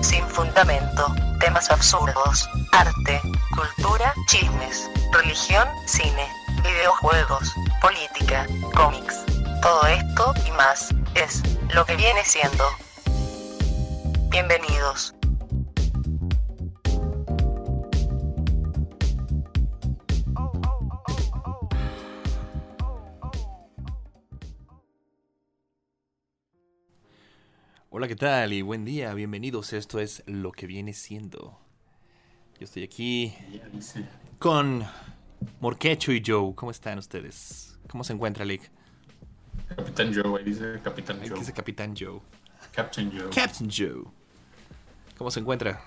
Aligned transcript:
sin 0.00 0.26
fundamento, 0.28 1.14
temas 1.40 1.70
absurdos, 1.70 2.48
arte, 2.72 3.20
cultura, 3.54 4.14
chismes, 4.28 4.88
religión, 5.12 5.68
cine, 5.86 6.26
videojuegos, 6.62 7.52
política, 7.82 8.46
cómics. 8.74 9.24
Todo 9.60 9.86
esto 9.88 10.34
y 10.46 10.50
más 10.52 10.88
es 11.14 11.42
lo 11.74 11.84
que 11.84 11.96
viene 11.96 12.24
siendo. 12.24 12.64
Bienvenidos. 14.30 15.15
Hola, 28.06 28.14
¿qué 28.14 28.20
tal? 28.20 28.52
Y 28.52 28.62
buen 28.62 28.84
día, 28.84 29.12
bienvenidos. 29.14 29.72
Esto 29.72 29.98
es 29.98 30.22
lo 30.26 30.52
que 30.52 30.68
viene 30.68 30.92
siendo. 30.92 31.58
Yo 32.56 32.64
estoy 32.64 32.84
aquí 32.84 33.34
con 34.38 34.84
Morquecho 35.58 36.12
y 36.12 36.22
Joe. 36.24 36.54
¿Cómo 36.54 36.70
están 36.70 36.98
ustedes? 36.98 37.76
¿Cómo 37.90 38.04
se 38.04 38.12
encuentra, 38.12 38.44
Lick? 38.44 38.70
Capitán 39.74 40.14
Joe, 40.14 40.38
ahí 40.38 40.44
dice 40.44 40.80
Capitán 40.84 41.20
Ahí 41.20 41.28
Joe. 41.30 41.40
dice 41.40 41.52
Capitán 41.52 41.96
Joe. 41.98 42.20
Captain 42.72 43.10
Joe. 43.10 43.30
Captain 43.34 43.68
Joe. 43.68 44.04
¿Cómo 45.18 45.32
se 45.32 45.40
encuentra? 45.40 45.82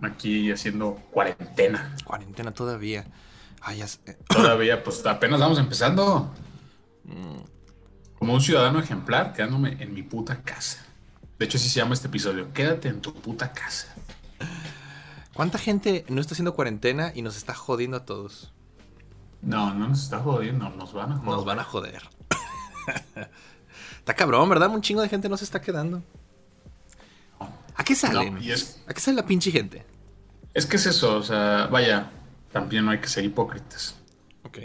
Aquí 0.00 0.50
haciendo 0.50 0.94
cuarentena. 1.10 1.94
Cuarentena 2.06 2.54
todavía. 2.54 3.04
Ay, 3.60 3.80
ya 3.80 3.86
Todavía, 4.28 4.82
pues 4.82 5.04
apenas 5.04 5.40
vamos 5.40 5.58
empezando. 5.58 6.32
Como 8.24 8.36
un 8.36 8.40
ciudadano 8.40 8.78
ejemplar, 8.78 9.34
quedándome 9.34 9.76
en 9.80 9.92
mi 9.92 10.02
puta 10.02 10.40
casa. 10.40 10.82
De 11.38 11.44
hecho, 11.44 11.58
así 11.58 11.68
se 11.68 11.80
llama 11.80 11.92
este 11.92 12.08
episodio. 12.08 12.54
Quédate 12.54 12.88
en 12.88 13.02
tu 13.02 13.12
puta 13.12 13.52
casa. 13.52 13.94
¿Cuánta 15.34 15.58
gente 15.58 16.06
no 16.08 16.22
está 16.22 16.32
haciendo 16.32 16.54
cuarentena 16.54 17.12
y 17.14 17.20
nos 17.20 17.36
está 17.36 17.52
jodiendo 17.52 17.98
a 17.98 18.06
todos? 18.06 18.50
No, 19.42 19.74
no 19.74 19.88
nos 19.88 20.04
está 20.04 20.20
jodiendo, 20.20 20.70
nos 20.70 20.94
van 20.94 21.12
a 21.12 21.16
joder. 21.16 21.30
Nos 21.34 21.44
van 21.44 21.58
a 21.58 21.64
joder. 21.64 22.02
está 23.98 24.14
cabrón, 24.14 24.48
¿verdad? 24.48 24.70
Un 24.70 24.80
chingo 24.80 25.02
de 25.02 25.10
gente 25.10 25.28
no 25.28 25.36
se 25.36 25.44
está 25.44 25.60
quedando. 25.60 26.02
¿A 27.74 27.84
qué? 27.84 27.94
No, 28.10 28.38
es, 28.38 28.82
¿A 28.86 28.94
qué 28.94 29.00
sale 29.02 29.18
la 29.18 29.26
pinche 29.26 29.50
gente? 29.50 29.84
es 30.54 30.64
que 30.64 30.76
es 30.76 30.86
eso, 30.86 31.18
o 31.18 31.22
sea, 31.22 31.66
vaya, 31.66 32.10
también 32.50 32.86
no 32.86 32.90
hay 32.90 33.00
que 33.00 33.08
ser 33.08 33.22
hipócritas. 33.22 33.96
Ok. 34.44 34.60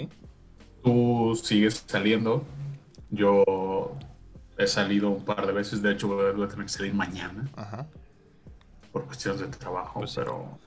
Tú 0.82 1.38
sigues 1.44 1.84
saliendo. 1.86 2.46
Yo 3.12 3.94
he 4.58 4.68
salido 4.68 5.10
un 5.10 5.24
par 5.26 5.46
de 5.48 5.54
veces, 5.54 5.82
de 5.82 5.92
hecho 5.92 6.08
voy 6.08 6.44
a 6.44 6.48
tener 6.48 6.66
que 6.66 6.72
salir 6.72 6.94
mañana 6.94 7.46
Ajá. 7.56 7.88
por 8.92 9.06
cuestiones 9.06 9.42
de 9.42 9.48
trabajo, 9.48 10.00
Pues 10.02 10.14
pero... 10.16 10.58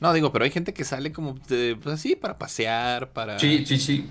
No, 0.00 0.12
digo, 0.12 0.30
pero 0.30 0.44
hay 0.44 0.50
gente 0.50 0.74
que 0.74 0.84
sale 0.84 1.10
como, 1.10 1.34
de, 1.48 1.78
pues 1.82 1.94
así, 1.94 2.16
para 2.16 2.36
pasear, 2.36 3.12
para... 3.12 3.38
Sí, 3.38 3.64
sí, 3.64 3.78
sí. 3.78 4.10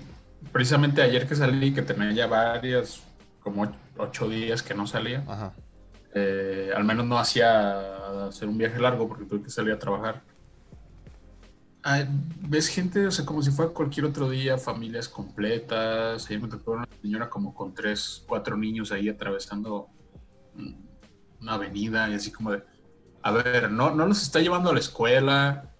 Precisamente 0.52 1.00
ayer 1.00 1.28
que 1.28 1.36
salí, 1.36 1.72
que 1.72 1.82
tenía 1.82 2.10
ya 2.12 2.26
varias, 2.26 3.02
como 3.40 3.62
och- 3.62 3.74
ocho 3.96 4.28
días 4.28 4.62
que 4.64 4.74
no 4.74 4.86
salía, 4.88 5.22
Ajá. 5.28 5.52
eh, 6.14 6.72
al 6.74 6.82
menos 6.84 7.06
no 7.06 7.18
hacía 7.18 8.26
hacer 8.26 8.48
un 8.48 8.58
viaje 8.58 8.80
largo 8.80 9.06
porque 9.06 9.24
tuve 9.26 9.42
que 9.44 9.50
salir 9.50 9.72
a 9.74 9.78
trabajar. 9.78 10.22
Ves 12.40 12.66
gente, 12.68 13.06
o 13.06 13.10
sea, 13.10 13.24
como 13.24 13.42
si 13.42 13.50
fuera 13.52 13.70
cualquier 13.72 14.06
otro 14.06 14.28
día, 14.28 14.58
familias 14.58 15.08
completas. 15.08 16.26
Ayer 16.26 16.40
me 16.42 16.48
tocó 16.48 16.72
una 16.72 16.88
señora 17.00 17.30
como 17.30 17.54
con 17.54 17.74
tres, 17.74 18.24
cuatro 18.26 18.56
niños 18.56 18.90
ahí 18.90 19.08
atravesando 19.08 19.88
una 21.40 21.54
avenida 21.54 22.08
y 22.10 22.14
así 22.14 22.32
como 22.32 22.50
de, 22.52 22.64
a 23.22 23.30
ver, 23.30 23.70
no, 23.70 23.94
no 23.94 24.06
los 24.06 24.22
está 24.22 24.40
llevando 24.40 24.70
a 24.70 24.72
la 24.72 24.80
escuela, 24.80 25.70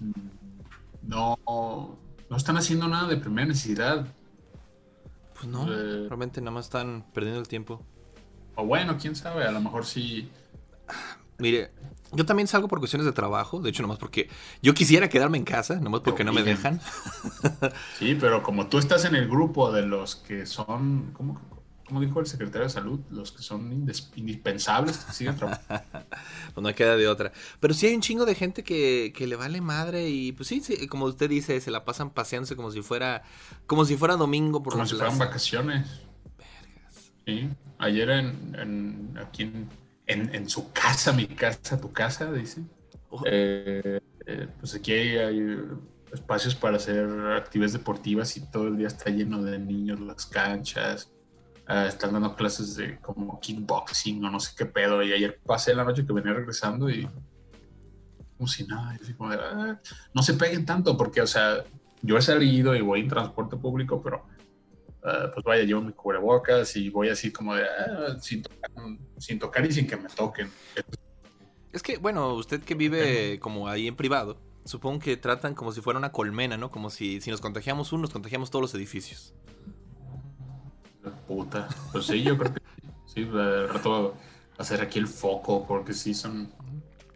mm, 0.00 1.08
no, 1.08 1.38
no 2.30 2.36
están 2.36 2.56
haciendo 2.56 2.88
nada 2.88 3.08
de 3.08 3.16
primera 3.16 3.48
necesidad. 3.48 4.06
Pues 5.34 5.46
no, 5.46 5.64
Eh. 5.70 6.06
realmente 6.08 6.40
nada 6.40 6.52
más 6.52 6.66
están 6.66 7.04
perdiendo 7.12 7.40
el 7.40 7.48
tiempo. 7.48 7.84
O 8.54 8.64
bueno, 8.64 8.96
quién 8.98 9.14
sabe, 9.14 9.44
a 9.44 9.52
lo 9.52 9.60
mejor 9.60 9.84
sí. 9.84 10.30
Mire, 11.38 11.70
yo 12.12 12.24
también 12.26 12.46
salgo 12.48 12.68
por 12.68 12.78
cuestiones 12.78 13.06
de 13.06 13.12
trabajo, 13.12 13.60
de 13.60 13.70
hecho, 13.70 13.82
nomás 13.82 13.98
porque 13.98 14.28
yo 14.62 14.74
quisiera 14.74 15.08
quedarme 15.08 15.38
en 15.38 15.44
casa, 15.44 15.76
nomás 15.80 16.00
porque 16.00 16.24
no 16.24 16.32
me 16.32 16.42
dejan. 16.42 16.80
Sí, 17.98 18.16
pero 18.18 18.42
como 18.42 18.66
tú 18.68 18.78
estás 18.78 19.04
en 19.04 19.14
el 19.14 19.28
grupo 19.28 19.72
de 19.72 19.82
los 19.82 20.16
que 20.16 20.46
son, 20.46 21.10
¿cómo, 21.12 21.40
cómo 21.86 22.00
dijo 22.00 22.20
el 22.20 22.26
secretario 22.26 22.64
de 22.66 22.70
salud? 22.72 23.00
Los 23.10 23.32
que 23.32 23.42
son 23.42 23.72
indispensables 24.16 24.98
que 24.98 25.12
siguen 25.12 25.36
trabajando. 25.36 25.82
Pues 26.54 26.62
no 26.64 26.74
queda 26.74 26.96
de 26.96 27.06
otra. 27.06 27.30
Pero 27.60 27.72
sí 27.74 27.86
hay 27.86 27.94
un 27.94 28.00
chingo 28.00 28.24
de 28.26 28.34
gente 28.34 28.64
que, 28.64 29.12
que 29.14 29.26
le 29.28 29.36
vale 29.36 29.60
madre 29.60 30.08
y 30.08 30.32
pues 30.32 30.48
sí, 30.48 30.60
sí, 30.60 30.88
como 30.88 31.04
usted 31.04 31.28
dice, 31.30 31.60
se 31.60 31.70
la 31.70 31.84
pasan 31.84 32.10
paseándose 32.10 32.56
como 32.56 32.72
si 32.72 32.82
fuera, 32.82 33.22
como 33.66 33.84
si 33.84 33.96
fuera 33.96 34.16
domingo 34.16 34.62
por 34.62 34.72
como 34.72 34.84
si 34.86 34.96
fueran 34.96 35.18
vacaciones. 35.18 35.86
Sí, 37.26 37.48
ayer 37.78 38.08
en, 38.10 38.56
en- 38.58 39.18
aquí 39.22 39.42
en, 39.44 39.68
en- 40.08 40.34
en 40.34 40.48
su 40.48 40.72
casa, 40.72 41.12
mi 41.12 41.26
casa, 41.26 41.80
tu 41.80 41.92
casa, 41.92 42.32
dice. 42.32 42.62
Oh, 43.10 43.22
Eh, 43.26 44.00
eh, 44.26 44.48
pues 44.58 44.74
aquí 44.74 44.92
hay, 44.92 45.16
hay 45.18 45.58
espacios 46.12 46.54
para 46.54 46.76
hacer 46.76 47.06
actividades 47.36 47.74
deportivas 47.74 48.36
y 48.36 48.50
todo 48.50 48.68
el 48.68 48.76
día 48.76 48.88
está 48.88 49.10
lleno 49.10 49.42
de 49.42 49.58
niños, 49.58 50.00
las 50.00 50.26
canchas. 50.26 51.10
Ah, 51.66 51.86
están 51.86 52.12
dando 52.14 52.34
clases 52.34 52.76
de 52.76 52.98
como 53.00 53.38
kickboxing 53.40 54.24
o 54.24 54.30
no 54.30 54.40
sé 54.40 54.52
qué 54.56 54.64
pedo. 54.66 55.02
Y 55.02 55.12
ayer 55.12 55.38
pasé 55.44 55.74
la 55.74 55.84
noche 55.84 56.06
que 56.06 56.12
venía 56.14 56.32
regresando 56.32 56.88
y 56.88 57.06
como 58.36 58.48
si 58.48 58.66
nada. 58.66 58.96
así 59.00 59.12
como 59.14 59.30
de, 59.30 59.36
"Ah, 59.40 59.80
no 60.14 60.22
se 60.22 60.34
peguen 60.34 60.64
tanto 60.64 60.96
porque, 60.96 61.20
o 61.20 61.26
sea, 61.26 61.64
yo 62.02 62.16
he 62.16 62.22
salido 62.22 62.74
y 62.74 62.80
voy 62.80 63.00
en 63.00 63.08
transporte 63.08 63.56
público, 63.56 64.00
pero 64.02 64.24
ah, 65.04 65.30
pues 65.32 65.44
vaya, 65.44 65.64
llevo 65.64 65.80
mi 65.80 65.92
cubrebocas 65.92 66.74
y 66.76 66.90
voy 66.90 67.08
así 67.08 67.30
como 67.32 67.54
de, 67.54 67.64
"Ah", 67.64 68.16
sin, 68.20 68.42
tocar, 68.42 68.70
sin 69.18 69.38
tocar 69.38 69.66
y 69.66 69.72
sin 69.72 69.86
que 69.86 69.96
me 69.96 70.08
toquen. 70.08 70.50
Es 71.72 71.82
que, 71.82 71.98
bueno, 71.98 72.34
usted 72.34 72.62
que 72.62 72.74
vive 72.74 73.38
como 73.40 73.68
ahí 73.68 73.86
en 73.86 73.96
privado, 73.96 74.40
supongo 74.64 75.00
que 75.00 75.16
tratan 75.16 75.54
como 75.54 75.72
si 75.72 75.80
fuera 75.80 75.98
una 75.98 76.12
colmena, 76.12 76.56
¿no? 76.56 76.70
Como 76.70 76.90
si, 76.90 77.20
si 77.20 77.30
nos 77.30 77.40
contagiamos 77.40 77.92
uno, 77.92 78.02
nos 78.02 78.10
contagiamos 78.10 78.50
todos 78.50 78.62
los 78.62 78.74
edificios. 78.74 79.34
Puta. 81.26 81.68
Pues 81.92 82.06
sí, 82.06 82.22
yo 82.22 82.36
creo 82.36 82.54
que 82.54 82.60
sí. 83.06 83.24
De 83.24 83.66
rato 83.66 84.14
hacer 84.58 84.80
aquí 84.80 84.98
el 84.98 85.06
foco, 85.06 85.66
porque 85.66 85.92
sí 85.92 86.14
son. 86.14 86.52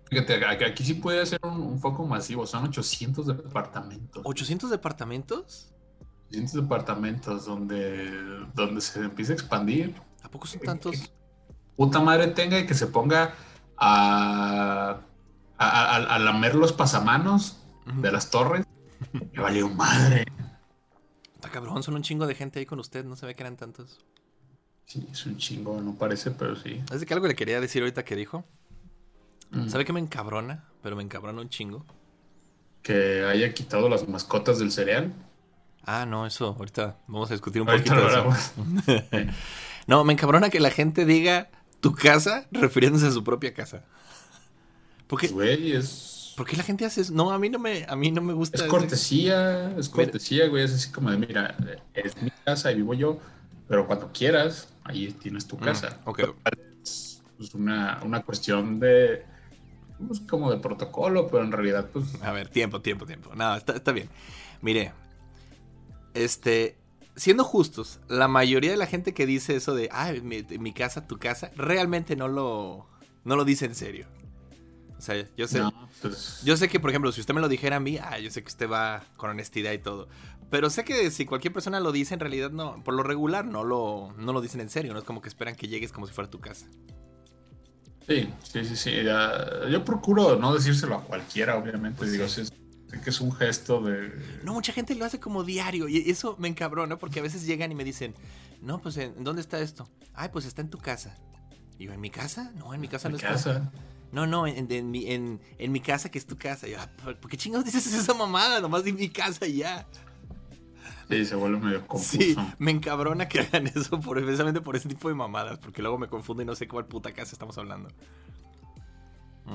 Fíjate, 0.09 0.44
aquí, 0.44 0.64
aquí 0.64 0.84
sí 0.84 0.94
puede 0.94 1.25
ser 1.26 1.41
un, 1.43 1.60
un 1.60 1.81
foco 1.81 2.06
masivo. 2.06 2.47
Son 2.47 2.64
800 2.64 3.26
departamentos. 3.26 4.22
¿800 4.25 4.69
departamentos? 4.69 5.72
800 6.32 6.62
departamentos 6.62 7.44
donde, 7.44 8.10
donde 8.54 8.81
se 8.81 9.00
empieza 9.00 9.32
a 9.32 9.34
expandir. 9.34 9.94
¿A 10.22 10.31
poco 10.31 10.47
son 10.47 10.60
tantos? 10.60 11.12
Puta 11.76 12.00
madre 12.00 12.28
tenga 12.28 12.59
y 12.59 12.66
que 12.66 12.75
se 12.75 12.87
ponga 12.87 13.34
a, 13.76 14.98
a, 15.59 15.69
a- 15.69 16.15
a 16.15 16.19
lamer 16.19 16.54
los 16.54 16.72
pasamanos 16.72 17.59
de 18.00 18.12
las 18.12 18.31
torres. 18.31 18.65
Me 19.32 19.43
valió 19.43 19.69
madre. 19.69 20.25
Está 21.34 21.50
cabrón, 21.50 21.82
son 21.82 21.94
un 21.94 22.03
chingo 22.03 22.26
de 22.26 22.34
gente 22.34 22.60
ahí 22.60 22.66
con 22.66 22.78
usted, 22.78 23.04
no 23.04 23.16
se 23.16 23.26
ve 23.26 23.34
que 23.34 23.43
eran 23.43 23.56
tantos. 23.56 23.99
Sí, 24.87 25.06
es 25.10 25.26
un 25.26 25.37
chingo, 25.38 25.81
no 25.81 25.94
parece, 25.94 26.31
pero 26.31 26.54
sí. 26.56 26.82
Es 26.93 27.00
de 27.00 27.06
que 27.06 27.14
algo 27.14 27.26
le 27.26 27.34
quería 27.34 27.60
decir 27.60 27.82
ahorita 27.82 28.04
que 28.04 28.16
dijo. 28.16 28.44
Mm. 29.50 29.69
¿Sabe 29.69 29.84
qué 29.84 29.93
me 29.93 30.00
encabrona? 30.00 30.64
Pero 30.82 30.97
me 30.97 31.02
encabrona 31.02 31.40
un 31.40 31.49
chingo. 31.49 31.85
Que 32.82 33.25
haya 33.25 33.52
quitado 33.55 33.88
las 33.88 34.08
mascotas 34.08 34.58
del 34.58 34.70
cereal. 34.70 35.12
Ah, 35.84 36.06
no, 36.06 36.26
eso, 36.26 36.55
ahorita 36.58 36.96
vamos 37.08 37.31
a 37.31 37.34
discutir 37.34 37.61
un 37.61 37.69
Ahorita 37.69 37.94
poquito 37.94 38.02
de 38.02 38.06
eso. 38.08 38.29
No, 39.87 40.05
me 40.05 40.12
encabrona 40.12 40.50
que 40.50 40.61
la 40.61 40.70
gente 40.70 41.05
diga 41.05 41.50
tu 41.81 41.94
casa 41.94 42.46
refiriéndose 42.52 43.06
a 43.08 43.11
su 43.11 43.25
propia 43.25 43.55
casa. 43.55 43.84
¿Por 45.06 45.20
qué, 45.20 45.29
Güey, 45.29 45.73
es, 45.73 46.34
por 46.37 46.46
qué 46.46 46.56
la 46.56 46.62
gente 46.64 46.84
hace 46.84 47.02
eso? 47.02 47.12
No, 47.12 47.32
a 47.32 47.38
mí 47.38 47.50
no 47.50 47.58
me, 47.58 47.84
a 47.88 47.96
mí 47.96 48.11
no 48.11 48.23
me 48.23 48.32
gusta. 48.32 48.56
es 48.56 48.62
ese- 48.62 48.69
cortesía, 48.70 49.75
es 49.79 49.88
cortesía, 49.88 50.49
güey. 50.49 50.64
Es 50.64 50.73
así 50.75 50.90
como 50.90 51.11
de, 51.11 51.19
mira, 51.19 51.56
es 51.94 52.20
mi 52.23 52.31
casa 52.44 52.70
y 52.73 52.76
vivo 52.76 52.94
yo, 52.94 53.19
pero 53.69 53.87
cuando 53.87 54.11
quieras, 54.12 54.69
ahí 54.85 55.12
tienes 55.12 55.46
tu 55.46 55.56
Mm, 55.56 55.64
casa. 55.64 55.99
ok. 56.06 56.20
Es 56.85 57.23
pues, 57.37 57.55
una, 57.55 58.00
una 58.05 58.23
cuestión 58.23 58.81
de, 58.81 59.25
pues, 60.06 60.20
como 60.20 60.50
de 60.50 60.58
protocolo, 60.58 61.28
pero 61.28 61.44
en 61.44 61.52
realidad, 61.52 61.88
pues, 61.93 62.06
A 62.23 62.31
ver, 62.32 62.49
tiempo, 62.49 62.81
tiempo, 62.81 63.05
tiempo. 63.06 63.35
No, 63.35 63.56
está, 63.56 63.75
está 63.75 63.93
bien. 63.93 64.08
Mire, 64.61 64.93
este, 66.14 66.76
siendo 67.17 67.44
justos, 67.44 68.00
la 68.09 68.29
mayoría 68.29 68.70
de 68.70 68.76
la 68.76 68.87
gente 68.87 69.14
que 69.14 69.26
dice 69.26 69.56
eso 69.56 69.75
de, 69.75 69.88
ah, 69.93 70.12
mi, 70.23 70.43
mi 70.59 70.73
casa, 70.73 71.06
tu 71.06 71.19
casa, 71.19 71.50
realmente 71.56 72.17
no 72.17 72.29
lo, 72.29 72.87
no 73.25 73.37
lo 73.37 73.44
dice 73.44 73.67
en 73.67 73.75
serio. 73.75 74.06
O 74.97 75.00
sea, 75.05 75.26
yo 75.37 75.49
sé, 75.49 75.59
no, 75.59 75.88
pues, 76.00 76.43
yo 76.44 76.56
sé 76.56 76.69
que, 76.69 76.79
por 76.79 76.91
ejemplo, 76.91 77.11
si 77.11 77.20
usted 77.20 77.35
me 77.35 77.41
lo 77.41 77.49
dijera 77.49 77.76
a 77.76 77.81
mí, 77.81 77.99
ah, 77.99 78.19
yo 78.20 78.31
sé 78.31 78.43
que 78.43 78.49
usted 78.49 78.70
va 78.70 79.03
con 79.17 79.31
honestidad 79.31 79.73
y 79.73 79.79
todo. 79.79 80.09
Pero 80.49 80.70
sé 80.70 80.85
que 80.85 81.11
si 81.11 81.25
cualquier 81.26 81.53
persona 81.53 81.81
lo 81.81 81.91
dice, 81.91 82.14
en 82.14 82.20
realidad 82.20 82.50
no, 82.50 82.85
por 82.85 82.94
lo 82.94 83.03
regular 83.03 83.44
no 83.44 83.64
lo, 83.64 84.14
no 84.19 84.32
lo 84.32 84.41
dicen 84.41 84.61
en 84.61 84.69
serio. 84.69 84.93
No 84.93 85.00
es 85.00 85.05
como 85.05 85.20
que 85.20 85.29
esperan 85.29 85.56
que 85.56 85.67
llegues 85.67 85.91
como 85.93 86.06
si 86.06 86.12
fuera 86.12 86.31
tu 86.31 86.38
casa. 86.41 86.67
Sí, 88.06 88.29
sí, 88.43 88.64
sí, 88.64 88.76
sí. 88.76 88.91
ya- 89.03 89.69
yo 89.70 89.85
procuro 89.85 90.37
no 90.37 90.55
decírselo 90.55 90.97
a 90.97 91.05
cualquiera, 91.05 91.56
obviamente. 91.56 91.99
Pues 91.99 92.12
Digo, 92.12 92.29
sí. 92.29 92.44
sí, 92.44 92.47
sé 92.47 92.55
que 93.00 93.10
es 93.10 93.20
un 93.20 93.32
gesto 93.32 93.80
de. 93.80 94.12
No, 94.44 94.52
mucha 94.54 94.72
gente 94.72 94.94
lo 94.94 95.04
hace 95.04 95.18
como 95.20 95.44
diario 95.44 95.88
y 95.88 96.10
eso 96.10 96.36
me 96.38 96.48
encabrona 96.48 96.96
porque 96.98 97.20
a 97.20 97.22
veces 97.22 97.46
llegan 97.46 97.72
y 97.72 97.74
me 97.74 97.84
dicen, 97.84 98.14
no, 98.60 98.80
pues 98.80 98.96
¿en 98.96 99.24
dónde 99.24 99.40
está 99.42 99.58
esto? 99.60 99.88
Ay, 100.14 100.28
pues 100.32 100.44
está 100.44 100.60
en 100.62 100.70
tu 100.70 100.78
casa. 100.78 101.16
Y 101.78 101.86
yo, 101.86 101.92
¿en 101.92 102.00
mi 102.00 102.10
casa? 102.10 102.52
No, 102.56 102.74
en 102.74 102.80
mi 102.80 102.88
casa 102.88 103.08
en 103.08 103.12
no 103.12 103.16
está. 103.16 103.28
casa. 103.30 103.72
No, 104.12 104.26
no, 104.26 104.46
en, 104.46 104.70
en 104.70 104.90
mi, 104.90 105.10
en- 105.10 105.40
en 105.58 105.72
mi 105.72 105.80
casa 105.80 106.10
que 106.10 106.18
es 106.18 106.26
tu 106.26 106.36
casa. 106.36 106.68
Y 106.68 106.72
yo, 106.72 106.76
"Ah, 106.80 106.90
¿por 107.02 107.16
por 107.18 107.30
qué 107.30 107.36
chingados 107.38 107.64
dices 107.64 107.86
esa 107.92 108.12
mamada? 108.14 108.60
Nomás 108.60 108.84
di 108.84 108.92
mi 108.92 109.08
casa 109.08 109.46
y 109.46 109.56
ya. 109.58 109.86
Sí, 111.08 111.24
se 111.26 111.34
vuelve 111.34 111.58
medio 111.58 111.86
confuso. 111.86 112.18
Sí, 112.18 112.36
me 112.58 112.70
encabrona 112.70 113.28
que 113.28 113.40
hagan 113.40 113.66
eso 113.66 114.00
por, 114.00 114.22
precisamente 114.22 114.60
por 114.60 114.76
ese 114.76 114.88
tipo 114.88 115.08
de 115.08 115.14
mamadas, 115.14 115.58
porque 115.58 115.82
luego 115.82 115.98
me 115.98 116.08
confundo 116.08 116.42
y 116.42 116.46
no 116.46 116.54
sé 116.54 116.68
cuál 116.68 116.86
puta 116.86 117.12
casa 117.12 117.32
estamos 117.32 117.56
hablando. 117.58 117.88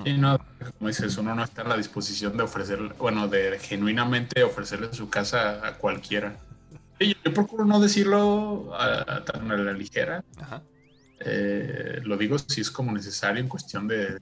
Sí, 0.03 0.17
no, 0.17 0.37
como 0.77 0.89
dices, 0.89 1.17
uno 1.17 1.33
no 1.33 1.43
está 1.43 1.61
en 1.61 1.69
la 1.69 1.77
disposición 1.77 2.35
de 2.37 2.43
ofrecer, 2.43 2.79
bueno, 2.99 3.27
de 3.27 3.57
genuinamente 3.59 4.43
ofrecerle 4.43 4.93
su 4.93 5.09
casa 5.09 5.65
a 5.65 5.75
cualquiera. 5.77 6.37
Yo, 6.99 7.07
yo 7.23 7.33
procuro 7.33 7.63
no 7.65 7.79
decirlo 7.79 8.73
a- 8.77 9.23
tan 9.23 9.49
a 9.51 9.57
la 9.57 9.71
ligera. 9.73 10.23
Ajá. 10.41 10.61
Eh, 11.19 12.01
lo 12.03 12.17
digo 12.17 12.37
si 12.37 12.61
es 12.61 12.69
como 12.69 12.91
necesario 12.91 13.41
en 13.41 13.47
cuestión 13.49 13.87
de, 13.87 14.17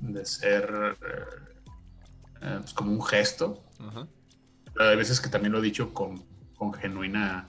de 0.00 0.24
ser 0.26 0.96
eh, 1.02 1.24
eh, 2.42 2.58
pues 2.60 2.72
como 2.74 2.92
un 2.92 3.02
gesto. 3.04 3.62
Ajá. 3.78 4.06
Pero 4.74 4.88
hay 4.88 4.96
veces 4.96 5.20
que 5.20 5.28
también 5.28 5.52
lo 5.52 5.58
he 5.58 5.62
dicho 5.62 5.92
con, 5.92 6.24
con 6.56 6.72
genuina 6.72 7.48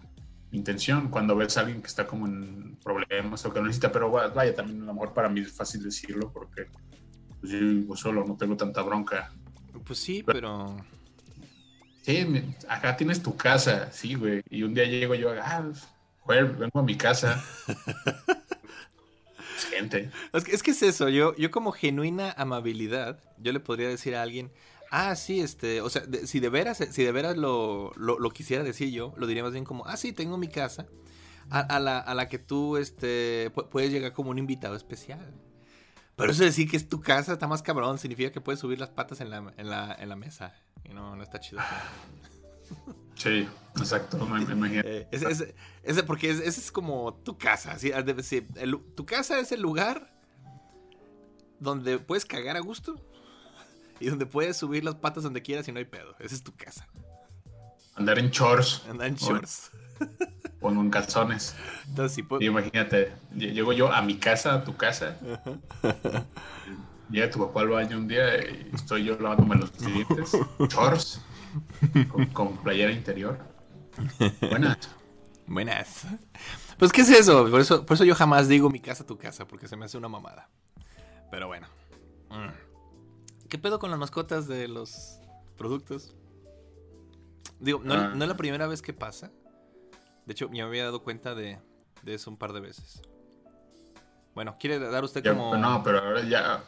intención, 0.57 1.09
cuando 1.09 1.35
ves 1.35 1.57
a 1.57 1.61
alguien 1.61 1.81
que 1.81 1.87
está 1.87 2.05
como 2.07 2.27
en 2.27 2.77
problemas 2.83 3.45
o 3.45 3.53
que 3.53 3.59
lo 3.59 3.65
necesita, 3.65 3.91
pero 3.91 4.11
va- 4.11 4.27
vaya, 4.29 4.53
también 4.55 4.81
a 4.83 4.85
lo 4.85 4.93
mejor 4.93 5.13
para 5.13 5.29
mí 5.29 5.41
es 5.41 5.51
fácil 5.51 5.83
decirlo 5.83 6.31
porque 6.31 6.67
pues, 7.39 7.51
yo 7.51 7.59
vivo 7.59 7.95
solo, 7.95 8.23
no 8.25 8.35
tengo 8.37 8.55
tanta 8.55 8.81
bronca. 8.81 9.31
Pues 9.85 9.99
sí, 9.99 10.23
pero. 10.23 10.77
Sí, 12.03 12.25
me- 12.25 12.55
acá 12.67 12.95
tienes 12.97 13.21
tu 13.23 13.35
casa, 13.35 13.91
sí, 13.91 14.13
güey, 14.15 14.43
y 14.49 14.63
un 14.63 14.73
día 14.73 14.85
llego 14.85 15.15
yo, 15.15 15.31
ah, 15.41 15.63
joder, 16.19 16.45
vengo 16.53 16.79
a 16.79 16.83
mi 16.83 16.95
casa. 16.97 17.43
Es 19.57 19.65
gente. 19.69 20.11
Es 20.33 20.43
que, 20.43 20.51
es 20.51 20.63
que 20.63 20.71
es 20.71 20.83
eso, 20.83 21.09
yo, 21.09 21.35
yo 21.37 21.49
como 21.51 21.71
genuina 21.71 22.31
amabilidad, 22.37 23.19
yo 23.39 23.51
le 23.53 23.59
podría 23.59 23.87
decir 23.87 24.15
a 24.15 24.21
alguien, 24.21 24.51
ah, 24.95 25.15
sí, 25.15 25.41
este, 25.41 25.81
o 25.81 25.89
sea, 25.89 26.03
de- 26.03 26.27
si 26.27 26.39
de 26.39 26.49
veras, 26.49 26.77
si 26.91 27.03
de 27.03 27.11
veras 27.11 27.35
lo, 27.35 27.91
lo, 27.95 28.19
lo 28.19 28.29
quisiera 28.29 28.63
decir 28.63 28.91
yo, 28.91 29.13
lo 29.17 29.25
diría 29.27 29.43
más 29.43 29.51
bien 29.53 29.65
como, 29.65 29.85
ah, 29.87 29.97
sí, 29.97 30.13
tengo 30.13 30.37
mi 30.37 30.47
casa, 30.47 30.85
a, 31.49 31.59
a 31.59 31.79
la, 31.79 31.97
a 31.99 32.13
la 32.13 32.29
que 32.29 32.37
tú, 32.39 32.77
este, 32.77 33.51
pu- 33.53 33.67
puedes 33.69 33.91
llegar 33.91 34.13
como 34.13 34.29
un 34.29 34.37
invitado 34.37 34.75
especial. 34.75 35.33
Pero 36.15 36.31
eso 36.31 36.41
de 36.41 36.47
decir 36.49 36.69
que 36.69 36.77
es 36.77 36.87
tu 36.87 37.01
casa 37.01 37.33
está 37.33 37.47
más 37.47 37.63
cabrón, 37.63 37.97
significa 37.97 38.31
que 38.31 38.39
puedes 38.39 38.59
subir 38.59 38.79
las 38.79 38.89
patas 38.91 39.19
en 39.19 39.31
la, 39.31 39.51
en 39.57 39.67
la, 39.69 39.95
en 39.99 40.09
la 40.09 40.15
mesa. 40.15 40.53
Y 40.83 40.93
no, 40.93 41.15
no 41.15 41.23
está 41.23 41.39
chido. 41.39 41.61
Sí, 43.15 43.47
exacto, 43.77 44.17
me, 44.25 44.41
imagino. 44.51 44.81
Eh, 44.83 45.07
ese, 45.11 45.29
ese- 45.29 45.55
ese- 45.83 46.03
porque 46.03 46.29
es- 46.31 46.39
ese 46.39 46.59
es 46.59 46.71
como 46.71 47.13
tu 47.13 47.37
casa. 47.37 47.77
¿sí? 47.77 47.91
Ah, 47.91 48.03
el- 48.55 48.79
tu 48.95 49.05
casa 49.05 49.39
es 49.39 49.51
el 49.51 49.61
lugar 49.61 50.11
donde 51.59 51.99
puedes 51.99 52.25
cagar 52.25 52.57
a 52.57 52.59
gusto 52.59 52.95
y 54.03 54.09
donde 54.09 54.25
puedes 54.25 54.57
subir 54.57 54.83
las 54.83 54.95
patas 54.95 55.23
donde 55.23 55.41
quieras 55.41 55.67
y 55.67 55.71
no 55.71 55.79
hay 55.79 55.85
pedo. 55.85 56.15
Esa 56.19 56.35
es 56.35 56.43
tu 56.43 56.53
casa. 56.55 56.87
Andar 57.95 58.17
en 58.19 58.29
shorts 58.31 58.83
Andar 58.89 59.07
en 59.07 59.15
shorts. 59.15 59.71
o 60.61 60.69
en 60.71 60.89
calzones. 60.89 61.55
Entonces, 61.87 62.15
sí, 62.15 62.23
pues, 62.23 62.41
Y 62.41 62.45
imagínate, 62.45 63.13
lle- 63.35 63.53
llego 63.53 63.71
yo 63.73 63.91
a 63.93 64.01
mi 64.01 64.17
casa, 64.17 64.53
a 64.55 64.63
tu 64.63 64.75
casa, 64.75 65.17
llega 67.09 67.29
tu 67.29 67.39
papá 67.39 67.61
al 67.61 67.69
baño 67.69 67.97
un 67.97 68.07
día 68.07 68.37
y 68.49 68.69
estoy 68.73 69.03
yo 69.05 69.17
lavándome 69.19 69.55
los 69.55 69.71
dientes, 69.77 70.35
shorts, 70.69 71.21
con, 72.09 72.25
con 72.27 72.57
playera 72.57 72.91
interior. 72.91 73.37
Buenas. 74.49 74.77
buenas. 75.45 76.07
Pues, 76.79 76.91
¿qué 76.91 77.01
es 77.01 77.09
eso? 77.09 77.47
Por, 77.49 77.59
eso? 77.61 77.85
por 77.85 77.95
eso 77.95 78.03
yo 78.05 78.15
jamás 78.15 78.47
digo 78.47 78.69
mi 78.69 78.79
casa, 78.79 79.05
tu 79.05 79.17
casa, 79.17 79.45
porque 79.47 79.67
se 79.67 79.75
me 79.77 79.85
hace 79.85 79.97
una 79.97 80.09
mamada. 80.09 80.49
Pero 81.29 81.47
bueno. 81.47 81.67
Mm. 82.31 82.49
¿Qué 83.49 83.57
pedo 83.57 83.79
con 83.79 83.89
las 83.91 83.99
mascotas 83.99 84.47
de 84.47 84.67
los 84.67 85.19
productos? 85.57 86.15
Digo, 87.59 87.81
no, 87.83 87.93
Ah. 87.93 88.11
no 88.15 88.23
es 88.23 88.27
la 88.29 88.37
primera 88.37 88.67
vez 88.67 88.81
que 88.81 88.93
pasa. 88.93 89.31
De 90.25 90.31
hecho, 90.33 90.45
ya 90.47 90.51
me 90.51 90.61
había 90.63 90.85
dado 90.85 91.03
cuenta 91.03 91.35
de, 91.35 91.59
de 92.03 92.13
eso 92.13 92.29
un 92.29 92.37
par 92.37 92.53
de 92.53 92.61
veces. 92.61 93.01
Bueno, 94.33 94.55
¿quiere 94.59 94.79
dar 94.79 95.03
usted 95.03 95.21
Ya, 95.23 95.31
como...? 95.33 95.55
No, 95.57 95.83
pero 95.83 95.99
ahora 95.99 96.23
ya... 96.23 96.63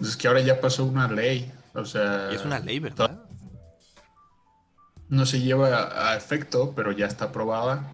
es 0.00 0.16
que 0.16 0.26
ahora 0.26 0.40
ya 0.40 0.60
pasó 0.60 0.84
una 0.84 1.06
ley, 1.06 1.52
o 1.74 1.84
sea... 1.84 2.28
Y 2.32 2.34
es 2.34 2.44
una 2.44 2.58
ley, 2.58 2.80
¿verdad? 2.80 3.24
No 5.08 5.26
se 5.26 5.40
lleva 5.40 5.68
a, 5.68 6.10
a 6.12 6.16
efecto, 6.16 6.72
pero 6.74 6.90
ya 6.92 7.06
está 7.06 7.26
aprobada. 7.26 7.92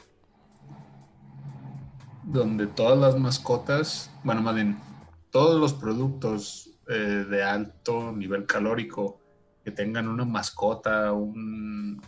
Donde 2.24 2.66
todas 2.66 2.98
las 2.98 3.18
mascotas, 3.18 4.10
bueno, 4.24 4.40
más 4.42 4.54
bien, 4.54 4.78
todos 5.30 5.60
los 5.60 5.72
productos 5.74 6.69
eh, 6.90 7.24
de 7.28 7.42
alto 7.42 8.12
nivel 8.12 8.44
calórico 8.46 9.20
que 9.64 9.70
tengan 9.70 10.08
una 10.08 10.24
mascota, 10.24 11.12
un, 11.12 12.02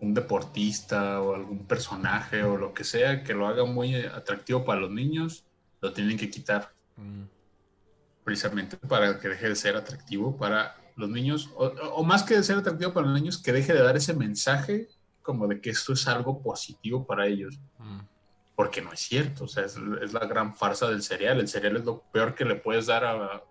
un 0.00 0.14
deportista 0.14 1.20
o 1.22 1.34
algún 1.34 1.66
personaje 1.66 2.42
o 2.42 2.56
lo 2.56 2.74
que 2.74 2.84
sea 2.84 3.22
que 3.24 3.34
lo 3.34 3.46
haga 3.46 3.64
muy 3.64 3.94
atractivo 3.94 4.64
para 4.64 4.80
los 4.80 4.90
niños, 4.90 5.44
lo 5.80 5.92
tienen 5.92 6.16
que 6.18 6.30
quitar 6.30 6.70
Mm. 6.96 7.24
precisamente 8.22 8.76
para 8.76 9.18
que 9.18 9.28
deje 9.28 9.48
de 9.48 9.56
ser 9.56 9.76
atractivo 9.76 10.36
para 10.36 10.76
los 10.94 11.08
niños, 11.08 11.50
o, 11.56 11.66
o 11.94 12.04
más 12.04 12.22
que 12.22 12.36
de 12.36 12.42
ser 12.42 12.58
atractivo 12.58 12.92
para 12.92 13.06
los 13.06 13.18
niños, 13.18 13.38
que 13.42 13.50
deje 13.52 13.72
de 13.72 13.82
dar 13.82 13.96
ese 13.96 14.12
mensaje 14.14 14.88
como 15.22 15.48
de 15.48 15.60
que 15.60 15.70
esto 15.70 15.94
es 15.94 16.06
algo 16.06 16.42
positivo 16.42 17.06
para 17.06 17.26
ellos, 17.26 17.58
Mm. 17.78 18.00
porque 18.54 18.82
no 18.82 18.92
es 18.92 19.00
cierto, 19.00 19.44
o 19.44 19.48
sea, 19.48 19.64
es, 19.64 19.76
es 20.02 20.12
la 20.12 20.26
gran 20.26 20.54
farsa 20.54 20.88
del 20.90 21.02
cereal, 21.02 21.40
el 21.40 21.48
cereal 21.48 21.76
es 21.78 21.84
lo 21.84 22.02
peor 22.12 22.34
que 22.34 22.44
le 22.44 22.56
puedes 22.56 22.86
dar 22.86 23.04
a, 23.04 23.42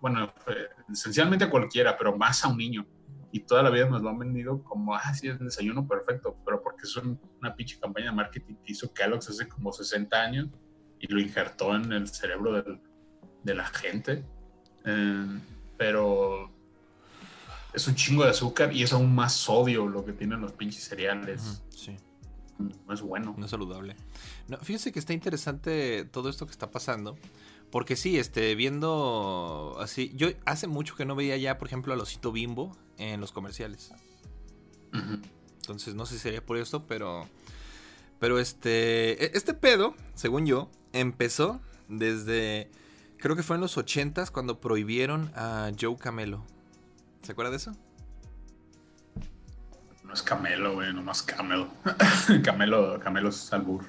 bueno, 0.00 0.32
eh, 0.46 0.68
esencialmente 0.92 1.44
a 1.44 1.50
cualquiera, 1.50 1.96
pero 1.96 2.16
más 2.16 2.44
a 2.44 2.48
un 2.48 2.58
niño. 2.58 2.86
Y 3.30 3.40
toda 3.40 3.62
la 3.62 3.70
vida 3.70 3.88
nos 3.88 4.00
lo 4.00 4.08
han 4.08 4.18
vendido 4.18 4.62
como, 4.64 4.94
ah, 4.94 5.12
sí, 5.14 5.28
es 5.28 5.38
el 5.38 5.46
desayuno 5.46 5.86
perfecto, 5.86 6.36
pero 6.44 6.62
porque 6.62 6.82
es 6.84 6.96
un- 6.96 7.20
una 7.40 7.54
pinche 7.54 7.78
campaña 7.78 8.06
de 8.06 8.12
marketing 8.16 8.54
que 8.64 8.72
hizo 8.72 8.92
Kellogg's 8.92 9.28
hace 9.28 9.46
como 9.48 9.70
60 9.72 10.20
años 10.20 10.48
y 10.98 11.06
lo 11.12 11.20
injertó 11.20 11.74
en 11.76 11.92
el 11.92 12.08
cerebro 12.08 12.52
del- 12.54 12.80
de 13.44 13.54
la 13.54 13.66
gente. 13.66 14.24
Eh, 14.84 15.40
pero 15.76 16.50
es 17.74 17.86
un 17.86 17.94
chingo 17.94 18.24
de 18.24 18.30
azúcar 18.30 18.72
y 18.72 18.82
es 18.82 18.92
aún 18.92 19.14
más 19.14 19.34
sodio 19.34 19.86
lo 19.86 20.04
que 20.04 20.12
tienen 20.12 20.40
los 20.40 20.52
pinches 20.52 20.84
cereales. 20.84 21.62
Sí. 21.68 21.96
No 22.58 22.92
es 22.94 23.02
bueno. 23.02 23.34
No 23.38 23.44
es 23.44 23.50
saludable. 23.50 23.94
No, 24.48 24.56
fíjese 24.58 24.90
que 24.90 24.98
está 24.98 25.12
interesante 25.12 26.04
todo 26.06 26.28
esto 26.30 26.46
que 26.46 26.52
está 26.52 26.70
pasando. 26.70 27.16
Porque 27.70 27.96
sí, 27.96 28.18
este, 28.18 28.54
viendo 28.54 29.76
así. 29.80 30.12
Yo 30.14 30.28
hace 30.46 30.66
mucho 30.66 30.96
que 30.96 31.04
no 31.04 31.14
veía 31.14 31.36
ya, 31.36 31.58
por 31.58 31.68
ejemplo, 31.68 31.92
al 31.92 32.00
osito 32.00 32.32
bimbo 32.32 32.76
en 32.96 33.20
los 33.20 33.30
comerciales. 33.32 33.92
Entonces 35.60 35.94
no 35.94 36.06
sé 36.06 36.14
si 36.14 36.20
sería 36.20 36.44
por 36.44 36.56
esto, 36.56 36.86
pero. 36.86 37.28
Pero 38.18 38.38
este. 38.38 39.22
e- 39.24 39.30
Este 39.34 39.52
pedo, 39.54 39.94
según 40.14 40.46
yo, 40.46 40.70
empezó 40.92 41.60
desde. 41.88 42.70
Creo 43.18 43.36
que 43.36 43.42
fue 43.42 43.56
en 43.56 43.60
los 43.62 43.76
80s 43.76 44.30
cuando 44.30 44.60
prohibieron 44.60 45.30
a 45.34 45.70
Joe 45.78 45.96
Camelo. 45.96 46.44
¿Se 47.22 47.32
acuerda 47.32 47.50
de 47.50 47.56
eso? 47.58 47.72
No 50.04 50.14
es 50.14 50.22
Camelo, 50.22 50.72
güey, 50.74 50.94
nomás 50.94 51.22
Camelo. 51.22 51.68
Camelo, 52.44 52.98
Camelo 53.00 53.28
es 53.28 53.52
albur. 53.52 53.84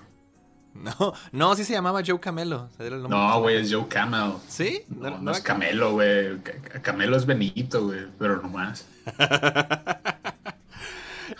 No, 0.82 1.14
no, 1.32 1.56
sí 1.56 1.64
se 1.66 1.74
llamaba 1.74 2.02
Joe 2.06 2.20
Camelo. 2.20 2.70
No, 3.10 3.42
güey, 3.42 3.58
es 3.58 3.74
Joe 3.74 3.88
Camel. 3.90 4.34
¿Sí? 4.48 4.84
No, 4.88 5.10
no 5.10 5.18
no 5.22 5.32
es 5.32 5.42
Camelo, 5.42 5.92
güey. 5.94 6.40
Ca- 6.40 6.82
Camelo 6.82 7.18
es 7.18 7.26
Benito, 7.26 7.86
güey, 7.86 8.08
pero 8.18 8.42
nomás. 8.42 8.86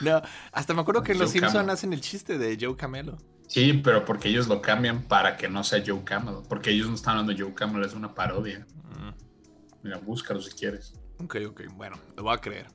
No, 0.02 0.22
hasta 0.54 0.74
me 0.74 0.82
acuerdo 0.82 1.04
que 1.04 1.12
en 1.12 1.18
Joe 1.18 1.26
Los 1.26 1.32
Simpson 1.34 1.70
hacen 1.70 1.92
el 1.94 2.00
chiste 2.02 2.38
de 2.38 2.58
Joe 2.60 2.76
Camelo. 2.78 3.18
Sí, 3.48 3.74
pero 3.84 4.06
porque 4.06 4.30
ellos 4.30 4.48
lo 4.48 4.62
cambian 4.62 5.02
para 5.02 5.36
que 5.36 5.50
no 5.50 5.64
sea 5.64 5.84
Joe 5.86 6.04
Camel. 6.06 6.36
Porque 6.48 6.70
ellos 6.70 6.88
no 6.88 6.96
están 6.96 7.18
hablando 7.18 7.34
de 7.34 7.42
Joe 7.42 7.54
Camel, 7.54 7.84
es 7.84 7.94
una 7.94 8.14
parodia. 8.14 8.66
Mm, 8.98 9.10
Mira, 9.84 9.98
búscalo 9.98 10.42
si 10.42 10.52
quieres. 10.52 10.94
ok, 11.22 11.36
ok, 11.50 11.62
bueno, 11.76 11.98
lo 12.16 12.24
voy 12.24 12.34
a 12.34 12.38
creer. 12.38 12.68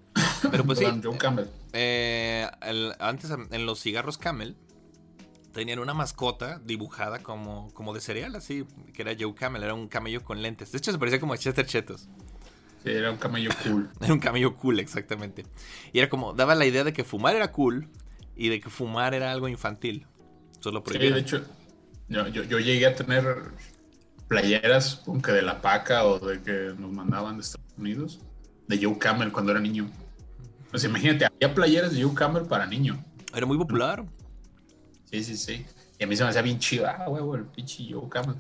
Pero 0.51 0.65
pues 0.65 0.79
sí, 0.81 0.85
Joe 1.03 1.17
Camel. 1.17 1.49
eh, 1.73 2.47
el- 2.63 2.93
antes 2.99 3.31
en 3.31 3.65
los 3.65 3.81
cigarros 3.81 4.19
Camel 4.19 4.57
tenían 5.55 5.79
una 5.79 5.95
mascota 5.95 6.61
dibujada 6.63 7.21
como, 7.21 7.73
como 7.73 7.95
de 7.95 8.01
cereal, 8.01 8.37
así, 8.37 8.67
que 8.93 9.03
era 9.03 9.15
Joe 9.19 9.35
Camel, 9.35 9.63
era 9.63 9.73
un 9.73 9.89
camello 9.89 10.23
con 10.23 10.43
lentes. 10.43 10.73
De 10.73 10.79
hecho, 10.79 10.93
se 10.93 10.99
parecía 10.99 11.21
como 11.21 11.33
a 11.33 11.39
Chester 11.39 11.65
Chetos. 11.65 12.09
Sí, 12.83 12.91
era 12.91 13.11
un 13.11 13.17
camello 13.17 13.51
cool. 13.63 13.89
Era 14.03 14.13
un 14.13 14.19
camello 14.19 14.57
cool, 14.57 14.79
exactamente. 14.79 15.47
Y 15.95 16.01
era 16.01 16.11
como, 16.11 16.35
daba 16.35 16.55
la 16.55 16.67
idea 16.67 16.85
de 16.85 16.93
que 16.93 17.03
fumar 17.03 17.35
era 17.35 17.51
cool 17.51 17.89
y 18.37 18.51
de 18.51 18.61
que 18.61 18.69
fumar 18.69 19.15
era 19.15 19.33
algo 19.33 19.49
infantil. 19.49 20.07
Solo 20.61 20.83
Sí, 20.87 20.99
de 20.99 21.19
hecho, 21.19 21.43
yo, 22.09 22.29
yo, 22.29 22.43
yo 22.43 22.59
llegué 22.59 22.85
a 22.85 22.95
tener 22.95 23.25
playeras, 24.29 25.03
aunque 25.07 25.33
de 25.33 25.41
la 25.41 25.63
paca 25.63 26.05
o 26.05 26.19
de 26.19 26.43
que 26.43 26.75
nos 26.79 26.93
mandaban 26.93 27.37
de 27.37 27.43
Estados 27.43 27.73
Unidos, 27.79 28.21
de 28.69 28.85
Joe 28.85 28.99
Camel 28.99 29.33
cuando 29.33 29.53
era 29.53 29.61
niño. 29.63 29.91
Pues 30.71 30.85
imagínate, 30.85 31.25
había 31.25 31.55
playeras 31.55 31.95
de 31.95 32.03
Joe 32.03 32.15
Camel 32.15 32.43
para 32.43 32.67
niño. 32.67 33.03
Era 33.35 33.47
muy 33.47 33.57
popular. 33.57 34.05
Sí, 35.15 35.23
sí, 35.23 35.37
sí. 35.37 35.67
Y 35.97 36.03
a 36.03 36.07
mí 36.09 36.17
se 36.17 36.25
me 36.25 36.31
hacía 36.31 36.43
bien 36.43 36.59
chido, 36.59 36.89
ah, 36.89 37.09
huevo, 37.09 37.37
el 37.37 37.45
pinche 37.45 37.87
Joe 37.89 38.09
Camel. 38.09 38.35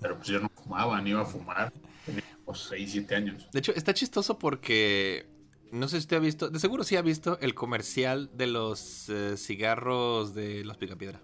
Pero 0.00 0.16
pues 0.16 0.26
yo 0.26 0.40
no 0.40 0.48
fumaba, 0.48 1.00
ni 1.00 1.10
iba 1.10 1.22
a 1.22 1.24
fumar. 1.24 1.72
Tenía 2.04 2.24
6, 2.52 2.90
7 2.90 3.14
años. 3.14 3.48
De 3.52 3.60
hecho, 3.60 3.72
está 3.72 3.94
chistoso 3.94 4.40
porque 4.40 5.28
no 5.70 5.86
sé 5.86 5.98
si 5.98 6.00
usted 6.00 6.16
ha 6.16 6.20
visto, 6.20 6.50
de 6.50 6.58
seguro 6.58 6.82
sí 6.82 6.96
ha 6.96 7.02
visto 7.02 7.38
el 7.40 7.54
comercial 7.54 8.28
de 8.34 8.48
los 8.48 9.08
eh, 9.08 9.36
cigarros 9.36 10.34
de 10.34 10.64
los 10.64 10.78
Picapiedra. 10.78 11.20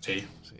Sí. 0.00 0.26
Sí. 0.42 0.56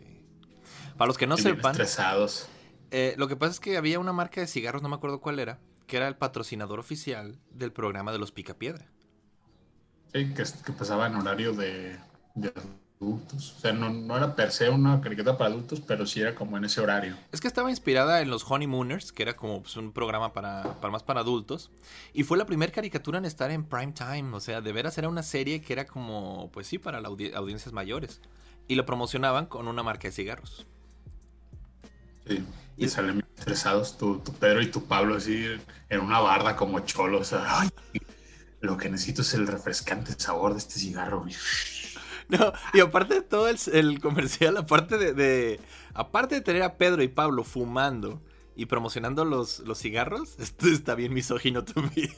Para 0.97 1.07
los 1.07 1.17
que 1.17 1.25
no 1.25 1.37
sepan, 1.37 1.71
estresados. 1.71 2.47
eh, 2.91 3.15
lo 3.17 3.27
que 3.27 3.35
pasa 3.35 3.53
es 3.53 3.59
que 3.59 3.75
había 3.75 3.97
una 3.97 4.13
marca 4.13 4.39
de 4.39 4.45
cigarros, 4.45 4.83
no 4.83 4.89
me 4.89 4.95
acuerdo 4.95 5.19
cuál 5.19 5.39
era, 5.39 5.59
que 5.87 5.97
era 5.97 6.07
el 6.07 6.15
patrocinador 6.15 6.79
oficial 6.79 7.39
del 7.49 7.73
programa 7.73 8.11
de 8.11 8.19
los 8.19 8.31
Picapiedra. 8.31 8.85
Sí, 10.13 10.31
que, 10.35 10.43
que 10.43 10.71
pasaba 10.71 11.07
en 11.07 11.15
horario 11.15 11.51
de, 11.51 11.97
de 12.35 12.53
adultos. 13.01 13.55
O 13.57 13.59
sea, 13.59 13.73
no, 13.73 13.89
no 13.89 14.15
era 14.17 14.35
per 14.35 14.51
se 14.51 14.69
una 14.69 15.01
caricatura 15.01 15.37
para 15.37 15.49
adultos, 15.51 15.81
pero 15.81 16.05
sí 16.05 16.21
era 16.21 16.33
como 16.35 16.57
en 16.57 16.65
ese 16.65 16.81
horario. 16.81 17.17
Es 17.31 17.41
que 17.41 17.47
estaba 17.47 17.69
inspirada 17.69 18.21
en 18.21 18.29
los 18.29 18.49
Honeymooners, 18.49 19.11
que 19.11 19.23
era 19.23 19.35
como 19.35 19.61
pues, 19.61 19.75
un 19.77 19.91
programa 19.91 20.33
para, 20.33 20.63
para 20.79 20.91
más 20.91 21.03
para 21.03 21.21
adultos. 21.21 21.71
Y 22.13 22.23
fue 22.23 22.37
la 22.37 22.45
primera 22.45 22.71
caricatura 22.71 23.17
en 23.17 23.25
estar 23.25 23.51
en 23.51 23.65
prime 23.65 23.91
time. 23.93 24.33
O 24.35 24.39
sea, 24.39 24.61
de 24.61 24.71
veras 24.71 24.97
era 24.97 25.09
una 25.09 25.23
serie 25.23 25.61
que 25.61 25.73
era 25.73 25.85
como, 25.85 26.49
pues 26.51 26.67
sí, 26.67 26.77
para 26.77 27.01
la 27.01 27.09
audi- 27.09 27.33
audiencias 27.35 27.73
mayores. 27.73 28.21
Y 28.67 28.75
lo 28.75 28.85
promocionaban 28.85 29.45
con 29.45 29.67
una 29.67 29.83
marca 29.83 30.07
de 30.07 30.11
cigarros. 30.11 30.65
Sí. 32.27 32.43
Y 32.77 32.85
Y- 32.85 32.89
salen 32.89 33.23
estresados 33.37 33.97
tu, 33.97 34.19
tu 34.19 34.33
Pedro 34.33 34.61
y 34.61 34.71
tu 34.71 34.85
Pablo 34.85 35.15
así 35.15 35.45
en 35.89 35.99
una 35.99 36.19
barda 36.19 36.55
como 36.55 36.79
cholos. 36.79 37.21
O 37.21 37.23
sea, 37.37 37.59
ay, 37.59 37.69
lo 38.61 38.77
que 38.77 38.89
necesito 38.89 39.21
es 39.21 39.33
el 39.35 39.45
refrescante 39.47 40.13
sabor 40.17 40.53
de 40.53 40.59
este 40.59 40.79
cigarro. 40.79 41.21
güey". 41.21 41.35
No, 42.29 42.51
y 42.73 42.79
aparte 42.79 43.15
de 43.15 43.21
todo 43.21 43.47
el, 43.47 43.57
el 43.73 43.99
comercial, 43.99 44.57
aparte 44.57 44.97
de, 44.97 45.13
de- 45.13 45.59
aparte 45.93 46.35
de 46.35 46.41
tener 46.41 46.63
a 46.63 46.77
Pedro 46.77 47.03
y 47.03 47.07
Pablo 47.07 47.43
fumando 47.43 48.21
y 48.55 48.65
promocionando 48.67 49.25
los, 49.25 49.59
los 49.59 49.79
cigarros, 49.79 50.35
esto 50.39 50.67
está 50.67 50.95
bien 50.95 51.13
misógino 51.13 51.63
también. 51.63 52.11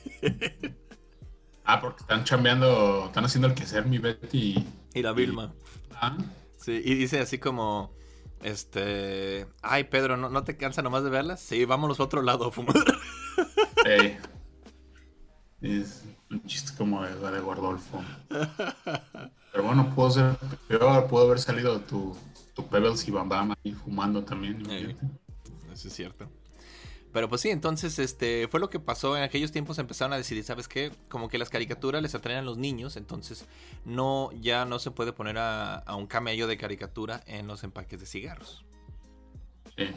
Ah, 1.63 1.81
porque 1.81 2.01
están 2.01 2.23
chambeando, 2.23 3.05
están 3.07 3.25
haciendo 3.25 3.47
el 3.47 3.53
quehacer 3.53 3.85
mi 3.85 3.97
Betty. 3.97 4.65
y 4.93 5.01
la 5.01 5.11
Vilma. 5.11 5.53
Ah, 5.91 6.17
Sí, 6.57 6.81
y 6.83 6.95
dice 6.95 7.19
así 7.19 7.37
como, 7.39 7.93
este, 8.41 9.47
ay 9.61 9.85
Pedro, 9.85 10.17
¿no, 10.17 10.29
no 10.29 10.43
te 10.43 10.57
cansa 10.57 10.81
nomás 10.81 11.03
de 11.03 11.09
verlas? 11.09 11.39
Sí, 11.41 11.65
vámonos 11.65 11.99
a 11.99 12.03
otro 12.03 12.21
lado 12.21 12.45
a 12.47 12.51
fumar. 12.51 12.75
Es 15.61 16.03
un 16.29 16.43
chiste 16.45 16.71
como 16.77 17.03
de, 17.03 17.15
de 17.15 17.39
Gordolfo. 17.39 18.03
Pero 19.57 19.69
bueno, 19.69 19.89
pudo 19.95 20.11
ser 20.11 20.35
peor, 20.67 21.07
pudo 21.07 21.25
haber 21.25 21.39
salido 21.39 21.79
tu, 21.79 22.15
tu 22.53 22.67
Pebbles 22.67 23.07
y 23.07 23.09
Bam 23.11 23.27
Bam 23.27 23.55
ahí 23.63 23.71
fumando 23.71 24.23
también. 24.23 24.61
Eso 25.73 25.87
es 25.87 25.95
cierto. 25.95 26.29
Pero 27.11 27.27
pues 27.27 27.41
sí, 27.41 27.49
entonces 27.49 27.97
este 27.97 28.47
fue 28.49 28.59
lo 28.59 28.69
que 28.69 28.79
pasó 28.79 29.17
en 29.17 29.23
aquellos 29.23 29.51
tiempos 29.51 29.79
empezaron 29.79 30.13
a 30.13 30.17
decidir, 30.17 30.43
¿sabes 30.43 30.67
qué? 30.67 30.91
Como 31.09 31.27
que 31.27 31.39
las 31.39 31.49
caricaturas 31.49 32.03
les 32.03 32.13
atraen 32.13 32.37
a 32.37 32.41
los 32.43 32.59
niños, 32.59 32.97
entonces 32.97 33.47
no 33.83 34.29
ya 34.39 34.65
no 34.65 34.77
se 34.77 34.91
puede 34.91 35.11
poner 35.11 35.39
a, 35.39 35.77
a 35.77 35.95
un 35.95 36.05
camello 36.05 36.45
de 36.45 36.55
caricatura 36.55 37.23
en 37.25 37.47
los 37.47 37.63
empaques 37.63 37.99
de 37.99 38.05
cigarros. 38.05 38.63
Sí, 39.75 39.87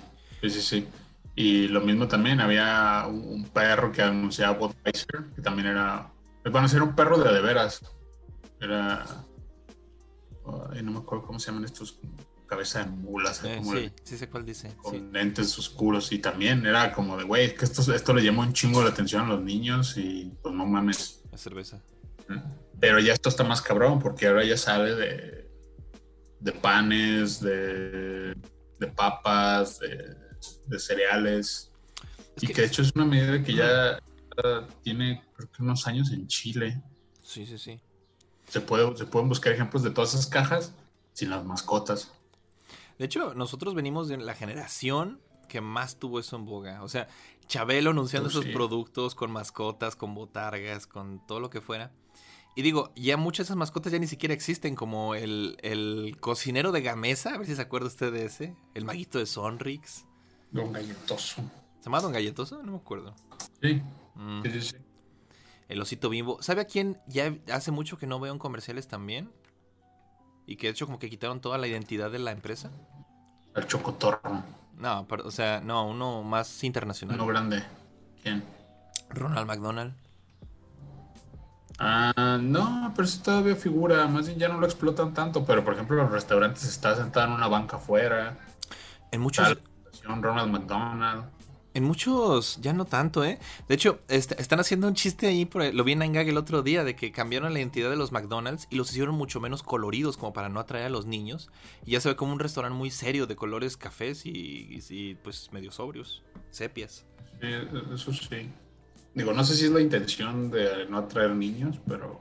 sí, 0.40 0.48
sí, 0.48 0.62
sí. 0.62 0.88
Y 1.36 1.68
lo 1.68 1.82
mismo 1.82 2.08
también, 2.08 2.40
había 2.40 3.04
un, 3.06 3.28
un 3.28 3.44
perro 3.44 3.92
que 3.92 4.00
anunciaba 4.00 4.56
Budweiser, 4.56 5.26
que 5.36 5.42
también 5.42 5.68
era, 5.68 6.10
bueno, 6.50 6.66
era 6.66 6.82
un 6.82 6.94
perro 6.94 7.18
de 7.18 7.30
de 7.30 7.42
veras. 7.42 7.82
Era, 8.62 9.06
no 10.47 10.90
me 10.92 10.99
acuerdo 10.99 11.25
cómo 11.26 11.38
se 11.38 11.47
llaman 11.50 11.64
estos, 11.64 11.99
cabeza 12.47 12.82
de 12.85 12.90
mula, 12.90 13.30
o 13.30 13.35
sea, 13.35 13.52
Eh, 13.54 13.59
como 13.59 13.73
sí, 13.73 13.78
de- 13.78 13.92
sí 14.02 14.18
sé 14.18 14.28
cuál 14.28 14.44
dice. 14.44 14.75
con 14.76 14.92
sí. 14.94 15.09
lentes 15.12 15.56
oscuros 15.59 16.11
y 16.12 16.18
también 16.18 16.66
era 16.66 16.92
como 16.92 17.16
de, 17.16 17.23
güey, 17.25 17.44
es 17.47 17.54
que 17.54 17.64
esto, 17.64 17.94
esto 17.94 18.12
le 18.12 18.23
llamó 18.25 18.42
un 18.42 18.52
chingo 18.52 18.82
la 18.82 18.90
atención 18.90 19.25
a 19.25 19.28
los 19.28 19.42
niños 19.42 19.97
y 19.97 20.32
pues 20.42 20.52
no 20.54 20.66
mames. 20.66 21.23
La 21.30 21.38
cerveza. 21.38 21.80
Pero 22.80 22.99
ya 22.99 23.12
esto 23.12 23.28
está 23.28 23.44
más 23.44 23.61
cabrón 23.62 23.99
porque 24.00 24.26
ahora 24.26 24.44
ya 24.44 24.56
sale 24.56 24.94
de, 24.97 25.50
de 26.40 26.52
panes, 26.52 27.40
de, 27.40 28.35
de 28.78 28.87
papas, 28.97 29.78
de, 29.80 30.16
de 30.66 30.78
cereales. 30.78 31.70
Es 32.37 32.42
y 32.42 32.47
que- 32.49 32.52
que 32.54 32.61
de 32.62 32.66
hecho 32.66 32.82
es 32.82 32.92
una 32.97 33.04
medida 33.04 33.42
que 33.42 33.54
ya 33.54 33.99
tiene 34.82 35.23
creo 35.37 35.50
que 35.52 35.62
unos 35.62 35.87
años 35.87 36.11
en 36.12 36.26
Chile. 36.26 36.82
Sí, 37.23 37.47
sí, 37.47 37.59
sí. 37.59 37.80
Se, 38.50 38.61
puede, 38.61 38.95
se 38.97 39.07
pueden 39.07 39.28
buscar 39.30 39.52
ejemplos 39.54 39.83
de 39.83 39.90
todas 39.90 40.12
esas 40.12 40.26
cajas 40.26 40.73
sin 41.14 41.30
las 41.30 41.45
mascotas. 41.45 42.12
De 42.99 43.07
hecho, 43.07 43.33
nosotros 43.35 43.75
venimos 43.75 44.09
de 44.09 44.19
la 44.19 44.35
generación 44.35 45.21
que 45.49 45.61
más 45.62 45.97
tuvo 45.99 46.21
eso 46.21 46.37
en 46.37 46.45
boga. 46.45 46.83
O 46.83 46.88
sea, 46.88 47.09
Chabelo 47.47 47.90
anunciando 47.90 48.28
Oh, 48.28 48.30
esos 48.30 48.45
sí. 48.45 48.52
productos 48.52 49.14
con 49.14 49.30
mascotas, 49.33 49.97
con 49.97 50.14
botargas, 50.14 50.87
con 50.87 51.26
todo 51.26 51.40
lo 51.40 51.49
que 51.50 51.61
fuera. 51.61 51.92
Y 52.57 52.62
digo, 52.62 52.92
ya 52.97 53.16
muchas 53.16 53.38
de 53.47 53.49
esas 53.49 53.57
mascotas 53.57 53.92
ya 53.92 53.99
ni 53.99 54.07
siquiera 54.07 54.35
existen, 54.35 54.75
como 54.75 55.14
el, 55.14 55.57
el 55.62 56.16
cocinero 56.21 56.73
de 56.73 56.83
Gamesa, 56.83 57.35
a 57.35 57.38
ver 57.38 57.47
si 57.47 57.54
se 57.57 57.62
acuerda 57.62 57.87
usted 57.87 58.12
de 58.12 58.26
ese. 58.26 58.54
El 58.75 58.85
maguito 58.85 59.19
de 59.19 59.26
Sonrix. 59.26 60.04
Don 60.50 60.73
Galletoso. 60.73 61.42
¿Se 61.78 61.85
llama 61.85 62.00
Don 62.00 62.12
Galletoso? 62.12 62.62
No 62.62 62.73
me 62.73 62.78
acuerdo. 62.78 63.14
Sí, 63.62 63.80
Mm, 64.16 64.42
sí, 64.42 64.50
sí, 64.50 64.61
sí. 64.62 64.76
El 65.70 65.80
osito 65.80 66.08
bimbo. 66.08 66.42
¿Sabe 66.42 66.62
a 66.62 66.64
quién 66.64 67.00
ya 67.06 67.32
hace 67.52 67.70
mucho 67.70 67.96
que 67.96 68.08
no 68.08 68.18
veo 68.18 68.32
en 68.32 68.40
comerciales 68.40 68.88
también? 68.88 69.30
Y 70.44 70.56
que 70.56 70.66
de 70.66 70.72
hecho 70.72 70.84
como 70.84 70.98
que 70.98 71.08
quitaron 71.08 71.40
toda 71.40 71.58
la 71.58 71.68
identidad 71.68 72.10
de 72.10 72.18
la 72.18 72.32
empresa. 72.32 72.72
El 73.54 73.68
chocotorro. 73.68 74.42
No, 74.76 75.06
pero, 75.08 75.28
o 75.28 75.30
sea, 75.30 75.60
no, 75.60 75.86
uno 75.86 76.24
más 76.24 76.64
internacional. 76.64 77.14
Uno 77.14 77.26
grande. 77.26 77.62
¿Quién? 78.20 78.42
Ronald 79.10 79.46
McDonald. 79.46 79.94
Ah, 81.78 82.38
no, 82.42 82.92
pero 82.96 83.06
sí 83.06 83.20
todavía 83.20 83.54
figura, 83.54 84.08
más 84.08 84.26
bien 84.26 84.40
ya 84.40 84.48
no 84.48 84.58
lo 84.58 84.66
explotan 84.66 85.14
tanto, 85.14 85.46
pero 85.46 85.64
por 85.64 85.74
ejemplo 85.74 85.96
los 85.96 86.10
restaurantes 86.10 86.64
está 86.64 86.96
sentado 86.96 87.28
en 87.28 87.32
una 87.32 87.46
banca 87.46 87.76
afuera, 87.76 88.36
En 89.12 89.20
muchos, 89.20 89.56
Ronald 90.02 90.50
McDonald, 90.50 91.24
en 91.74 91.84
muchos, 91.84 92.58
ya 92.60 92.72
no 92.72 92.84
tanto, 92.84 93.24
¿eh? 93.24 93.38
De 93.68 93.74
hecho, 93.74 94.00
est- 94.08 94.32
están 94.40 94.60
haciendo 94.60 94.88
un 94.88 94.94
chiste 94.94 95.26
ahí, 95.26 95.44
por, 95.44 95.72
lo 95.72 95.84
vi 95.84 95.92
en 95.92 96.02
Angag 96.02 96.28
el 96.28 96.36
otro 96.36 96.62
día, 96.62 96.82
de 96.84 96.96
que 96.96 97.12
cambiaron 97.12 97.52
la 97.52 97.58
identidad 97.60 97.90
de 97.90 97.96
los 97.96 98.12
McDonald's 98.12 98.66
y 98.70 98.76
los 98.76 98.90
hicieron 98.90 99.14
mucho 99.14 99.40
menos 99.40 99.62
coloridos, 99.62 100.16
como 100.16 100.32
para 100.32 100.48
no 100.48 100.58
atraer 100.60 100.86
a 100.86 100.90
los 100.90 101.06
niños. 101.06 101.50
Y 101.86 101.92
ya 101.92 102.00
se 102.00 102.08
ve 102.08 102.16
como 102.16 102.32
un 102.32 102.40
restaurante 102.40 102.76
muy 102.76 102.90
serio, 102.90 103.26
de 103.26 103.36
colores 103.36 103.76
cafés 103.76 104.26
y, 104.26 104.30
y- 104.30 104.80
y, 104.90 105.14
pues 105.16 105.52
medio 105.52 105.70
sobrios, 105.70 106.22
sepias. 106.50 107.04
Sí, 107.40 107.48
eso 107.94 108.12
sí. 108.12 108.50
Digo, 109.14 109.32
no 109.32 109.42
sé 109.44 109.54
si 109.56 109.64
es 109.64 109.70
la 109.70 109.80
intención 109.80 110.50
de 110.50 110.86
no 110.88 110.98
atraer 110.98 111.30
niños, 111.34 111.76
pero 111.86 112.20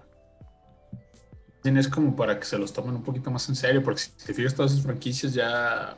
es 1.64 1.88
como 1.88 2.16
para 2.16 2.40
que 2.40 2.46
se 2.46 2.58
los 2.58 2.74
tomen 2.74 2.96
un 2.96 3.04
poquito 3.04 3.30
más 3.30 3.48
en 3.50 3.56
serio, 3.56 3.84
porque 3.84 4.00
si 4.02 4.12
te 4.12 4.34
fijas 4.34 4.56
todas 4.56 4.72
esas 4.72 4.84
franquicias 4.84 5.34
ya, 5.34 5.98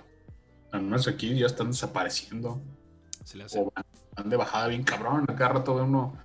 al 0.71 0.81
menos 0.81 1.07
aquí, 1.07 1.37
ya 1.37 1.45
están 1.45 1.67
desapareciendo. 1.71 2.61
Se 3.31 3.37
le 3.37 3.45
hace. 3.45 3.59
o 3.59 3.71
van, 3.73 3.85
van 4.15 4.29
de 4.29 4.35
bajada 4.35 4.67
bien 4.67 4.83
cabrón. 4.83 5.25
Acá 5.29 5.47
rato 5.47 5.75
ve 5.75 5.83
uno 5.83 6.17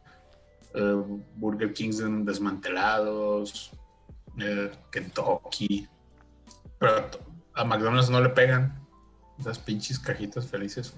eh, 0.74 1.02
Burger 1.36 1.72
Kings 1.72 2.02
desmantelados, 2.24 3.70
eh, 4.38 4.72
Kentucky. 4.90 5.86
Pero 6.78 7.08
a 7.54 7.64
McDonald's 7.64 8.10
no 8.10 8.20
le 8.20 8.30
pegan 8.30 8.76
esas 9.38 9.58
pinches 9.60 10.00
cajitas 10.00 10.48
felices. 10.48 10.94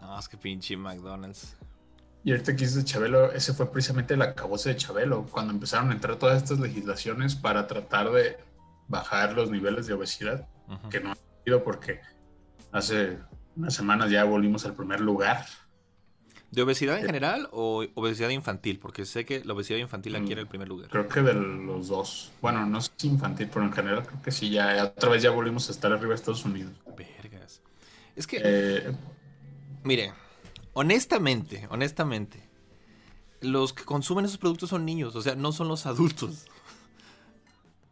No, 0.00 0.18
es 0.18 0.28
que 0.28 0.36
pinche 0.36 0.76
McDonald's. 0.76 1.56
Y 2.24 2.32
ahorita 2.32 2.56
que 2.56 2.64
dices 2.64 2.74
de 2.74 2.84
Chabelo, 2.84 3.30
ese 3.32 3.54
fue 3.54 3.70
precisamente 3.70 4.14
el 4.14 4.22
acabose 4.22 4.70
de 4.70 4.76
Chabelo, 4.76 5.26
cuando 5.30 5.52
empezaron 5.52 5.90
a 5.90 5.94
entrar 5.94 6.16
todas 6.16 6.42
estas 6.42 6.58
legislaciones 6.58 7.36
para 7.36 7.68
tratar 7.68 8.10
de 8.10 8.36
bajar 8.88 9.34
los 9.34 9.50
niveles 9.50 9.86
de 9.86 9.94
obesidad, 9.94 10.48
que 10.90 11.00
no 11.00 11.12
ha 11.12 11.16
sido 11.44 11.62
porque 11.64 12.00
hace 12.72 13.18
unas 13.56 13.74
semanas 13.74 14.10
ya 14.10 14.24
volvimos 14.24 14.64
al 14.64 14.74
primer 14.74 15.00
lugar. 15.00 15.46
¿De 16.50 16.60
obesidad 16.60 16.98
en 16.98 17.06
general 17.06 17.48
o 17.50 17.84
obesidad 17.94 18.28
infantil? 18.28 18.78
Porque 18.78 19.06
sé 19.06 19.24
que 19.24 19.42
la 19.42 19.54
obesidad 19.54 19.78
infantil 19.78 20.14
aquí 20.16 20.26
Mm. 20.26 20.32
era 20.32 20.40
el 20.42 20.46
primer 20.48 20.68
lugar. 20.68 20.90
Creo 20.90 21.08
que 21.08 21.22
de 21.22 21.32
los 21.32 21.88
dos. 21.88 22.30
Bueno, 22.42 22.66
no 22.66 22.80
sé 22.82 22.90
si 22.96 23.08
infantil, 23.08 23.48
pero 23.52 23.64
en 23.64 23.72
general 23.72 24.06
creo 24.06 24.20
que 24.22 24.30
sí, 24.30 24.50
ya 24.50 24.84
otra 24.84 25.08
vez 25.10 25.22
ya 25.22 25.30
volvimos 25.30 25.68
a 25.68 25.72
estar 25.72 25.90
arriba 25.92 26.10
de 26.10 26.14
Estados 26.16 26.44
Unidos. 26.44 26.72
Vergas. 26.96 27.62
Es 28.14 28.26
que, 28.26 28.40
Eh, 28.44 28.92
mire, 29.82 30.12
honestamente, 30.74 31.66
honestamente, 31.70 32.46
los 33.40 33.72
que 33.72 33.84
consumen 33.84 34.26
esos 34.26 34.36
productos 34.38 34.68
son 34.68 34.84
niños, 34.84 35.16
o 35.16 35.22
sea, 35.22 35.34
no 35.34 35.52
son 35.52 35.68
los 35.68 35.86
adultos. 35.86 36.46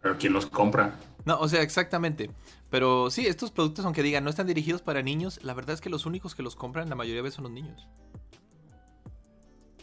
pero 0.02 0.16
¿quién 0.18 0.32
los 0.34 0.46
compra? 0.46 0.94
No, 1.24 1.38
o 1.40 1.48
sea, 1.48 1.62
exactamente. 1.62 2.30
Pero 2.70 3.10
sí, 3.10 3.26
estos 3.26 3.50
productos, 3.50 3.84
aunque 3.84 4.02
digan 4.02 4.22
no 4.22 4.30
están 4.30 4.46
dirigidos 4.46 4.80
para 4.80 5.02
niños, 5.02 5.40
la 5.42 5.54
verdad 5.54 5.74
es 5.74 5.80
que 5.80 5.90
los 5.90 6.06
únicos 6.06 6.34
que 6.34 6.42
los 6.42 6.54
compran 6.54 6.88
la 6.88 6.94
mayoría 6.94 7.16
de 7.16 7.22
veces 7.22 7.36
son 7.36 7.44
los 7.44 7.52
niños. 7.52 7.88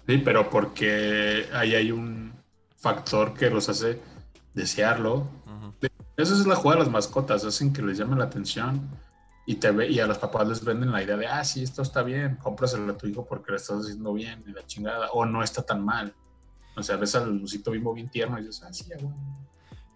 Sí, 0.07 0.17
pero 0.19 0.49
porque 0.49 1.47
ahí 1.53 1.75
hay 1.75 1.91
un 1.91 2.33
factor 2.77 3.33
que 3.33 3.49
los 3.49 3.67
hace 3.67 3.99
desearlo. 4.53 5.27
Esa 6.15 6.33
es 6.33 6.47
la 6.47 6.55
jugada 6.55 6.79
de 6.79 6.85
las 6.85 6.91
mascotas, 6.91 7.43
hacen 7.43 7.73
que 7.73 7.81
les 7.81 7.97
llame 7.97 8.15
la 8.15 8.23
atención 8.23 8.89
y, 9.45 9.55
te 9.55 9.69
ve, 9.71 9.89
y 9.89 9.99
a 9.99 10.07
los 10.07 10.17
papás 10.17 10.47
les 10.47 10.63
venden 10.63 10.91
la 10.91 11.03
idea 11.03 11.17
de, 11.17 11.27
ah, 11.27 11.43
sí, 11.43 11.61
esto 11.61 11.81
está 11.81 12.03
bien, 12.03 12.37
cómpraselo 12.37 12.91
a 12.91 12.97
tu 12.97 13.05
hijo 13.07 13.25
porque 13.25 13.51
lo 13.51 13.57
estás 13.57 13.81
haciendo 13.81 14.13
bien 14.13 14.43
y 14.47 14.51
la 14.51 14.65
chingada, 14.65 15.11
o 15.11 15.25
no 15.25 15.43
está 15.43 15.61
tan 15.61 15.83
mal. 15.83 16.15
O 16.75 16.83
sea, 16.83 16.95
ves 16.95 17.15
al 17.15 17.37
lucito 17.37 17.71
bimbo 17.71 17.93
bien 17.93 18.09
tierno 18.09 18.39
y 18.39 18.45
dices, 18.45 18.63
ah, 18.63 18.73
sí, 18.73 18.85
bueno. 18.87 19.15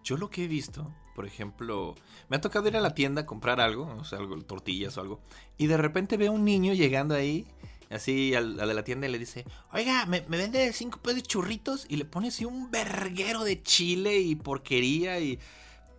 Yo 0.02 0.16
lo 0.16 0.30
que 0.30 0.44
he 0.44 0.48
visto, 0.48 0.92
por 1.14 1.26
ejemplo, 1.26 1.94
me 2.28 2.36
ha 2.36 2.40
tocado 2.40 2.68
ir 2.68 2.76
a 2.76 2.80
la 2.80 2.94
tienda 2.94 3.22
a 3.22 3.26
comprar 3.26 3.60
algo, 3.60 3.84
o 3.98 4.04
sea, 4.04 4.18
algo, 4.18 4.36
tortillas 4.42 4.96
o 4.96 5.00
algo, 5.00 5.20
y 5.58 5.66
de 5.66 5.76
repente 5.76 6.16
veo 6.16 6.32
un 6.32 6.44
niño 6.44 6.72
llegando 6.72 7.14
ahí, 7.14 7.46
así 7.90 8.34
al, 8.34 8.56
de 8.56 8.74
la 8.74 8.84
tienda 8.84 9.06
y 9.06 9.12
le 9.12 9.18
dice, 9.18 9.44
oiga, 9.72 10.06
¿me, 10.06 10.20
vende 10.20 10.72
cinco 10.72 10.98
pesos 11.00 11.16
de 11.16 11.22
churritos? 11.22 11.86
Y 11.88 11.96
le 11.96 12.04
pone 12.04 12.28
así 12.28 12.44
un 12.44 12.70
verguero 12.70 13.44
de 13.44 13.62
chile 13.62 14.18
y 14.18 14.34
porquería 14.34 15.20
y... 15.20 15.38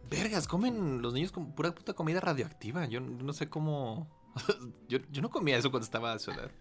Vergas, 0.09 0.47
comen 0.47 1.01
los 1.01 1.13
niños 1.13 1.31
con 1.31 1.55
pura 1.55 1.73
puta 1.73 1.93
comida 1.93 2.19
radioactiva. 2.19 2.85
Yo 2.85 2.99
no 2.99 3.33
sé 3.33 3.49
cómo... 3.49 4.07
yo, 4.87 4.99
no 5.21 5.29
comía 5.29 5.57
eso 5.57 5.71
cuando 5.71 5.85
estaba 5.85 6.13
a 6.13 6.19
solar. 6.19 6.51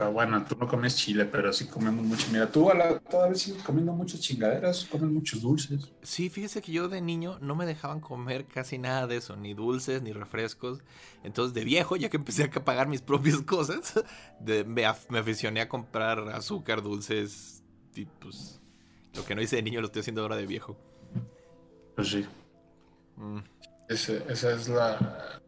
Pero 0.00 0.12
bueno, 0.12 0.44
tú 0.46 0.56
no 0.58 0.66
comes 0.66 0.96
chile, 0.96 1.26
pero 1.26 1.52
sí 1.52 1.66
comemos 1.66 2.04
mucho. 2.04 2.26
Mira, 2.32 2.50
tú 2.50 2.70
a 2.70 2.74
la, 2.74 2.98
todavía 3.00 3.34
sigues 3.34 3.62
comiendo 3.62 3.92
muchas 3.92 4.20
chingaderas, 4.20 4.86
comes 4.90 5.10
muchos 5.10 5.42
dulces. 5.42 5.92
Sí, 6.02 6.30
fíjese 6.30 6.62
que 6.62 6.72
yo 6.72 6.88
de 6.88 7.00
niño 7.00 7.38
no 7.40 7.54
me 7.54 7.66
dejaban 7.66 8.00
comer 8.00 8.46
casi 8.46 8.78
nada 8.78 9.06
de 9.06 9.16
eso, 9.16 9.36
ni 9.36 9.52
dulces, 9.52 10.00
ni 10.00 10.12
refrescos. 10.12 10.78
Entonces, 11.22 11.52
de 11.54 11.64
viejo, 11.64 11.96
ya 11.96 12.08
que 12.08 12.16
empecé 12.16 12.44
a 12.44 12.64
pagar 12.64 12.88
mis 12.88 13.02
propias 13.02 13.42
cosas, 13.42 14.02
me, 14.66 14.86
aficioné 14.86 15.60
a 15.60 15.68
comprar 15.68 16.20
azúcar, 16.30 16.82
dulces, 16.82 17.62
y 17.94 18.06
pues 18.06 18.60
lo 19.14 19.24
que 19.24 19.34
no 19.34 19.42
hice 19.42 19.56
de 19.56 19.62
niño 19.62 19.80
lo 19.80 19.88
estoy 19.88 20.00
haciendo 20.00 20.22
ahora 20.22 20.36
de 20.36 20.46
viejo. 20.46 20.78
Pues 21.96 22.08
sí. 22.08 22.24
Mm. 23.16 23.40
esa 23.88 24.52
es 24.54 24.68
la, 24.68 25.42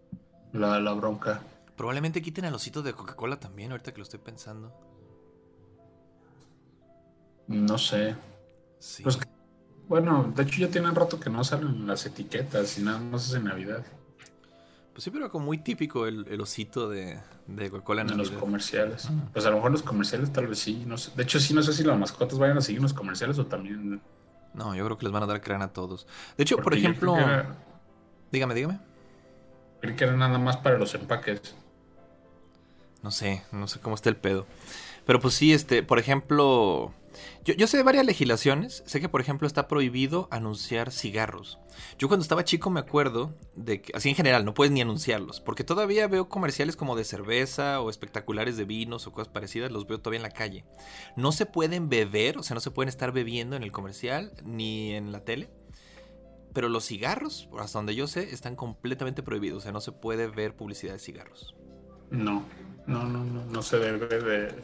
la, 0.53 0.79
la 0.79 0.93
bronca. 0.93 1.41
Probablemente 1.77 2.23
quiten 2.23 2.45
al 2.45 2.55
osito 2.55 2.83
de 2.83 2.93
Coca-Cola 2.93 3.39
también, 3.41 3.73
ahorita 3.73 3.93
que 3.93 3.99
lo 3.99 4.05
estoy 4.05 4.21
pensando. 4.21 4.73
No 7.49 7.79
sé. 7.79 8.15
Sí. 8.79 9.03
Pues, 9.03 9.19
bueno, 9.89 10.33
de 10.35 10.43
hecho 10.43 10.61
ya 10.61 10.69
tienen 10.69 10.95
rato 10.95 11.19
que 11.19 11.31
no 11.31 11.43
salen 11.45 11.87
las 11.87 12.07
etiquetas 12.07 12.79
y 12.79 12.83
nada 12.83 12.99
más 12.99 13.29
es 13.29 13.35
en 13.35 13.45
Navidad. 13.45 13.85
Pues 14.93 15.05
sí, 15.05 15.11
pero 15.11 15.31
como 15.31 15.47
muy 15.47 15.59
típico 15.59 16.07
el, 16.07 16.41
osito 16.41 16.89
de, 16.89 17.19
Coca-Cola 17.71 18.03
en, 18.03 18.17
los 18.17 18.31
comerciales. 18.31 19.09
Pues 19.33 19.47
a 19.47 19.51
lo 19.51 19.57
mejor 19.57 19.73
los 19.73 19.83
comerciales 19.83 20.33
tal 20.33 20.47
vez 20.47 20.59
sí. 20.59 20.85
No 20.87 20.99
sé. 20.99 21.13
De 21.17 21.23
hecho, 21.23 21.41
sí, 21.41 21.55
no 21.55 21.63
sé 21.63 21.73
si 21.73 21.83
las 21.83 21.99
mascotas 21.99 22.39
vayan 22.39 22.59
a 22.59 22.61
seguir 22.61 22.83
los 22.83 22.93
comerciales 22.93 23.39
o 23.39 23.47
también. 23.47 24.03
No, 24.53 24.75
yo 24.75 24.85
creo 24.85 24.99
que 24.99 25.07
les 25.07 25.13
van 25.13 25.23
a 25.23 25.27
dar 25.27 25.41
crán 25.41 25.63
a 25.63 25.73
todos. 25.73 26.07
De 26.37 26.43
hecho, 26.43 26.59
por 26.59 26.75
ejemplo. 26.75 27.17
Dígame, 28.31 28.55
dígame. 28.55 28.81
Creí 29.81 29.97
que 29.97 30.05
era 30.05 30.17
nada 30.17 30.39
más 30.39 30.59
para 30.59 30.79
los 30.79 30.95
empaques. 30.95 31.55
No 33.03 33.11
sé, 33.11 33.43
no 33.53 33.67
sé 33.69 33.81
cómo 33.81 33.95
está 33.95 34.09
el 34.09 34.17
pedo. 34.17 34.47
Pero 35.05 35.21
pues 35.21 35.35
sí, 35.35 35.53
este, 35.53 35.83
por 35.83 35.99
ejemplo, 35.99 36.95
yo, 37.45 37.67
sé 37.67 37.77
de 37.77 37.83
varias 37.83 38.07
legislaciones. 38.07 38.83
Sé 38.87 39.01
que, 39.01 39.09
por 39.09 39.21
ejemplo, 39.21 39.47
está 39.47 39.69
prohibido 39.69 40.29
anunciar 40.31 40.93
cigarros. 40.93 41.59
Yo 41.99 42.09
cuando 42.09 42.23
estaba 42.23 42.45
chico 42.45 42.71
me 42.71 42.81
acuerdo 42.81 43.35
de 43.57 43.83
que, 43.83 43.93
así 43.97 44.09
en 44.09 44.15
general, 44.15 44.45
no 44.45 44.55
puedes 44.55 44.73
ni 44.73 44.81
anunciarlos. 44.81 45.41
Porque 45.41 45.65
todavía 45.65 46.07
veo 46.07 46.29
comerciales 46.29 46.77
como 46.77 46.97
de 46.97 47.05
cerveza 47.05 47.81
o 47.81 47.91
espectaculares 47.91 48.57
de 48.57 48.65
vinos 48.65 49.07
o 49.07 49.13
cosas 49.13 49.33
parecidas, 49.33 49.73
los 49.73 49.87
veo 49.87 49.99
todavía 49.99 50.19
en 50.19 50.23
la 50.23 50.31
calle. 50.31 50.65
No 51.17 51.33
se 51.33 51.47
pueden 51.47 51.89
beber, 51.89 52.39
o 52.39 52.43
sea, 52.43 52.55
no 52.55 52.61
se 52.61 52.71
pueden 52.71 52.89
estar 52.89 53.13
bebiendo 53.13 53.57
en 53.57 53.63
el 53.63 53.73
comercial 53.73 54.33
ni 54.45 54.93
en 54.93 55.13
la 55.13 55.25
tele. 55.25 55.51
Pero 56.53 56.69
los 56.69 56.85
cigarros, 56.85 57.49
hasta 57.59 57.79
donde 57.79 57.95
yo 57.95 58.07
sé, 58.07 58.33
están 58.33 58.57
completamente 58.57 59.23
prohibidos. 59.23 59.59
O 59.59 59.63
sea, 59.63 59.73
no 59.73 59.81
se 59.81 59.93
puede 59.93 60.29
ver 60.29 60.55
publicidad 60.55 60.93
de 60.93 60.99
cigarros. 60.99 61.57
No. 62.11 62.45
No, 62.87 63.05
no, 63.05 63.25
no, 63.25 63.45
no 63.45 63.63
se 63.63 63.79
debe 63.79 64.07
de. 64.07 64.63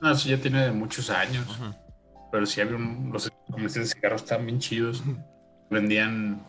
No, 0.00 0.10
eso 0.10 0.28
ya 0.28 0.40
tiene 0.40 0.64
de 0.64 0.72
muchos 0.72 1.10
años. 1.10 1.46
Pero 2.32 2.46
sí 2.46 2.60
había 2.60 2.76
un. 2.76 3.10
Los 3.12 3.30
comerciales 3.50 3.90
de 3.90 3.94
cigarros 3.94 4.22
estaban 4.22 4.46
bien 4.46 4.58
chidos. 4.58 5.02
Vendían. 5.70 6.46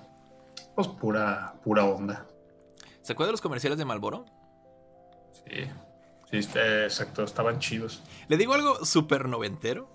Pues 0.76 0.88
pura, 0.88 1.56
pura 1.64 1.86
onda. 1.86 2.26
¿Se 3.02 3.14
acuerdan 3.14 3.30
de 3.30 3.34
los 3.34 3.42
comerciales 3.42 3.78
de 3.78 3.86
Malboro? 3.86 4.26
Sí. 5.34 5.66
Sí, 6.32 6.38
este, 6.38 6.86
exacto, 6.86 7.24
estaban 7.24 7.60
chidos. 7.60 8.02
Le 8.28 8.38
digo 8.38 8.54
algo 8.54 8.84
súper 8.84 9.28
noventero. 9.28 9.90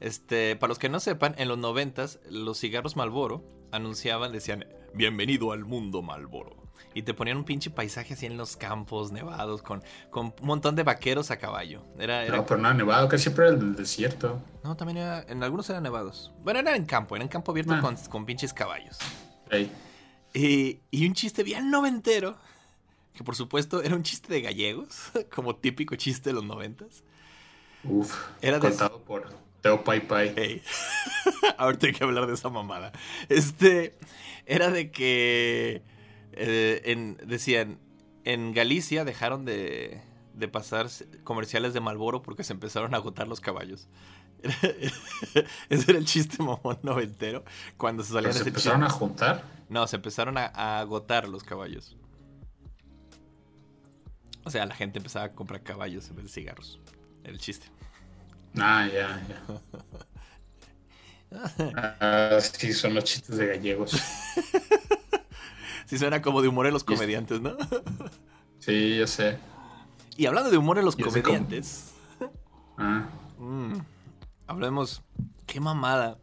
Este, 0.00 0.56
para 0.56 0.68
los 0.68 0.78
que 0.78 0.88
no 0.88 1.00
sepan, 1.00 1.34
en 1.38 1.48
los 1.48 1.58
noventas, 1.58 2.20
los 2.28 2.58
cigarros 2.58 2.96
Malboro 2.96 3.44
anunciaban, 3.72 4.32
decían, 4.32 4.66
bienvenido 4.92 5.52
al 5.52 5.64
mundo 5.64 6.02
Malboro. 6.02 6.63
Y 6.94 7.02
te 7.02 7.12
ponían 7.12 7.36
un 7.36 7.44
pinche 7.44 7.70
paisaje 7.70 8.14
así 8.14 8.26
en 8.26 8.36
los 8.36 8.56
campos 8.56 9.10
nevados 9.10 9.62
con, 9.62 9.82
con 10.10 10.26
un 10.26 10.46
montón 10.46 10.76
de 10.76 10.84
vaqueros 10.84 11.30
a 11.32 11.38
caballo. 11.38 11.82
Era, 11.98 12.24
No, 12.28 12.46
pero 12.46 12.60
no 12.60 12.72
nevado, 12.72 13.08
casi 13.08 13.24
siempre 13.24 13.48
era 13.48 13.54
el 13.56 13.74
desierto. 13.74 14.40
No, 14.62 14.76
también 14.76 14.98
era, 14.98 15.22
en 15.28 15.42
algunos 15.42 15.68
eran 15.70 15.82
nevados. 15.82 16.32
Bueno, 16.42 16.60
era 16.60 16.76
en 16.76 16.84
campo, 16.84 17.16
era 17.16 17.24
en 17.24 17.28
campo 17.28 17.50
abierto 17.50 17.74
ah. 17.74 17.94
con, 18.08 18.24
pinches 18.24 18.52
caballos. 18.52 18.98
Y, 20.32 20.80
y 20.90 21.06
un 21.06 21.14
chiste 21.14 21.42
bien 21.42 21.70
noventero, 21.70 22.36
que 23.12 23.24
por 23.24 23.34
supuesto 23.34 23.82
era 23.82 23.96
un 23.96 24.04
chiste 24.04 24.32
de 24.32 24.40
gallegos, 24.40 25.10
como 25.34 25.56
típico 25.56 25.96
chiste 25.96 26.30
de 26.30 26.34
los 26.34 26.44
noventas. 26.44 27.02
Uf, 27.82 28.28
era 28.40 28.60
contado 28.60 29.02
por 29.02 29.30
Teo 29.60 29.82
Pai 29.82 30.06
Pai. 30.06 30.62
Ahorita 31.58 31.86
hay 31.86 31.92
que 31.92 32.04
hablar 32.04 32.26
de 32.26 32.34
esa 32.34 32.48
mamada. 32.48 32.92
Este, 33.28 33.96
era 34.46 34.70
de 34.70 34.90
que 34.90 35.82
eh, 36.36 36.82
en, 36.84 37.16
decían, 37.26 37.78
en 38.24 38.52
Galicia 38.52 39.04
dejaron 39.04 39.44
de, 39.44 40.00
de 40.34 40.48
pasar 40.48 40.88
comerciales 41.22 41.74
de 41.74 41.80
Malboro 41.80 42.22
porque 42.22 42.44
se 42.44 42.52
empezaron 42.52 42.94
a 42.94 42.98
agotar 42.98 43.28
los 43.28 43.40
caballos. 43.40 43.88
Ese 45.68 45.90
era 45.90 45.98
el 45.98 46.04
chiste 46.04 46.42
mamón 46.42 46.78
noventero. 46.82 47.44
Cuando 47.76 48.02
se 48.02 48.12
salían 48.12 48.34
¿Se 48.34 48.48
empezaron 48.48 48.82
a 48.82 48.90
juntar? 48.90 49.44
No, 49.68 49.86
se 49.86 49.96
empezaron 49.96 50.36
a, 50.36 50.80
agotar 50.80 51.28
los 51.28 51.42
caballos. 51.42 51.96
O 54.44 54.50
sea, 54.50 54.66
la 54.66 54.74
gente 54.74 54.98
empezaba 54.98 55.26
a 55.26 55.32
comprar 55.32 55.62
caballos 55.62 56.08
en 56.10 56.16
vez 56.16 56.26
de 56.26 56.30
cigarros. 56.30 56.78
Era 57.22 57.32
el 57.32 57.38
chiste. 57.38 57.66
Ah, 58.58 58.86
ya, 58.86 59.26
ya. 59.28 59.42
ah, 62.00 62.38
sí, 62.40 62.72
son 62.74 62.94
los 62.94 63.04
chistes 63.04 63.36
de 63.38 63.46
gallegos. 63.46 63.94
sí 65.86 65.98
suena 65.98 66.22
como 66.22 66.42
de 66.42 66.48
humor 66.48 66.66
en 66.66 66.72
los 66.72 66.84
comediantes, 66.84 67.40
¿no? 67.40 67.56
sí, 68.58 68.96
yo 68.96 69.06
sé. 69.06 69.38
Y 70.16 70.26
hablando 70.26 70.50
de 70.50 70.58
humor 70.58 70.78
en 70.78 70.84
los 70.84 70.96
comediantes. 70.96 71.92
Ah. 72.76 73.06
Mm, 73.38 73.74
hablemos. 74.46 75.02
Qué 75.46 75.60
mamada. 75.60 76.18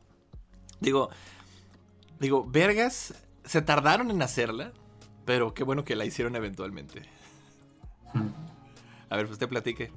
Digo. 0.79 1.09
Digo, 2.19 2.45
vergas. 2.45 3.13
Se 3.45 3.61
tardaron 3.61 4.11
en 4.11 4.21
hacerla. 4.21 4.71
Pero 5.25 5.53
qué 5.53 5.63
bueno 5.63 5.83
que 5.83 5.95
la 5.95 6.05
hicieron 6.05 6.35
eventualmente. 6.35 7.03
Hmm. 8.13 8.27
A 9.09 9.17
ver, 9.17 9.27
pues 9.27 9.39
te 9.39 9.47
platique. 9.47 9.91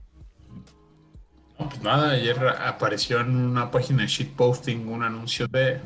pues 1.57 1.83
nada, 1.83 2.11
ayer 2.11 2.39
apareció 2.47 3.21
en 3.21 3.35
una 3.35 3.71
página 3.71 4.03
de 4.03 4.09
shitposting 4.09 4.89
un 4.89 5.03
anuncio 5.03 5.47
de 5.49 5.81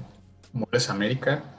Muebles 0.52 0.90
América 0.90 1.57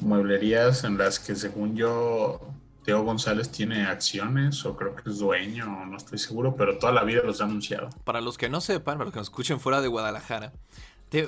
mueblerías 0.00 0.84
en 0.84 0.98
las 0.98 1.18
que 1.18 1.34
según 1.34 1.76
yo 1.76 2.40
Teo 2.84 3.02
González 3.02 3.50
tiene 3.50 3.86
acciones 3.86 4.64
o 4.64 4.76
creo 4.76 4.94
que 4.94 5.10
es 5.10 5.18
dueño, 5.18 5.86
no 5.86 5.96
estoy 5.96 6.18
seguro, 6.18 6.54
pero 6.56 6.78
toda 6.78 6.92
la 6.92 7.02
vida 7.02 7.22
los 7.24 7.40
ha 7.40 7.44
anunciado. 7.44 7.90
Para 8.04 8.20
los 8.20 8.38
que 8.38 8.48
no 8.48 8.60
sepan, 8.60 8.98
para 8.98 9.06
los 9.06 9.12
que 9.12 9.18
nos 9.18 9.26
escuchen 9.26 9.58
fuera 9.58 9.80
de 9.80 9.88
Guadalajara, 9.88 10.52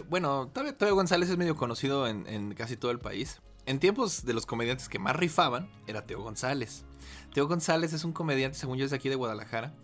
bueno, 0.09 0.51
Teo 0.53 0.95
González 0.95 1.31
es 1.31 1.39
medio 1.39 1.57
conocido 1.57 2.07
en, 2.07 2.55
casi 2.55 2.77
todo 2.77 2.91
el 2.91 2.99
país. 2.99 3.41
En 3.67 3.79
tiempos 3.79 4.25
de 4.25 4.35
los 4.35 4.47
comediantes 4.47 4.89
que 4.89 4.99
más 4.99 5.17
rifaban, 5.17 5.71
era 5.87 6.07
Teo 6.07 6.23
González. 6.23 6.85
Teo 7.33 7.47
González 7.47 7.93
es 7.93 8.05
un 8.05 8.13
comediante, 8.13 8.59
según 8.59 8.79
yo, 8.79 8.85
es 8.85 8.91
de 8.91 8.97
aquí 8.97 9.09
de 9.09 9.15
Guadalajara. 9.15 9.75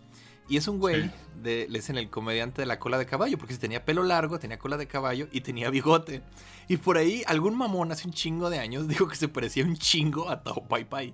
Y 0.47 0.57
es 0.57 0.67
un 0.67 0.79
güey, 0.79 1.11
de, 1.41 1.67
le 1.69 1.79
dicen 1.79 1.97
el 1.97 2.09
comediante 2.09 2.61
de 2.61 2.65
la 2.67 2.79
cola 2.79 2.97
de 2.97 3.05
caballo, 3.05 3.37
porque 3.37 3.55
tenía 3.55 3.83
pelo 3.83 4.03
largo, 4.03 4.39
tenía 4.39 4.59
cola 4.59 4.77
de 4.77 4.87
caballo 4.87 5.27
y 5.31 5.41
tenía 5.41 5.69
bigote. 5.69 6.21
Y 6.67 6.77
por 6.77 6.97
ahí 6.97 7.23
algún 7.25 7.57
mamón 7.57 7.91
hace 7.91 8.07
un 8.07 8.13
chingo 8.13 8.49
de 8.49 8.59
años 8.59 8.87
dijo 8.87 9.07
que 9.07 9.15
se 9.15 9.27
parecía 9.27 9.65
un 9.65 9.75
chingo 9.75 10.29
a 10.29 10.43
Tao 10.43 10.67
Pai 10.67 10.85
Pai. 10.85 11.13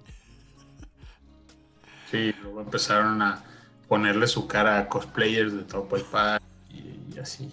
Sí, 2.09 2.33
luego 2.41 2.61
empezaron 2.61 3.21
a 3.21 3.43
ponerle 3.87 4.27
su 4.27 4.47
cara 4.47 4.79
a 4.79 4.87
cosplayers 4.89 5.53
de 5.53 5.63
Tao 5.63 5.87
Pai 5.87 6.03
Pai 6.11 6.39
y, 6.69 7.17
así. 7.19 7.51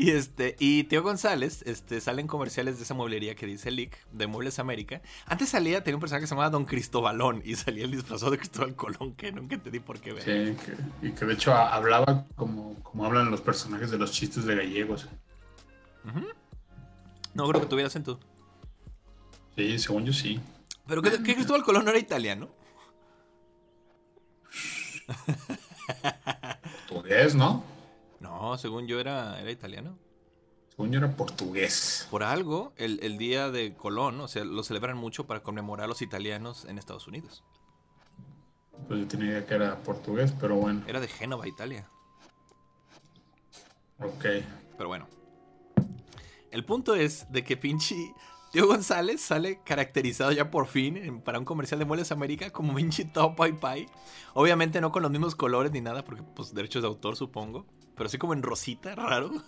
Y 0.00 0.12
este, 0.12 0.56
y 0.58 0.84
Teo 0.84 1.02
González, 1.02 1.62
este, 1.66 2.00
salen 2.00 2.26
comerciales 2.26 2.78
de 2.78 2.84
esa 2.84 2.94
mueblería 2.94 3.34
que 3.34 3.44
dice 3.44 3.70
Lick, 3.70 3.98
de 4.12 4.26
Muebles 4.26 4.58
América. 4.58 5.02
Antes 5.26 5.50
salía, 5.50 5.84
tenía 5.84 5.96
un 5.96 6.00
personaje 6.00 6.22
que 6.22 6.26
se 6.26 6.34
llamaba 6.34 6.48
Don 6.48 6.64
Cristobalón, 6.64 7.42
y 7.44 7.54
salía 7.54 7.84
el 7.84 7.90
disfrazado 7.90 8.30
de 8.30 8.38
Cristóbal 8.38 8.74
Colón, 8.74 9.14
que 9.14 9.30
nunca 9.30 9.56
entendí 9.56 9.78
por 9.78 10.00
qué. 10.00 10.12
Sí, 10.12 10.56
que, 10.56 11.06
y 11.06 11.12
que 11.12 11.26
de 11.26 11.34
hecho 11.34 11.52
hablaba 11.54 12.24
como, 12.34 12.82
como 12.82 13.04
hablan 13.04 13.30
los 13.30 13.42
personajes 13.42 13.90
de 13.90 13.98
los 13.98 14.10
chistes 14.10 14.46
de 14.46 14.56
gallegos. 14.56 15.06
No 17.34 17.46
creo 17.46 17.60
que 17.60 17.66
tuviera 17.66 17.88
acento. 17.88 18.18
Sí, 19.54 19.78
según 19.78 20.06
yo 20.06 20.14
sí. 20.14 20.40
Pero 20.86 21.02
que, 21.02 21.10
Cristóbal 21.22 21.62
Colón 21.62 21.84
no 21.84 21.90
era 21.90 21.98
italiano. 21.98 22.48
Portugués, 26.88 27.34
¿no? 27.34 27.69
No, 28.40 28.56
según 28.56 28.86
yo 28.86 28.98
era, 28.98 29.38
era 29.38 29.50
italiano. 29.50 29.98
Según 30.70 30.92
yo 30.92 30.98
era 30.98 31.14
portugués. 31.14 32.08
Por 32.10 32.22
algo, 32.22 32.72
el, 32.76 33.18
día 33.18 33.50
de 33.50 33.74
Colón, 33.74 34.18
o 34.18 34.28
sea, 34.28 34.44
lo 34.44 34.62
celebran 34.62 34.96
mucho 34.96 35.26
para 35.26 35.42
conmemorar 35.42 35.84
a 35.84 35.88
los 35.88 36.00
italianos 36.00 36.64
en 36.64 36.78
Estados 36.78 37.06
Unidos. 37.06 37.44
Pues 38.88 39.00
yo 39.00 39.06
tenía 39.06 39.26
idea 39.26 39.46
que 39.46 39.54
era 39.54 39.76
portugués, 39.82 40.32
pero 40.40 40.56
bueno. 40.56 40.82
Era 40.86 41.00
de 41.00 41.08
Génova, 41.08 41.46
Italia. 41.46 41.86
Ok. 43.98 44.24
Pero 44.78 44.88
bueno. 44.88 45.06
El 46.50 46.64
punto 46.64 46.94
es 46.94 47.30
de 47.30 47.44
que 47.44 47.58
pinche 47.58 47.94
Tío 48.52 48.66
González 48.66 49.20
sale 49.20 49.60
caracterizado 49.64 50.32
ya 50.32 50.50
por 50.50 50.66
fin 50.66 51.20
para 51.20 51.38
un 51.38 51.44
comercial 51.44 51.78
de 51.78 51.84
Muebles 51.84 52.10
América 52.10 52.50
como 52.50 52.74
pinche 52.74 53.04
Top 53.04 53.36
Pai 53.36 53.52
Pai. 53.52 53.86
Obviamente 54.32 54.80
no 54.80 54.90
con 54.90 55.02
los 55.02 55.10
mismos 55.10 55.34
colores 55.34 55.70
ni 55.72 55.82
nada, 55.82 56.04
porque 56.04 56.22
pues 56.34 56.54
derechos 56.54 56.82
de 56.82 56.88
autor 56.88 57.16
supongo. 57.16 57.66
Pero 57.96 58.06
así 58.06 58.18
como 58.18 58.32
en 58.32 58.42
rosita, 58.42 58.94
raro. 58.96 59.30
No, 59.30 59.42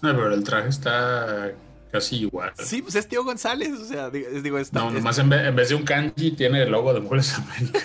pero 0.00 0.34
el 0.34 0.44
traje 0.44 0.68
está 0.68 1.52
casi 1.90 2.16
igual. 2.16 2.52
Sí, 2.58 2.82
pues 2.82 2.94
es 2.94 3.08
Tío 3.08 3.24
González, 3.24 3.72
o 3.72 3.84
sea, 3.84 4.10
digo, 4.10 4.58
está, 4.58 4.80
No, 4.80 4.90
nomás 4.90 5.18
en, 5.18 5.28
vez, 5.28 5.68
de 5.68 5.74
un 5.74 5.84
kanji 5.84 6.32
tiene 6.32 6.62
el 6.62 6.70
logo 6.70 6.92
de 6.92 7.00
Muebles 7.00 7.34
América. 7.34 7.80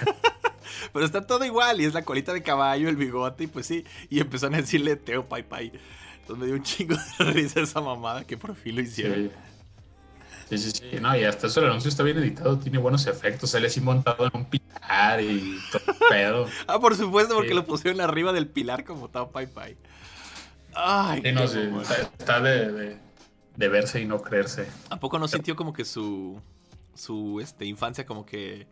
pero 0.93 1.06
está 1.06 1.25
todo 1.25 1.45
igual, 1.45 1.80
y 1.80 1.86
es 1.86 1.93
la 1.93 2.04
colita 2.04 2.34
de 2.34 2.41
caballo, 2.41 2.89
el 2.89 2.97
bigote, 2.97 3.45
y 3.45 3.47
pues 3.47 3.65
sí. 3.65 3.86
Y 4.10 4.19
empezó 4.19 4.47
a 4.47 4.49
decirle 4.49 4.95
Teo 4.95 5.27
Pai 5.27 5.43
Pai. 5.43 5.71
Entonces 6.21 6.38
me 6.38 6.45
dio 6.45 6.56
un 6.56 6.63
chingo 6.63 6.95
de 6.95 7.25
risa 7.32 7.62
esa 7.62 7.82
mamada 7.82 8.25
que 8.25 8.38
por 8.38 8.56
fin 8.56 8.75
lo 8.75 8.82
hicieron. 8.82 9.15
Sí, 9.15 9.32
sí, 10.57 10.71
sí. 10.71 10.83
No, 11.01 11.15
y 11.15 11.23
hasta 11.23 11.47
eso 11.47 11.59
el 11.61 11.67
anuncio 11.67 11.89
está 11.89 12.03
bien 12.03 12.17
editado, 12.17 12.57
tiene 12.57 12.77
buenos 12.77 13.07
efectos. 13.07 13.51
Sale 13.51 13.67
así 13.67 13.81
montado 13.81 14.25
en 14.25 14.31
un 14.33 14.45
pilar 14.45 15.21
y 15.21 15.57
todo 15.71 15.95
pedo. 16.09 16.47
ah, 16.67 16.79
por 16.79 16.95
supuesto, 16.95 17.35
porque 17.35 17.53
lo 17.53 17.65
pusieron 17.65 18.01
arriba 18.01 18.33
del 18.33 18.47
pilar 18.47 18.83
como 18.83 19.05
estaba 19.05 19.29
Pai 19.31 19.47
Pai. 19.47 19.77
Ay, 20.73 21.21
no, 21.33 21.43
está, 21.43 22.39
de, 22.39 22.97
verse 23.57 24.01
y 24.01 24.05
no 24.05 24.21
creerse. 24.21 24.67
¿A 24.89 24.99
poco 24.99 25.19
no 25.19 25.27
sintió 25.27 25.55
como 25.55 25.73
que 25.73 25.85
su 25.85 26.39
su 26.93 27.39
este, 27.41 27.65
infancia 27.65 28.05
como 28.05 28.25
que 28.25 28.67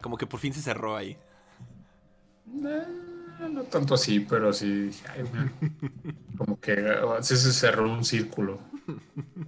como 0.00 0.16
que 0.16 0.26
por 0.26 0.40
fin 0.40 0.52
se 0.52 0.62
cerró 0.62 0.96
ahí? 0.96 1.16
Eh, 2.64 2.86
no 3.50 3.62
tanto 3.64 3.94
así, 3.94 4.20
pero 4.20 4.52
sí. 4.52 4.90
como 6.36 6.58
que 6.60 6.76
se 7.20 7.36
cerró 7.36 7.90
un 7.90 8.04
círculo, 8.04 8.60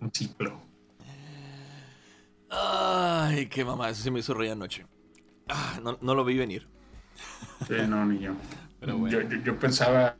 un 0.00 0.10
ciclo. 0.12 0.73
Ay, 2.56 3.46
qué 3.46 3.64
mamá, 3.64 3.90
eso 3.90 4.02
se 4.02 4.10
me 4.10 4.20
hizo 4.20 4.34
reír 4.34 4.52
anoche. 4.52 4.86
Ah, 5.48 5.80
no, 5.82 6.14
lo 6.14 6.24
vi 6.24 6.36
venir. 6.36 6.68
Sí, 7.66 7.74
no, 7.88 8.04
ni 8.06 8.20
yo. 8.20 8.34
yo, 9.44 9.58
pensaba 9.58 10.16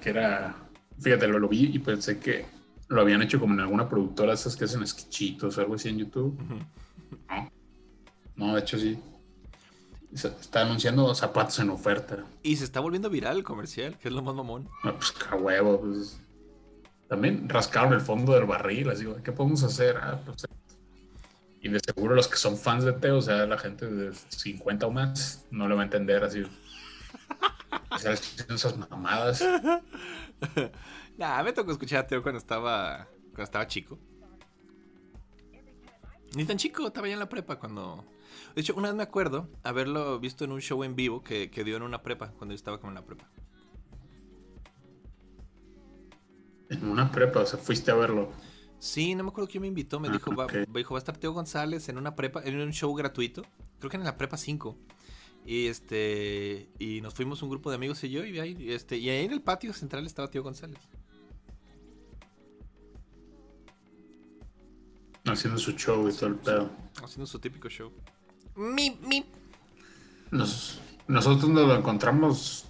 que 0.00 0.10
era. 0.10 0.54
Fíjate, 1.00 1.26
lo, 1.26 1.38
lo, 1.38 1.48
vi 1.48 1.70
y 1.72 1.78
pensé 1.78 2.18
que 2.18 2.46
lo 2.88 3.00
habían 3.00 3.22
hecho 3.22 3.40
como 3.40 3.54
en 3.54 3.60
alguna 3.60 3.88
productora, 3.88 4.34
esas 4.34 4.56
que 4.56 4.64
hacen 4.64 4.82
esquichitos 4.82 5.58
o 5.58 5.60
algo 5.60 5.74
así 5.74 5.88
en 5.88 5.98
YouTube. 5.98 6.38
No. 7.28 7.50
No, 8.36 8.54
de 8.54 8.60
hecho 8.60 8.78
sí. 8.78 8.98
está 10.12 10.62
anunciando 10.62 11.14
zapatos 11.14 11.58
en 11.58 11.70
oferta. 11.70 12.24
Y 12.42 12.56
se 12.56 12.64
está 12.64 12.80
volviendo 12.80 13.10
viral 13.10 13.38
el 13.38 13.44
comercial, 13.44 13.98
que 13.98 14.08
es 14.08 14.14
lo 14.14 14.22
más 14.22 14.34
mamón. 14.34 14.68
No, 14.84 14.94
pues 14.94 15.14
huevo. 15.40 15.80
Pues. 15.80 16.20
También 17.08 17.48
rascaron 17.48 17.92
el 17.92 18.00
fondo 18.00 18.32
del 18.34 18.44
barril. 18.44 18.90
Así, 18.90 19.06
¿qué 19.22 19.32
podemos 19.32 19.62
hacer? 19.62 19.96
Ah, 19.96 20.20
pues 20.24 20.44
y 21.64 21.70
de 21.70 21.80
seguro 21.80 22.14
los 22.14 22.28
que 22.28 22.36
son 22.36 22.58
fans 22.58 22.84
de 22.84 22.92
Teo, 22.92 23.16
o 23.16 23.22
sea, 23.22 23.46
la 23.46 23.56
gente 23.56 23.86
de 23.86 24.12
50 24.12 24.86
o 24.86 24.90
más, 24.90 25.46
no 25.50 25.66
lo 25.66 25.76
va 25.76 25.80
a 25.80 25.84
entender 25.86 26.22
así. 26.22 26.42
O 27.90 27.98
sea, 27.98 28.12
esas 28.12 28.76
mamadas. 28.76 29.42
Nah, 31.16 31.42
me 31.44 31.52
tocó 31.52 31.70
escuchar 31.70 32.00
a 32.00 32.06
Teo 32.08 32.22
cuando 32.22 32.38
estaba, 32.38 33.06
cuando 33.28 33.44
estaba 33.44 33.66
chico. 33.68 33.98
Ni 36.34 36.44
tan 36.44 36.58
chico, 36.58 36.88
estaba 36.88 37.06
ya 37.06 37.14
en 37.14 37.20
la 37.20 37.28
prepa 37.28 37.58
cuando... 37.58 38.04
De 38.54 38.60
hecho, 38.60 38.74
una 38.74 38.88
vez 38.88 38.96
me 38.96 39.04
acuerdo 39.04 39.48
haberlo 39.62 40.18
visto 40.18 40.44
en 40.44 40.50
un 40.50 40.60
show 40.60 40.82
en 40.82 40.96
vivo 40.96 41.22
que, 41.22 41.52
que 41.52 41.62
dio 41.62 41.76
en 41.76 41.82
una 41.82 42.02
prepa, 42.02 42.32
cuando 42.32 42.52
yo 42.52 42.56
estaba 42.56 42.78
como 42.78 42.90
en 42.90 42.96
la 42.96 43.06
prepa. 43.06 43.30
En 46.68 46.88
una 46.88 47.10
prepa, 47.12 47.40
o 47.40 47.46
sea, 47.46 47.60
fuiste 47.60 47.92
a 47.92 47.94
verlo. 47.94 48.32
Sí, 48.84 49.14
no 49.14 49.24
me 49.24 49.30
acuerdo 49.30 49.48
quién 49.48 49.62
me 49.62 49.68
invitó. 49.68 49.98
Me 49.98 50.08
ah, 50.08 50.12
dijo, 50.12 50.36
va, 50.36 50.46
dijo, 50.46 50.92
va 50.92 50.98
a 50.98 51.00
estar 51.00 51.16
Teo 51.16 51.32
González 51.32 51.88
en 51.88 51.96
una 51.96 52.14
prepa, 52.14 52.42
en 52.44 52.60
un 52.60 52.70
show 52.70 52.94
gratuito. 52.94 53.42
Creo 53.78 53.90
que 53.90 53.96
en 53.96 54.04
la 54.04 54.18
prepa 54.18 54.36
5. 54.36 54.76
Y 55.46 55.68
este. 55.68 56.68
Y 56.78 57.00
nos 57.00 57.14
fuimos 57.14 57.42
un 57.42 57.48
grupo 57.48 57.70
de 57.70 57.76
amigos 57.76 58.04
y 58.04 58.10
yo. 58.10 58.26
Y 58.26 58.38
ahí, 58.38 58.54
este, 58.68 58.98
y 58.98 59.08
ahí 59.08 59.24
en 59.24 59.32
el 59.32 59.40
patio 59.40 59.72
central 59.72 60.04
estaba 60.04 60.30
Teo 60.30 60.42
González. 60.42 60.78
Haciendo 65.24 65.58
su 65.58 65.72
show 65.72 66.06
y 66.06 66.12
todo 66.12 66.26
el 66.26 66.34
pedo. 66.34 66.70
Haciendo 67.02 67.26
su 67.26 67.38
típico 67.38 67.70
show. 67.70 67.90
Mi. 68.54 68.98
nosotros 71.08 71.48
nos 71.48 71.66
lo 71.68 71.74
encontramos, 71.74 72.66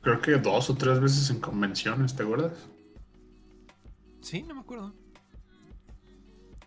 creo 0.00 0.18
que 0.22 0.32
dos 0.38 0.70
o 0.70 0.74
tres 0.76 0.98
veces 0.98 1.28
en 1.28 1.40
convenciones, 1.40 2.16
¿te 2.16 2.22
acuerdas? 2.22 2.56
Sí, 4.22 4.42
no 4.44 4.54
me 4.54 4.62
acuerdo. 4.62 4.94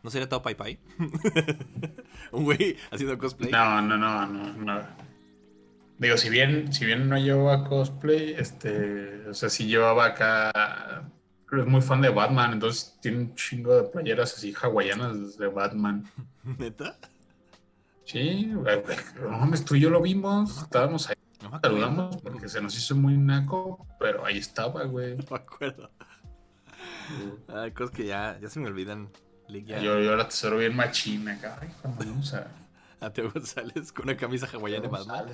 ¿No 0.03 0.09
sería 0.09 0.27
todo 0.27 0.41
Pai 0.41 0.55
Pai? 0.55 0.79
Un 2.31 2.43
güey 2.43 2.77
haciendo 2.91 3.17
cosplay. 3.17 3.51
No, 3.51 3.81
no, 3.81 3.97
no, 3.97 4.25
no, 4.25 4.81
Digo, 5.99 6.17
si 6.17 6.29
bien, 6.29 6.73
si 6.73 6.85
bien 6.85 7.07
no 7.07 7.17
llevaba 7.17 7.63
cosplay, 7.67 8.33
este, 8.33 9.27
o 9.29 9.33
sea, 9.35 9.49
si 9.49 9.67
llevaba 9.67 10.05
acá, 10.05 11.11
es 11.51 11.65
muy 11.67 11.81
fan 11.81 12.01
de 12.01 12.09
Batman, 12.09 12.53
entonces 12.53 12.97
tiene 13.01 13.19
un 13.19 13.35
chingo 13.35 13.75
de 13.75 13.83
playeras 13.83 14.33
así 14.33 14.51
hawaianas 14.59 15.37
de 15.37 15.47
Batman. 15.47 16.09
¿Neta? 16.57 16.97
Sí, 18.03 18.47
no 18.47 19.29
mames, 19.29 19.63
tú 19.63 19.75
y 19.75 19.81
yo 19.81 19.91
lo 19.91 20.01
vimos, 20.01 20.63
estábamos 20.63 21.07
ahí, 21.07 21.15
no 21.43 21.59
saludamos 21.61 22.17
porque 22.17 22.49
se 22.49 22.61
nos 22.61 22.75
hizo 22.75 22.95
muy 22.95 23.15
naco, 23.15 23.85
pero 23.99 24.25
ahí 24.25 24.39
estaba, 24.39 24.83
güey. 24.85 25.15
No 25.17 25.25
me 25.29 25.37
acuerdo. 25.37 25.91
Ay, 27.47 27.71
cosas 27.71 27.95
que 27.95 28.05
ya, 28.05 28.39
ya 28.41 28.49
se 28.49 28.59
me 28.59 28.67
olvidan. 28.67 29.09
Yo, 29.59 29.99
yo 29.99 30.15
la 30.15 30.27
tesoro 30.27 30.57
bien 30.57 30.75
machina 30.75 31.33
acá. 31.33 31.59
Ay, 31.61 31.69
vamos 31.83 32.33
a. 32.33 32.47
A 33.01 33.11
Teo 33.11 33.31
González 33.31 33.91
con 33.91 34.05
una 34.05 34.15
camisa 34.15 34.47
hawaiana 34.47 34.83
de 34.83 34.87
Batman. 34.87 35.25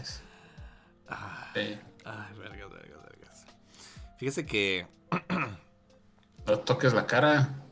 Ah, 1.08 1.52
sí. 1.54 1.78
Ay, 2.06 2.38
vergas, 2.40 2.70
vergas, 2.72 3.04
vergas. 3.04 3.46
Fíjese 4.18 4.46
que. 4.46 4.88
no 6.48 6.60
toques 6.60 6.94
la 6.94 7.06
cara. 7.06 7.64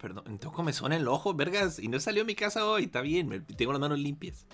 Perdón, 0.00 0.38
tengo 0.38 0.52
comezón 0.52 0.92
en 0.92 1.02
el 1.02 1.08
ojo, 1.08 1.34
vergas. 1.34 1.78
Y 1.78 1.88
no 1.88 2.00
salió 2.00 2.22
a 2.22 2.24
mi 2.24 2.34
casa 2.34 2.64
hoy, 2.64 2.84
está 2.84 3.02
bien, 3.02 3.44
tengo 3.56 3.72
las 3.72 3.80
manos 3.80 3.98
limpias. 3.98 4.46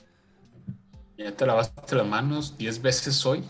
Ya 1.17 1.35
te 1.37 1.47
lavaste 1.47 1.95
las 1.95 2.07
manos 2.07 2.59
10 2.59 2.83
veces 2.83 3.25
hoy. 3.25 3.45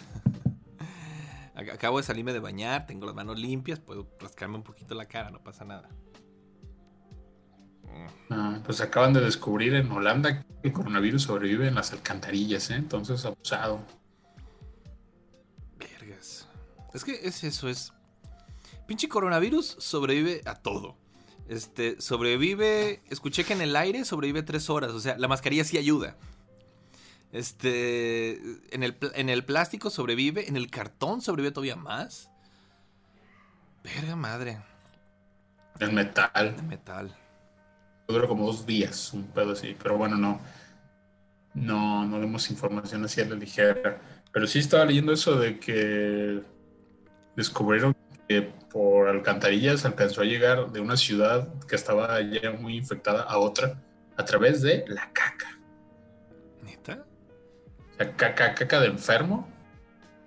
Acabo 1.55 1.99
de 1.99 2.05
salirme 2.05 2.33
de 2.33 2.41
bañar, 2.41 2.87
tengo 2.87 3.07
las 3.07 3.15
manos 3.15 3.39
limpias, 3.39 3.81
puedo 3.81 4.09
rascarme 4.21 4.57
un 4.57 4.63
poquito 4.63 4.95
la 4.95 5.07
cara, 5.07 5.31
no 5.31 5.43
pasa 5.43 5.65
nada. 5.65 5.89
Ah, 8.31 8.61
pues 8.65 8.81
acaban 8.81 9.13
de 9.15 9.21
descubrir 9.21 9.75
en 9.75 9.91
Holanda 9.91 10.41
que 10.43 10.69
el 10.69 10.73
coronavirus 10.73 11.23
sobrevive 11.23 11.69
en 11.69 11.75
las 11.75 11.93
alcantarillas, 11.93 12.71
¿eh? 12.71 12.75
entonces 12.75 13.25
abusado. 13.25 13.81
Vergas. 15.79 16.47
Es 16.93 17.05
que 17.05 17.21
es 17.23 17.43
eso, 17.45 17.69
es. 17.69 17.93
Pinche 18.87 19.09
coronavirus 19.09 19.77
sobrevive 19.79 20.43
a 20.45 20.57
todo. 20.57 20.97
Este, 21.49 22.01
sobrevive. 22.01 23.03
Escuché 23.09 23.45
que 23.45 23.55
en 23.55 23.63
el 23.63 23.77
aire 23.77 24.05
sobrevive 24.05 24.43
tres 24.43 24.69
horas. 24.69 24.93
O 24.93 25.01
sea, 25.01 25.17
la 25.19 25.29
mascarilla 25.29 25.65
sí 25.65 25.79
ayuda. 25.79 26.17
Este. 27.33 28.41
En 28.71 28.83
el, 28.83 28.97
en 29.15 29.29
el 29.29 29.45
plástico 29.45 29.91
sobrevive. 29.91 30.49
En 30.49 30.57
el 30.57 30.71
cartón 30.71 31.21
sobrevive 31.21 31.53
todavía 31.53 31.77
más. 31.77 32.31
Verga 33.85 34.17
madre. 34.17 34.63
En 35.81 35.95
metal. 35.95 36.57
En 36.59 36.69
metal 36.69 37.17
duró 38.09 38.27
como 38.27 38.47
dos 38.47 38.65
días, 38.65 39.13
un 39.13 39.25
pedo 39.25 39.53
así, 39.53 39.77
pero 39.81 39.99
bueno, 39.99 40.17
no, 40.17 40.41
no, 41.53 42.07
no 42.07 42.19
demos 42.19 42.51
información 42.51 43.05
así 43.05 43.21
a 43.21 43.27
la 43.27 43.35
ligera. 43.35 44.01
Pero 44.33 44.47
sí 44.47 44.61
estaba 44.61 44.87
leyendo 44.87 45.13
eso 45.13 45.37
de 45.37 45.59
que 45.59 46.41
descubrieron 47.37 47.95
eh, 48.31 48.51
por 48.71 49.09
alcantarillas 49.09 49.85
alcanzó 49.85 50.23
a 50.23 50.25
llegar 50.25 50.71
de 50.73 50.81
una 50.81 50.97
ciudad 50.97 51.49
que 51.67 51.77
estaba 51.77 52.21
ya 52.23 52.53
muy 52.53 52.77
infectada 52.77 53.23
a 53.23 53.39
otra 53.39 53.79
a 54.17 54.25
través 54.25 54.63
de 54.63 54.85
la 54.89 55.13
caca. 55.13 55.59
¿Neta? 56.63 57.05
O 57.93 57.97
sea, 57.97 58.17
caca, 58.17 58.55
caca 58.55 58.81
de 58.81 58.87
enfermo. 58.87 59.49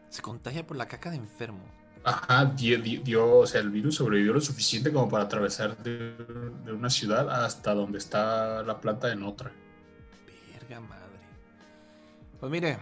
Se 0.10 0.22
contagia 0.22 0.66
por 0.66 0.78
la 0.78 0.88
caca 0.88 1.10
de 1.10 1.18
enfermo. 1.18 1.64
Ajá, 2.04 2.46
dio, 2.46 2.82
dio- 2.82 3.02
dio- 3.04 3.38
o 3.40 3.48
sea, 3.48 3.62
el 3.62 3.70
virus 3.70 3.96
sobrevivió 3.96 4.34
lo 4.34 4.42
suficiente 4.42 4.92
como 4.92 5.08
para 5.08 5.26
atravesar 5.26 5.78
de, 5.84 6.16
de 6.66 6.74
una 6.74 6.90
ciudad 6.90 7.30
hasta 7.46 7.74
donde 7.76 8.00
está 8.00 8.64
la 8.64 8.82
planta 8.82 9.12
en 9.12 9.24
otra. 9.24 9.52
Verga 10.60 10.80
madre. 10.80 11.02
Pues 12.40 12.52
mire, 12.52 12.80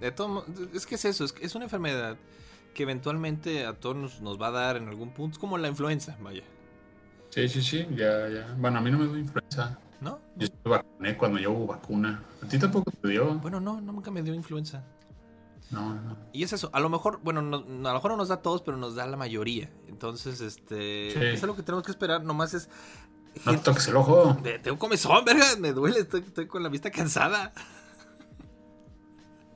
de 0.00 0.10
todo, 0.12 0.46
es 0.72 0.86
que 0.86 0.94
es 0.94 1.04
eso, 1.04 1.24
es, 1.24 1.34
es 1.42 1.54
una 1.54 1.64
enfermedad 1.64 2.16
que 2.72 2.84
eventualmente 2.84 3.66
a 3.66 3.74
todos 3.74 3.96
nos, 3.96 4.20
nos 4.22 4.40
va 4.40 4.48
a 4.48 4.52
dar 4.52 4.76
en 4.78 4.88
algún 4.88 5.10
punto, 5.10 5.34
es 5.34 5.38
como 5.38 5.58
la 5.58 5.68
influenza, 5.68 6.16
vaya. 6.22 6.42
Sí, 7.30 7.46
sí, 7.48 7.60
sí, 7.62 7.86
ya, 7.90 8.28
ya. 8.28 8.54
Bueno, 8.56 8.78
a 8.78 8.80
mí 8.80 8.90
no 8.90 8.98
me 8.98 9.06
dio 9.08 9.18
influenza. 9.18 9.78
¿No? 10.00 10.20
Yo 10.36 10.46
me 10.64 10.70
vacuné 10.70 11.16
cuando 11.18 11.38
ya 11.40 11.48
hubo 11.50 11.66
vacuna. 11.66 12.22
¿A 12.42 12.46
ti 12.48 12.56
tampoco 12.58 12.90
te 12.92 13.08
dio? 13.08 13.34
Bueno, 13.34 13.58
no, 13.60 13.80
no, 13.80 13.92
nunca 13.92 14.10
me 14.12 14.22
dio 14.22 14.32
influenza. 14.32 14.82
No, 15.70 15.94
no. 15.94 16.16
Y 16.32 16.44
es 16.44 16.52
eso, 16.52 16.70
a 16.72 16.80
lo 16.80 16.88
mejor, 16.88 17.20
bueno, 17.22 17.42
no- 17.42 17.60
no- 17.60 17.88
a 17.88 17.92
lo 17.92 17.98
mejor 17.98 18.12
no 18.12 18.16
nos 18.16 18.28
da 18.28 18.36
a 18.36 18.42
todos, 18.42 18.62
pero 18.62 18.76
nos 18.76 18.94
da 18.94 19.04
a 19.04 19.06
la 19.06 19.16
mayoría. 19.18 19.70
Entonces, 19.88 20.40
este, 20.40 21.10
Sí. 21.12 21.18
es 21.20 21.42
algo 21.42 21.56
que 21.56 21.62
tenemos 21.62 21.84
que 21.84 21.90
esperar, 21.90 22.24
nomás 22.24 22.54
es... 22.54 22.68
No 23.44 23.60
toques 23.60 23.86
el 23.88 23.96
ojo. 23.96 24.36
De- 24.42 24.58
Tengo 24.58 24.78
comezón, 24.78 25.24
verga, 25.24 25.44
me 25.58 25.72
duele, 25.72 26.00
estoy, 26.00 26.20
estoy 26.22 26.46
con 26.46 26.62
la 26.62 26.68
vista 26.70 26.90
cansada. 26.90 27.52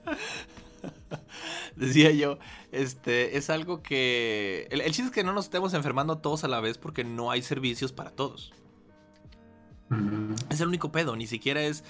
Decía 1.77 2.11
yo, 2.11 2.39
este, 2.71 3.37
es 3.39 3.49
algo 3.51 3.83
que... 3.83 4.69
El, 4.71 4.81
el 4.83 4.89
chiste 4.93 5.05
es 5.05 5.11
que 5.11 5.25
no 5.25 5.33
nos 5.33 5.47
estemos 5.47 5.73
enfermando 5.75 6.19
todos 6.19 6.45
a 6.45 6.49
la 6.49 6.61
vez 6.61 6.79
porque 6.79 7.05
no 7.05 7.31
hay 7.31 7.43
servicios 7.43 7.93
para 7.93 8.11
todos. 8.11 8.53
Es 10.51 10.61
el 10.61 10.69
único 10.69 10.93
pedo, 10.93 11.17
ni 11.17 11.27
siquiera 11.27 11.63
es... 11.63 11.85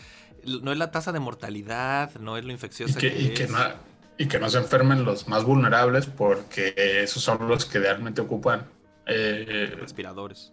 No 0.44 0.72
es 0.72 0.78
la 0.78 0.90
tasa 0.90 1.12
de 1.12 1.20
mortalidad, 1.20 2.14
no 2.16 2.37
es 2.37 2.44
lo 2.44 2.50
Y 2.50 2.54
infecciosa 2.54 2.98
que, 2.98 3.12
que, 3.12 3.22
y, 3.22 3.35
que 3.35 3.46
no, 3.46 3.58
y 4.22 4.28
que 4.28 4.38
no 4.38 4.48
se 4.48 4.58
enfermen 4.58 5.04
los 5.04 5.26
más 5.26 5.42
vulnerables 5.42 6.06
porque 6.06 6.74
esos 6.76 7.22
son 7.24 7.48
los 7.48 7.64
que 7.64 7.80
realmente 7.80 8.20
ocupan 8.20 8.66
eh, 9.06 9.74
Respiradores. 9.80 10.52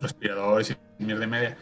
respiradores 0.00 0.70
y 0.98 1.04
mierda 1.04 1.24
y 1.24 1.26
media. 1.26 1.58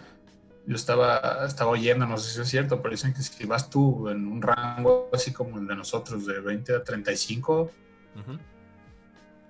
Yo 0.66 0.76
estaba, 0.76 1.44
estaba 1.44 1.72
oyendo, 1.72 2.06
no 2.06 2.16
sé 2.16 2.32
si 2.32 2.40
es 2.40 2.48
cierto, 2.48 2.80
pero 2.80 2.92
dicen 2.92 3.12
que 3.12 3.22
si 3.22 3.44
vas 3.44 3.68
tú 3.70 4.08
en 4.08 4.28
un 4.28 4.40
rango 4.40 5.08
así 5.12 5.32
como 5.32 5.58
el 5.58 5.66
de 5.66 5.74
nosotros, 5.74 6.26
de 6.26 6.38
20 6.38 6.76
a 6.76 6.84
35, 6.84 7.62
Ujú. 7.62 8.38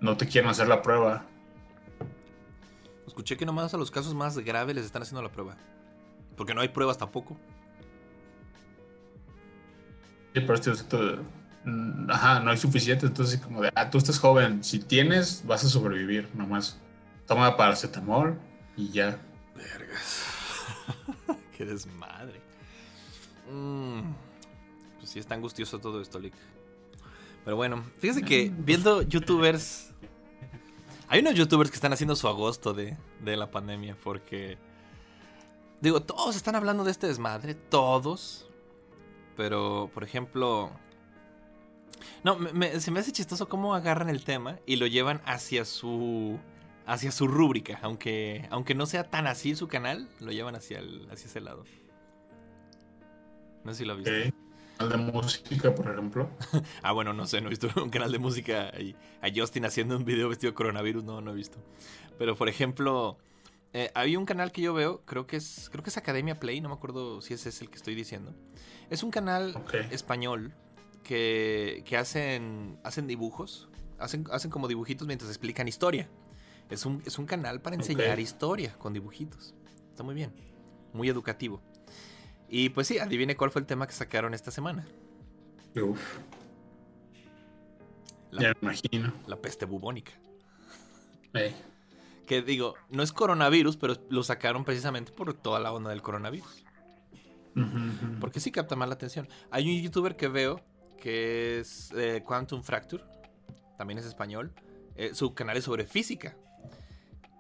no 0.01 0.17
te 0.17 0.27
quieren 0.27 0.49
hacer 0.49 0.67
la 0.69 0.81
prueba. 0.81 1.27
Escuché 3.07 3.37
que 3.37 3.45
nomás 3.45 3.75
a 3.75 3.77
los 3.77 3.91
casos 3.91 4.15
más 4.15 4.39
graves 4.39 4.75
les 4.77 4.87
están 4.87 5.03
haciendo 5.03 5.21
la 5.23 5.31
prueba. 5.31 5.57
Porque 6.39 6.55
no 6.55 6.63
hay 6.63 6.69
pruebas 6.69 6.97
tampoco. 6.97 7.37
Sí, 10.35 10.41
pero 10.41 10.55
esto, 10.55 10.73
esto- 10.73 11.19
ajá, 12.09 12.41
no 12.41 12.51
hay 12.51 12.57
suficiente, 12.57 13.07
entonces 13.07 13.41
como 13.41 13.61
de, 13.63 13.71
ah, 13.75 13.91
tú 13.91 13.99
estás 13.99 14.19
joven, 14.19 14.63
si 14.65 14.79
tienes, 14.79 15.45
vas 15.47 15.65
a 15.65 15.69
sobrevivir 15.69 16.29
nomás. 16.35 16.79
Toma 17.27 17.57
paracetamol 17.57 18.39
y 18.77 18.91
ya. 18.91 19.21
Vergas. 19.55 20.25
Qué 21.57 21.65
desmadre. 21.65 22.41
Mm, 23.51 24.13
Pues 24.99 25.11
sí, 25.11 25.19
está 25.19 25.35
angustioso 25.35 25.79
todo 25.79 26.01
esto, 26.01 26.19
Lick. 26.19 26.35
Pero 27.45 27.57
bueno, 27.57 27.83
fíjese 27.99 28.23
que 28.23 28.53
viendo 28.59 29.03
youtubers. 29.03 29.91
Hay 31.09 31.21
unos 31.21 31.35
youtubers 31.35 31.71
que 31.71 31.77
están 31.77 31.93
haciendo 31.93 32.15
su 32.17 32.29
agosto 32.29 32.75
de, 32.75 32.97
de 33.25 33.37
la 33.37 33.51
pandemia 33.51 33.97
porque. 34.03 34.59
Digo, 35.81 36.03
todos 36.03 36.35
están 36.37 36.57
hablando 36.57 36.85
de 36.85 36.91
este 36.91 37.07
desmadre, 37.07 37.55
todos. 37.55 38.47
Pero, 39.37 39.91
por 39.95 40.05
ejemplo. 40.05 40.71
No, 42.25 42.39
me- 42.39 42.53
me- 42.53 42.81
se 42.81 42.91
me 42.91 43.01
hace 43.01 43.13
chistoso 43.13 43.49
cómo 43.49 43.75
agarran 43.75 44.09
el 44.09 44.25
tema 44.25 44.59
y 44.67 44.77
lo 44.77 44.87
llevan 44.87 45.21
hacia 45.25 45.65
su. 45.65 46.39
hacia 46.87 47.11
su 47.13 47.27
rúbrica. 47.29 47.79
Aunque. 47.83 48.47
Aunque 48.51 48.75
no 48.75 48.87
sea 48.87 49.05
tan 49.05 49.27
así 49.27 49.55
su 49.57 49.69
canal, 49.69 50.09
lo 50.21 50.33
llevan 50.33 50.55
hacia 50.57 50.79
el, 50.79 51.09
hacia 51.11 51.27
ese 51.27 51.41
lado. 51.41 51.65
No 53.65 53.73
sé 53.73 53.79
si 53.79 53.85
lo 53.85 53.93
has 53.95 53.99
visto. 53.99 54.13
Ok. 54.13 54.35
Canal 54.79 55.07
de 55.07 55.13
música, 55.13 55.75
por 55.75 55.91
ejemplo. 55.91 56.31
Ah, 56.83 56.93
bueno, 56.93 57.13
no 57.13 57.27
sé, 57.27 57.41
no 57.41 57.49
he 57.49 57.51
visto 57.51 57.69
un 57.83 57.91
canal 57.91 58.13
de 58.13 58.19
música 58.19 58.71
ahí, 58.73 58.95
a 59.21 59.27
Justin 59.35 59.65
haciendo 59.65 59.97
un 59.97 60.05
video 60.05 60.29
vestido 60.29 60.53
de 60.53 60.55
coronavirus, 60.55 61.03
no, 61.05 61.21
no 61.21 61.33
he 61.33 61.35
visto. 61.35 61.59
Pero 62.17 62.37
por 62.37 62.49
ejemplo, 62.49 63.19
eh, 63.73 63.91
hay 63.95 64.17
un 64.17 64.25
canal 64.25 64.53
que 64.53 64.63
yo 64.63 64.73
veo, 64.75 65.03
creo 65.05 65.27
que 65.27 65.37
es 65.37 65.69
creo 65.73 65.83
que 65.83 65.91
es 65.91 65.97
Academia 65.97 66.39
Play, 66.39 66.61
no 66.61 66.69
me 66.69 66.77
acuerdo 66.77 67.21
si 67.21 67.35
ese 67.35 67.49
es 67.49 67.61
el 67.61 67.71
que 67.71 67.77
estoy 67.77 67.97
diciendo. 67.97 68.33
Es 68.89 69.03
un 69.03 69.11
canal 69.11 69.61
español 69.91 70.55
que, 71.03 71.83
que 71.87 71.97
hacen 71.97 72.79
hacen 72.85 73.07
dibujos, 73.07 73.69
hacen 73.99 74.27
hacen 74.33 74.51
como 74.51 74.69
dibujitos 74.69 75.07
mientras 75.07 75.31
explican 75.31 75.69
historia. 75.69 76.09
Es 76.71 76.85
un, 76.85 77.03
es 77.07 77.19
un 77.19 77.25
canal 77.27 77.61
para 77.63 77.77
enseñar 77.77 78.21
historia 78.21 78.75
con 78.79 78.93
dibujitos. 78.93 79.55
Está 79.91 80.03
muy 80.03 80.15
bien, 80.15 80.33
muy 80.93 81.09
educativo. 81.09 81.63
Y 82.49 82.69
pues 82.71 82.87
sí, 82.87 82.99
adivine 82.99 83.37
cuál 83.37 83.51
fue 83.51 83.61
el 83.61 83.67
tema 83.67 83.87
que 83.87 83.93
sacaron 83.95 84.35
esta 84.35 84.51
semana. 84.51 84.87
Uf, 85.83 86.19
La- 88.31 88.43
ya 88.43 88.49
me 88.49 88.57
imagino. 88.63 89.13
La 89.27 89.37
peste 89.37 89.65
bubónica. 89.65 90.13
Que 92.27 92.43
digo, 92.43 92.75
no 92.91 93.03
es 93.03 93.13
coronavirus, 93.13 93.77
pero 93.77 93.95
lo 94.11 94.23
sacaron 94.23 94.65
precisamente 94.65 95.13
por 95.13 95.33
toda 95.35 95.61
la 95.61 95.73
onda 95.73 95.91
del 95.91 96.03
coronavirus. 96.03 96.65
Porque 98.21 98.39
sí 98.41 98.51
capta 98.53 98.77
más 98.77 98.89
la 98.89 98.95
atención. 98.95 99.29
Hay 99.51 99.69
un 99.75 99.83
youtuber 99.83 100.17
que 100.17 100.29
veo 100.29 100.61
que 100.99 101.61
es 101.61 101.91
eh, 101.97 102.23
Quantum 102.25 102.63
Fracture. 102.63 103.05
También 103.77 103.99
es 103.99 104.07
español. 104.07 104.53
Eh, 104.97 105.11
su 105.15 105.35
canal 105.35 105.57
es 105.57 105.65
sobre 105.65 105.87
física. 105.87 106.37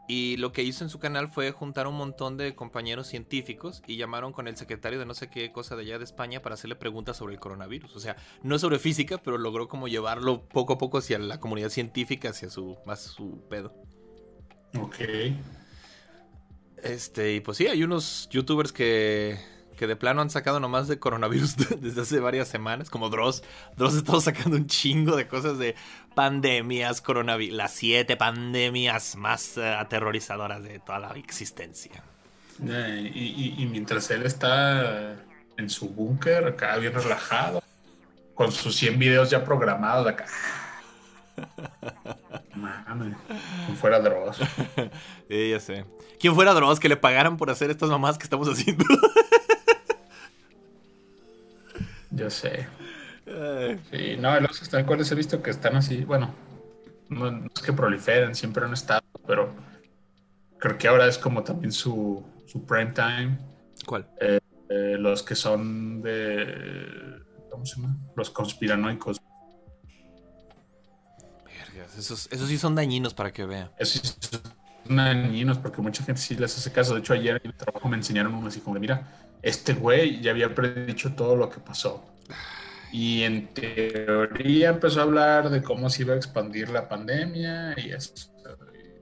Y 0.08 0.38
lo 0.38 0.52
que 0.52 0.62
hizo 0.62 0.84
en 0.84 0.90
su 0.90 0.98
canal 0.98 1.28
fue 1.28 1.50
juntar 1.50 1.86
un 1.86 1.94
montón 1.94 2.38
de 2.38 2.54
compañeros 2.54 3.08
científicos 3.08 3.82
y 3.86 3.98
llamaron 3.98 4.32
con 4.32 4.48
el 4.48 4.56
secretario 4.56 4.98
de 4.98 5.04
no 5.04 5.12
sé 5.12 5.28
qué 5.28 5.52
cosa 5.52 5.76
de 5.76 5.82
allá 5.82 5.98
de 5.98 6.04
España 6.04 6.40
para 6.40 6.54
hacerle 6.54 6.76
preguntas 6.76 7.18
sobre 7.18 7.34
el 7.34 7.40
coronavirus. 7.40 7.94
O 7.94 8.00
sea, 8.00 8.16
no 8.42 8.54
es 8.54 8.62
sobre 8.62 8.78
física, 8.78 9.18
pero 9.18 9.36
logró 9.36 9.68
como 9.68 9.86
llevarlo 9.86 10.48
poco 10.48 10.72
a 10.72 10.78
poco 10.78 10.96
hacia 10.96 11.18
la 11.18 11.40
comunidad 11.40 11.68
científica, 11.68 12.30
hacia 12.30 12.48
su 12.48 12.78
más 12.86 13.02
su 13.02 13.42
pedo. 13.50 13.74
Ok. 14.80 14.96
Este, 16.82 17.34
y 17.34 17.40
pues 17.40 17.58
sí, 17.58 17.66
hay 17.66 17.82
unos 17.82 18.28
youtubers 18.30 18.72
que, 18.72 19.38
que 19.78 19.86
de 19.86 19.96
plano 19.96 20.20
han 20.20 20.28
sacado 20.30 20.60
nomás 20.60 20.88
de 20.88 20.98
coronavirus 20.98 21.56
desde 21.80 22.02
hace 22.02 22.20
varias 22.20 22.48
semanas, 22.48 22.90
como 22.90 23.08
Dross. 23.08 23.42
Dross 23.76 23.94
ha 23.94 23.98
estado 23.98 24.20
sacando 24.20 24.56
un 24.56 24.66
chingo 24.66 25.16
de 25.16 25.26
cosas 25.28 25.56
de 25.58 25.74
pandemias, 26.14 27.00
coronavirus, 27.00 27.56
las 27.56 27.72
siete 27.72 28.16
pandemias 28.16 29.16
más 29.16 29.56
eh, 29.56 29.66
aterrorizadoras 29.68 30.62
de 30.62 30.80
toda 30.80 30.98
la 30.98 31.10
existencia. 31.12 32.02
Eh, 32.66 33.10
y, 33.14 33.24
y- 33.24 33.54
y 33.62 33.66
mientras 33.66 34.10
él 34.10 34.24
está 34.26 35.16
en 35.56 35.70
su 35.70 35.88
búnker, 35.90 36.44
acá 36.48 36.76
bien 36.76 36.92
relajado, 36.92 37.62
con 38.34 38.50
sus 38.52 38.74
100 38.76 38.98
videos 38.98 39.30
ya 39.30 39.44
programados 39.44 40.06
acá. 40.08 40.26
Mames, 42.54 43.16
como 43.66 43.76
fuera 43.78 44.00
Dross. 44.00 44.38
Sí, 45.28 45.50
ya 45.50 45.60
sé. 45.60 45.84
¿Quién 46.18 46.34
fuera 46.34 46.54
Dross 46.54 46.80
que 46.80 46.88
le 46.88 46.96
pagaran 46.96 47.36
por 47.36 47.50
hacer 47.50 47.70
estas 47.70 47.90
mamás 47.90 48.16
que 48.18 48.24
estamos 48.24 48.48
haciendo? 48.48 48.84
Yo 52.10 52.30
sé. 52.30 52.66
Sí, 53.90 54.16
no, 54.18 54.40
los 54.40 54.62
están 54.62 54.86
cuales 54.86 55.10
he 55.12 55.14
visto 55.14 55.42
que 55.42 55.50
están 55.50 55.76
así, 55.76 56.04
bueno, 56.04 56.34
no, 57.10 57.30
no 57.30 57.46
es 57.54 57.62
que 57.62 57.72
proliferen, 57.72 58.34
siempre 58.34 58.64
han 58.64 58.72
estado, 58.72 59.02
pero 59.26 59.54
creo 60.58 60.78
que 60.78 60.88
ahora 60.88 61.06
es 61.06 61.18
como 61.18 61.42
también 61.42 61.72
su, 61.72 62.24
su 62.46 62.64
prime 62.64 62.92
time. 62.92 63.38
¿Cuál? 63.84 64.08
Eh, 64.20 64.40
los 64.98 65.22
que 65.22 65.34
son 65.34 66.02
de. 66.02 67.22
¿Cómo 67.50 67.64
se 67.64 67.80
llama? 67.80 67.96
Los 68.16 68.30
conspiranoicos. 68.30 69.18
Vergas, 71.44 71.98
esos, 71.98 72.28
esos 72.30 72.48
sí 72.48 72.58
son 72.58 72.74
dañinos 72.74 73.14
para 73.14 73.32
que 73.32 73.46
vean. 73.46 73.70
Esos 73.78 74.16
sí 74.20 74.28
son 74.86 74.96
dañinos 74.96 75.58
porque 75.58 75.80
mucha 75.80 76.02
gente 76.04 76.20
sí 76.20 76.34
les 76.34 76.56
hace 76.56 76.72
caso. 76.72 76.94
De 76.94 77.00
hecho, 77.00 77.14
ayer 77.14 77.40
en 77.42 77.50
el 77.50 77.54
trabajo 77.54 77.88
me 77.88 77.96
enseñaron 77.96 78.34
uno 78.34 78.48
así 78.48 78.60
como 78.60 78.74
de: 78.74 78.80
mira, 78.80 79.06
este 79.48 79.72
güey 79.72 80.20
ya 80.20 80.30
había 80.30 80.54
predicho 80.54 81.14
todo 81.14 81.36
lo 81.36 81.48
que 81.48 81.60
pasó. 81.60 82.04
Y 82.92 83.22
en 83.22 83.48
teoría 83.48 84.70
empezó 84.70 85.00
a 85.00 85.02
hablar 85.04 85.50
de 85.50 85.62
cómo 85.62 85.90
se 85.90 86.02
iba 86.02 86.14
a 86.14 86.16
expandir 86.16 86.70
la 86.70 86.88
pandemia 86.88 87.74
y 87.76 87.90
eso. 87.90 88.14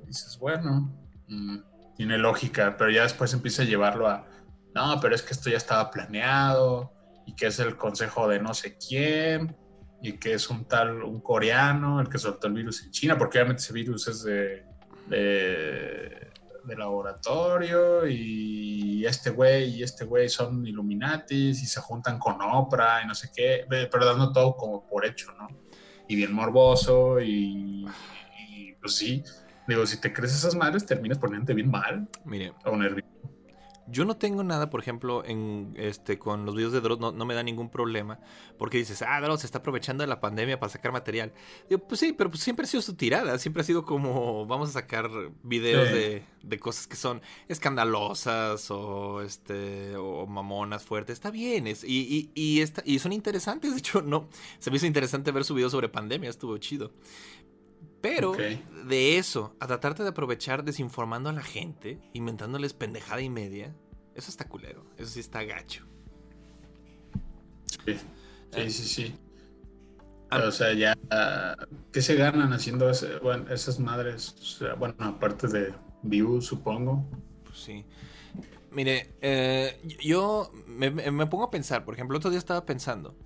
Y 0.02 0.06
dices, 0.06 0.38
bueno, 0.40 0.92
mm, 1.28 1.58
tiene 1.96 2.18
lógica, 2.18 2.76
pero 2.76 2.90
ya 2.90 3.02
después 3.02 3.32
empieza 3.32 3.62
a 3.62 3.66
llevarlo 3.66 4.08
a, 4.08 4.26
no, 4.74 4.98
pero 5.00 5.14
es 5.14 5.22
que 5.22 5.32
esto 5.32 5.50
ya 5.50 5.56
estaba 5.56 5.90
planeado 5.90 6.92
y 7.26 7.34
que 7.34 7.46
es 7.46 7.58
el 7.58 7.76
consejo 7.76 8.28
de 8.28 8.40
no 8.40 8.54
sé 8.54 8.76
quién 8.76 9.56
y 10.02 10.12
que 10.12 10.34
es 10.34 10.50
un 10.50 10.66
tal, 10.66 11.02
un 11.02 11.20
coreano 11.20 12.00
el 12.00 12.08
que 12.08 12.18
soltó 12.18 12.48
el 12.48 12.52
virus 12.52 12.82
en 12.84 12.90
China, 12.90 13.16
porque 13.16 13.38
obviamente 13.38 13.62
ese 13.62 13.72
virus 13.72 14.08
es 14.08 14.22
de, 14.24 14.64
de, 15.08 16.25
laboratorio 16.74 18.06
y 18.08 19.04
este 19.06 19.30
güey 19.30 19.76
y 19.76 19.82
este 19.82 20.04
güey 20.04 20.28
son 20.28 20.66
Illuminatis 20.66 21.62
y 21.62 21.66
se 21.66 21.80
juntan 21.80 22.18
con 22.18 22.40
Oprah 22.40 23.02
y 23.02 23.06
no 23.06 23.14
sé 23.14 23.30
qué, 23.34 23.66
pero 23.68 24.04
dando 24.04 24.32
todo 24.32 24.56
como 24.56 24.86
por 24.86 25.06
hecho, 25.06 25.32
¿no? 25.38 25.48
Y 26.08 26.16
bien 26.16 26.32
morboso 26.32 27.20
y, 27.20 27.86
y 28.48 28.72
pues 28.80 28.96
sí, 28.96 29.22
digo, 29.68 29.86
si 29.86 30.00
te 30.00 30.12
crees 30.12 30.34
esas 30.34 30.54
madres 30.54 30.86
terminas 30.86 31.18
poniéndote 31.18 31.54
bien 31.54 31.70
mal. 31.70 32.08
Mire. 32.24 32.52
O 32.64 32.76
nervioso. 32.76 33.15
Yo 33.88 34.04
no 34.04 34.16
tengo 34.16 34.42
nada, 34.42 34.70
por 34.70 34.80
ejemplo, 34.80 35.24
en 35.24 35.74
este 35.76 36.18
con 36.18 36.44
los 36.44 36.54
videos 36.54 36.72
de 36.72 36.80
Dross, 36.80 36.98
no, 36.98 37.12
me 37.12 37.34
da 37.34 37.42
ningún 37.42 37.70
problema. 37.70 38.18
Porque 38.58 38.78
dices, 38.78 39.02
ah, 39.02 39.20
Dross 39.20 39.40
se 39.40 39.46
está 39.46 39.58
aprovechando 39.58 40.02
de 40.02 40.08
la 40.08 40.20
pandemia 40.20 40.58
para 40.58 40.70
sacar 40.70 40.92
material. 40.92 41.32
Digo, 41.68 41.86
pues 41.86 42.00
sí, 42.00 42.12
pero 42.12 42.30
pues 42.30 42.42
siempre 42.42 42.64
ha 42.64 42.66
sido 42.66 42.82
su 42.82 42.94
tirada. 42.94 43.38
Siempre 43.38 43.62
ha 43.62 43.64
sido 43.64 43.84
como, 43.84 44.46
vamos 44.46 44.70
a 44.70 44.72
sacar 44.72 45.08
videos 45.42 45.90
de, 45.90 46.24
de, 46.42 46.58
cosas 46.58 46.86
que 46.86 46.96
son 46.96 47.22
escandalosas 47.48 48.70
o 48.70 49.22
este 49.22 49.96
o 49.96 50.26
mamonas 50.26 50.84
fuertes. 50.84 51.14
Está 51.14 51.30
bien, 51.30 51.66
es, 51.66 51.84
y, 51.84 52.32
y, 52.34 52.60
y, 52.60 52.64
y 52.84 52.98
son 52.98 53.12
interesantes. 53.12 53.72
De 53.72 53.78
hecho, 53.78 54.02
no, 54.02 54.28
se 54.58 54.70
me 54.70 54.76
hizo 54.76 54.86
interesante 54.86 55.30
ver 55.30 55.44
su 55.44 55.54
video 55.54 55.70
sobre 55.70 55.88
pandemia, 55.88 56.30
estuvo 56.30 56.58
chido. 56.58 56.92
Pero 58.06 58.32
de 58.86 59.18
eso, 59.18 59.56
a 59.58 59.66
tratarte 59.66 60.02
de 60.02 60.10
aprovechar 60.10 60.64
desinformando 60.64 61.28
a 61.28 61.32
la 61.32 61.42
gente, 61.42 61.98
inventándoles 62.12 62.72
pendejada 62.72 63.20
y 63.20 63.30
media, 63.30 63.74
eso 64.14 64.30
está 64.30 64.48
culero. 64.48 64.86
Eso 64.96 65.10
sí 65.10 65.20
está 65.20 65.42
gacho. 65.42 65.84
Sí, 67.84 67.96
sí, 68.52 68.70
sí. 68.70 68.84
sí. 68.84 69.14
Ah. 70.30 70.42
o 70.46 70.50
sea, 70.50 70.72
ya, 70.72 70.96
¿qué 71.92 72.02
se 72.02 72.16
ganan 72.16 72.52
haciendo 72.52 72.90
esas 72.90 73.78
madres? 73.78 74.60
bueno, 74.78 74.94
aparte 74.98 75.46
de 75.48 75.74
views, 76.02 76.46
supongo. 76.46 77.04
Pues 77.44 77.58
sí. 77.58 77.84
Mire, 78.70 79.14
eh, 79.20 79.80
yo 80.02 80.52
me, 80.66 80.90
me, 80.90 81.26
pongo 81.26 81.44
a 81.44 81.50
pensar, 81.50 81.84
por 81.84 81.94
ejemplo, 81.94 82.18
otro 82.18 82.30
día 82.30 82.38
estaba 82.38 82.66
pensando, 82.66 83.16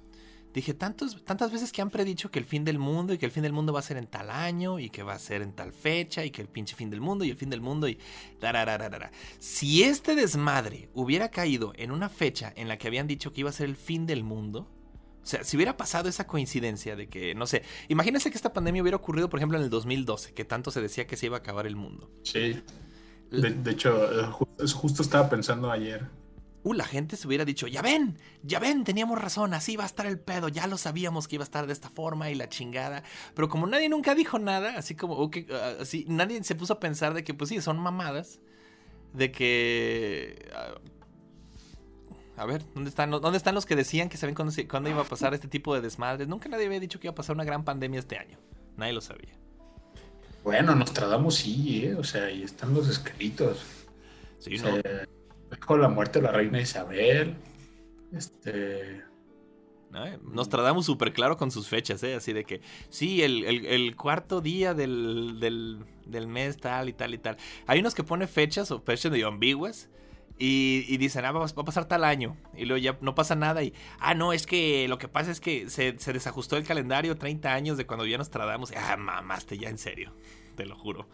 Dije, 0.52 0.74
tantos, 0.74 1.24
tantas 1.24 1.52
veces 1.52 1.70
que 1.70 1.80
han 1.80 1.90
predicho 1.90 2.30
que 2.30 2.40
el 2.40 2.44
fin 2.44 2.64
del 2.64 2.78
mundo 2.78 3.12
y 3.12 3.18
que 3.18 3.26
el 3.26 3.32
fin 3.32 3.44
del 3.44 3.52
mundo 3.52 3.72
va 3.72 3.78
a 3.78 3.82
ser 3.82 3.96
en 3.96 4.06
tal 4.06 4.30
año 4.30 4.80
y 4.80 4.90
que 4.90 5.04
va 5.04 5.14
a 5.14 5.18
ser 5.18 5.42
en 5.42 5.52
tal 5.52 5.72
fecha 5.72 6.24
y 6.24 6.30
que 6.30 6.42
el 6.42 6.48
pinche 6.48 6.74
fin 6.74 6.90
del 6.90 7.00
mundo 7.00 7.24
y 7.24 7.30
el 7.30 7.36
fin 7.36 7.50
del 7.50 7.60
mundo 7.60 7.88
y... 7.88 7.98
Si 9.38 9.82
este 9.84 10.14
desmadre 10.14 10.88
hubiera 10.94 11.30
caído 11.30 11.72
en 11.76 11.92
una 11.92 12.08
fecha 12.08 12.52
en 12.56 12.68
la 12.68 12.78
que 12.78 12.88
habían 12.88 13.06
dicho 13.06 13.32
que 13.32 13.42
iba 13.42 13.50
a 13.50 13.52
ser 13.52 13.68
el 13.68 13.76
fin 13.76 14.06
del 14.06 14.24
mundo, 14.24 14.68
o 15.22 15.26
sea, 15.26 15.44
si 15.44 15.56
hubiera 15.56 15.76
pasado 15.76 16.08
esa 16.08 16.26
coincidencia 16.26 16.96
de 16.96 17.08
que, 17.08 17.34
no 17.34 17.46
sé, 17.46 17.62
imagínense 17.88 18.30
que 18.30 18.36
esta 18.36 18.52
pandemia 18.52 18.82
hubiera 18.82 18.96
ocurrido, 18.96 19.28
por 19.28 19.38
ejemplo, 19.38 19.58
en 19.58 19.64
el 19.64 19.70
2012, 19.70 20.32
que 20.32 20.44
tanto 20.44 20.70
se 20.70 20.80
decía 20.80 21.06
que 21.06 21.16
se 21.16 21.26
iba 21.26 21.36
a 21.36 21.40
acabar 21.40 21.66
el 21.66 21.76
mundo. 21.76 22.10
Sí. 22.24 22.60
De, 23.30 23.70
hecho, 23.70 24.20
eh, 24.20 24.26
justo 24.72 25.02
estaba 25.02 25.28
pensando 25.28 25.70
ayer 25.70 26.08
uh, 26.62 26.72
la 26.72 26.84
gente 26.84 27.16
se 27.16 27.26
hubiera 27.26 27.44
dicho, 27.44 27.66
ya 27.66 27.82
ven, 27.82 28.18
ya 28.42 28.58
ven, 28.58 28.84
teníamos 28.84 29.20
razón, 29.20 29.54
así 29.54 29.76
va 29.76 29.84
a 29.84 29.86
estar 29.86 30.06
el 30.06 30.18
pedo, 30.18 30.48
ya 30.48 30.66
lo 30.66 30.78
sabíamos 30.78 31.28
que 31.28 31.36
iba 31.36 31.42
a 31.42 31.44
estar 31.44 31.66
de 31.66 31.72
esta 31.72 31.88
forma 31.88 32.30
y 32.30 32.34
la 32.34 32.48
chingada. 32.48 33.02
Pero 33.34 33.48
como 33.48 33.66
nadie 33.66 33.88
nunca 33.88 34.14
dijo 34.14 34.38
nada, 34.38 34.76
así 34.76 34.94
como, 34.94 35.30
ah, 35.52 35.72
así, 35.80 36.04
nadie 36.08 36.42
se 36.44 36.54
puso 36.54 36.74
a 36.74 36.80
pensar 36.80 37.14
de 37.14 37.24
que, 37.24 37.34
pues 37.34 37.48
sí, 37.50 37.60
son 37.60 37.78
mamadas, 37.78 38.40
de 39.12 39.32
que... 39.32 40.48
Ah, 40.54 40.74
a 42.36 42.46
ver, 42.46 42.64
¿dónde 42.74 42.88
están, 42.88 43.10
¿dónde 43.10 43.36
están 43.36 43.54
los 43.54 43.66
que 43.66 43.76
decían 43.76 44.08
que 44.08 44.16
saben 44.16 44.34
cuándo, 44.34 44.54
cuándo 44.66 44.88
iba 44.88 45.02
a 45.02 45.04
pasar 45.04 45.34
este 45.34 45.46
tipo 45.46 45.74
de 45.74 45.82
desmadres? 45.82 46.26
Nunca 46.26 46.48
nadie 46.48 46.64
había 46.64 46.80
dicho 46.80 46.98
que 46.98 47.06
iba 47.06 47.12
a 47.12 47.14
pasar 47.14 47.36
una 47.36 47.44
gran 47.44 47.64
pandemia 47.64 48.00
este 48.00 48.16
año. 48.16 48.38
Nadie 48.78 48.94
lo 48.94 49.02
sabía. 49.02 49.34
Bueno, 50.42 50.74
nos 50.74 50.90
tratamos 50.94 51.34
sí, 51.34 51.84
¿eh? 51.84 51.94
o 51.96 52.02
sea, 52.02 52.24
ahí 52.24 52.42
están 52.42 52.72
los 52.72 52.88
escritos. 52.88 53.62
Sí, 54.38 54.56
¿no? 54.56 54.70
Con 55.58 55.80
la 55.80 55.88
muerte 55.88 56.20
de 56.20 56.26
la 56.26 56.32
reina 56.32 56.60
Isabel. 56.60 57.36
Este. 58.12 59.02
Nos 60.22 60.48
tratamos 60.48 60.86
súper 60.86 61.12
claro 61.12 61.36
con 61.36 61.50
sus 61.50 61.68
fechas, 61.68 62.02
¿eh? 62.04 62.14
Así 62.14 62.32
de 62.32 62.44
que, 62.44 62.60
sí, 62.90 63.22
el, 63.22 63.96
cuarto 63.96 64.40
día 64.40 64.72
del, 64.72 65.40
del, 65.40 66.26
mes 66.28 66.58
tal 66.58 66.88
y 66.88 66.92
tal 66.92 67.12
y 67.12 67.18
tal. 67.18 67.36
Hay 67.66 67.80
unos 67.80 67.94
que 67.94 68.04
ponen 68.04 68.28
fechas 68.28 68.70
o 68.70 68.80
fechas 68.80 69.10
medio 69.10 69.26
ambiguas 69.26 69.90
y, 70.38 70.96
dicen, 70.96 71.24
ah, 71.24 71.32
va, 71.32 71.44
a 71.44 71.64
pasar 71.64 71.86
tal 71.86 72.04
año. 72.04 72.36
Y 72.56 72.66
luego 72.66 72.78
ya 72.78 72.96
no 73.00 73.16
pasa 73.16 73.34
nada 73.34 73.64
y, 73.64 73.74
ah, 73.98 74.14
no, 74.14 74.32
es 74.32 74.46
que 74.46 74.86
lo 74.88 74.96
que 74.96 75.08
pasa 75.08 75.32
es 75.32 75.40
que 75.40 75.68
se, 75.68 75.98
se 75.98 76.12
desajustó 76.12 76.56
el 76.56 76.64
calendario 76.64 77.16
30 77.18 77.52
años 77.52 77.76
de 77.76 77.84
cuando 77.84 78.06
ya 78.06 78.16
nos 78.16 78.30
tratamos. 78.30 78.72
Ah, 78.76 78.96
mamaste 78.96 79.58
ya 79.58 79.68
en 79.68 79.78
serio, 79.78 80.14
te 80.54 80.66
lo 80.66 80.76
juro. 80.76 81.08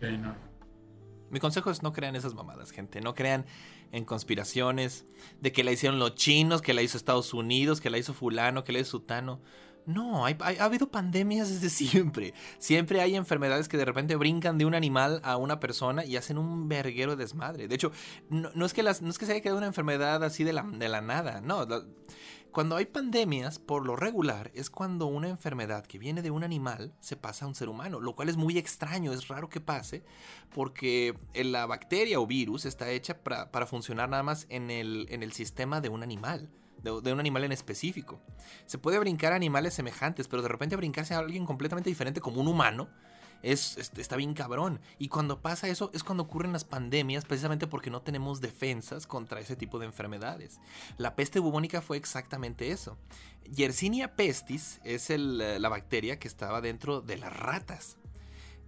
Sí, 0.00 0.16
no. 0.16 0.53
Mi 1.34 1.40
consejo 1.40 1.72
es 1.72 1.82
no 1.82 1.92
crean 1.92 2.14
esas 2.14 2.32
mamadas, 2.32 2.70
gente. 2.70 3.00
No 3.00 3.16
crean 3.16 3.44
en 3.90 4.04
conspiraciones 4.04 5.04
de 5.40 5.50
que 5.50 5.64
la 5.64 5.72
hicieron 5.72 5.98
los 5.98 6.14
chinos, 6.14 6.62
que 6.62 6.74
la 6.74 6.80
hizo 6.80 6.96
Estados 6.96 7.34
Unidos, 7.34 7.80
que 7.80 7.90
la 7.90 7.98
hizo 7.98 8.14
fulano, 8.14 8.62
que 8.62 8.70
la 8.70 8.78
hizo 8.78 8.92
sutano. 8.92 9.40
No, 9.84 10.26
ha 10.26 10.30
habido 10.60 10.92
pandemias 10.92 11.48
desde 11.48 11.70
siempre. 11.88 12.34
Siempre 12.58 13.00
hay 13.00 13.16
enfermedades 13.16 13.66
que 13.66 13.76
de 13.76 13.84
repente 13.84 14.14
brincan 14.14 14.58
de 14.58 14.64
un 14.64 14.76
animal 14.76 15.20
a 15.24 15.36
una 15.36 15.58
persona 15.58 16.04
y 16.04 16.16
hacen 16.16 16.38
un 16.38 16.68
verguero 16.68 17.16
de 17.16 17.24
desmadre. 17.24 17.66
De 17.66 17.74
hecho, 17.74 17.90
no, 18.30 18.64
es, 18.64 18.72
que 18.72 18.84
se 18.84 19.32
haya 19.32 19.40
quedado 19.40 19.58
una 19.58 19.66
enfermedad 19.66 20.22
así 20.22 20.44
de 20.44 20.52
la, 20.52 20.62
de 20.62 20.88
la 20.88 21.00
nada, 21.00 21.40
no. 21.40 21.66
Cuando 22.54 22.76
hay 22.76 22.86
pandemias, 22.86 23.58
por 23.58 23.84
lo 23.84 23.96
regular, 23.96 24.52
es 24.54 24.70
cuando 24.70 25.06
una 25.06 25.28
enfermedad 25.28 25.84
que 25.84 25.98
viene 25.98 26.22
de 26.22 26.30
un 26.30 26.44
animal 26.44 26.94
se 27.00 27.16
pasa 27.16 27.44
a 27.44 27.48
un 27.48 27.56
ser 27.56 27.68
humano, 27.68 27.98
lo 27.98 28.14
cual 28.14 28.28
es 28.28 28.36
muy 28.36 28.58
extraño, 28.58 29.12
es 29.12 29.26
raro 29.26 29.48
que 29.48 29.60
pase, 29.60 30.04
porque 30.54 31.18
la 31.34 31.66
bacteria 31.66 32.20
o 32.20 32.28
virus 32.28 32.64
está 32.64 32.90
hecha 32.90 33.24
para, 33.24 33.66
funcionar 33.66 34.08
nada 34.08 34.22
más 34.22 34.46
en 34.50 34.70
el, 34.70 35.08
en 35.10 35.24
el 35.24 35.32
sistema 35.32 35.80
de 35.80 35.88
un 35.88 36.04
animal 36.04 36.48
de, 36.84 37.12
un 37.12 37.18
animal 37.20 37.44
en 37.44 37.52
específico. 37.52 38.20
Se 38.66 38.78
puede 38.78 38.98
brincar 38.98 39.32
a 39.32 39.36
animales 39.36 39.74
semejantes, 39.74 40.28
pero 40.28 40.42
de 40.42 40.48
repente 40.48 40.76
brincarse 40.76 41.14
a 41.14 41.18
alguien 41.18 41.46
completamente 41.46 41.90
diferente 41.90 42.20
como 42.20 42.40
un 42.40 42.46
humano 42.48 42.88
es, 43.44 43.76
está 43.96 44.16
bien 44.16 44.34
cabrón. 44.34 44.80
Y 44.98 45.08
cuando 45.08 45.40
pasa 45.40 45.68
eso 45.68 45.90
es 45.92 46.02
cuando 46.02 46.24
ocurren 46.24 46.52
las 46.52 46.64
pandemias, 46.64 47.24
precisamente 47.24 47.66
porque 47.66 47.90
no 47.90 48.02
tenemos 48.02 48.40
defensas 48.40 49.06
contra 49.06 49.40
ese 49.40 49.54
tipo 49.54 49.78
de 49.78 49.86
enfermedades. 49.86 50.60
La 50.96 51.14
peste 51.14 51.38
bubónica 51.38 51.82
fue 51.82 51.96
exactamente 51.96 52.70
eso. 52.70 52.96
Yersinia 53.50 54.16
pestis 54.16 54.80
es 54.84 55.10
la 55.10 55.68
bacteria 55.68 56.18
que 56.18 56.28
estaba 56.28 56.60
dentro 56.60 57.00
de 57.00 57.18
las 57.18 57.36
ratas. 57.36 57.98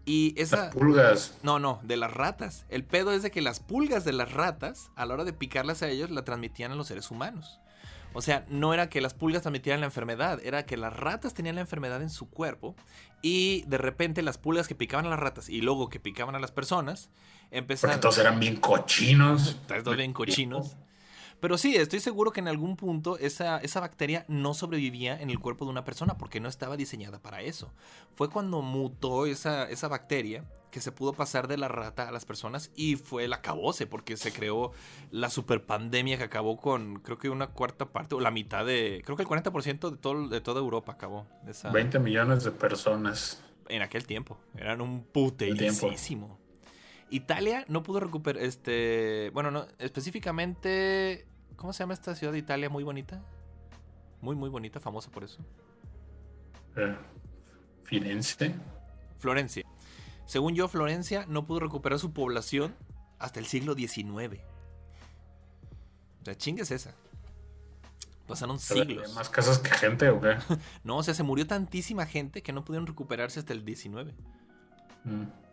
Y 0.05 0.41
esa. 0.41 0.67
Las 0.67 0.75
pulgas. 0.75 1.35
No, 1.43 1.59
no, 1.59 1.81
de 1.83 1.97
las 1.97 2.13
ratas. 2.13 2.65
El 2.69 2.85
pedo 2.85 3.13
es 3.13 3.23
de 3.23 3.31
que 3.31 3.41
las 3.41 3.59
pulgas 3.59 4.05
de 4.05 4.13
las 4.13 4.33
ratas, 4.33 4.91
a 4.95 5.05
la 5.05 5.15
hora 5.15 5.25
de 5.25 5.33
picarlas 5.33 5.83
a 5.83 5.89
ellos, 5.89 6.11
la 6.11 6.25
transmitían 6.25 6.71
a 6.71 6.77
los 6.77 6.87
seres 6.87 7.11
humanos. 7.11 7.59
O 8.17 8.23
sea, 8.23 8.47
no 8.49 8.73
era 8.73 8.89
que 8.89 9.03
las 9.03 9.13
pulgas 9.13 9.43
transmitieran 9.43 9.81
la 9.81 9.87
enfermedad, 9.87 10.41
era 10.43 10.65
que 10.65 10.79
las 10.79 10.97
ratas 10.97 11.35
tenían 11.35 11.57
la 11.57 11.61
enfermedad 11.61 12.01
en 12.01 12.09
su 12.09 12.31
cuerpo 12.31 12.75
y 13.21 13.63
de 13.67 13.77
repente 13.77 14.23
las 14.23 14.39
pulgas 14.39 14.69
que 14.69 14.75
picaban 14.75 15.05
a 15.05 15.11
las 15.11 15.19
ratas 15.19 15.51
y 15.51 15.61
luego 15.61 15.91
que 15.91 16.01
picaban 16.01 16.35
a 16.35 16.39
las 16.39 16.51
personas 16.51 17.11
empezaron... 17.51 17.93
Porque 17.93 18.01
todos 18.01 18.17
eran 18.17 18.41
bien 18.41 18.57
cochinos. 18.57 19.59
Todos 19.69 19.97
bien 19.99 20.15
cochinos. 20.15 20.77
Pero 21.41 21.59
sí, 21.59 21.77
estoy 21.77 22.01
seguro 22.01 22.33
que 22.33 22.41
en 22.41 22.49
algún 22.49 22.77
punto 22.77 23.19
esa, 23.19 23.59
esa 23.59 23.81
bacteria 23.81 24.25
no 24.29 24.55
sobrevivía 24.55 25.21
en 25.21 25.31
el 25.31 25.39
cuerpo 25.39 25.65
de 25.65 25.71
una 25.71 25.85
persona 25.85 26.17
porque 26.17 26.41
no 26.41 26.49
estaba 26.49 26.77
diseñada 26.77 27.21
para 27.21 27.43
eso. 27.43 27.73
Fue 28.15 28.31
cuando 28.31 28.63
mutó 28.63 29.27
esa, 29.27 29.69
esa 29.69 29.89
bacteria 29.89 30.45
que 30.71 30.81
se 30.81 30.93
pudo 30.93 31.13
pasar 31.13 31.49
de 31.49 31.57
la 31.57 31.69
rata 31.69 32.09
a 32.09 32.13
las 32.13 32.25
personas 32.25 32.71
y 32.75 32.97
fue 32.97 33.25
el 33.25 33.33
acabose 33.33 33.87
porque 33.87 34.17
se 34.17 34.33
creó 34.33 34.73
la 35.11 35.31
superpandemia 35.31 36.19
que 36.19 36.25
acabó 36.25 36.59
con 36.59 37.01
creo 37.01 37.19
que 37.19 37.31
una 37.31 37.47
cuarta 37.49 37.87
parte 37.87 38.15
o 38.15 38.21
la 38.21 38.31
mitad 38.31 38.67
de, 38.67 39.03
creo 39.05 39.17
que 39.17 39.23
el 39.23 39.29
40% 39.29 39.91
de, 39.91 39.97
todo, 39.97 40.29
de 40.29 40.41
toda 40.41 40.61
Europa 40.61 40.93
acabó. 40.93 41.27
Esa, 41.47 41.71
20 41.71 41.99
millones 41.99 42.45
de 42.45 42.51
personas. 42.51 43.43
En 43.69 43.83
aquel 43.83 44.07
tiempo, 44.07 44.39
eran 44.57 44.81
un 44.81 45.03
puterísimo. 45.03 46.39
Italia 47.11 47.65
no 47.69 47.83
pudo 47.83 48.01
recuperar, 48.01 48.43
este, 48.43 49.31
bueno, 49.33 49.51
no, 49.51 49.67
específicamente, 49.79 51.27
¿cómo 51.57 51.73
se 51.73 51.81
llama 51.83 51.95
esta 51.95 52.15
ciudad 52.15 52.33
de 52.33 52.39
Italia 52.39 52.69
muy 52.69 52.85
bonita? 52.85 53.23
Muy, 54.21 54.35
muy 54.35 54.51
bonita, 54.51 54.81
famosa 54.81 55.11
por 55.11 55.25
eso. 55.25 55.39
Eh, 56.77 56.97
Firenze. 57.85 58.55
Florencia. 59.19 59.65
Según 60.27 60.55
yo, 60.55 60.69
Florencia 60.69 61.25
no 61.27 61.47
pudo 61.47 61.61
recuperar 61.61 61.99
su 61.99 62.13
población 62.13 62.75
hasta 63.19 63.39
el 63.39 63.47
siglo 63.47 63.75
XIX. 63.75 64.41
La 66.25 66.37
chinga 66.37 66.63
es 66.63 66.71
esa. 66.73 66.95
Pasaron 68.27 68.59
siglos. 68.59 69.15
¿Más 69.15 69.31
casas 69.31 69.61
que 69.61 69.71
gente 69.71 70.09
o 70.11 70.21
qué? 70.21 70.37
no, 70.85 70.97
o 70.97 71.03
sea, 71.03 71.15
se 71.15 71.23
murió 71.23 71.47
tantísima 71.47 72.07
gente 72.07 72.43
que 72.43 72.53
no 72.53 72.65
pudieron 72.65 72.87
recuperarse 72.87 73.39
hasta 73.39 73.53
el 73.53 73.65
XIX. 73.65 74.13
Mm. 75.05 75.46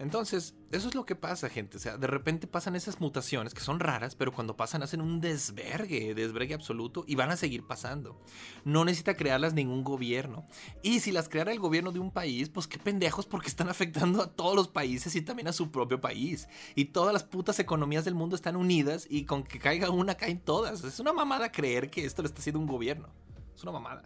Entonces, 0.00 0.56
eso 0.72 0.88
es 0.88 0.94
lo 0.96 1.06
que 1.06 1.14
pasa, 1.14 1.48
gente. 1.48 1.76
O 1.76 1.80
sea, 1.80 1.96
de 1.96 2.08
repente 2.08 2.48
pasan 2.48 2.74
esas 2.74 3.00
mutaciones 3.00 3.54
que 3.54 3.60
son 3.60 3.78
raras, 3.78 4.16
pero 4.16 4.32
cuando 4.32 4.56
pasan 4.56 4.82
hacen 4.82 5.00
un 5.00 5.20
desvergue, 5.20 6.14
desvergue 6.14 6.54
absoluto 6.54 7.04
y 7.06 7.14
van 7.14 7.30
a 7.30 7.36
seguir 7.36 7.64
pasando. 7.64 8.20
No 8.64 8.84
necesita 8.84 9.14
crearlas 9.14 9.54
ningún 9.54 9.84
gobierno. 9.84 10.46
Y 10.82 10.98
si 10.98 11.12
las 11.12 11.28
creara 11.28 11.52
el 11.52 11.60
gobierno 11.60 11.92
de 11.92 12.00
un 12.00 12.10
país, 12.10 12.48
pues 12.48 12.66
qué 12.66 12.78
pendejos 12.78 13.26
porque 13.26 13.46
están 13.46 13.68
afectando 13.68 14.20
a 14.20 14.32
todos 14.32 14.56
los 14.56 14.68
países 14.68 15.14
y 15.14 15.22
también 15.22 15.46
a 15.46 15.52
su 15.52 15.70
propio 15.70 16.00
país. 16.00 16.48
Y 16.74 16.86
todas 16.86 17.12
las 17.12 17.22
putas 17.22 17.60
economías 17.60 18.04
del 18.04 18.16
mundo 18.16 18.34
están 18.34 18.56
unidas 18.56 19.06
y 19.08 19.26
con 19.26 19.44
que 19.44 19.60
caiga 19.60 19.90
una 19.90 20.16
caen 20.16 20.40
todas. 20.40 20.82
Es 20.82 20.98
una 20.98 21.12
mamada 21.12 21.52
creer 21.52 21.88
que 21.88 22.04
esto 22.04 22.22
lo 22.22 22.26
está 22.26 22.40
haciendo 22.40 22.58
un 22.58 22.66
gobierno. 22.66 23.08
Es 23.54 23.62
una 23.62 23.72
mamada. 23.72 24.02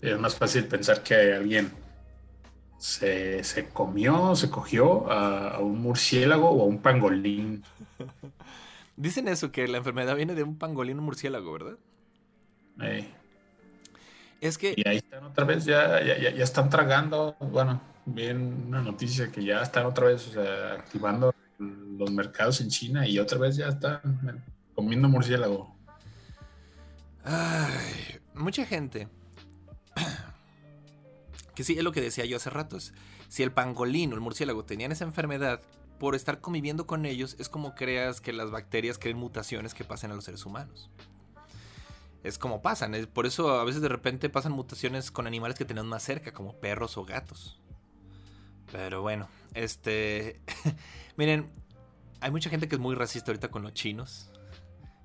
Es 0.00 0.16
más 0.20 0.36
fácil 0.36 0.66
pensar 0.66 1.02
que 1.02 1.14
alguien 1.32 1.85
se, 2.78 3.68
comió, 3.72 4.34
se 4.36 4.50
cogió 4.50 5.10
a, 5.10 5.58
un 5.60 5.80
murciélago 5.80 6.50
o 6.50 6.62
a 6.62 6.66
un 6.66 6.78
pangolín. 6.78 7.64
Dicen 8.96 9.28
eso, 9.28 9.52
que 9.52 9.68
la 9.68 9.78
enfermedad 9.78 10.16
viene 10.16 10.34
de 10.34 10.42
un 10.42 10.56
pangolín 10.56 10.96
o 10.96 11.00
un 11.00 11.06
murciélago, 11.06 11.52
¿verdad? 11.52 11.76
Es 14.40 14.58
que... 14.58 14.74
Y 14.76 14.88
ahí 14.88 14.98
están 14.98 15.24
otra 15.24 15.44
vez, 15.44 15.64
ya, 15.64 16.02
ya, 16.02 16.18
ya, 16.18 16.44
están 16.44 16.70
tragando, 16.70 17.36
bueno, 17.40 17.80
bien 18.04 18.64
una 18.68 18.82
noticia 18.82 19.30
que 19.30 19.44
ya 19.44 19.62
están 19.62 19.86
otra 19.86 20.06
vez 20.06 20.36
activando 20.36 21.34
los 21.58 22.10
mercados 22.10 22.60
en 22.60 22.68
China 22.68 23.06
y 23.06 23.18
otra 23.18 23.38
vez 23.38 23.56
ya 23.56 23.68
están 23.68 24.44
comiendo 24.74 25.08
murciélago. 25.08 25.74
Ay, 27.24 28.18
mucha 28.34 28.64
gente 28.64 29.08
que 31.56 31.64
sí, 31.64 31.76
es 31.76 31.82
lo 31.82 31.90
que 31.90 32.02
decía 32.02 32.26
yo 32.26 32.36
hace 32.36 32.50
rato. 32.50 32.78
si 33.28 33.42
el 33.42 33.50
pangolín 33.50 34.12
o 34.12 34.14
el 34.14 34.20
murciélago 34.20 34.64
tenían 34.64 34.92
esa 34.92 35.04
enfermedad, 35.04 35.62
por 35.98 36.14
estar 36.14 36.42
conviviendo 36.42 36.86
con 36.86 37.06
ellos, 37.06 37.34
es 37.38 37.48
como 37.48 37.74
creas 37.74 38.20
que 38.20 38.34
las 38.34 38.50
bacterias 38.50 38.98
creen 38.98 39.16
mutaciones 39.16 39.72
que 39.72 39.82
pasen 39.82 40.10
a 40.10 40.14
los 40.14 40.24
seres 40.24 40.44
humanos. 40.44 40.90
Es 42.22 42.36
como 42.36 42.60
pasan. 42.60 42.92
por 43.12 43.24
eso 43.24 43.58
a 43.58 43.64
veces 43.64 43.80
de 43.80 43.88
repente 43.88 44.28
pasan 44.28 44.52
mutaciones 44.52 45.10
con 45.10 45.26
animales 45.26 45.56
que 45.56 45.64
tenemos 45.64 45.88
más 45.88 46.02
cerca, 46.02 46.32
como 46.32 46.52
perros 46.60 46.98
o 46.98 47.06
gatos. 47.06 47.58
Pero 48.70 49.00
bueno, 49.00 49.26
este. 49.54 50.40
Miren, 51.16 51.50
hay 52.20 52.30
mucha 52.30 52.50
gente 52.50 52.68
que 52.68 52.74
es 52.74 52.80
muy 52.80 52.94
racista 52.94 53.30
ahorita 53.30 53.48
con 53.48 53.62
los 53.62 53.72
chinos. 53.72 54.30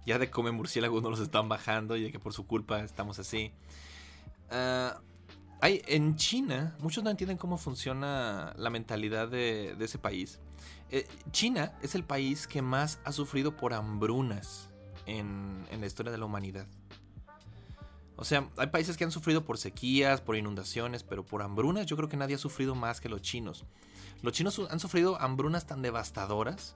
Ya 0.06 0.20
de 0.20 0.30
comer 0.30 0.52
murciélagos 0.52 1.02
no 1.02 1.12
los 1.12 1.22
están 1.22 1.48
bajando 1.48 1.96
y 1.96 2.04
de 2.04 2.12
que 2.12 2.20
por 2.20 2.34
su 2.34 2.46
culpa 2.46 2.82
estamos 2.82 3.20
así. 3.20 3.54
Ah 4.50 5.00
hay, 5.62 5.84
en 5.86 6.16
China, 6.16 6.76
muchos 6.80 7.04
no 7.04 7.12
entienden 7.12 7.38
cómo 7.38 7.58
funciona 7.58 8.54
la 8.58 8.72
mentalidad 8.72 9.28
de, 9.28 9.76
ese 9.80 10.00
país. 10.00 10.40
Eh, 10.90 11.08
China 11.32 11.74
es 11.84 11.94
el 11.94 12.04
país 12.04 12.48
que 12.48 12.64
más 12.64 13.00
ha 13.06 13.12
sufrido 13.12 13.56
por 13.56 13.74
hambrunas 13.74 14.70
en, 15.06 15.66
la 15.80 15.86
historia 15.86 16.12
de 16.12 16.18
la 16.18 16.26
humanidad. 16.26 16.66
O 18.16 18.26
sea, 18.26 18.50
hay 18.58 18.68
países 18.68 18.98
que 18.98 19.04
han 19.04 19.12
sufrido 19.12 19.46
por 19.46 19.60
sequías, 19.60 20.20
por 20.20 20.36
inundaciones, 20.36 21.04
pero 21.04 21.24
por 21.24 21.44
hambrunas 21.44 21.86
yo 21.86 21.96
creo 21.96 22.10
que 22.10 22.18
nadie 22.18 22.36
ha 22.36 22.40
sufrido 22.40 22.74
más 22.74 23.00
que 23.00 23.10
los 23.10 23.22
chinos. 23.22 23.66
Los 24.24 24.34
chinos 24.34 24.60
han 24.70 24.80
sufrido 24.80 25.22
hambrunas 25.22 25.68
tan 25.68 25.84
devastadoras 25.84 26.76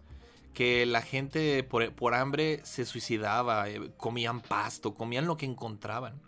que 0.53 0.85
la 0.85 1.01
gente 1.01 1.63
por, 1.63 2.13
hambre 2.13 2.61
se 2.63 2.85
suicidaba, 2.85 3.67
eh, 3.67 3.91
comían 3.97 4.41
pasto, 4.41 4.95
comían 4.95 5.25
lo 5.25 5.37
que 5.37 5.45
encontraban. 5.45 6.21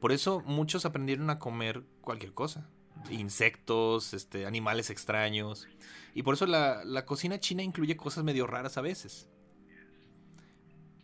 Por 0.00 0.12
eso 0.12 0.42
muchos 0.46 0.84
aprendieron 0.84 1.30
a 1.30 1.38
comer 1.38 1.82
cualquier 2.00 2.32
cosa. 2.32 2.68
Insectos, 3.10 4.14
este, 4.14 4.46
animales 4.46 4.90
extraños. 4.90 5.66
Y 6.14 6.22
por 6.22 6.34
eso 6.34 6.46
la, 6.46 6.84
la 6.84 7.04
cocina 7.04 7.38
china 7.40 7.62
incluye 7.62 7.96
cosas 7.96 8.24
medio 8.24 8.46
raras 8.46 8.76
a 8.76 8.80
veces. 8.80 9.28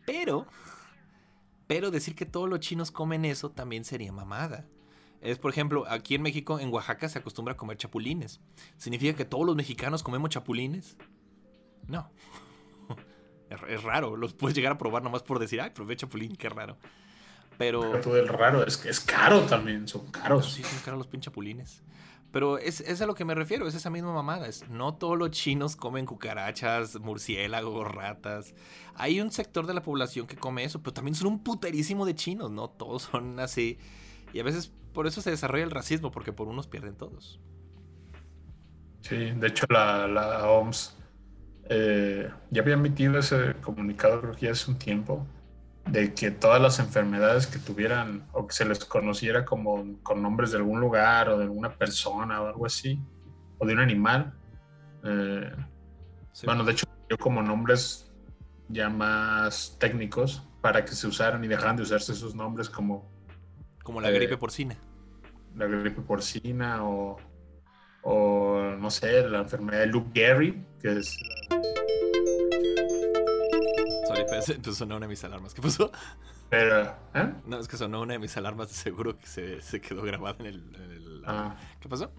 Pero, 0.07 0.47
pero 1.67 1.91
decir 1.91 2.15
que 2.15 2.27
todos 2.27 2.49
los 2.49 2.61
chinos 2.61 2.91
comen 2.91 3.25
eso 3.25 3.51
también 3.51 3.85
sería 3.85 4.13
mamada. 4.13 4.67
Es, 5.25 5.39
por 5.39 5.51
ejemplo, 5.51 5.87
aquí 5.89 6.15
en 6.15 6.21
México, 6.21 6.61
en 6.61 6.71
Oaxaca, 6.71 7.09
se 7.09 7.19
acostumbra 7.19 7.55
a 7.55 7.57
comer 7.57 7.79
chapulines. 7.79 8.41
¿Significa 8.77 9.17
que 9.17 9.25
todos 9.25 9.47
los 9.47 9.57
mexicanos 9.57 10.03
comemos 10.03 10.31
chapulines? 10.31 10.97
No. 11.89 12.11
Es, 13.69 13.83
raro. 13.83 14.17
Los 14.17 14.35
puedes 14.35 14.57
llegar 14.57 14.73
a 14.73 14.79
probar 14.79 15.03
nomás 15.03 15.23
por 15.23 15.39
decir, 15.39 15.61
ay, 15.61 15.71
probé 15.71 15.97
chapulín, 15.97 16.35
qué 16.35 16.49
raro. 16.49 16.77
Pero. 17.59 18.01
todo 18.01 18.17
el 18.17 18.29
raro, 18.29 18.67
es 18.67 18.77
que 18.77 18.89
es 18.89 19.01
caro 19.01 19.43
también, 19.43 19.87
son 19.89 20.11
caros. 20.11 20.53
Sí, 20.53 20.63
son 20.63 20.79
caros 20.85 20.99
los 20.99 21.07
pinchapulines. 21.07 21.83
Pero 22.33 22.59
es, 22.59 22.81
es, 22.81 23.01
a 23.01 23.07
lo 23.07 23.15
que 23.15 23.25
me 23.25 23.35
refiero, 23.37 23.69
es 23.69 23.77
esa 23.77 23.91
misma 23.91 24.13
mamada. 24.13 24.49
Es, 24.49 24.69
no 24.69 24.95
todos 24.95 25.17
los 25.17 25.31
chinos 25.31 25.77
comen 25.77 26.05
cucarachas, 26.05 26.99
murciélagos, 26.99 27.87
ratas. 27.87 28.55
Hay 28.97 29.21
un 29.21 29.31
sector 29.31 29.69
de 29.69 29.75
la 29.75 29.83
población 29.83 30.27
que 30.27 30.35
come 30.35 30.65
eso, 30.65 30.83
pero 30.83 30.93
también 30.93 31.15
son 31.15 31.29
un 31.29 31.45
puterísimo 31.45 32.05
de 32.05 32.17
chinos, 32.17 32.51
¿no? 32.51 32.69
Todos 32.69 33.03
son 33.03 33.39
así. 33.39 33.79
Y 34.33 34.41
a 34.41 34.43
veces 34.43 34.73
por 34.93 35.07
eso 35.07 35.21
se 35.21 35.31
desarrolla 35.31 35.63
el 35.63 35.71
racismo, 35.71 36.11
porque 36.11 36.33
por 36.33 36.49
unos 36.49 36.67
pierden 36.67 36.97
todos. 36.97 37.39
Sí, 39.03 39.17
de 39.17 39.47
hecho 39.47 39.67
la, 39.69 40.09
la 40.09 40.49
OMS 40.49 40.97
eh, 41.69 42.31
ya 42.51 42.63
había 42.63 42.75
emitido 42.75 43.19
ese 43.19 43.55
comunicado, 43.61 44.21
creo 44.21 44.35
que 44.35 44.47
ya 44.47 44.53
hace 44.53 44.71
un 44.71 44.79
tiempo, 44.79 45.27
de 45.87 46.14
que 46.14 46.30
todas 46.30 46.61
las 46.61 46.78
enfermedades 46.78 47.47
que 47.47 47.59
tuvieran 47.59 48.26
o 48.32 48.47
que 48.47 48.55
se 48.55 48.64
les 48.64 48.85
conociera 48.85 49.45
como 49.45 50.03
con 50.03 50.22
nombres 50.22 50.51
de 50.51 50.59
algún 50.59 50.80
lugar 50.80 51.28
o 51.28 51.39
de 51.39 51.45
alguna 51.45 51.70
persona 51.70 52.41
o 52.41 52.47
algo 52.47 52.66
así, 52.66 53.01
o 53.59 53.66
de 53.66 53.74
un 53.74 53.80
animal, 53.80 54.35
eh, 55.05 55.53
bueno, 56.45 56.64
de 56.64 56.72
hecho, 56.72 56.87
yo 57.09 57.16
como 57.18 57.43
nombres 57.43 58.12
ya 58.68 58.89
más 58.89 59.76
técnicos 59.78 60.43
para 60.61 60.85
que 60.85 60.93
se 60.93 61.07
usaran 61.07 61.45
y 61.45 61.49
dejaran 61.49 61.76
de 61.76 61.82
usarse 61.82 62.12
esos 62.12 62.35
nombres 62.35 62.68
como... 62.68 63.12
Como 63.82 64.01
la 64.01 64.11
gripe 64.11 64.35
eh, 64.35 64.39
porcina. 64.39 64.76
La 65.55 65.66
gripe 65.66 66.01
porcina 66.01 66.85
o, 66.85 67.18
o, 68.03 68.61
no 68.78 68.91
sé, 68.91 69.28
la 69.28 69.41
enfermedad 69.41 69.80
de 69.80 69.87
Luke 69.87 70.11
Gehrig, 70.14 70.66
que 70.80 70.99
es 70.99 71.16
entonces 74.49 74.77
sonó 74.77 74.97
una 74.97 75.07
de 75.07 75.11
mis 75.11 75.25
alarmas. 75.25 75.55
¿Qué 75.55 75.63
pasó? 75.63 75.91
Pero, 76.51 76.83
¿eh? 77.15 77.33
No, 77.47 77.59
es 77.59 77.69
que 77.69 77.77
sonó 77.77 78.03
una 78.03 78.15
de 78.15 78.19
mis 78.19 78.37
alarmas, 78.37 78.71
seguro 78.71 79.19
que 79.19 79.27
se, 79.27 79.61
se 79.61 79.81
quedó 79.81 80.03
grabada 80.03 80.37
en 80.41 80.47
el. 80.47 81.23
ah. 81.27 81.57
¿Qué 81.81 81.89
pasó? 81.89 82.11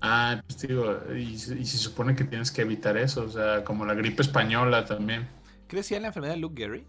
Ah, 0.00 0.42
pues 0.46 0.60
digo, 0.60 0.98
y, 1.14 1.36
se 1.36 1.78
supone 1.78 2.14
que 2.14 2.24
tienes 2.24 2.50
que 2.50 2.62
evitar 2.62 2.96
eso, 2.96 3.24
o 3.24 3.28
sea, 3.28 3.62
como 3.64 3.84
la 3.84 3.94
gripe 3.94 4.22
española 4.22 4.84
también. 4.84 5.28
¿Qué 5.68 5.76
decía 5.76 6.00
la 6.00 6.06
enfermedad 6.06 6.34
de 6.34 6.40
Luke 6.40 6.62
Gary? 6.62 6.86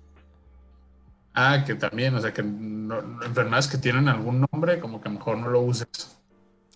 Ah, 1.34 1.64
que 1.66 1.76
también, 1.76 2.16
o 2.16 2.22
sea, 2.22 2.34
que 2.34 2.42
enfermedades 2.42 3.68
que 3.68 3.78
tienen 3.78 4.08
algún 4.08 4.46
nombre, 4.52 4.80
como 4.80 5.02
que 5.02 5.10
mejor 5.10 5.38
no 5.38 5.50
lo 5.50 5.62
uses. 5.62 5.88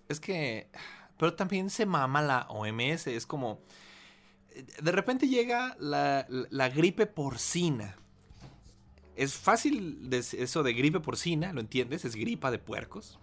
Es 0.09 0.19
que, 0.19 0.69
pero 1.17 1.33
también 1.33 1.69
se 1.69 1.85
mama 1.85 2.21
la 2.21 2.47
OMS, 2.49 3.07
es 3.07 3.25
como, 3.25 3.61
de 4.81 4.91
repente 4.91 5.27
llega 5.27 5.75
la, 5.79 6.69
gripe 6.69 7.05
porcina. 7.05 7.95
Es 9.15 9.33
fácil 9.33 10.09
eso 10.11 10.63
de 10.63 10.73
gripe 10.73 10.99
porcina, 10.99 11.53
¿lo 11.53 11.61
entiendes? 11.61 12.05
Es 12.05 12.15
gripa 12.15 12.51
de 12.51 12.59
puercos. 12.59 13.17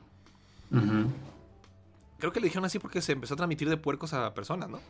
Creo 2.19 2.33
que 2.33 2.41
le 2.41 2.47
dijeron 2.47 2.65
así 2.65 2.79
porque 2.79 3.03
se 3.03 3.13
empezó 3.13 3.35
a 3.35 3.37
transmitir 3.37 3.69
de 3.69 3.77
puercos 3.77 4.13
a 4.15 4.33
personas, 4.33 4.71
¿no? 4.71 4.81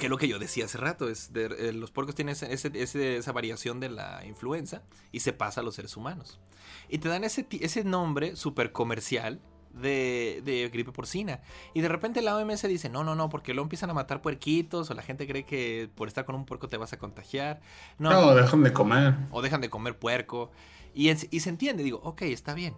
Que 0.00 0.06
es 0.06 0.10
lo 0.10 0.18
que 0.18 0.26
yo 0.26 0.40
decía 0.40 0.64
hace 0.64 0.78
rato, 0.78 1.08
es 1.08 1.32
de, 1.32 1.44
eh, 1.44 1.72
los 1.72 1.92
puercos 1.92 2.16
tienen 2.16 2.34
esa 2.34 3.32
variación 3.32 3.78
de 3.78 3.88
la 3.88 4.24
influenza 4.26 4.82
y 5.12 5.20
se 5.20 5.32
pasa 5.32 5.60
a 5.60 5.64
los 5.64 5.76
seres 5.76 5.96
humanos. 5.96 6.40
Y 6.88 6.98
te 6.98 7.08
dan 7.08 7.22
ese, 7.22 7.46
ese 7.60 7.84
nombre 7.84 8.34
súper 8.34 8.72
comercial 8.72 9.40
de, 9.74 10.70
gripe 10.72 10.92
porcina. 10.92 11.40
Y 11.74 11.80
de 11.80 11.88
repente 11.88 12.22
la 12.22 12.36
OMS 12.36 12.62
dice, 12.62 12.88
no, 12.88 13.04
no, 13.04 13.14
no, 13.14 13.28
porque 13.28 13.54
luego 13.54 13.64
empiezan 13.64 13.90
a 13.90 13.94
matar 13.94 14.22
puerquitos 14.22 14.90
o 14.90 14.94
la 14.94 15.02
gente 15.02 15.26
cree 15.26 15.44
que 15.44 15.88
por 15.94 16.08
estar 16.08 16.24
con 16.24 16.34
un 16.34 16.44
puerco 16.44 16.68
te 16.68 16.76
vas 16.76 16.92
a 16.92 16.98
contagiar. 16.98 17.60
No, 17.98 18.10
no 18.10 18.34
dejan 18.34 18.62
de 18.62 18.72
comer. 18.72 19.14
O 19.30 19.42
dejan 19.42 19.60
de 19.60 19.70
comer 19.70 19.98
puerco. 19.98 20.50
Y, 20.94 21.10
y 21.10 21.40
se 21.40 21.48
entiende, 21.48 21.82
digo, 21.82 22.00
ok, 22.04 22.22
está 22.22 22.54
bien. 22.54 22.74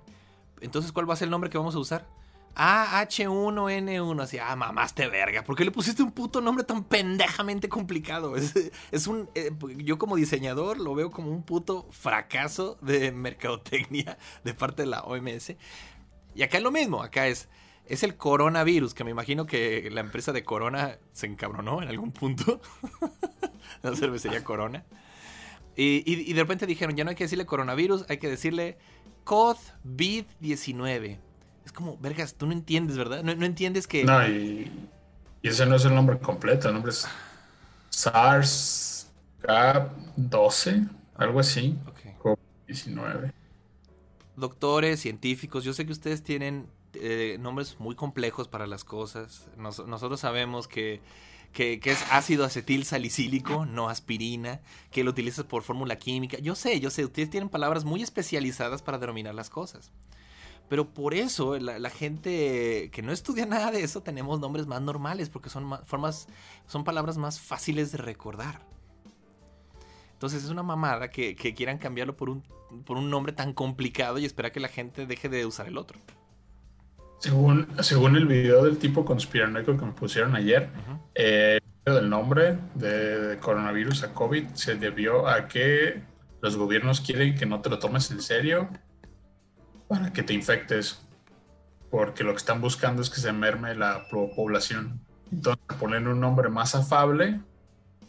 Entonces, 0.61 0.93
¿cuál 0.93 1.09
va 1.09 1.15
a 1.15 1.17
ser 1.17 1.27
el 1.27 1.31
nombre 1.31 1.51
que 1.51 1.59
vamos 1.59 1.75
a 1.75 1.79
usar? 1.79 2.07
AH1N1, 2.57 4.23
así, 4.23 4.39
ah, 4.39 4.57
mamaste 4.57 5.09
verga. 5.09 5.45
¿Por 5.45 5.57
qué 5.57 5.65
le 5.65 5.71
pusiste 5.71 6.03
un 6.03 6.11
puto 6.11 6.41
nombre 6.41 6.65
tan 6.65 6.85
pendejamente 6.85 7.69
complicado? 7.69 8.35
Es, 8.47 8.55
es 8.91 9.07
un. 9.07 9.29
Eh, 9.35 9.51
yo, 9.79 9.99
como 9.99 10.17
diseñador, 10.17 10.81
lo 10.81 10.95
veo 10.95 11.11
como 11.11 11.31
un 11.31 11.43
puto 11.43 11.87
fracaso 11.91 12.79
de 12.81 13.13
mercadotecnia 13.13 14.17
de 14.45 14.55
parte 14.55 14.83
de 14.83 14.89
la 14.89 15.03
OMS. 15.03 15.55
Y 16.37 16.43
acá 16.43 16.59
es 16.59 16.63
lo 16.63 16.71
mismo, 16.71 17.03
acá 17.03 17.29
es, 17.29 17.49
es 17.87 18.03
el 18.03 18.17
coronavirus, 18.17 18.93
que 18.93 19.05
me 19.05 19.11
imagino 19.11 19.47
que 19.47 19.89
la 19.91 20.01
empresa 20.01 20.33
de 20.33 20.45
Corona 20.45 20.99
se 21.13 21.25
encabronó 21.27 21.83
en 21.83 21.89
algún 21.89 22.13
punto. 22.13 22.61
la 23.83 23.97
cervecería 23.97 24.45
Corona. 24.45 24.85
Y, 25.79 26.33
de 26.33 26.41
repente 26.41 26.67
dijeron, 26.67 26.95
ya 26.95 27.05
no 27.05 27.11
hay 27.11 27.17
que 27.17 27.25
decirle 27.25 27.47
coronavirus, 27.47 28.05
hay 28.09 28.19
que 28.19 28.29
decirle 28.29 28.77
COVID-19. 29.25 31.19
Es 31.65 31.73
como, 31.73 31.97
vergas, 31.99 32.35
tú 32.35 32.47
no 32.47 32.53
entiendes, 32.53 32.99
¿verdad? 32.99 33.23
No, 33.23 33.33
entiendes 33.45 33.87
que... 33.87 34.05
No, 34.05 34.29
y, 34.29 34.71
Y 35.43 35.49
ese 35.49 35.65
no 35.67 35.77
es 35.77 35.85
el 35.87 35.95
nombre 35.95 36.19
completo, 36.19 36.69
el 36.69 36.75
nombre 36.75 36.93
es 36.93 37.09
SARS-CoV-12, 37.91 40.89
algo 41.17 41.41
así. 41.41 41.79
COVID-19. 42.23 43.33
Doctores, 44.37 45.01
científicos, 45.01 45.65
yo 45.65 45.73
sé 45.73 45.87
que 45.87 45.93
ustedes 45.93 46.23
tienen 46.23 46.69
eh, 46.95 47.39
nombres 47.41 47.77
muy 47.79 47.95
complejos 47.95 48.49
para 48.49 48.67
las 48.67 48.85
cosas. 48.85 49.49
nosotros 49.57 50.21
sabemos 50.21 50.69
que, 50.69 51.01
que, 51.53 51.81
es 51.85 52.05
ácido 52.11 52.45
acetil 52.45 52.85
salicílico, 52.85 53.65
no 53.65 53.89
aspirina, 53.89 54.61
que 54.91 55.05
lo 55.05 55.11
utilizas 55.11 55.45
por 55.45 55.63
fórmula 55.63 55.97
química. 55.97 56.39
Yo 56.39 56.55
sé, 56.55 56.81
yo 56.81 56.91
sé, 56.91 57.05
ustedes 57.05 57.31
tienen 57.31 57.49
palabras 57.49 57.85
muy 57.85 58.03
especializadas 58.03 58.83
para 58.83 58.99
denominar 58.99 59.35
las 59.35 59.51
cosas. 59.51 59.91
Pero 60.69 60.93
por 60.93 61.15
eso 61.15 61.59
la, 61.59 61.91
gente 61.91 62.91
que 62.93 63.03
no 63.03 63.13
estudia 63.13 63.47
nada 63.47 63.71
de 63.71 63.83
eso 63.83 64.03
tenemos 64.03 64.41
nombres 64.41 64.67
más 64.67 64.83
normales, 64.83 65.31
porque 65.31 65.49
son 65.49 65.79
formas, 65.85 66.27
son 66.67 66.83
palabras 66.83 67.19
más 67.19 67.41
fáciles 67.41 67.93
de 67.93 67.99
recordar. 67.99 68.61
Entonces 70.17 70.45
es 70.45 70.49
una 70.49 70.63
mamada 70.63 71.11
que, 71.11 71.37
quieran 71.37 71.77
cambiarlo 71.77 72.17
por 72.17 72.31
un, 72.31 72.43
por 72.87 72.97
un 72.97 73.11
nombre 73.11 73.35
tan 73.35 73.53
complicado 73.53 74.17
y 74.17 74.25
esperar 74.25 74.51
que 74.51 74.61
la 74.61 74.69
gente 74.69 75.05
deje 75.05 75.29
de 75.29 75.45
usar 75.45 75.69
el 75.69 75.77
otro. 75.77 76.01
Según, 77.19 77.69
según 77.81 78.17
el 78.17 78.25
video 78.25 78.65
del 78.65 78.79
tipo 78.79 79.05
conspiranoico 79.05 79.77
que 79.77 79.85
me 79.85 79.93
pusieron 79.93 80.35
ayer, 80.35 80.71
eh, 81.15 81.61
el 81.85 82.09
nombre 82.09 82.57
de, 82.75 83.37
coronavirus 83.43 84.05
a 84.05 84.15
COVID 84.15 84.55
se 84.55 84.77
debió 84.77 85.29
a 85.29 85.49
que 85.49 86.03
los 86.41 86.57
gobiernos 86.57 87.03
quieren 87.03 87.35
que 87.35 87.45
no 87.45 87.61
te 87.61 87.69
lo 87.69 87.79
tomes 87.79 88.11
en 88.11 88.23
serio 88.23 88.71
para 89.89 90.15
que 90.15 90.23
te 90.23 90.33
infectes, 90.33 91.07
porque 91.91 92.25
lo 92.25 92.31
que 92.31 92.39
están 92.39 92.63
buscando 92.63 93.03
es 93.03 93.11
que 93.11 93.21
se 93.21 93.33
merme 93.33 93.75
la 93.75 94.07
población. 94.09 94.99
Entonces, 95.31 95.63
ponen 95.79 96.09
un 96.09 96.21
nombre 96.21 96.49
más 96.49 96.75
afable, 96.75 97.39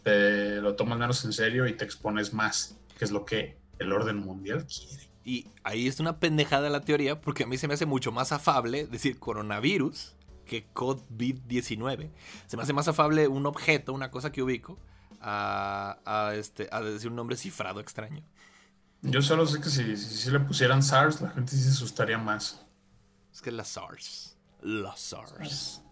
te 0.08 0.60
lo 0.60 0.74
tomas 0.74 0.98
menos 0.98 1.24
en 1.24 1.32
serio 1.32 1.66
y 1.66 1.74
te 1.74 1.84
expones 1.84 2.32
más, 2.32 2.78
que 2.96 3.04
es 3.04 3.10
lo 3.10 3.26
que 3.26 3.58
el 3.78 3.92
orden 3.92 4.16
mundial 4.16 4.66
quiere. 4.66 5.08
Y 5.24 5.46
ahí 5.62 5.86
es 5.86 6.00
una 6.00 6.18
pendejada 6.18 6.70
la 6.70 6.80
teoría, 6.80 7.20
porque 7.20 7.44
a 7.44 7.46
mí 7.46 7.58
se 7.58 7.68
me 7.68 7.74
hace 7.74 7.84
mucho 7.84 8.10
más 8.10 8.32
afable 8.32 8.86
decir 8.86 9.18
coronavirus 9.18 10.16
que 10.46 10.66
COVID-19. 10.72 12.10
Se 12.46 12.56
me 12.56 12.62
hace 12.62 12.72
más 12.72 12.88
afable 12.88 13.28
un 13.28 13.44
objeto, 13.44 13.92
una 13.92 14.10
cosa 14.10 14.32
que 14.32 14.42
ubico, 14.42 14.78
a, 15.20 16.32
este, 16.34 16.68
a 16.72 16.80
decir 16.80 17.10
un 17.10 17.16
nombre 17.16 17.36
cifrado 17.36 17.80
extraño. 17.80 18.22
Yo 19.02 19.20
solo 19.20 19.46
sé 19.46 19.60
que 19.60 19.68
si, 19.68 19.96
si, 19.96 20.30
le 20.30 20.40
pusieran 20.40 20.82
SARS, 20.82 21.20
la 21.20 21.30
gente 21.30 21.52
sí 21.52 21.62
se 21.62 21.70
asustaría 21.70 22.16
más. 22.16 22.64
Es 23.32 23.42
que 23.42 23.52
la 23.52 23.64
SARS. 23.64 24.36
La 24.62 24.96
SARS. 24.96 25.82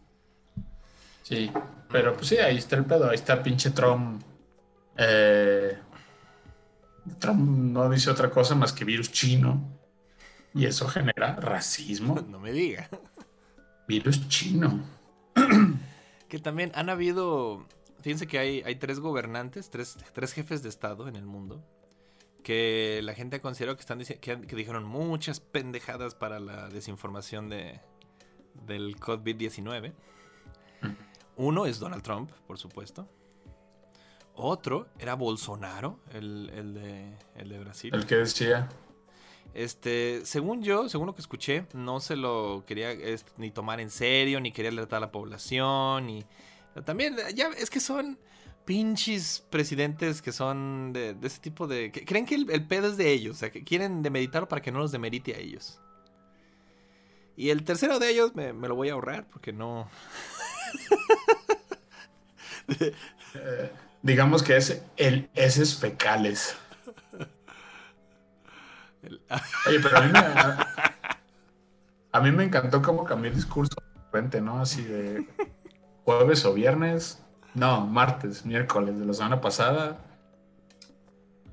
Sí, 1.27 1.51
pero 1.91 2.15
pues 2.15 2.29
sí, 2.29 2.37
ahí 2.37 2.57
está 2.57 2.77
el 2.77 2.85
pedo. 2.85 3.11
Ahí 3.11 3.17
está 3.17 3.43
pinche 3.43 3.71
Trump. 3.71 4.23
Eh, 4.97 5.77
Trump 7.19 7.41
no 7.41 7.91
dice 7.91 8.11
otra 8.11 8.31
cosa 8.31 8.55
más 8.55 8.73
que 8.73 8.85
virus 8.85 9.11
chino. 9.11 9.61
Y 10.55 10.67
eso 10.67 10.87
genera 10.87 11.35
racismo. 11.35 12.15
No 12.29 12.39
me 12.39 12.53
diga. 12.53 12.89
Virus 13.89 14.29
chino. 14.29 14.85
Que 16.29 16.39
también 16.39 16.71
han 16.77 16.91
habido. 16.91 17.67
Fíjense 18.03 18.29
que 18.29 18.39
hay, 18.39 18.63
hay 18.65 18.77
tres 18.77 19.01
gobernantes, 19.01 19.69
tres, 19.69 19.97
tres 20.13 20.33
jefes 20.33 20.63
de 20.63 20.69
Estado 20.69 21.09
en 21.09 21.17
el 21.17 21.27
mundo 21.27 21.61
que 22.45 23.01
la 23.03 23.15
gente 23.15 23.41
consideró 23.41 23.75
que 23.75 23.81
están 23.81 23.99
que, 23.99 24.37
dijeron 24.37 24.85
muchas 24.85 25.41
pendejadas 25.41 26.15
para 26.15 26.39
la 26.39 26.69
desinformación 26.69 27.49
de 27.49 27.81
del 28.65 28.97
COVID-19. 29.01 29.93
Uno 31.37 31.67
es 31.67 31.79
Donald 31.79 32.03
Trump, 32.03 32.31
por 32.47 32.59
supuesto. 32.59 33.09
Otro 34.35 34.89
era 34.99 35.15
Bolsonaro, 35.15 36.01
el, 36.13 36.75
de, 36.75 37.17
el 37.37 37.49
de 37.49 37.59
Brasil. 37.59 37.95
El 37.95 38.07
que 38.07 38.17
decía. 38.17 38.69
Este, 39.55 40.21
según 40.25 40.63
yo, 40.63 40.89
según 40.89 41.07
lo 41.07 41.15
que 41.15 41.23
escuché, 41.23 41.67
no 41.73 42.01
se 42.01 42.17
lo 42.17 42.65
quería 42.67 42.91
ni 43.39 43.51
tomar 43.51 43.81
en 43.81 43.91
serio, 43.91 44.41
ni 44.41 44.53
quería 44.53 44.71
alertar 44.71 44.99
a 44.99 45.01
la 45.01 45.13
población, 45.13 46.11
y 46.11 46.27
también, 46.85 47.17
ya 47.35 47.49
es 47.57 47.71
que 47.71 47.81
son 47.81 48.19
pinches 48.67 49.45
presidentes 49.49 50.21
que 50.21 50.33
son 50.33 50.93
de, 50.93 51.17
ese 51.23 51.41
tipo 51.41 51.67
de... 51.67 51.91
Que 51.91 52.05
creen 52.05 52.27
que 52.27 52.35
el, 52.35 52.67
pedo 52.67 52.89
es 52.89 52.97
de 52.97 53.13
ellos, 53.13 53.37
o 53.37 53.39
sea, 53.39 53.51
que 53.51 53.65
quieren 53.65 54.03
demeritarlo 54.03 54.49
para 54.49 54.61
que 54.61 54.73
no 54.73 54.81
los 54.81 54.93
demerite 54.93 55.35
a 55.35 55.39
ellos. 55.39 55.81
Y 57.37 57.51
el 57.51 57.65
tercero 57.65 57.99
de 57.99 58.11
ellos 58.11 58.35
me, 58.35 58.53
lo 58.53 58.75
voy 58.75 58.91
a 58.91 58.95
ahorrar 58.95 59.29
porque 59.31 59.53
no... 59.53 59.89
Eh, 62.79 63.71
digamos 64.03 64.43
que 64.43 64.57
es 64.57 64.83
el 64.97 65.31
heces 65.35 65.77
fecales. 65.77 66.57
Oye, 69.67 69.81
pero 69.81 69.99
a 69.99 70.01
mí, 70.01 70.13
me, 70.13 70.19
a, 72.13 72.21
mí 72.21 72.31
me 72.33 72.45
encantó 72.45 72.83
cómo 72.83 73.05
cambió 73.05 73.31
el 73.31 73.37
discurso 73.37 73.75
de 73.81 74.01
repente, 74.03 74.41
¿no? 74.41 74.61
Así 74.61 74.83
de 74.83 75.27
jueves 76.05 76.45
o 76.45 76.55
viernes 76.55 77.21
no, 77.57 77.87
martes, 77.87 78.45
miércoles 78.45 78.99
de 78.99 79.07
la 79.07 79.15
semana 79.15 79.41
pasada. 79.41 79.97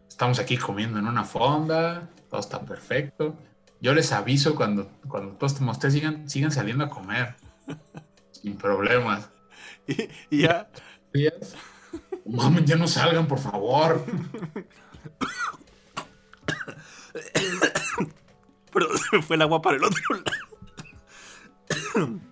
Estamos 0.10 0.38
aquí 0.38 0.58
comiendo 0.58 1.00
en 1.00 1.08
una 1.08 1.24
fonda, 1.24 2.10
todo 2.30 2.42
está 2.42 2.60
perfecto. 2.60 3.36
Yo 3.80 3.94
les 3.94 4.12
aviso 4.12 4.54
cuando, 4.54 4.90
cuando 5.08 5.32
todos 5.36 5.60
ustedes 5.62 5.94
sigan, 5.94 6.30
sigan 6.30 6.52
saliendo 6.52 6.84
a 6.84 6.90
comer. 6.90 7.36
Sin 8.44 8.58
problemas. 8.58 9.30
Y, 10.30 10.44
ya. 10.44 10.70
Mami, 12.26 12.64
ya 12.64 12.78
no 12.78 12.88
salgan, 12.88 13.28
por 13.28 13.40
favor. 13.40 14.06
Pero 18.74 18.98
se 18.98 19.22
fue 19.22 19.36
el 19.36 19.42
agua 19.42 19.62
para 19.62 19.76
el 19.78 19.84
otro 19.84 20.02
lado. 20.16 20.32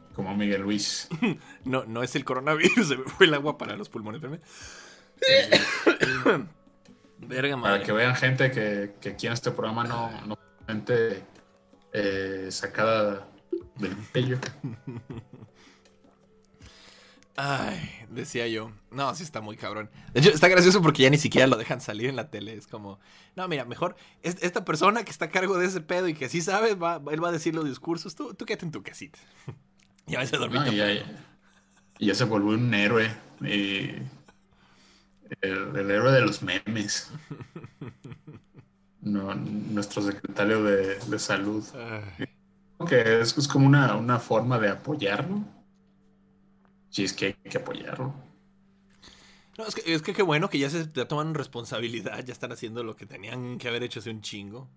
Como 0.16 0.36
Miguel 0.36 0.62
Luis. 0.62 1.09
No, 1.64 1.84
no 1.86 2.01
es 2.01 2.16
el 2.16 2.26
coronavirus, 2.26 2.88
se 2.88 2.97
me 2.97 3.03
fue 3.03 3.28
el 3.28 3.34
agua 3.36 3.57
para 3.57 3.76
los 3.76 3.88
pulmones. 3.89 4.20
Verga, 7.20 7.62
Para 7.62 7.84
que 7.84 7.91
vean 7.91 8.16
gente 8.16 8.49
que, 8.49 8.95
aquí 9.12 9.28
en 9.28 9.34
este 9.34 9.51
programa 9.51 9.84
no, 9.84 10.09
no 10.26 10.39
gente 10.68 11.24
eh, 11.93 12.47
sacada 12.49 13.28
del 13.76 13.95
pello. 14.12 14.39
Ay, 17.36 18.06
decía 18.10 18.48
yo. 18.48 18.72
No, 18.92 19.14
sí 19.16 19.24
está 19.24 19.42
muy 19.42 19.56
cabrón. 19.56 19.90
De 20.14 20.20
hecho, 20.20 20.30
está 20.30 20.48
gracioso 20.48 20.82
porque 20.82 21.04
ya 21.04 21.10
ni 21.10 21.18
siquiera 21.18 21.48
lo 21.48 21.58
dejan 21.58 21.82
salir 21.82 22.10
en 22.10 22.16
la 22.16 22.30
tele. 22.30 22.54
Es 22.54 22.68
como, 22.68 23.00
no, 23.36 23.48
mira, 23.48 23.66
mejor 23.66 23.96
esta 24.22 24.66
persona 24.66 25.04
que 25.04 25.12
está 25.12 25.26
a 25.26 25.30
cargo 25.30 25.58
de 25.58 25.68
ese 25.68 25.82
pedo 25.82 26.08
y 26.08 26.14
que 26.14 26.30
sí 26.30 26.42
sabe, 26.42 26.76
va, 26.76 27.02
él 27.12 27.24
va 27.24 27.30
a 27.30 27.32
decir 27.32 27.56
los 27.56 27.66
discursos. 27.66 28.16
Tú, 28.16 28.34
tú 28.34 28.46
quédate 28.46 28.66
en 28.66 28.72
tu 28.72 28.84
casita. 28.84 29.20
Ya 30.08 30.26
se 30.26 30.36
dormir. 30.36 30.62
y, 32.00 32.06
ya, 32.06 32.16
se 32.16 32.26
volvió 32.26 32.58
un 32.58 32.74
héroe. 32.74 33.16
el, 33.40 34.10
héroe 35.42 36.12
de 36.12 36.22
los 36.22 36.42
memes. 36.42 37.12
nuestro 39.02 40.02
secretario 40.02 40.64
de, 40.64 41.20
salud. 41.20 41.64
Que 42.88 43.22
es, 43.22 43.34
como 43.48 43.68
una, 43.68 44.20
forma 44.20 44.60
de 44.60 44.70
apoyarlo. 44.70 45.44
Si 46.92 47.04
es 47.04 47.14
que 47.14 47.26
hay 47.28 47.34
que 47.50 47.58
apoyarlo. 47.58 48.14
No, 49.58 49.66
es 49.66 49.76
que, 49.76 49.94
es 49.94 50.02
que 50.02 50.14
qué 50.14 50.22
bueno 50.22 50.50
que 50.50 50.60
ya 50.60 50.70
se 50.70 50.86
toman 50.86 51.34
responsabilidad, 51.34 52.24
ya 52.24 52.34
están 52.34 52.52
haciendo 52.52 52.84
lo 52.84 52.96
que 52.96 53.06
tenían 53.06 53.58
que 53.58 53.68
haber 53.68 53.84
hecho 53.84 54.00
hace 54.00 54.10
un 54.10 54.22
chingo. 54.22 54.70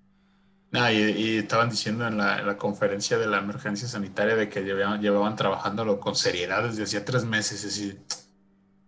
Ah, 0.72 0.92
y, 0.92 1.36
estaban 1.36 1.70
diciendo 1.70 2.06
en 2.06 2.16
la, 2.16 2.56
conferencia 2.56 3.16
de 3.16 3.26
la 3.26 3.38
emergencia 3.38 3.86
sanitaria 3.86 4.34
de 4.34 4.48
que 4.48 4.62
llevaban, 4.62 5.00
llevaban 5.00 5.36
trabajándolo 5.36 6.00
con 6.00 6.16
seriedad 6.16 6.64
desde 6.64 6.82
hacía 6.82 7.04
tres 7.04 7.24
meses. 7.24 7.64
Es 7.64 7.76
decir, 7.76 8.02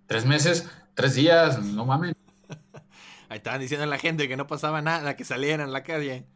tres 0.07 0.25
meses, 0.25 0.69
tres 0.95 1.15
días, 1.15 1.63
no 1.63 1.85
mames. 1.85 2.15
Ahí 3.29 3.39
estaban 3.39 3.61
diciendo 3.61 3.85
a 3.85 3.89
la 3.89 3.99
gente 3.99 4.29
que 4.29 4.37
no 4.37 4.49
pasaba 4.49 4.83
nada, 4.83 5.15
que 5.15 5.25
salieran 5.25 5.69
a 5.69 5.71
la 5.71 5.85
calle. 5.85 6.27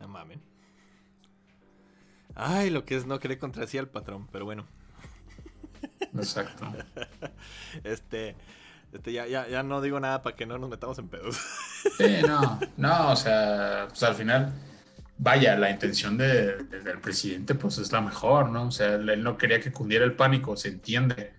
No 0.00 0.08
mames. 0.08 0.38
Ay, 2.34 2.70
lo 2.70 2.84
que 2.84 2.96
es 2.96 3.06
no 3.06 3.20
querer 3.20 3.38
contradecir 3.38 3.78
al 3.78 3.88
patrón, 3.88 4.28
pero 4.32 4.44
bueno. 4.44 4.66
Exacto. 6.16 6.66
este, 7.84 8.36
este 8.92 9.12
ya, 9.12 9.26
ya, 9.26 9.48
ya 9.48 9.62
no 9.62 9.80
digo 9.80 10.00
nada 10.00 10.22
para 10.22 10.36
que 10.36 10.46
no 10.46 10.58
nos 10.58 10.70
metamos 10.70 10.98
en 10.98 11.08
pedos. 11.08 11.38
Sí, 11.98 12.18
no, 12.24 12.60
no, 12.76 13.10
o 13.10 13.16
sea, 13.16 13.86
pues 13.88 14.04
al 14.04 14.14
final 14.14 14.52
vaya, 15.22 15.56
la 15.56 15.70
intención 15.70 16.18
del 16.18 16.98
presidente 17.00 17.54
pues 17.54 17.78
es 17.78 17.92
la 17.92 18.00
mejor, 18.00 18.50
¿no? 18.50 18.68
O 18.68 18.70
sea, 18.70 18.94
él 18.94 19.22
no 19.22 19.36
quería 19.36 19.60
que 19.60 19.72
cundiera 19.72 20.04
el 20.04 20.14
pánico, 20.14 20.56
se 20.56 20.68
entiende. 20.68 21.32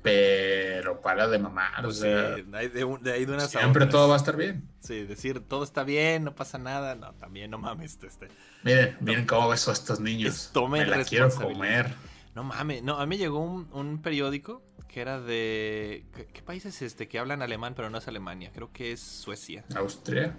Pero 0.00 1.00
para 1.00 1.26
de 1.26 1.38
mamar, 1.38 1.84
o 1.84 1.90
sea, 1.90 2.36
de, 2.36 2.46
ahí 2.56 2.68
de 2.68 2.84
unas 2.84 3.50
siempre 3.50 3.84
todo 3.86 4.08
va 4.08 4.14
a 4.14 4.16
estar 4.16 4.36
bien. 4.36 4.66
Sí, 4.80 5.02
decir 5.02 5.40
todo 5.40 5.64
está 5.64 5.82
bien, 5.82 6.22
no 6.22 6.34
pasa 6.34 6.56
nada, 6.56 6.94
no, 6.94 7.12
también 7.14 7.50
no 7.50 7.58
mames. 7.58 7.98
Este, 8.02 8.28
miren, 8.62 8.96
miren 9.00 9.26
cómo 9.26 9.48
beso 9.48 9.70
a 9.70 9.74
estos 9.74 9.98
niños. 9.98 10.50
Tomen 10.52 10.88
Me 10.88 10.96
la 10.96 11.04
quiero 11.04 11.30
comer. 11.30 11.92
No 12.34 12.44
mames, 12.44 12.82
no, 12.82 12.98
a 12.98 13.06
mí 13.06 13.10
me 13.10 13.18
llegó 13.18 13.40
un, 13.40 13.68
un 13.72 14.00
periódico 14.00 14.62
que 14.86 15.00
era 15.00 15.20
de... 15.20 16.06
¿qué, 16.14 16.26
qué 16.26 16.42
país 16.42 16.64
es 16.66 16.82
este? 16.82 17.08
Que 17.08 17.18
hablan 17.18 17.42
alemán, 17.42 17.74
pero 17.76 17.90
no 17.90 17.98
es 17.98 18.08
Alemania. 18.08 18.50
Creo 18.54 18.72
que 18.72 18.92
es 18.92 19.00
Suecia. 19.00 19.64
Austria, 19.76 20.36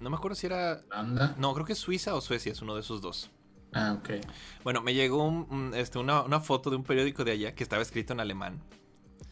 No 0.00 0.10
me 0.10 0.16
acuerdo 0.16 0.36
si 0.36 0.46
era... 0.46 0.80
Holanda. 0.90 1.34
No, 1.38 1.52
creo 1.54 1.66
que 1.66 1.72
es 1.74 1.78
Suiza 1.78 2.14
o 2.14 2.20
Suecia, 2.20 2.52
es 2.52 2.62
uno 2.62 2.74
de 2.74 2.80
esos 2.80 3.00
dos. 3.02 3.30
Ah, 3.72 3.94
ok. 3.98 4.10
Bueno, 4.64 4.80
me 4.80 4.94
llegó 4.94 5.24
un- 5.26 5.72
este, 5.74 5.98
una, 5.98 6.22
una 6.22 6.40
foto 6.40 6.70
de 6.70 6.76
un 6.76 6.84
periódico 6.84 7.24
de 7.24 7.32
allá 7.32 7.54
que 7.54 7.62
estaba 7.62 7.82
escrito 7.82 8.12
en 8.12 8.20
alemán. 8.20 8.62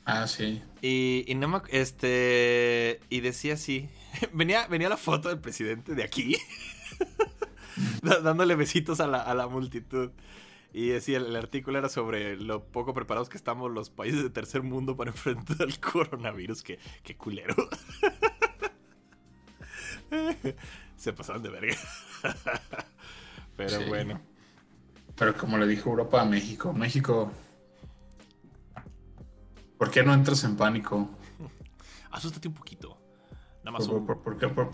Ah, 0.05 0.27
sí. 0.27 0.63
Y, 0.83 1.25
y 1.27 1.35
no 1.35 1.49
me 1.49 1.63
este 1.71 3.01
y 3.09 3.21
decía 3.21 3.55
así, 3.55 3.89
venía, 4.35 4.67
venía 4.67 4.91
la 4.91 4.99
foto 4.99 5.31
del 5.31 5.39
presidente 5.39 5.95
de 5.95 6.03
aquí, 6.03 6.37
dándole 8.03 8.55
besitos 8.55 9.01
a 9.01 9.07
la, 9.07 9.23
a 9.23 9.35
la 9.35 9.47
multitud. 9.49 10.11
Y 10.77 10.89
decía, 10.89 11.19
el, 11.19 11.27
el 11.27 11.37
artículo 11.37 11.79
era 11.79 11.89
sobre 11.89 12.37
lo 12.37 12.65
poco 12.67 12.93
preparados 12.95 13.29
que 13.29 13.37
estamos 13.37 13.71
los 13.71 13.91
países 13.91 14.23
de 14.25 14.29
tercer 14.31 14.63
mundo 14.63 14.97
para 14.97 15.11
enfrentar 15.13 15.63
el 15.63 15.79
coronavirus. 15.81 16.63
Que, 16.63 16.79
qué 17.03 17.17
culero. 17.17 17.55
Se 20.97 21.13
pasaron 21.13 21.43
de 21.43 21.51
verga. 21.51 21.77
Pero 23.57 23.71
Sí. 23.79 23.85
bueno. 23.89 24.21
Pero 25.17 25.37
como 25.37 25.59
le 25.59 25.67
dijo 25.67 25.91
Europa 25.91 26.23
a 26.23 26.25
México, 26.25 26.73
México, 26.73 27.31
¿por 29.79 29.91
qué 29.93 30.03
no 30.03 30.13
entras 30.13 30.43
en 30.43 30.57
pánico? 30.57 31.09
Asústate 32.11 32.49
un 32.49 32.55
poquito. 32.55 32.99
Nada 33.63 33.79
más 33.79 33.87
¿Por, 33.87 33.97
un... 33.99 34.07
por- 34.07 34.23
por 34.23 34.37
qué, 34.39 34.49
por- 34.49 34.73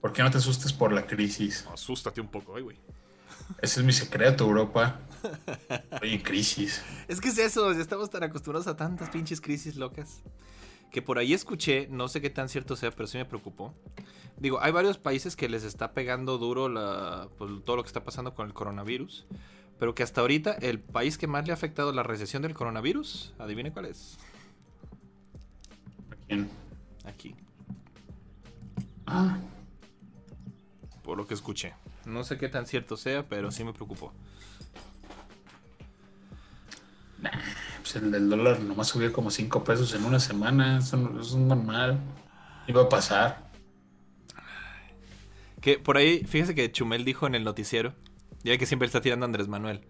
por 0.00 0.12
qué 0.12 0.22
no 0.22 0.30
te 0.30 0.38
asustes 0.38 0.72
por 0.72 0.92
la 0.92 1.06
crisis? 1.06 1.66
Asústate 1.72 2.20
un 2.20 2.28
poco, 2.28 2.54
ay, 2.56 2.62
güey. 2.62 2.78
Ese 3.60 3.80
es 3.80 3.86
mi 3.86 3.92
secreto, 3.92 4.44
Europa. 4.44 5.00
Estoy 5.92 6.14
en 6.14 6.20
crisis. 6.22 6.82
Es 7.08 7.20
que 7.20 7.28
es 7.28 7.38
eso, 7.38 7.72
ya 7.72 7.80
estamos 7.80 8.10
tan 8.10 8.22
acostumbrados 8.22 8.66
a 8.66 8.76
tantas 8.76 9.10
pinches 9.10 9.40
crisis 9.40 9.76
locas. 9.76 10.22
Que 10.90 11.02
por 11.02 11.18
ahí 11.18 11.32
escuché, 11.34 11.88
no 11.90 12.08
sé 12.08 12.20
qué 12.20 12.30
tan 12.30 12.48
cierto 12.48 12.76
sea, 12.76 12.90
pero 12.90 13.06
sí 13.06 13.18
me 13.18 13.24
preocupó. 13.24 13.74
Digo, 14.36 14.60
hay 14.60 14.72
varios 14.72 14.98
países 14.98 15.34
que 15.36 15.48
les 15.48 15.64
está 15.64 15.92
pegando 15.92 16.38
duro 16.38 16.68
la, 16.68 17.28
pues, 17.38 17.50
todo 17.64 17.76
lo 17.76 17.82
que 17.82 17.88
está 17.88 18.04
pasando 18.04 18.34
con 18.34 18.46
el 18.46 18.54
coronavirus. 18.54 19.26
Pero 19.78 19.94
que 19.94 20.02
hasta 20.02 20.20
ahorita 20.20 20.52
el 20.52 20.78
país 20.80 21.18
que 21.18 21.26
más 21.26 21.46
le 21.46 21.52
ha 21.52 21.54
afectado 21.54 21.92
la 21.92 22.02
recesión 22.04 22.42
del 22.42 22.54
coronavirus, 22.54 23.34
adivine 23.38 23.72
cuál 23.72 23.86
es. 23.86 24.16
¿A 26.10 26.16
quién? 26.26 26.48
Aquí, 27.04 27.34
Ah, 29.06 29.38
por 31.02 31.18
lo 31.18 31.26
que 31.26 31.34
escuché. 31.34 31.74
No 32.06 32.24
sé 32.24 32.36
qué 32.38 32.48
tan 32.48 32.66
cierto 32.66 32.96
sea, 32.96 33.26
pero 33.28 33.50
sí 33.50 33.64
me 33.64 33.72
preocupó. 33.72 34.12
pues 37.80 37.96
el 37.96 38.10
del 38.10 38.28
dólar 38.30 38.60
nomás 38.60 38.88
subió 38.88 39.12
como 39.12 39.30
5 39.30 39.62
pesos 39.64 39.94
en 39.94 40.04
una 40.04 40.18
semana. 40.20 40.78
Eso, 40.78 40.96
no- 40.96 41.10
eso 41.20 41.30
es 41.38 41.42
normal. 41.44 41.98
Iba 42.66 42.82
a 42.82 42.88
pasar. 42.88 43.50
Que 45.60 45.78
por 45.78 45.96
ahí, 45.96 46.24
fíjese 46.26 46.54
que 46.54 46.70
Chumel 46.70 47.04
dijo 47.04 47.26
en 47.26 47.34
el 47.34 47.44
noticiero, 47.44 47.94
ya 48.42 48.56
que 48.58 48.66
siempre 48.66 48.86
está 48.86 49.00
tirando 49.00 49.24
a 49.24 49.28
Andrés 49.28 49.48
Manuel, 49.48 49.80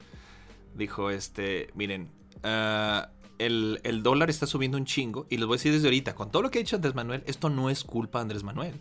dijo, 0.74 1.10
este, 1.10 1.70
miren, 1.74 2.10
ah, 2.44 3.10
el, 3.38 3.80
el 3.82 4.02
dólar 4.04 4.30
está 4.30 4.46
subiendo 4.46 4.78
un 4.78 4.84
chingo, 4.84 5.26
y 5.30 5.36
les 5.38 5.46
voy 5.46 5.54
a 5.54 5.58
decir 5.58 5.72
desde 5.72 5.88
ahorita, 5.88 6.14
con 6.14 6.30
todo 6.30 6.42
lo 6.42 6.50
que 6.50 6.58
ha 6.58 6.62
dicho 6.62 6.76
Andrés 6.76 6.94
Manuel, 6.94 7.24
esto 7.26 7.50
no 7.50 7.70
es 7.70 7.82
culpa 7.82 8.18
de 8.18 8.22
Andrés 8.22 8.44
Manuel. 8.44 8.80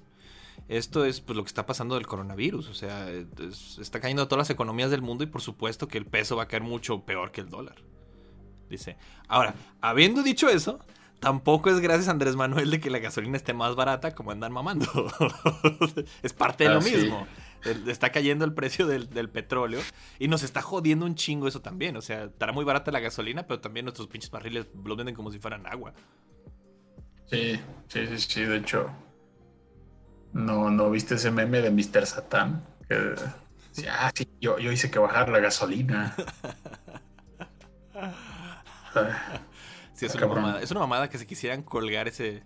Esto 0.70 1.04
es 1.06 1.20
pues 1.22 1.36
lo 1.36 1.44
que 1.44 1.50
está 1.50 1.66
pasando 1.66 1.96
del 1.96 2.08
coronavirus, 2.08 2.70
o 2.70 2.74
sea, 2.74 3.10
es- 3.12 3.78
está 3.80 4.00
cayendo 4.00 4.28
todas 4.28 4.48
las 4.48 4.50
economías 4.50 4.90
del 4.92 5.02
mundo 5.02 5.24
y 5.24 5.28
por 5.28 5.42
supuesto 5.42 5.88
que 5.88 5.98
el 5.98 6.06
peso 6.06 6.36
va 6.38 6.44
a 6.44 6.48
caer 6.48 6.64
mucho 6.64 7.02
peor 7.06 7.32
que 7.32 7.42
el 7.42 7.50
dólar. 7.50 7.76
Dice, 8.70 8.98
ahora, 9.28 9.54
habiendo 9.82 10.24
dicho 10.24 10.48
eso, 10.50 10.80
tampoco 11.20 11.70
es 11.70 11.80
gracias 11.80 12.08
a 12.08 12.12
Andrés 12.12 12.36
Manuel 12.36 12.72
de 12.72 12.80
que 12.80 12.90
la 12.90 13.00
gasolina 13.00 13.38
esté 13.38 13.54
más 13.54 13.76
barata 13.76 14.16
como 14.16 14.32
andan 14.32 14.52
mamando. 14.54 14.86
es 16.24 16.34
parte 16.34 16.64
de 16.64 16.70
Ah, 16.72 16.74
lo 16.76 16.82
sí. 16.82 16.96
mismo. 16.96 17.28
El- 17.66 17.88
Está 17.90 18.12
cayendo 18.12 18.44
el 18.46 18.54
precio 18.54 18.88
del, 18.88 19.10
del 19.10 19.30
petróleo 19.30 19.80
y 20.20 20.28
nos 20.28 20.44
está 20.44 20.62
jodiendo 20.62 21.06
un 21.06 21.16
chingo 21.16 21.48
eso 21.48 21.62
también. 21.62 21.96
O 21.98 22.02
sea, 22.02 22.24
estará 22.26 22.52
muy 22.52 22.66
barata 22.66 22.92
la 22.92 23.00
gasolina, 23.00 23.46
pero 23.48 23.60
también 23.60 23.86
nuestros 23.86 24.08
pinches 24.08 24.32
barriles 24.32 24.68
los 24.84 24.98
venden 24.98 25.14
como 25.16 25.30
si 25.32 25.40
fueran 25.40 25.68
agua. 25.68 25.94
Sí, 27.30 27.60
sí, 27.88 28.08
sí, 28.08 28.18
sí. 28.18 28.42
De 28.46 28.58
hecho, 28.58 28.90
no, 30.34 30.70
no 30.70 30.90
viste 30.90 31.16
ese 31.16 31.32
meme 31.32 31.62
de 31.62 31.72
Mr. 31.72 32.06
Satán. 32.06 32.64
Que 32.88 33.16
decía, 33.70 33.96
ah, 34.08 34.12
sí, 34.14 34.28
yo, 34.42 34.60
yo 34.60 34.72
hice 34.72 34.92
que 34.92 35.00
bajar 35.00 35.30
la 35.30 35.40
gasolina. 35.40 36.16
Sí, 39.96 40.06
es 40.08 40.16
una 40.16 40.28
mamada. 40.28 40.62
Es 40.62 40.72
una 40.72 40.80
mamada 40.82 41.10
que 41.10 41.18
se 41.18 41.26
quisieran 41.28 41.62
colgar 41.64 42.08
ese, 42.08 42.44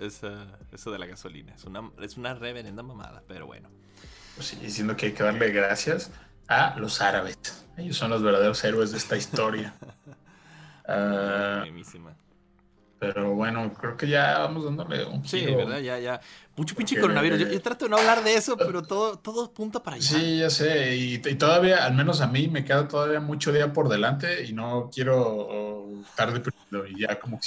esa- 0.00 0.58
eso 0.72 0.90
de 0.90 0.98
la 0.98 1.06
gasolina. 1.06 1.54
Es 1.54 1.64
una, 1.64 1.90
es 2.00 2.16
una 2.16 2.34
reverenda 2.34 2.82
mamada, 2.82 3.22
pero 3.26 3.46
bueno. 3.46 3.68
pues 4.34 4.48
sí, 4.48 4.56
diciendo 4.56 4.96
que 4.96 5.06
hay 5.06 5.12
que 5.12 5.22
darle 5.22 5.50
gracias 5.50 6.10
a 6.48 6.76
los 6.78 7.00
árabes. 7.00 7.38
Ellos 7.76 7.96
son 7.96 8.10
los 8.10 8.22
verdaderos 8.22 8.62
héroes 8.64 8.92
de 8.92 8.98
esta 8.98 9.16
historia. 9.16 9.74
Buenísima. 10.86 12.14
Pero 13.14 13.34
bueno, 13.34 13.72
creo 13.74 13.96
que 13.96 14.08
ya 14.08 14.38
vamos 14.38 14.64
dándole 14.64 15.04
un 15.04 15.26
Sí, 15.26 15.40
giro. 15.40 15.58
¿verdad? 15.58 15.78
Ya, 15.80 15.98
ya. 15.98 16.20
Mucho 16.56 16.74
pinche 16.74 16.94
Porque- 16.94 17.02
coronavirus. 17.02 17.38
Yo, 17.40 17.48
yo 17.48 17.60
trato 17.62 17.84
de 17.84 17.90
no 17.90 17.96
hablar 17.98 18.24
de 18.24 18.34
eso, 18.34 18.56
pero 18.56 18.82
todo, 18.82 19.18
todo 19.18 19.52
punta 19.52 19.82
para 19.82 19.96
allá. 19.96 20.18
Sí, 20.18 20.38
ya 20.38 20.50
sé, 20.50 20.96
y, 20.96 21.14
y 21.14 21.34
todavía, 21.34 21.84
al 21.84 21.94
menos 21.94 22.20
a 22.20 22.26
mí, 22.26 22.48
me 22.48 22.64
queda 22.64 22.88
todavía 22.88 23.20
mucho 23.20 23.52
día 23.52 23.72
por 23.72 23.88
delante 23.88 24.44
y 24.44 24.52
no 24.52 24.90
quiero 24.92 25.16
oh, 25.22 26.00
estar 26.00 26.32
deprimido 26.32 26.86
y 26.86 27.00
ya 27.02 27.18
como 27.20 27.38
que 27.40 27.46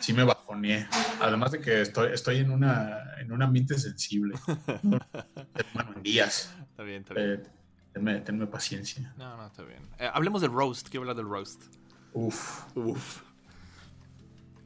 sí 0.00 0.12
me 0.12 0.24
bajoneé. 0.24 0.86
Además 1.20 1.52
de 1.52 1.60
que 1.60 1.80
estoy, 1.82 2.12
estoy 2.12 2.38
en, 2.38 2.50
una, 2.50 3.14
en 3.18 3.32
un 3.32 3.42
ambiente 3.42 3.78
sensible. 3.78 4.34
Bueno, 4.82 5.92
en 5.96 6.02
días. 6.02 6.54
Está 6.70 6.82
bien, 6.82 7.02
está 7.02 7.14
bien. 7.14 7.30
Eh, 7.32 7.42
tenme, 7.92 8.20
tenme 8.20 8.46
paciencia. 8.46 9.12
No, 9.16 9.36
no, 9.36 9.46
está 9.46 9.62
bien. 9.62 9.80
Eh, 9.98 10.08
hablemos 10.12 10.40
del 10.42 10.52
roast. 10.52 10.88
Quiero 10.88 11.02
hablar 11.02 11.16
del 11.16 11.26
roast. 11.28 11.62
Uf, 12.12 12.64
Uf. 12.76 13.22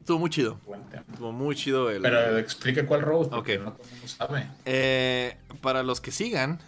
Estuvo 0.07 0.19
muy 0.19 0.29
chido. 0.29 0.57
Estuvo 1.11 1.33
muy 1.33 1.53
chido 1.53 1.89
el. 1.91 2.01
Pero 2.01 2.37
explica 2.37 2.85
cuál 2.87 3.01
roast, 3.01 3.29
porque 3.29 3.57
no 3.57 3.73
todo 3.73 3.83
el 3.83 3.91
mundo 3.91 4.07
sabe. 4.07 4.47
Eh, 4.63 5.35
para 5.59 5.83
los 5.83 5.99
que 5.99 6.11
sigan, 6.11 6.61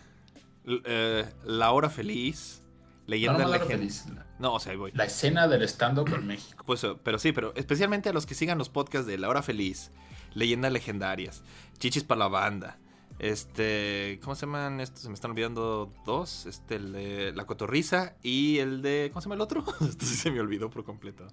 eh, 0.83 1.25
La 1.45 1.71
Hora 1.71 1.89
Feliz, 1.89 2.61
Leyenda 3.07 3.37
no, 3.39 3.47
no, 3.47 3.53
Legend- 3.53 3.67
feliz. 3.67 4.05
No, 4.39 4.55
o 4.55 4.59
sea, 4.59 4.73
ahí 4.73 4.77
voy. 4.77 4.91
La 4.93 5.05
escena 5.05 5.47
del 5.47 5.61
stand-up 5.63 6.13
en 6.13 6.27
México. 6.27 6.65
Pues, 6.65 6.83
eh, 6.83 6.95
pero 7.01 7.17
sí, 7.17 7.31
pero 7.31 7.53
especialmente 7.55 8.09
a 8.09 8.11
los 8.11 8.25
que 8.25 8.35
sigan 8.35 8.57
los 8.57 8.67
podcasts 8.67 9.07
de 9.07 9.17
La 9.17 9.29
Hora 9.29 9.41
Feliz, 9.41 9.91
Leyendas 10.33 10.73
Legendarias, 10.73 11.41
Chichis 11.77 12.03
para 12.03 12.19
la 12.19 12.27
Banda. 12.27 12.77
Este, 13.20 14.20
¿cómo 14.24 14.34
se 14.36 14.45
llaman 14.45 14.80
estos? 14.80 15.01
Se 15.01 15.09
me 15.09 15.13
están 15.13 15.32
olvidando 15.32 15.93
dos. 16.05 16.45
Este, 16.45 16.76
el 16.76 16.93
de 16.93 17.34
La 17.34 17.45
Cotorriza 17.45 18.15
y 18.24 18.59
el 18.59 18.82
de. 18.82 19.09
¿Cómo 19.11 19.22
se 19.22 19.26
llama 19.26 19.36
el 19.36 19.41
otro? 19.41 19.63
Esto 19.82 20.05
sí 20.05 20.15
se 20.15 20.32
me 20.32 20.39
olvidó 20.39 20.70
por 20.70 20.84
completo. 20.86 21.28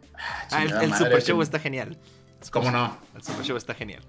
Ah, 0.51 0.63
el, 0.63 0.69
chingada 0.69 0.83
el 0.85 0.91
madre, 0.91 1.05
Super 1.05 1.19
que- 1.21 1.25
Show 1.27 1.43
está 1.43 1.59
genial. 1.61 1.99
¿Cómo 2.53 2.71
no? 2.71 2.97
El 3.15 3.23
Super 3.23 3.45
Show 3.45 3.57
está 3.57 3.75
genial. 3.75 4.03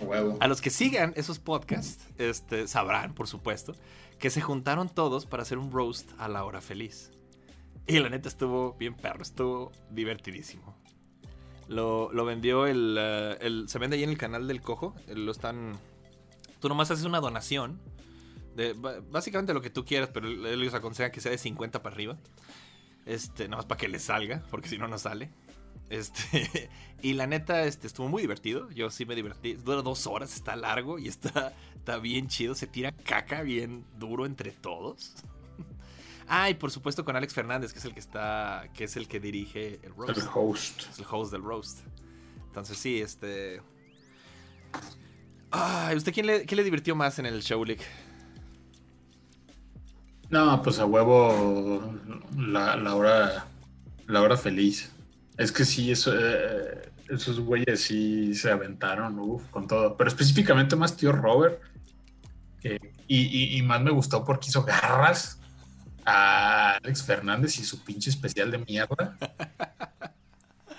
Huevo. 0.00 0.36
A 0.40 0.46
los 0.46 0.60
que 0.60 0.70
sigan 0.70 1.12
esos 1.16 1.38
podcasts, 1.38 2.06
este, 2.18 2.68
sabrán, 2.68 3.12
por 3.14 3.26
supuesto, 3.28 3.74
que 4.18 4.30
se 4.30 4.40
juntaron 4.40 4.88
todos 4.88 5.26
para 5.26 5.42
hacer 5.42 5.58
un 5.58 5.72
roast 5.72 6.10
a 6.18 6.28
la 6.28 6.44
hora 6.44 6.60
feliz. 6.60 7.10
Y 7.86 7.98
la 7.98 8.08
neta 8.08 8.28
estuvo 8.28 8.74
bien 8.74 8.94
perro, 8.94 9.22
estuvo 9.22 9.72
divertidísimo. 9.90 10.76
Lo, 11.68 12.12
lo 12.12 12.24
vendió 12.24 12.66
el, 12.66 12.96
eh, 12.98 13.38
el- 13.40 13.68
Se 13.68 13.78
vende 13.78 13.96
ahí 13.96 14.04
en 14.04 14.10
el 14.10 14.18
canal 14.18 14.46
del 14.46 14.60
Cojo. 14.60 14.94
Lo 15.08 15.32
están. 15.32 15.78
Tú 16.62 16.68
nomás 16.68 16.92
haces 16.92 17.04
una 17.04 17.18
donación. 17.18 17.80
De, 18.54 18.72
básicamente 19.10 19.52
lo 19.52 19.60
que 19.60 19.68
tú 19.68 19.84
quieras, 19.84 20.10
pero 20.14 20.28
ellos 20.28 20.74
aconsejan 20.74 21.10
que 21.10 21.20
sea 21.20 21.32
de 21.32 21.38
50 21.38 21.82
para 21.82 21.92
arriba. 21.92 22.16
Este, 23.04 23.48
nomás 23.48 23.66
para 23.66 23.80
que 23.80 23.88
les 23.88 24.04
salga, 24.04 24.44
porque 24.48 24.68
si 24.68 24.78
no, 24.78 24.86
no 24.86 24.96
sale. 24.96 25.32
Este, 25.90 26.70
y 27.02 27.14
la 27.14 27.26
neta, 27.26 27.64
este, 27.64 27.88
estuvo 27.88 28.06
muy 28.06 28.22
divertido. 28.22 28.70
Yo 28.70 28.90
sí 28.90 29.04
me 29.04 29.16
divertí. 29.16 29.54
Dura 29.54 29.82
dos 29.82 30.06
horas, 30.06 30.36
está 30.36 30.54
largo 30.54 31.00
y 31.00 31.08
está, 31.08 31.52
está 31.74 31.98
bien 31.98 32.28
chido. 32.28 32.54
Se 32.54 32.68
tira 32.68 32.92
caca 32.92 33.42
bien 33.42 33.84
duro 33.98 34.24
entre 34.24 34.52
todos. 34.52 35.14
Ah, 36.28 36.48
y 36.48 36.54
por 36.54 36.70
supuesto 36.70 37.04
con 37.04 37.14
Alex 37.14 37.34
Fernández, 37.34 37.72
que 37.72 37.80
es 37.80 37.84
el 37.84 37.92
que 37.92 38.00
está, 38.00 38.70
que 38.72 38.84
es 38.84 38.96
el 38.96 39.06
que 39.06 39.20
dirige 39.20 39.80
el 39.82 39.94
roast. 39.94 40.16
El 40.16 40.28
host. 40.32 40.82
Es 40.88 40.98
el 41.00 41.04
host 41.10 41.32
del 41.32 41.42
roast. 41.42 41.80
Entonces 42.46 42.78
sí, 42.78 43.02
este. 43.02 43.60
Ay, 45.52 45.96
¿usted 45.96 46.12
quién 46.12 46.26
le, 46.26 46.46
qué 46.46 46.56
le 46.56 46.64
divirtió 46.64 46.96
más 46.96 47.18
en 47.18 47.26
el 47.26 47.42
show, 47.42 47.64
Lick? 47.64 47.80
No, 50.30 50.62
pues 50.62 50.78
a 50.78 50.86
huevo 50.86 51.94
la, 52.36 52.76
la 52.76 52.94
hora 52.94 53.46
la 54.06 54.22
hora 54.22 54.36
feliz. 54.36 54.90
Es 55.36 55.52
que 55.52 55.64
sí, 55.64 55.90
eso, 55.92 56.12
eh, 56.18 56.90
esos 57.08 57.38
güeyes 57.40 57.82
sí 57.82 58.34
se 58.34 58.50
aventaron, 58.50 59.18
uf, 59.18 59.46
con 59.50 59.66
todo. 59.66 59.96
Pero 59.96 60.08
específicamente 60.08 60.74
más 60.76 60.96
tío 60.96 61.12
Robert. 61.12 61.60
y- 63.08 63.58
y 63.58 63.62
más 63.62 63.82
me 63.82 63.90
gustó 63.90 64.24
porque 64.24 64.48
hizo 64.48 64.62
garras. 64.64 65.38
a 66.04 66.76
Alex 66.82 67.04
Fernández 67.04 67.58
y 67.60 67.64
su 67.64 67.84
pinche 67.84 68.10
especial 68.10 68.50
de 68.50 68.58
mierda. 68.58 69.16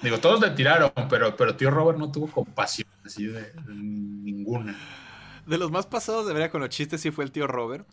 Digo, 0.03 0.19
todos 0.19 0.41
le 0.41 0.49
tiraron, 0.51 0.91
pero, 1.09 1.35
pero 1.35 1.55
tío 1.55 1.71
Robert 1.71 1.97
no 1.97 2.11
tuvo 2.11 2.27
compasión 2.27 2.89
así 3.05 3.25
de, 3.25 3.41
de 3.41 3.73
ninguna. 3.73 4.77
De 5.45 5.57
los 5.57 5.71
más 5.71 5.87
pasados 5.87 6.27
de 6.27 6.33
verdad 6.33 6.51
con 6.51 6.61
los 6.61 6.69
chistes 6.69 7.01
sí 7.01 7.09
fue 7.11 7.23
el 7.23 7.31
tío 7.31 7.47
Robert. 7.47 7.87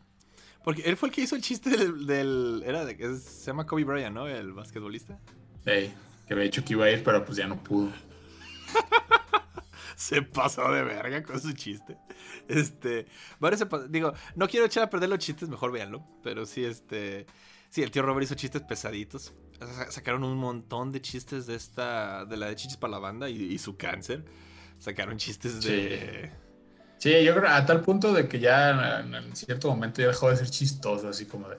Porque 0.62 0.82
él 0.82 0.96
fue 0.96 1.08
el 1.08 1.14
que 1.14 1.22
hizo 1.22 1.36
el 1.36 1.42
chiste 1.42 1.70
del. 1.70 2.06
del- 2.06 2.62
era 2.66 2.84
de 2.84 2.94
se 3.18 3.46
llama 3.46 3.64
Kobe 3.66 3.84
Bryant, 3.84 4.14
¿no? 4.14 4.26
El 4.28 4.52
basquetbolista. 4.52 5.18
Ey, 5.64 5.94
que 6.26 6.34
había 6.34 6.44
dicho 6.44 6.62
que 6.64 6.74
iba 6.74 6.84
a 6.84 6.90
ir, 6.90 7.02
pero 7.02 7.24
pues 7.24 7.38
ya 7.38 7.46
no 7.46 7.56
pudo. 7.62 7.90
Se 9.96 10.22
pasó 10.22 10.70
de 10.72 10.82
verga 10.82 11.22
con 11.22 11.40
su 11.40 11.52
chiste. 11.52 11.96
Este. 12.48 13.06
Varios 13.38 13.66
Digo, 13.88 14.12
no 14.34 14.48
quiero 14.48 14.66
echar 14.66 14.82
a 14.84 14.90
perder 14.90 15.08
los 15.08 15.18
chistes, 15.18 15.48
mejor 15.48 15.72
véanlo. 15.72 16.04
Pero 16.22 16.46
sí, 16.46 16.64
este. 16.64 17.26
Sí, 17.68 17.82
el 17.82 17.90
tío 17.90 18.02
Robert 18.02 18.24
hizo 18.24 18.34
chistes 18.34 18.62
pesaditos. 18.62 19.32
Sa- 19.60 19.90
Sacaron 19.90 20.24
un 20.24 20.36
montón 20.38 20.90
de 20.90 21.00
chistes 21.00 21.46
de 21.46 21.54
esta. 21.54 22.24
De 22.24 22.36
la 22.36 22.46
de 22.46 22.56
Chichis 22.56 22.76
para 22.76 22.92
la 22.92 22.98
banda 22.98 23.28
y, 23.28 23.36
y 23.42 23.58
su 23.58 23.76
cáncer. 23.76 24.24
Sacaron 24.78 25.16
chistes 25.18 25.62
de. 25.62 26.30
Sí, 26.98 27.24
yo 27.24 27.34
creo 27.34 27.48
a 27.50 27.64
tal 27.64 27.80
punto 27.82 28.12
de 28.12 28.28
que 28.28 28.38
ya 28.40 29.00
en, 29.00 29.14
en 29.14 29.36
cierto 29.36 29.68
momento 29.68 30.00
ya 30.02 30.08
dejó 30.08 30.30
de 30.30 30.36
ser 30.36 30.50
chistoso, 30.50 31.08
así 31.08 31.24
como 31.24 31.48
de, 31.48 31.56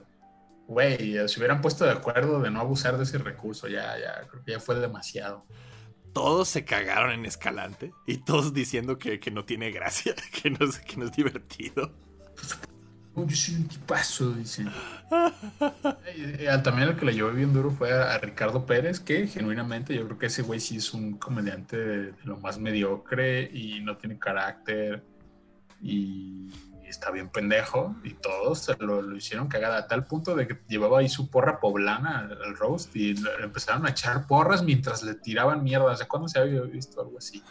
güey, 0.68 1.28
se 1.28 1.38
hubieran 1.40 1.60
puesto 1.60 1.84
de 1.84 1.90
acuerdo 1.90 2.40
de 2.40 2.50
no 2.50 2.60
abusar 2.60 2.96
de 2.96 3.02
ese 3.02 3.18
recurso, 3.18 3.66
ya, 3.66 3.98
ya, 3.98 4.26
creo 4.28 4.44
que 4.44 4.52
ya 4.52 4.60
fue 4.60 4.76
demasiado. 4.78 5.44
Todos 6.12 6.48
se 6.48 6.64
cagaron 6.64 7.10
en 7.10 7.24
Escalante. 7.26 7.92
Y 8.06 8.18
todos 8.18 8.52
diciendo 8.52 8.98
que, 8.98 9.18
que 9.18 9.30
no 9.30 9.44
tiene 9.44 9.70
gracia. 9.72 10.14
Que 10.42 10.50
no, 10.50 10.64
es- 10.66 10.78
que 10.78 10.96
no 10.96 11.06
es 11.06 11.12
divertido. 11.12 11.92
Oh, 13.14 13.26
yo 13.26 13.36
soy 13.36 13.56
un 13.56 13.68
tipazo, 13.68 14.34
eh, 16.06 16.60
también 16.64 16.88
el 16.88 16.96
que 16.96 17.04
le 17.04 17.12
llevó 17.12 17.30
bien 17.30 17.52
duro 17.52 17.70
fue 17.70 17.92
a, 17.92 18.16
Ricardo 18.18 18.64
Pérez, 18.64 19.00
que 19.00 19.26
genuinamente 19.26 19.94
yo 19.94 20.06
creo 20.06 20.18
que 20.18 20.26
ese 20.26 20.40
güey 20.40 20.60
sí 20.60 20.78
es 20.78 20.94
un 20.94 21.18
comediante 21.18 21.76
de, 21.76 22.14
lo 22.24 22.38
más 22.38 22.58
mediocre 22.58 23.50
y 23.52 23.80
no 23.80 23.98
tiene 23.98 24.18
carácter 24.18 25.04
y 25.82 26.50
está 26.84 27.10
bien 27.10 27.28
pendejo 27.28 27.96
y 28.02 28.14
todos 28.14 28.60
se 28.60 28.76
lo, 28.78 29.14
hicieron 29.14 29.48
cagada 29.48 29.78
a 29.78 29.88
tal 29.88 30.06
punto 30.06 30.34
de 30.34 30.46
que 30.46 30.58
llevaba 30.68 31.00
ahí 31.00 31.08
su 31.10 31.28
porra 31.28 31.60
poblana 31.60 32.20
al, 32.20 32.56
roast 32.56 32.96
y 32.96 33.14
le 33.14 33.44
empezaron 33.44 33.84
a 33.86 33.90
echar 33.90 34.26
porras 34.26 34.62
mientras 34.62 35.02
le 35.02 35.14
tiraban 35.14 35.62
mierda. 35.62 35.86
O 35.86 35.96
sea, 35.96 36.08
¿cuándo 36.08 36.28
se 36.28 36.38
había 36.38 36.62
visto 36.62 37.00
algo 37.02 37.18
así? 37.18 37.42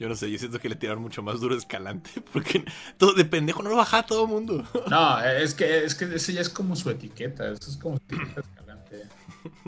Yo 0.00 0.08
no 0.08 0.16
sé, 0.16 0.30
yo 0.30 0.38
siento 0.38 0.58
que 0.58 0.70
le 0.70 0.76
tiraron 0.76 1.02
mucho 1.02 1.22
más 1.22 1.40
duro 1.40 1.54
a 1.54 1.58
Escalante. 1.58 2.10
Porque 2.32 2.64
todo 2.96 3.12
de 3.12 3.26
pendejo 3.26 3.62
no 3.62 3.68
lo 3.68 3.76
bajaba 3.76 4.06
todo 4.06 4.24
el 4.24 4.30
mundo. 4.30 4.64
No, 4.88 5.20
es 5.20 5.52
que, 5.54 5.84
es 5.84 5.94
que 5.94 6.06
ese 6.06 6.32
ya 6.32 6.40
es 6.40 6.48
como 6.48 6.74
su 6.74 6.88
etiqueta, 6.88 7.52
eso 7.52 7.70
es 7.70 7.76
como 7.76 7.98
su 7.98 8.14
etiqueta 8.14 8.40
escalante. 8.40 9.02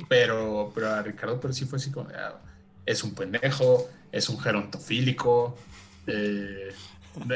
Pero, 0.09 0.73
pero 0.75 0.91
a 0.91 1.03
Ricardo 1.03 1.39
pero 1.39 1.53
sí 1.53 1.67
fue 1.67 1.77
así 1.77 1.91
como, 1.91 2.09
ah, 2.17 2.41
es 2.87 3.05
un 3.05 3.15
pendejo, 3.15 3.91
es 4.11 4.31
un 4.31 4.41
gerontofílico, 4.41 5.55
eh, 6.07 6.75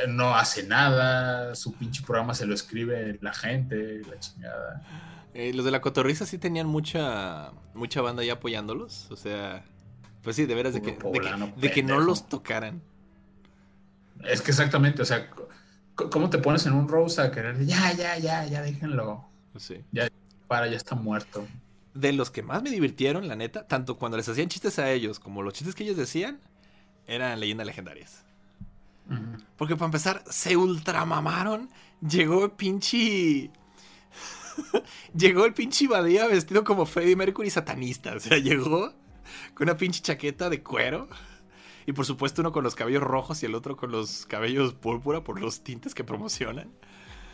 no 0.09 0.35
hace 0.35 0.63
nada, 0.63 1.55
su 1.55 1.75
pinche 1.75 2.03
programa 2.03 2.33
se 2.35 2.47
lo 2.47 2.55
escribe 2.55 3.19
la 3.21 3.35
gente, 3.35 4.01
la 4.09 4.19
chingada. 4.19 4.83
Eh, 5.35 5.53
los 5.53 5.67
de 5.67 5.71
la 5.71 5.83
cotorriza 5.83 6.25
sí 6.25 6.39
tenían 6.39 6.67
mucha 6.67 7.53
mucha 7.75 8.01
banda 8.01 8.23
ahí 8.23 8.31
apoyándolos. 8.31 9.11
O 9.11 9.17
sea, 9.17 9.65
pues 10.27 10.35
sí, 10.35 10.45
de 10.45 10.57
veras 10.57 10.75
de 10.75 10.83
que, 10.83 10.91
de 10.91 10.97
que, 10.97 11.01
poblano 11.01 11.53
de 11.57 11.71
que 11.71 11.85
no 11.85 12.01
los 12.01 12.29
tocaran. 12.29 12.83
Es 14.25 14.43
que 14.43 14.51
exactamente, 14.51 15.01
o 15.01 15.05
sea, 15.05 15.31
¿cómo 15.95 16.31
te 16.31 16.39
pones 16.39 16.67
en 16.67 16.73
un 16.73 16.89
roast 16.89 17.21
a 17.21 17.31
querer, 17.31 17.65
ya, 17.65 17.93
ya, 17.93 18.19
ya, 18.19 18.45
ya, 18.45 18.61
déjenlo, 18.61 19.25
Pues 19.53 19.63
sí. 19.63 19.85
para, 20.49 20.67
ya 20.67 20.77
está 20.77 20.97
muerto? 20.97 21.47
De 21.95 22.13
los 22.13 22.33
que 22.33 22.43
más 22.43 22.61
me 22.61 22.71
divirtieron, 22.71 23.29
la 23.29 23.37
neta, 23.37 23.69
tanto 23.69 23.99
cuando 23.99 24.17
les 24.17 24.29
hacían 24.29 24.49
chistes 24.49 24.81
a 24.81 24.91
ellos 24.91 25.21
como 25.21 25.43
los 25.45 25.53
chistes 25.53 25.77
que 25.77 25.85
ellos 25.85 25.97
decían, 25.97 26.41
eran 27.07 27.39
leyendas 27.39 27.69
legendarias. 27.69 28.25
Porque 29.57 29.77
para 29.77 29.87
empezar, 29.87 30.25
se 30.29 30.57
ultramamaron. 30.57 31.71
Llegó 32.01 32.47
el 32.47 32.51
pinche. 32.51 33.53
llegó 35.17 35.45
el 35.45 35.55
pinche 35.55 35.87
Badía 35.87 36.27
vestido 36.27 36.65
como 36.65 36.85
Freddie 36.85 37.15
Mercury 37.15 37.49
satanista. 37.49 38.17
O 38.17 38.19
sea, 38.19 38.39
llegó 38.39 38.93
con 39.55 39.69
una 39.69 39.77
pinche 39.77 40.01
chaqueta 40.03 40.51
de 40.51 40.63
cuero. 40.63 41.09
Y 41.87 41.93
por 41.93 42.05
supuesto, 42.05 42.43
uno 42.43 42.53
con 42.53 42.65
los 42.65 42.75
cabellos 42.75 43.03
rojos 43.03 43.43
y 43.43 43.47
el 43.47 43.55
otro 43.55 43.77
con 43.77 43.93
los 43.93 44.27
cabellos 44.27 44.75
púrpura 44.75 45.23
por 45.23 45.41
los 45.41 45.63
tintes 45.63 45.95
que 45.95 46.05
promocionan. 46.05 46.71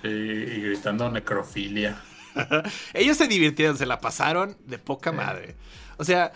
Y, 0.03 0.09
y 0.09 0.61
gritando 0.61 1.11
necrofilia. 1.11 2.03
Ellos 2.95 3.17
se 3.17 3.29
divirtieron, 3.29 3.77
se 3.77 3.87
la 3.87 4.01
pasaron 4.01 4.57
de 4.67 4.79
poca 4.79 5.13
madre. 5.13 5.57
O 5.97 6.05
sea, 6.05 6.33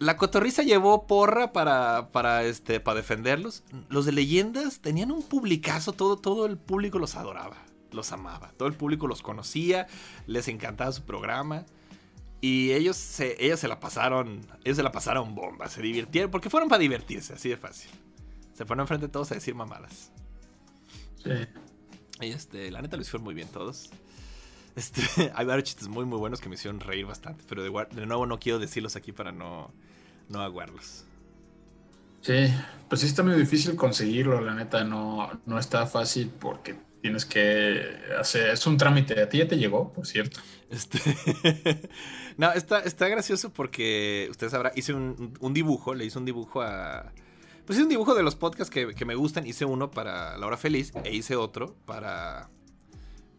la 0.00 0.16
cotorriza 0.16 0.62
llevó 0.62 1.06
porra 1.06 1.52
para, 1.52 2.10
para, 2.10 2.44
este, 2.44 2.80
para 2.80 2.96
defenderlos. 2.96 3.62
Los 3.90 4.06
de 4.06 4.12
leyendas 4.12 4.80
tenían 4.80 5.10
un 5.10 5.22
publicazo, 5.22 5.92
todo, 5.92 6.16
todo 6.16 6.46
el 6.46 6.56
público 6.56 6.98
los 6.98 7.16
adoraba, 7.16 7.58
los 7.92 8.10
amaba. 8.12 8.52
Todo 8.56 8.66
el 8.66 8.74
público 8.74 9.06
los 9.06 9.22
conocía, 9.22 9.86
les 10.26 10.48
encantaba 10.48 10.90
su 10.92 11.02
programa. 11.02 11.66
Y 12.40 12.72
ellos 12.72 12.96
se, 12.96 13.36
ellos 13.44 13.60
se 13.60 13.68
la 13.68 13.80
pasaron, 13.80 14.40
ellos 14.64 14.76
se 14.76 14.82
la 14.82 14.92
pasaron 14.92 15.34
bomba, 15.34 15.68
se 15.68 15.82
divirtieron, 15.82 16.30
porque 16.30 16.48
fueron 16.48 16.68
para 16.68 16.80
divertirse, 16.80 17.34
así 17.34 17.50
de 17.50 17.56
fácil. 17.56 17.90
Se 18.54 18.64
fueron 18.64 18.84
enfrente 18.84 19.06
de 19.06 19.12
todos 19.12 19.30
a 19.32 19.34
decir 19.34 19.54
mamadas. 19.54 20.10
Sí. 21.22 21.30
Y 22.20 22.30
este, 22.30 22.70
la 22.70 22.80
neta 22.80 22.96
lo 22.96 23.02
hicieron 23.02 23.24
muy 23.24 23.34
bien 23.34 23.48
todos. 23.48 23.90
Este, 24.76 25.02
hay 25.34 25.46
varios 25.46 25.68
chistes 25.68 25.88
muy 25.88 26.04
muy 26.04 26.18
buenos 26.18 26.40
que 26.40 26.48
me 26.48 26.54
hicieron 26.54 26.80
reír 26.80 27.06
bastante, 27.06 27.44
pero 27.48 27.62
de, 27.62 27.86
de 27.94 28.06
nuevo 28.06 28.26
no 28.26 28.38
quiero 28.38 28.58
decirlos 28.58 28.96
aquí 28.96 29.12
para 29.12 29.32
no, 29.32 29.72
no 30.28 30.40
aguarlos. 30.40 31.04
Sí, 32.22 32.52
pues 32.88 33.00
sí 33.00 33.06
está 33.06 33.22
muy 33.22 33.34
difícil 33.34 33.76
conseguirlo, 33.76 34.40
la 34.40 34.54
neta, 34.54 34.84
no, 34.84 35.30
no 35.46 35.58
está 35.58 35.86
fácil 35.86 36.30
porque 36.38 36.76
tienes 37.00 37.24
que 37.24 37.98
hacer, 38.18 38.50
es 38.50 38.66
un 38.66 38.76
trámite, 38.76 39.20
a 39.20 39.28
ti 39.28 39.38
ya 39.38 39.48
te 39.48 39.56
llegó, 39.56 39.92
por 39.92 40.06
cierto. 40.06 40.40
Este, 40.70 40.98
no, 42.36 42.52
está, 42.52 42.80
está 42.80 43.08
gracioso 43.08 43.52
porque 43.52 44.28
ustedes 44.30 44.52
sabrán, 44.52 44.72
hice 44.76 44.92
un, 44.92 45.34
un 45.40 45.54
dibujo, 45.54 45.94
le 45.94 46.04
hice 46.04 46.18
un 46.18 46.24
dibujo 46.24 46.62
a... 46.62 47.12
Pues 47.66 47.78
hice 47.78 47.84
un 47.84 47.88
dibujo 47.88 48.14
de 48.14 48.22
los 48.22 48.34
podcasts 48.36 48.72
que, 48.72 48.94
que 48.94 49.04
me 49.04 49.14
gustan, 49.14 49.46
hice 49.46 49.64
uno 49.64 49.90
para 49.90 50.36
La 50.36 50.46
Hora 50.46 50.56
Feliz 50.56 50.92
e 51.04 51.14
hice 51.14 51.36
otro 51.36 51.76
para... 51.86 52.50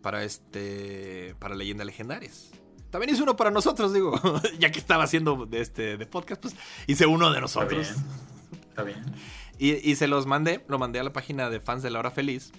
Para 0.02 0.24
este... 0.24 1.36
Para 1.40 1.56
Leyendas 1.56 1.86
Legendarias. 1.86 2.52
También 2.90 3.14
hice 3.14 3.24
uno 3.24 3.36
para 3.36 3.52
nosotros, 3.52 3.94
digo, 3.94 4.20
ya 4.60 4.72
que 4.72 4.80
estaba 4.80 5.04
haciendo 5.04 5.46
de, 5.46 5.62
este, 5.62 5.98
de 5.98 6.06
podcast, 6.06 6.42
pues 6.42 6.56
hice 6.88 7.06
uno 7.06 7.32
de 7.32 7.40
Está 7.40 7.42
nosotros. 7.42 7.90
bien, 7.90 8.06
está 8.70 8.84
bien. 8.84 9.04
Y, 9.60 9.74
y 9.92 9.96
se 9.96 10.08
los 10.08 10.26
mandé, 10.26 10.66
lo 10.68 10.80
mandé 10.80 11.00
a 11.00 11.04
la 11.04 11.14
página 11.14 11.52
de 11.52 11.60
fans 11.60 11.84
de 11.84 11.92
La 11.92 12.00
Hora 12.00 12.10
Feliz. 12.10 12.52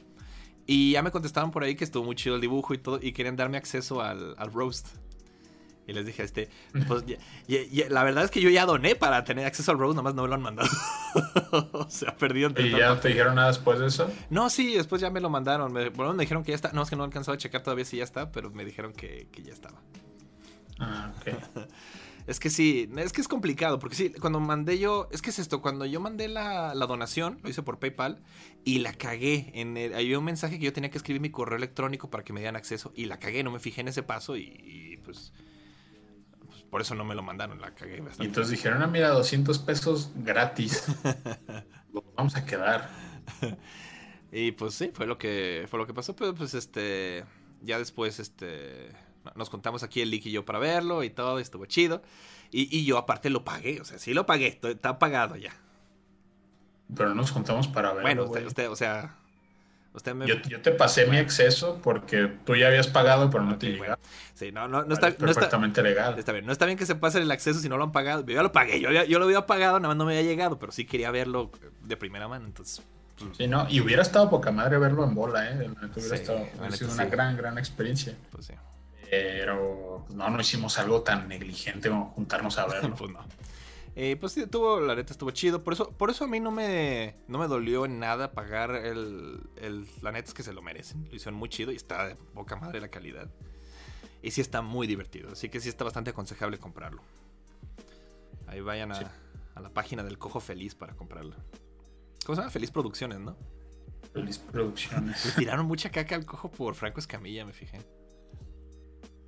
Y 0.66 0.92
ya 0.92 1.02
me 1.02 1.10
contestaron 1.10 1.50
por 1.50 1.64
ahí 1.64 1.74
que 1.74 1.84
estuvo 1.84 2.04
muy 2.04 2.14
chido 2.14 2.36
el 2.36 2.40
dibujo 2.40 2.72
y 2.74 2.78
todo, 2.78 2.98
y 3.02 3.12
querían 3.12 3.36
darme 3.36 3.56
acceso 3.56 4.00
al, 4.00 4.34
al 4.38 4.52
roast. 4.52 4.88
Y 5.84 5.92
les 5.92 6.06
dije, 6.06 6.22
este, 6.22 6.48
pues 6.86 7.04
ya- 7.06 7.16
ya- 7.48 7.64
ya- 7.70 7.88
la 7.88 8.04
verdad 8.04 8.22
es 8.24 8.30
que 8.30 8.40
yo 8.40 8.48
ya 8.48 8.64
doné 8.64 8.94
para 8.94 9.24
tener 9.24 9.44
acceso 9.46 9.72
al 9.72 9.78
roast, 9.78 9.96
nomás 9.96 10.14
no 10.14 10.22
me 10.22 10.28
lo 10.28 10.34
han 10.36 10.42
mandado. 10.42 10.68
o 11.72 11.90
sea, 11.90 12.16
perdido 12.16 12.46
entre 12.48 12.68
¿Y 12.68 12.70
ya 12.70 12.90
no 12.90 13.00
te 13.00 13.08
dijeron 13.08 13.34
nada 13.34 13.48
después 13.48 13.80
de 13.80 13.88
eso? 13.88 14.08
No, 14.30 14.48
sí, 14.48 14.74
después 14.74 15.02
ya 15.02 15.10
me 15.10 15.20
lo 15.20 15.28
mandaron. 15.28 15.72
Me, 15.72 15.88
bueno, 15.88 16.12
me 16.14 16.22
dijeron 16.22 16.44
que 16.44 16.52
ya 16.52 16.54
está. 16.56 16.70
No, 16.72 16.82
es 16.82 16.88
que 16.90 16.94
no 16.94 17.02
he 17.02 17.06
alcanzado 17.06 17.34
a 17.34 17.38
checar 17.38 17.62
todavía 17.64 17.84
si 17.84 17.96
ya 17.96 18.04
está, 18.04 18.30
pero 18.30 18.50
me 18.52 18.64
dijeron 18.64 18.92
que, 18.92 19.26
que 19.32 19.42
ya 19.42 19.52
estaba. 19.52 19.80
Ah, 20.78 21.12
ok. 21.18 21.66
Es 22.26 22.38
que 22.40 22.50
sí, 22.50 22.88
es 22.96 23.12
que 23.12 23.20
es 23.20 23.28
complicado, 23.28 23.78
porque 23.78 23.96
sí, 23.96 24.10
cuando 24.12 24.38
mandé 24.40 24.78
yo, 24.78 25.08
es 25.10 25.22
que 25.22 25.30
es 25.30 25.38
esto, 25.38 25.60
cuando 25.60 25.84
yo 25.86 26.00
mandé 26.00 26.28
la, 26.28 26.74
la 26.74 26.86
donación, 26.86 27.38
lo 27.42 27.50
hice 27.50 27.62
por 27.62 27.78
PayPal, 27.78 28.22
y 28.64 28.78
la 28.78 28.92
cagué, 28.94 29.50
en 29.54 29.76
el, 29.76 29.94
había 29.94 30.18
un 30.18 30.24
mensaje 30.24 30.58
que 30.58 30.64
yo 30.64 30.72
tenía 30.72 30.90
que 30.90 30.98
escribir 30.98 31.20
mi 31.20 31.30
correo 31.30 31.56
electrónico 31.56 32.10
para 32.10 32.24
que 32.24 32.32
me 32.32 32.40
dieran 32.40 32.56
acceso, 32.56 32.92
y 32.94 33.06
la 33.06 33.18
cagué, 33.18 33.42
no 33.42 33.50
me 33.50 33.58
fijé 33.58 33.80
en 33.80 33.88
ese 33.88 34.02
paso, 34.02 34.36
y, 34.36 34.42
y, 34.62 34.96
pues, 34.98 35.32
pues, 36.46 36.62
por 36.64 36.80
eso 36.80 36.94
no 36.94 37.04
me 37.04 37.14
lo 37.14 37.22
mandaron, 37.22 37.60
la 37.60 37.74
cagué 37.74 37.98
Y 37.98 38.00
bastante. 38.00 38.24
entonces 38.24 38.50
dijeron, 38.50 38.82
ah, 38.82 38.86
mira, 38.86 39.08
200 39.10 39.58
pesos 39.60 40.12
gratis. 40.14 40.84
Vamos 42.16 42.36
a 42.36 42.44
quedar. 42.44 42.88
Y 44.30 44.52
pues 44.52 44.74
sí, 44.74 44.90
fue 44.94 45.06
lo 45.06 45.18
que 45.18 45.66
fue 45.68 45.78
lo 45.78 45.86
que 45.86 45.94
pasó, 45.94 46.16
pero 46.16 46.34
pues 46.34 46.54
este 46.54 47.24
ya 47.60 47.78
después 47.78 48.18
este 48.18 48.90
nos 49.34 49.50
contamos 49.50 49.82
aquí 49.82 50.00
el 50.00 50.10
Lick 50.10 50.26
y 50.26 50.32
yo 50.32 50.44
para 50.44 50.58
verlo 50.58 51.02
y 51.04 51.10
todo, 51.10 51.38
estuvo 51.38 51.66
chido. 51.66 52.02
Y, 52.50 52.68
y 52.76 52.84
yo 52.84 52.98
aparte 52.98 53.30
lo 53.30 53.44
pagué, 53.44 53.80
o 53.80 53.84
sea, 53.84 53.98
sí 53.98 54.12
lo 54.14 54.26
pagué, 54.26 54.52
to- 54.52 54.68
está 54.68 54.98
pagado 54.98 55.36
ya. 55.36 55.54
Pero 56.94 57.08
no 57.10 57.14
nos 57.16 57.30
juntamos 57.30 57.68
para 57.68 57.88
verlo, 57.94 58.02
bueno, 58.02 58.24
usted, 58.24 58.46
usted, 58.46 58.70
o 58.70 58.76
sea, 58.76 59.16
usted 59.94 60.14
me 60.14 60.26
Yo, 60.26 60.34
yo 60.42 60.60
te 60.60 60.72
pasé 60.72 61.06
mi 61.06 61.16
acceso 61.16 61.80
porque 61.82 62.30
tú 62.44 62.54
ya 62.54 62.66
habías 62.66 62.88
pagado, 62.88 63.30
pero 63.30 63.44
no 63.44 63.56
te 63.56 63.68
Ok, 63.68 63.72
llegaba. 63.72 63.96
bueno. 63.96 64.08
Sí, 64.34 64.52
no, 64.52 64.68
no, 64.68 64.82
no 64.82 64.82
Vale, 64.82 64.94
está, 64.94 65.08
es 65.08 65.18
no 65.18 65.26
está, 65.26 65.40
perfectamente 65.40 65.82
legal. 65.82 66.18
está 66.18 66.32
bien, 66.32 66.44
no 66.44 66.52
está 66.52 66.66
bien 66.66 66.76
que 66.76 66.84
se 66.84 66.94
pase 66.94 67.18
el 67.20 67.30
acceso 67.30 67.60
si 67.60 67.68
no 67.70 67.78
lo 67.78 67.84
han 67.84 67.92
pagado. 67.92 68.24
Yo 68.26 68.34
ya 68.34 68.42
lo 68.42 68.52
pagué, 68.52 68.80
yo, 68.80 68.90
yo 68.90 69.18
lo 69.18 69.24
había 69.24 69.46
pagado, 69.46 69.78
nada 69.80 69.88
más 69.88 69.96
no 69.96 70.04
me 70.04 70.18
había 70.18 70.28
llegado, 70.30 70.58
pero 70.58 70.72
sí 70.72 70.84
quería 70.84 71.10
verlo 71.10 71.50
de 71.82 71.96
primera 71.96 72.28
mano, 72.28 72.44
entonces 72.46 72.82
pues, 73.16 73.36
Sí, 73.38 73.46
¿no? 73.46 73.66
Y 73.70 73.80
hubiera 73.80 74.02
estado 74.02 74.28
poca 74.28 74.50
madre 74.50 74.76
verlo 74.78 75.04
en 75.04 75.14
bola, 75.14 75.48
¿eh? 75.50 75.54
Hubiera 75.70 75.88
Sí, 75.94 76.14
estado 76.14 76.40
hubiera 76.58 76.76
sido 76.76 76.90
sí. 76.90 76.94
una 76.94 77.06
gran, 77.06 77.36
gran 77.36 77.56
experiencia. 77.56 78.14
pues 78.30 78.46
sí. 78.46 78.54
Pero 79.12 80.04
pues, 80.06 80.16
no, 80.16 80.30
no 80.30 80.40
hicimos 80.40 80.78
algo 80.78 81.02
tan 81.02 81.28
negligente 81.28 81.90
como 81.90 82.06
juntarnos 82.12 82.56
a 82.56 82.64
verlo. 82.66 82.94
pues 82.98 83.10
no. 83.10 83.20
Eh, 83.94 84.16
pues 84.18 84.32
sí, 84.32 84.46
tuvo, 84.46 84.80
la 84.80 84.94
neta 84.94 85.12
estuvo 85.12 85.30
chido. 85.32 85.62
Por 85.62 85.74
eso, 85.74 85.90
por 85.90 86.08
eso 86.08 86.24
a 86.24 86.26
mí 86.28 86.40
no 86.40 86.50
me, 86.50 87.16
no 87.28 87.38
me 87.38 87.46
dolió 87.46 87.84
en 87.84 87.98
nada 87.98 88.32
pagar 88.32 88.74
el, 88.74 89.38
el. 89.56 89.86
La 90.00 90.12
neta 90.12 90.28
es 90.28 90.34
que 90.34 90.42
se 90.42 90.54
lo 90.54 90.62
merecen. 90.62 91.06
Lo 91.10 91.14
hicieron 91.16 91.34
muy 91.34 91.50
chido 91.50 91.72
y 91.72 91.76
está 91.76 92.06
de 92.08 92.14
poca 92.14 92.56
madre 92.56 92.80
la 92.80 92.88
calidad. 92.88 93.28
Y 94.22 94.30
sí 94.30 94.40
está 94.40 94.62
muy 94.62 94.86
divertido. 94.86 95.32
Así 95.32 95.50
que 95.50 95.60
sí 95.60 95.68
está 95.68 95.84
bastante 95.84 96.08
aconsejable 96.08 96.56
comprarlo. 96.56 97.02
Ahí 98.46 98.62
vayan 98.62 98.92
a, 98.92 98.94
Sí. 98.94 99.04
a 99.56 99.60
la 99.60 99.68
página 99.68 100.02
del 100.02 100.16
Cojo 100.16 100.40
Feliz 100.40 100.74
para 100.74 100.94
comprarlo. 100.94 101.36
¿Cómo 102.24 102.36
se 102.36 102.40
llama? 102.40 102.50
Feliz 102.50 102.70
Producciones, 102.70 103.18
¿no? 103.20 103.36
Feliz 104.14 104.38
Producciones. 104.38 105.22
Le 105.26 105.32
tiraron 105.32 105.66
mucha 105.66 105.90
caca 105.90 106.14
al 106.14 106.24
cojo 106.24 106.50
por 106.50 106.74
Franco 106.76 106.98
Escamilla, 106.98 107.44
me 107.44 107.52
fijé. 107.52 107.78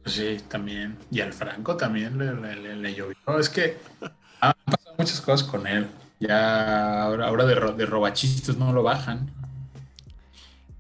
Sí, 0.07 0.38
también. 0.48 0.98
Y 1.11 1.20
al 1.20 1.32
Franco 1.32 1.76
también 1.76 2.18
le, 2.18 2.34
le- 2.34 2.57
le- 2.57 2.76
le 2.76 2.94
llovió. 2.94 3.16
Es 3.38 3.48
que 3.48 3.78
han 4.40 4.52
pasado 4.66 4.94
muchas 4.98 5.20
cosas 5.20 5.46
con 5.48 5.66
él. 5.66 5.88
Ya 6.20 7.02
ahora, 7.02 7.28
ahora 7.28 7.44
de, 7.46 7.55
ro- 7.55 7.72
de 7.72 7.86
robachistes 7.86 8.57
no 8.57 8.72
lo 8.72 8.82
bajan. 8.82 9.30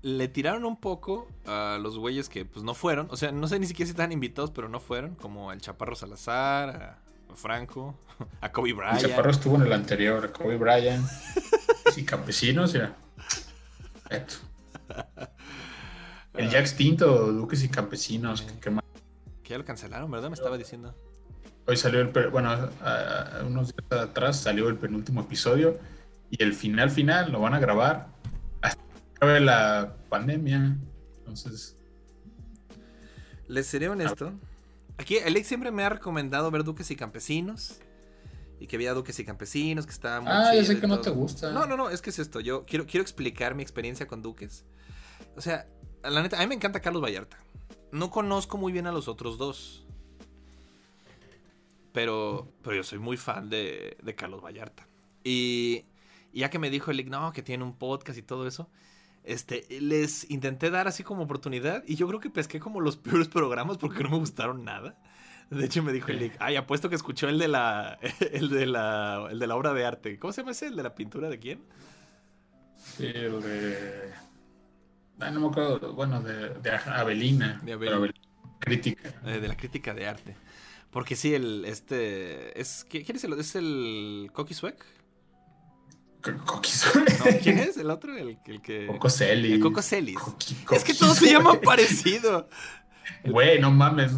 Le 0.02 0.28
tiraron 0.28 0.64
un 0.66 0.76
poco 0.76 1.28
a 1.46 1.78
los 1.80 1.96
güeyes 1.98 2.28
que 2.28 2.44
pues 2.44 2.62
no 2.64 2.74
fueron. 2.74 3.08
O 3.10 3.16
sea, 3.16 3.32
no 3.32 3.48
sé 3.48 3.58
ni 3.58 3.66
siquiera 3.66 3.86
si 3.86 3.90
estaban 3.92 4.12
invitados, 4.12 4.50
pero 4.50 4.68
no 4.68 4.78
fueron. 4.80 5.14
Como 5.14 5.50
el 5.52 5.60
Chaparro 5.62 5.94
Salazar, 5.96 6.68
a, 6.70 7.32
a 7.32 7.36
Franco, 7.36 7.94
a 8.42 8.52
Kobe 8.52 8.70
El 8.70 8.74
Bryant. 8.76 9.00
Chaparro 9.00 9.30
estuvo 9.30 9.56
en 9.56 9.62
el 9.62 9.72
anterior, 9.72 10.30
Kobe 10.32 10.56
Bryant. 10.58 11.06
y 11.96 12.04
Campesinos, 12.04 12.74
ya. 12.74 12.94
Perfecto. 14.08 14.34
El 16.34 16.50
ya 16.50 16.58
extinto, 16.58 17.32
Duques 17.32 17.62
y 17.62 17.68
Campesinos. 17.68 18.42
que- 18.42 18.58
que 18.58 18.70
más- 18.70 18.84
Que 19.44 19.50
ya 19.50 19.58
lo 19.58 19.64
cancelaron, 19.64 20.10
¿verdad? 20.10 20.28
Me 20.30 20.34
estaba 20.34 20.58
diciendo. 20.58 20.94
Hoy 21.66 21.76
salió 21.76 22.00
el. 22.00 22.08
Bueno, 22.30 22.50
a- 22.50 23.38
a 23.40 23.44
unos 23.44 23.74
días 23.76 24.02
atrás 24.02 24.40
salió 24.40 24.68
el 24.68 24.76
penúltimo 24.76 25.20
episodio. 25.20 25.78
Y 26.30 26.42
el 26.42 26.54
final, 26.54 26.90
final, 26.90 27.30
lo 27.30 27.38
van 27.40 27.54
a 27.54 27.60
grabar 27.60 28.08
hasta 28.62 28.82
que 28.82 29.16
acabe 29.16 29.40
la 29.40 29.94
pandemia. 30.08 30.76
Entonces, 31.18 31.76
Les 33.46 33.66
seré 33.66 33.88
honesto. 33.88 34.32
Aquí 34.96 35.18
Alex 35.18 35.46
siempre 35.46 35.70
me 35.70 35.84
ha 35.84 35.90
recomendado 35.90 36.50
ver 36.50 36.64
Duques 36.64 36.90
y 36.90 36.96
Campesinos. 36.96 37.78
Y 38.58 38.66
que 38.66 38.76
había 38.76 38.94
Duques 38.94 39.18
y 39.18 39.24
Campesinos, 39.24 39.84
que 39.84 39.92
estaba 39.92 40.20
muy 40.20 40.30
Ah, 40.32 40.50
chido 40.52 40.64
sé 40.64 40.80
que 40.80 40.86
no 40.86 41.00
te 41.00 41.10
gusta. 41.10 41.50
No, 41.52 41.66
no, 41.66 41.76
no, 41.76 41.90
es 41.90 42.00
que 42.00 42.10
es 42.10 42.18
esto. 42.18 42.40
Yo 42.40 42.64
quiero, 42.64 42.86
quiero 42.86 43.02
explicar 43.02 43.54
mi 43.54 43.62
experiencia 43.62 44.06
con 44.06 44.22
Duques. 44.22 44.64
O 45.36 45.40
sea, 45.42 45.66
la 46.02 46.22
neta, 46.22 46.38
a 46.38 46.40
mí 46.40 46.46
me 46.46 46.54
encanta 46.54 46.80
Carlos 46.80 47.02
Vallarta. 47.02 47.36
No 47.94 48.10
conozco 48.10 48.58
muy 48.58 48.72
bien 48.72 48.88
a 48.88 48.92
los 48.92 49.06
otros 49.06 49.38
dos. 49.38 49.86
Pero, 51.92 52.52
pero 52.60 52.74
yo 52.74 52.82
soy 52.82 52.98
muy 52.98 53.16
fan 53.16 53.48
de, 53.48 53.96
de 54.02 54.14
Carlos 54.16 54.42
Vallarta. 54.42 54.88
Y, 55.22 55.84
y 56.32 56.40
ya 56.40 56.50
que 56.50 56.58
me 56.58 56.70
dijo 56.70 56.90
el 56.90 57.08
no, 57.08 57.32
que 57.32 57.42
tiene 57.42 57.62
un 57.62 57.78
podcast 57.78 58.18
y 58.18 58.22
todo 58.22 58.48
eso, 58.48 58.68
este, 59.22 59.64
les 59.80 60.28
intenté 60.28 60.70
dar 60.70 60.88
así 60.88 61.04
como 61.04 61.22
oportunidad. 61.22 61.84
Y 61.86 61.94
yo 61.94 62.08
creo 62.08 62.18
que 62.18 62.30
pesqué 62.30 62.58
como 62.58 62.80
los 62.80 62.96
peores 62.98 63.28
programas 63.28 63.78
porque 63.78 64.02
no 64.02 64.10
me 64.10 64.18
gustaron 64.18 64.64
nada. 64.64 64.98
De 65.50 65.64
hecho, 65.64 65.84
me 65.84 65.92
dijo 65.92 66.10
el 66.10 66.32
ay, 66.40 66.56
apuesto 66.56 66.88
que 66.88 66.96
escuchó 66.96 67.28
el 67.28 67.38
de 67.38 67.46
la, 67.46 68.00
el 68.32 68.48
de 68.48 68.66
la, 68.66 69.28
el 69.30 69.38
de 69.38 69.46
la 69.46 69.54
obra 69.54 69.72
de 69.72 69.84
arte. 69.84 70.18
¿Cómo 70.18 70.32
se 70.32 70.40
llama 70.40 70.50
ese? 70.50 70.66
¿El 70.66 70.74
de 70.74 70.82
la 70.82 70.96
pintura 70.96 71.28
de 71.28 71.38
quién? 71.38 71.62
Sí, 72.76 73.06
el 73.06 73.40
de. 73.40 74.24
Ah, 75.24 75.30
no 75.30 75.40
me 75.40 75.46
acuerdo. 75.48 75.92
Bueno, 75.94 76.20
de, 76.22 76.50
de 76.50 76.70
Avelina. 76.70 77.60
De 77.64 77.72
Avelina. 77.72 78.12
Crítica. 78.58 79.14
Eh, 79.26 79.40
de 79.40 79.48
la 79.48 79.56
crítica 79.56 79.94
de 79.94 80.06
arte. 80.06 80.36
Porque 80.90 81.16
sí, 81.16 81.34
el, 81.34 81.64
este, 81.64 82.58
es, 82.60 82.86
¿qui- 82.88 83.04
¿quién 83.04 83.16
es 83.16 83.24
el, 83.24 83.32
es 83.34 83.54
el 83.56 84.30
Coqui 84.32 84.54
Coquis. 86.46 86.86
No, 86.94 87.24
¿quién 87.42 87.58
es 87.58 87.76
el 87.76 87.90
otro? 87.90 88.16
El, 88.16 88.38
el 88.46 88.62
que... 88.62 88.86
Coco 88.86 89.10
Celis. 89.10 89.52
El 89.52 89.60
Coco 89.60 89.82
Celis. 89.82 90.16
Coqui- 90.16 90.56
Es 90.74 90.84
que 90.84 90.94
todos 90.94 91.18
se 91.18 91.30
llaman 91.32 91.60
parecido. 91.60 92.48
Güey, 93.24 93.60
no 93.60 93.70
mames. 93.70 94.12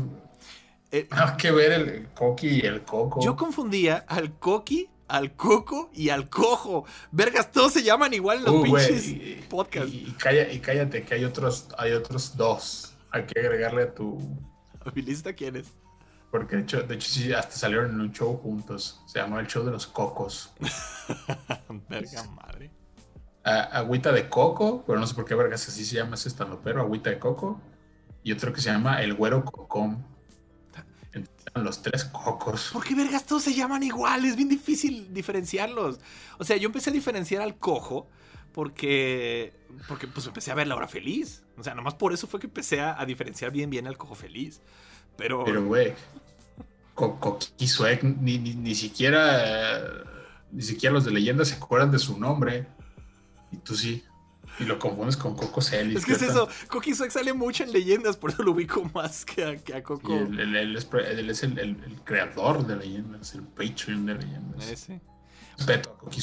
Eh, 0.92 1.08
Hay 1.10 1.36
que 1.36 1.50
ver 1.50 1.72
el 1.72 2.08
Coqui 2.14 2.46
y 2.48 2.60
el 2.60 2.82
Coco. 2.82 3.20
yo 3.20 3.34
confundía 3.34 4.04
al 4.06 4.38
Coqui, 4.38 4.88
al 5.08 5.34
Coco 5.36 5.90
y 5.92 6.08
al 6.10 6.28
Cojo. 6.28 6.84
Vergas, 7.10 7.52
todos 7.52 7.72
se 7.72 7.82
llaman 7.82 8.12
igual 8.14 8.38
en 8.38 8.44
los 8.44 8.54
Uh, 8.54 8.62
pinches 8.64 9.06
y- 9.08 9.44
podcasts. 9.48 9.92
Y, 9.92 9.98
y 10.08 10.12
calla- 10.18 10.50
y 10.52 10.58
cállate 10.60 11.02
que 11.04 11.14
hay 11.14 11.24
otros, 11.24 11.68
hay 11.78 11.92
otros 11.92 12.36
dos. 12.36 12.94
Hay 13.10 13.24
que 13.24 13.40
agregarle 13.40 13.82
a 13.84 13.94
tu. 13.94 14.18
¿Mi 14.94 15.02
lista 15.02 15.32
quién 15.32 15.56
es? 15.56 15.72
Porque 16.30 16.56
de 16.56 16.62
hecho, 16.62 16.82
de 16.82 16.94
hecho 16.96 17.08
sí, 17.08 17.32
hasta 17.32 17.56
salieron 17.56 17.90
en 17.92 18.00
un 18.00 18.12
show 18.12 18.36
juntos. 18.36 19.00
Se 19.06 19.18
llamaba 19.20 19.40
el 19.40 19.46
show 19.46 19.64
de 19.64 19.70
los 19.70 19.86
cocos. 19.86 20.52
Verga 21.88 22.24
madre. 22.34 22.70
A- 23.44 23.78
agüita 23.78 24.10
de 24.12 24.28
coco, 24.28 24.82
pero 24.86 24.98
no 24.98 25.06
sé 25.06 25.14
por 25.14 25.24
qué 25.24 25.34
vergas 25.34 25.68
así 25.68 25.84
se 25.84 25.94
llama 25.96 26.16
ese 26.16 26.30
pero 26.64 26.80
agüita 26.80 27.10
de 27.10 27.18
coco. 27.18 27.60
Y 28.24 28.32
otro 28.32 28.52
que 28.52 28.60
se 28.60 28.70
llama 28.70 29.02
el 29.02 29.14
güero 29.14 29.44
cocón. 29.44 30.04
Los 31.54 31.82
tres 31.82 32.04
cocos. 32.04 32.70
¿Por 32.72 32.84
qué 32.84 32.94
vergas 32.94 33.24
todos 33.24 33.42
se 33.44 33.54
llaman 33.54 33.82
igual? 33.82 34.24
Es 34.26 34.36
bien 34.36 34.48
difícil 34.48 35.12
diferenciarlos. 35.14 35.98
O 36.38 36.44
sea, 36.44 36.56
yo 36.56 36.66
empecé 36.66 36.90
a 36.90 36.92
diferenciar 36.92 37.40
al 37.42 37.56
cojo 37.56 38.08
porque. 38.52 39.52
Porque 39.88 40.06
pues 40.06 40.26
empecé 40.26 40.50
a 40.50 40.54
ver 40.54 40.66
la 40.66 40.76
hora 40.76 40.88
feliz. 40.88 41.42
O 41.56 41.62
sea, 41.62 41.74
nomás 41.74 41.94
por 41.94 42.12
eso 42.12 42.26
fue 42.26 42.40
que 42.40 42.46
empecé 42.46 42.80
a, 42.80 43.00
a 43.00 43.06
diferenciar 43.06 43.50
bien 43.52 43.70
bien 43.70 43.86
al 43.86 43.96
cojo 43.96 44.14
feliz. 44.14 44.60
Pero. 45.16 45.44
Pero, 45.44 45.64
güey, 45.64 45.94
Co- 46.94 47.18
ni, 48.02 48.38
ni, 48.38 48.54
ni 48.54 48.74
siquiera. 48.74 49.76
eh, 49.78 49.82
Ni 50.52 50.62
siquiera 50.62 50.92
los 50.94 51.04
de 51.04 51.10
leyenda 51.12 51.44
se 51.44 51.54
acuerdan 51.54 51.90
de 51.90 51.98
su 51.98 52.18
nombre. 52.18 52.66
Y 53.52 53.58
tú 53.58 53.74
sí. 53.74 54.04
Y 54.58 54.64
lo 54.64 54.78
confundes 54.78 55.16
con 55.16 55.34
Coco 55.36 55.60
Celis. 55.60 55.98
es 55.98 56.04
que 56.06 56.12
es 56.12 56.22
eso. 56.22 56.48
Coqui 56.68 56.94
sale 56.94 57.32
mucho 57.32 57.62
en 57.64 57.72
leyendas, 57.72 58.16
por 58.16 58.30
eso 58.30 58.42
lo 58.42 58.52
ubico 58.52 58.82
más 58.94 59.24
que 59.24 59.44
a, 59.44 59.56
que 59.56 59.74
a 59.74 59.82
Coco. 59.82 60.14
él, 60.14 60.38
él- 60.40 60.56
él 60.56 60.76
es, 60.76 60.84
pre- 60.84 61.10
él 61.10 61.28
es 61.30 61.42
el, 61.42 61.58
el- 61.58 61.82
el 61.84 62.00
creador 62.04 62.66
de 62.66 62.76
leyendas, 62.76 63.34
el 63.34 63.42
Patreon 63.42 64.06
de 64.06 64.14
leyendas. 64.14 64.68
Ese. 64.68 65.00
Respeto 65.58 65.90
a 65.90 65.98
Coqui. 65.98 66.20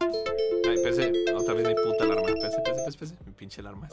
Ay, 0.00 0.76
pese, 0.84 1.12
otra 1.34 1.54
vez 1.54 1.66
mi 1.66 1.74
puta 1.74 2.04
alarma. 2.04 2.22
Pese, 2.26 2.60
pese, 2.64 2.82
pese, 2.84 2.98
pese. 2.98 3.14
Mi 3.26 3.32
pinche 3.32 3.60
alarma. 3.60 3.88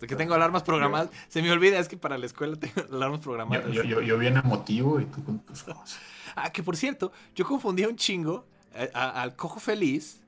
Es 0.00 0.06
que 0.06 0.14
tengo 0.14 0.34
alarmas 0.34 0.62
programadas. 0.62 1.10
Se 1.28 1.42
me 1.42 1.50
olvida, 1.50 1.78
es 1.78 1.88
que 1.88 1.96
para 1.96 2.18
la 2.18 2.26
escuela 2.26 2.56
tengo 2.56 2.74
alarmas 2.92 3.20
programadas. 3.20 3.66
Yo, 3.72 3.82
yo, 3.82 4.00
yo, 4.00 4.16
bien 4.18 4.36
emotivo 4.36 5.00
y 5.00 5.06
tú 5.06 5.24
con 5.24 5.40
tus 5.40 5.62
cosas. 5.64 5.98
Ah, 6.36 6.52
que 6.52 6.62
por 6.62 6.76
cierto, 6.76 7.10
yo 7.34 7.44
confundía 7.44 7.88
un 7.88 7.96
chingo 7.96 8.46
eh, 8.74 8.90
al 8.94 9.34
cojo 9.34 9.58
feliz 9.58 10.20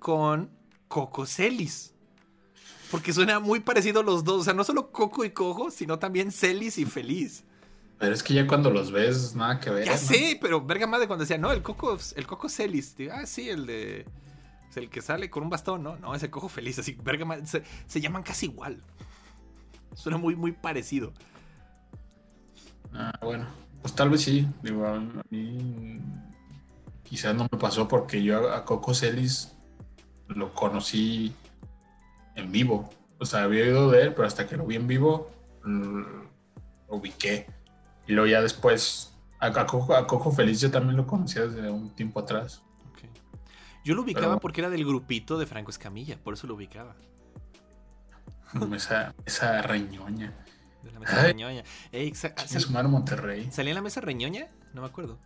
con 0.00 0.50
Coco 0.88 1.24
Celis. 1.26 1.94
Porque 2.90 3.12
suena 3.12 3.38
muy 3.38 3.60
parecido 3.60 4.02
los 4.02 4.24
dos. 4.24 4.40
O 4.40 4.44
sea, 4.44 4.54
no 4.54 4.64
solo 4.64 4.90
coco 4.90 5.24
y 5.24 5.30
cojo, 5.30 5.70
sino 5.70 5.98
también 5.98 6.32
celis 6.32 6.78
y 6.78 6.84
feliz. 6.84 7.44
Pero 7.98 8.14
es 8.14 8.22
que 8.22 8.34
ya 8.34 8.46
cuando 8.46 8.70
los 8.70 8.90
ves, 8.90 9.36
nada 9.36 9.60
que 9.60 9.70
ver. 9.70 9.84
Ya 9.84 9.92
¿no? 9.92 9.98
sé, 9.98 10.38
pero 10.40 10.64
verga 10.64 10.86
madre 10.86 11.06
cuando 11.06 11.24
decía, 11.24 11.38
no, 11.38 11.52
el 11.52 11.62
coco, 11.62 11.98
el 12.16 12.26
coco 12.26 12.48
celis. 12.48 12.96
Digo, 12.96 13.12
ah, 13.14 13.26
sí, 13.26 13.48
el 13.48 13.66
de. 13.66 14.06
es 14.70 14.76
el 14.76 14.88
que 14.88 15.02
sale 15.02 15.30
con 15.30 15.42
un 15.42 15.50
bastón, 15.50 15.82
¿no? 15.82 15.96
No, 15.96 16.14
ese 16.14 16.30
cojo 16.30 16.48
feliz, 16.48 16.78
así, 16.78 16.96
verga 17.02 17.24
madre. 17.24 17.46
Se, 17.46 17.62
se 17.86 18.00
llaman 18.00 18.22
casi 18.22 18.46
igual. 18.46 18.82
Suena 19.94 20.18
muy, 20.18 20.34
muy 20.34 20.52
parecido. 20.52 21.12
Ah, 22.92 23.12
bueno, 23.22 23.46
pues 23.82 23.94
tal 23.94 24.10
vez 24.10 24.22
sí. 24.22 24.48
Digo, 24.62 24.86
a 24.86 25.00
mí 25.30 26.00
quizás 27.04 27.34
no 27.34 27.46
me 27.50 27.58
pasó 27.58 27.86
porque 27.86 28.22
yo 28.22 28.52
a 28.52 28.64
Coco 28.64 28.94
Celis 28.94 29.52
lo 30.28 30.54
conocí 30.54 31.34
en 32.40 32.52
vivo. 32.52 32.90
O 33.18 33.24
sea, 33.26 33.42
había 33.44 33.62
oído 33.64 33.90
de 33.90 34.02
él, 34.02 34.14
pero 34.14 34.26
hasta 34.26 34.46
que 34.46 34.56
lo 34.56 34.66
vi 34.66 34.76
en 34.76 34.86
vivo, 34.86 35.30
mm, 35.64 36.00
lo 36.88 36.96
ubiqué. 36.96 37.46
Y 38.06 38.12
luego 38.12 38.26
ya 38.28 38.40
después, 38.40 39.14
a, 39.38 39.50
Coco, 39.66 39.94
a 39.94 40.06
Coco 40.06 40.32
Feliz 40.32 40.60
yo 40.60 40.70
también 40.70 40.96
lo 40.96 41.06
conocía 41.06 41.46
desde 41.46 41.70
un 41.70 41.90
tiempo 41.94 42.20
atrás. 42.20 42.62
Ok. 42.90 42.98
Yo 43.84 43.94
lo 43.94 44.02
ubicaba 44.02 44.28
Pero- 44.34 44.40
porque 44.40 44.60
era 44.62 44.70
del 44.70 44.84
grupito 44.84 45.38
de 45.38 45.46
Franco 45.46 45.70
Escamilla, 45.70 46.18
por 46.22 46.34
eso 46.34 46.46
lo 46.46 46.54
ubicaba. 46.54 46.96
esa, 48.74 49.14
esa 49.24 49.62
reñoña. 49.62 50.32
De 50.82 50.90
la 50.92 50.98
mesa 51.00 51.20
Ay. 51.20 51.26
reñoña. 51.32 51.62
Ey, 51.92 52.14
sal- 52.14 52.34
Monterrey. 52.88 53.50
¿Salía 53.52 53.72
en 53.72 53.76
la 53.76 53.82
mesa 53.82 54.00
reñoña? 54.00 54.48
No 54.72 54.80
me 54.80 54.86
acuerdo. 54.88 55.18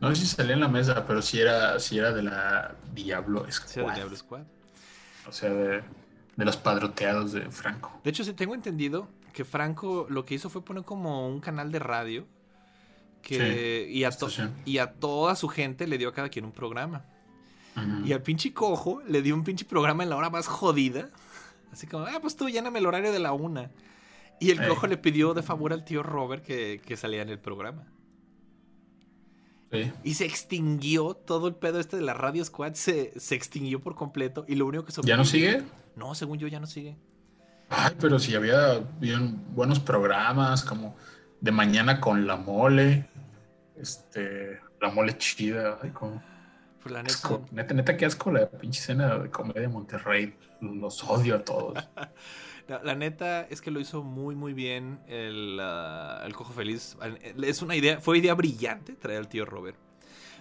No 0.00 0.14
sé 0.14 0.22
si 0.22 0.26
salía 0.26 0.54
en 0.54 0.60
la 0.60 0.68
mesa, 0.68 1.06
pero 1.06 1.22
sí 1.22 1.40
era, 1.40 1.78
sí 1.80 1.98
era 1.98 2.12
de 2.12 2.22
la 2.24 2.74
Diablo 2.92 3.46
Sí, 3.50 3.50
era 3.50 3.56
Squad. 3.68 3.86
de 3.88 3.94
Diablo 3.94 4.16
Squad. 4.16 4.42
O 5.28 5.32
sea, 5.32 5.50
de, 5.50 5.82
de 6.36 6.44
los 6.44 6.56
padroteados 6.56 7.32
de 7.32 7.50
Franco. 7.50 8.00
De 8.04 8.10
hecho, 8.10 8.24
sí 8.24 8.32
tengo 8.32 8.54
entendido 8.54 9.08
que 9.32 9.44
Franco 9.44 10.06
lo 10.08 10.24
que 10.24 10.34
hizo 10.34 10.50
fue 10.50 10.64
poner 10.64 10.84
como 10.84 11.28
un 11.28 11.40
canal 11.40 11.72
de 11.72 11.78
radio 11.78 12.26
que, 13.22 13.88
y, 13.90 14.04
a 14.04 14.10
y 14.64 14.78
a 14.78 14.92
toda 14.92 15.36
su 15.36 15.48
gente 15.48 15.86
le 15.86 15.96
dio 15.96 16.08
a 16.08 16.12
cada 16.12 16.28
quien 16.28 16.44
un 16.44 16.52
programa. 16.52 17.04
Y 18.04 18.12
al 18.12 18.20
pinche 18.20 18.52
cojo 18.52 19.00
le 19.08 19.22
dio 19.22 19.34
un 19.34 19.44
pinche 19.44 19.64
programa 19.64 20.02
en 20.02 20.10
la 20.10 20.16
hora 20.16 20.28
más 20.28 20.46
jodida. 20.46 21.08
Así 21.72 21.86
como, 21.86 22.04
ah, 22.04 22.18
pues 22.20 22.36
tú 22.36 22.50
lléname 22.50 22.80
el 22.80 22.86
horario 22.86 23.12
de 23.12 23.18
la 23.18 23.32
una. 23.32 23.70
Y 24.40 24.50
el 24.50 24.66
cojo 24.68 24.86
le 24.88 24.98
pidió 24.98 25.32
de 25.32 25.42
favor 25.42 25.72
al 25.72 25.84
tío 25.84 26.02
Robert 26.02 26.44
que, 26.44 26.82
que 26.84 26.96
saliera 26.98 27.22
en 27.22 27.30
el 27.30 27.38
programa. 27.38 27.86
Sí. 29.72 29.90
Y 30.04 30.14
se 30.14 30.26
extinguió 30.26 31.14
todo 31.14 31.48
el 31.48 31.54
pedo 31.54 31.80
este 31.80 31.96
de 31.96 32.02
la 32.02 32.12
Radio 32.14 32.44
Squad. 32.44 32.74
Se, 32.74 33.18
se 33.18 33.34
extinguió 33.34 33.80
por 33.80 33.94
completo. 33.94 34.44
Y 34.46 34.54
lo 34.54 34.66
único 34.66 34.84
que 34.84 34.92
¿Ya 35.02 35.16
no 35.16 35.24
sigue? 35.24 35.62
No, 35.96 36.14
según 36.14 36.38
yo 36.38 36.46
ya 36.46 36.60
no 36.60 36.66
sigue. 36.66 36.96
Ay, 37.70 37.94
pero 37.98 38.18
si 38.18 38.34
había 38.34 38.80
bien 39.00 39.42
buenos 39.54 39.80
programas 39.80 40.62
como 40.62 40.94
De 41.40 41.52
Mañana 41.52 42.00
con 42.00 42.26
la 42.26 42.36
Mole, 42.36 43.08
este, 43.76 44.60
La 44.80 44.90
Mole 44.90 45.16
Chida, 45.16 45.78
ay, 45.82 45.90
como, 45.90 46.22
Pues 46.82 46.92
la 46.92 47.02
neta. 47.02 47.14
asco. 47.14 47.46
neta, 47.50 47.72
neta, 47.72 47.96
qué 47.96 48.04
asco 48.04 48.30
la 48.30 48.46
pinche 48.50 48.80
escena 48.80 49.16
de 49.18 49.30
comedia 49.30 49.62
de 49.62 49.68
Monterrey, 49.68 50.34
los 50.60 51.02
odio 51.04 51.36
a 51.36 51.44
todos. 51.44 51.88
La, 52.68 52.82
la 52.82 52.94
neta 52.94 53.42
es 53.50 53.60
que 53.60 53.70
lo 53.70 53.80
hizo 53.80 54.02
muy, 54.02 54.34
muy 54.34 54.52
bien 54.52 55.00
el, 55.08 55.58
ah, 55.60 56.22
el 56.24 56.34
Cojo 56.34 56.52
Feliz. 56.52 56.96
Es 57.42 57.62
una 57.62 57.74
idea, 57.76 58.00
fue 58.00 58.18
idea 58.18 58.34
brillante 58.34 58.94
traer 58.94 59.18
al 59.18 59.28
tío 59.28 59.44
Robert. 59.44 59.76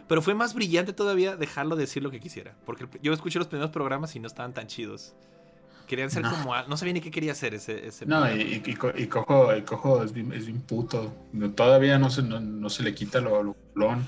Pero 0.07 0.21
fue 0.21 0.33
más 0.33 0.53
brillante 0.53 0.93
todavía 0.93 1.35
dejarlo 1.35 1.75
decir 1.75 2.03
lo 2.03 2.11
que 2.11 2.19
quisiera. 2.19 2.53
Porque 2.65 2.87
yo 3.01 3.13
escuché 3.13 3.39
los 3.39 3.47
primeros 3.47 3.71
programas 3.71 4.15
y 4.15 4.19
no 4.19 4.27
estaban 4.27 4.53
tan 4.53 4.67
chidos. 4.67 5.13
Querían 5.87 6.11
ser 6.11 6.23
No. 6.23 6.31
como... 6.31 6.55
No 6.67 6.77
sabía 6.77 6.93
ni 6.93 7.01
qué 7.01 7.11
quería 7.11 7.31
hacer 7.33 7.53
ese, 7.53 7.87
ese 7.87 8.05
No, 8.05 8.19
programa. 8.19 8.41
y, 8.41 8.61
y, 8.65 8.69
y 8.71 8.75
co- 8.75 8.93
y 8.97 9.07
cojo, 9.07 9.55
y 9.55 9.61
cojo 9.63 10.03
es, 10.03 10.13
bien, 10.13 10.31
es 10.33 10.45
bien 10.45 10.61
puto. 10.61 11.13
Todavía 11.55 11.97
no 11.97 12.09
se, 12.09 12.21
no, 12.23 12.39
no 12.39 12.69
se 12.69 12.83
le 12.83 12.93
quita 12.93 13.19
lo, 13.21 13.41
lo 13.43 13.53
culón. 13.73 14.07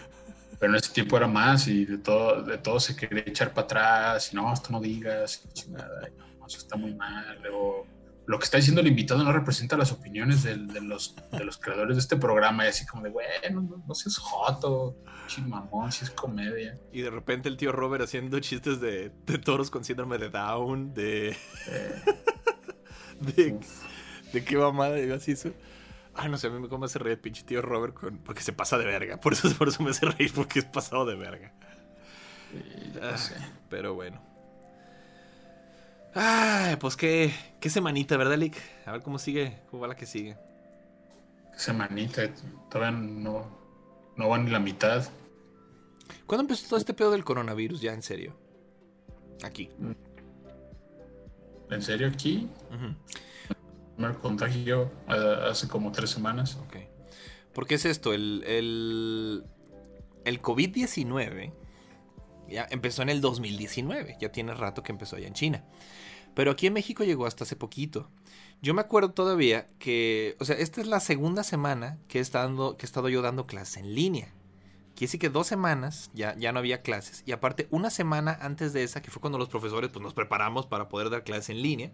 Pero 0.60 0.72
en 0.74 0.78
ese 0.80 0.94
tiempo 0.94 1.18
era 1.18 1.28
más 1.28 1.68
y 1.68 1.86
de 1.86 1.98
todo, 1.98 2.42
de 2.44 2.58
todo 2.58 2.80
se 2.80 2.96
quería 2.96 3.24
echar 3.26 3.54
para 3.54 3.66
atrás. 3.66 4.32
Y 4.32 4.36
no, 4.36 4.54
esto 4.54 4.70
no 4.72 4.80
digas, 4.80 5.44
y 5.56 5.72
no, 5.72 5.80
eso 6.46 6.58
está 6.58 6.76
muy 6.78 6.94
mal. 6.94 7.38
O 7.54 7.86
lo 8.26 8.40
que 8.40 8.46
está 8.46 8.58
diciendo 8.58 8.82
el 8.82 8.88
invitado 8.88 9.24
no 9.24 9.32
representa 9.34 9.76
las 9.78 9.92
opiniones 9.92 10.44
de, 10.44 10.56
los, 10.82 11.16
de 11.32 11.44
los 11.44 11.58
creadores 11.58 11.98
de 11.98 12.02
este 12.02 12.16
programa. 12.18 12.66
Y 12.66 12.70
así 12.70 12.86
como 12.86 13.04
de, 13.04 13.10
bueno, 13.10 13.62
no, 13.62 13.84
no 13.86 13.96
seas 13.96 14.18
joto, 14.18 14.98
chimamón, 15.28 15.92
si 15.92 16.06
es 16.06 16.12
comedia. 16.12 16.80
Y 16.92 17.02
de 17.02 17.10
repente 17.10 17.50
el 17.50 17.58
tío 17.58 17.72
Robert 17.72 18.04
haciendo 18.04 18.40
chistes 18.40 18.80
de, 18.80 19.12
de 19.26 19.38
toros 19.40 19.70
con 19.70 19.84
síndrome 19.84 20.18
de 20.18 20.30
Down, 20.30 20.94
de... 20.94 21.30
Eh, 21.68 22.02
de, 23.20 23.60
de 24.32 24.44
qué 24.46 24.58
mamada 24.58 25.00
y 25.00 25.12
así 25.12 25.32
eso. 25.34 25.52
Ay, 26.16 26.30
no 26.30 26.38
sé, 26.38 26.48
a 26.48 26.50
mí 26.52 26.68
me 26.68 26.86
hace 26.86 27.00
reír 27.00 27.14
el 27.14 27.20
pinche 27.20 27.44
tío 27.44 27.62
Robert 27.62 27.94
con, 27.96 28.20
porque 28.20 28.42
se 28.42 28.54
pasa 28.54 28.78
de 28.78 28.86
verga. 28.86 29.20
Por 29.20 29.34
eso, 29.34 29.50
por 29.58 29.68
eso 29.68 29.82
me 29.84 29.90
hace 29.92 30.06
reír, 30.06 30.32
porque 30.34 30.60
es 30.60 30.66
pasado 30.66 31.06
de 31.06 31.16
verga. 31.16 31.52
Yo 32.94 33.02
Ah. 33.02 33.18
sé. 33.18 33.36
Pero 33.70 33.96
bueno. 33.96 34.22
Ay, 36.16 36.76
pues 36.76 36.96
qué, 36.96 37.34
qué 37.60 37.70
semanita, 37.70 38.18
¿verdad, 38.18 38.38
Lick? 38.38 38.56
A 38.86 38.92
ver 38.92 39.02
cómo 39.02 39.18
sigue, 39.18 39.62
cómo 39.70 39.82
va 39.82 39.88
la 39.88 39.96
que 39.96 40.06
sigue. 40.06 40.38
Semanita, 41.56 42.30
todavía 42.70 43.00
no, 43.00 43.48
no 44.16 44.30
va 44.30 44.38
ni 44.38 44.52
la 44.52 44.60
mitad. 44.60 45.04
¿Cuándo 46.26 46.42
empezó 46.42 46.68
todo 46.70 46.78
este 46.80 46.94
pedo 46.94 47.12
del 47.12 47.24
coronavirus 47.24 47.82
ya, 47.82 47.94
en 47.94 48.04
serio? 48.04 48.36
Aquí. 49.44 49.70
¿En 51.70 51.82
serio 51.82 52.08
aquí? 52.08 52.48
Ujú, 52.70 52.96
primer 53.96 54.18
contagio 54.18 54.92
eh, 55.08 55.38
hace 55.50 55.68
como 55.68 55.92
tres 55.92 56.12
semanas. 56.12 56.56
ok. 56.68 56.78
¿Por 57.54 57.68
qué 57.68 57.76
es 57.76 57.86
esto? 57.86 58.14
El, 58.14 58.44
el, 58.48 59.44
el 60.26 60.42
COVID-19 60.42 61.54
ya 62.50 62.68
empezó 62.70 63.02
en 63.04 63.10
el 63.10 63.22
2019. 63.22 64.18
Ya 64.20 64.32
tiene 64.32 64.54
rato 64.54 64.82
que 64.84 64.92
empezó 64.92 65.16
allá 65.16 65.28
en 65.28 65.34
China. 65.34 65.64
Pero 66.36 66.52
aquí 66.52 66.68
en 66.68 66.74
México 66.74 67.04
llegó 67.04 67.26
hasta 67.26 67.44
hace 67.44 67.56
poquito. 67.56 68.10
Yo 68.62 68.74
me 68.74 68.82
acuerdo 68.82 69.12
todavía 69.12 69.70
que, 69.78 70.36
o 70.40 70.46
sea, 70.46 70.56
esta 70.56 70.82
es 70.82 70.88
la 70.88 71.00
segunda 71.00 71.44
semana 71.44 72.00
que 72.08 72.20
he 72.20 72.22
estado, 72.22 72.78
que 72.78 72.86
he 72.86 72.88
estado 72.88 73.10
yo 73.10 73.22
dando 73.22 73.46
clases 73.46 73.78
en 73.78 73.94
línea. 73.94 74.34
Quiere 74.96 75.08
decir 75.08 75.20
que 75.20 75.30
dos 75.30 75.48
semanas 75.48 76.12
ya, 76.14 76.36
ya 76.38 76.52
no 76.54 76.60
había 76.60 76.82
clases. 76.82 77.24
Y 77.26 77.32
aparte, 77.32 77.68
una 77.72 77.90
semana 77.90 78.38
antes 78.42 78.74
de 78.74 78.84
esa, 78.84 79.02
que 79.02 79.10
fue 79.10 79.22
cuando 79.22 79.40
los 79.40 79.50
profesores 79.50 79.90
pues, 79.92 80.04
nos 80.04 80.14
preparamos 80.14 80.68
para 80.68 80.88
poder 80.88 81.10
dar 81.10 81.24
clases 81.24 81.50
en 81.50 81.62
línea. 81.62 81.92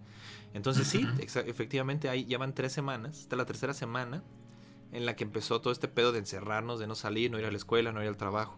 Entonces 0.53 0.87
sí, 0.87 1.07
efectivamente, 1.17 2.09
ahí 2.09 2.25
ya 2.25 2.37
van 2.37 2.53
tres 2.53 2.73
semanas. 2.73 3.21
Esta 3.21 3.35
es 3.35 3.37
la 3.37 3.45
tercera 3.45 3.73
semana 3.73 4.21
en 4.91 5.05
la 5.05 5.15
que 5.15 5.23
empezó 5.23 5.61
todo 5.61 5.71
este 5.71 5.87
pedo 5.87 6.11
de 6.11 6.19
encerrarnos, 6.19 6.79
de 6.79 6.87
no 6.87 6.95
salir, 6.95 7.31
no 7.31 7.39
ir 7.39 7.45
a 7.45 7.51
la 7.51 7.57
escuela, 7.57 7.91
no 7.91 8.01
ir 8.01 8.09
al 8.09 8.17
trabajo. 8.17 8.57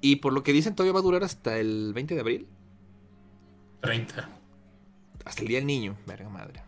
Y 0.00 0.16
por 0.16 0.32
lo 0.32 0.42
que 0.42 0.52
dicen, 0.52 0.74
todavía 0.74 0.92
va 0.94 1.00
a 1.00 1.02
durar 1.02 1.24
hasta 1.24 1.58
el 1.58 1.92
20 1.92 2.14
de 2.14 2.20
abril. 2.20 2.48
30. 3.82 4.39
Hasta 5.24 5.42
el 5.42 5.48
Día 5.48 5.58
del 5.58 5.66
Niño, 5.66 5.96
verga 6.06 6.28
madre. 6.28 6.62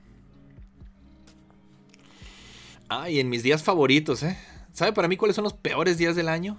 Ah, 2.88 3.08
y 3.08 3.20
en 3.20 3.28
mis 3.28 3.42
días 3.42 3.62
favoritos, 3.62 4.22
¿eh? 4.22 4.36
¿Sabe 4.72 4.92
para 4.92 5.08
mí 5.08 5.16
cuáles 5.16 5.34
son 5.36 5.44
los 5.44 5.54
peores 5.54 5.98
días 5.98 6.14
del 6.16 6.28
año? 6.28 6.58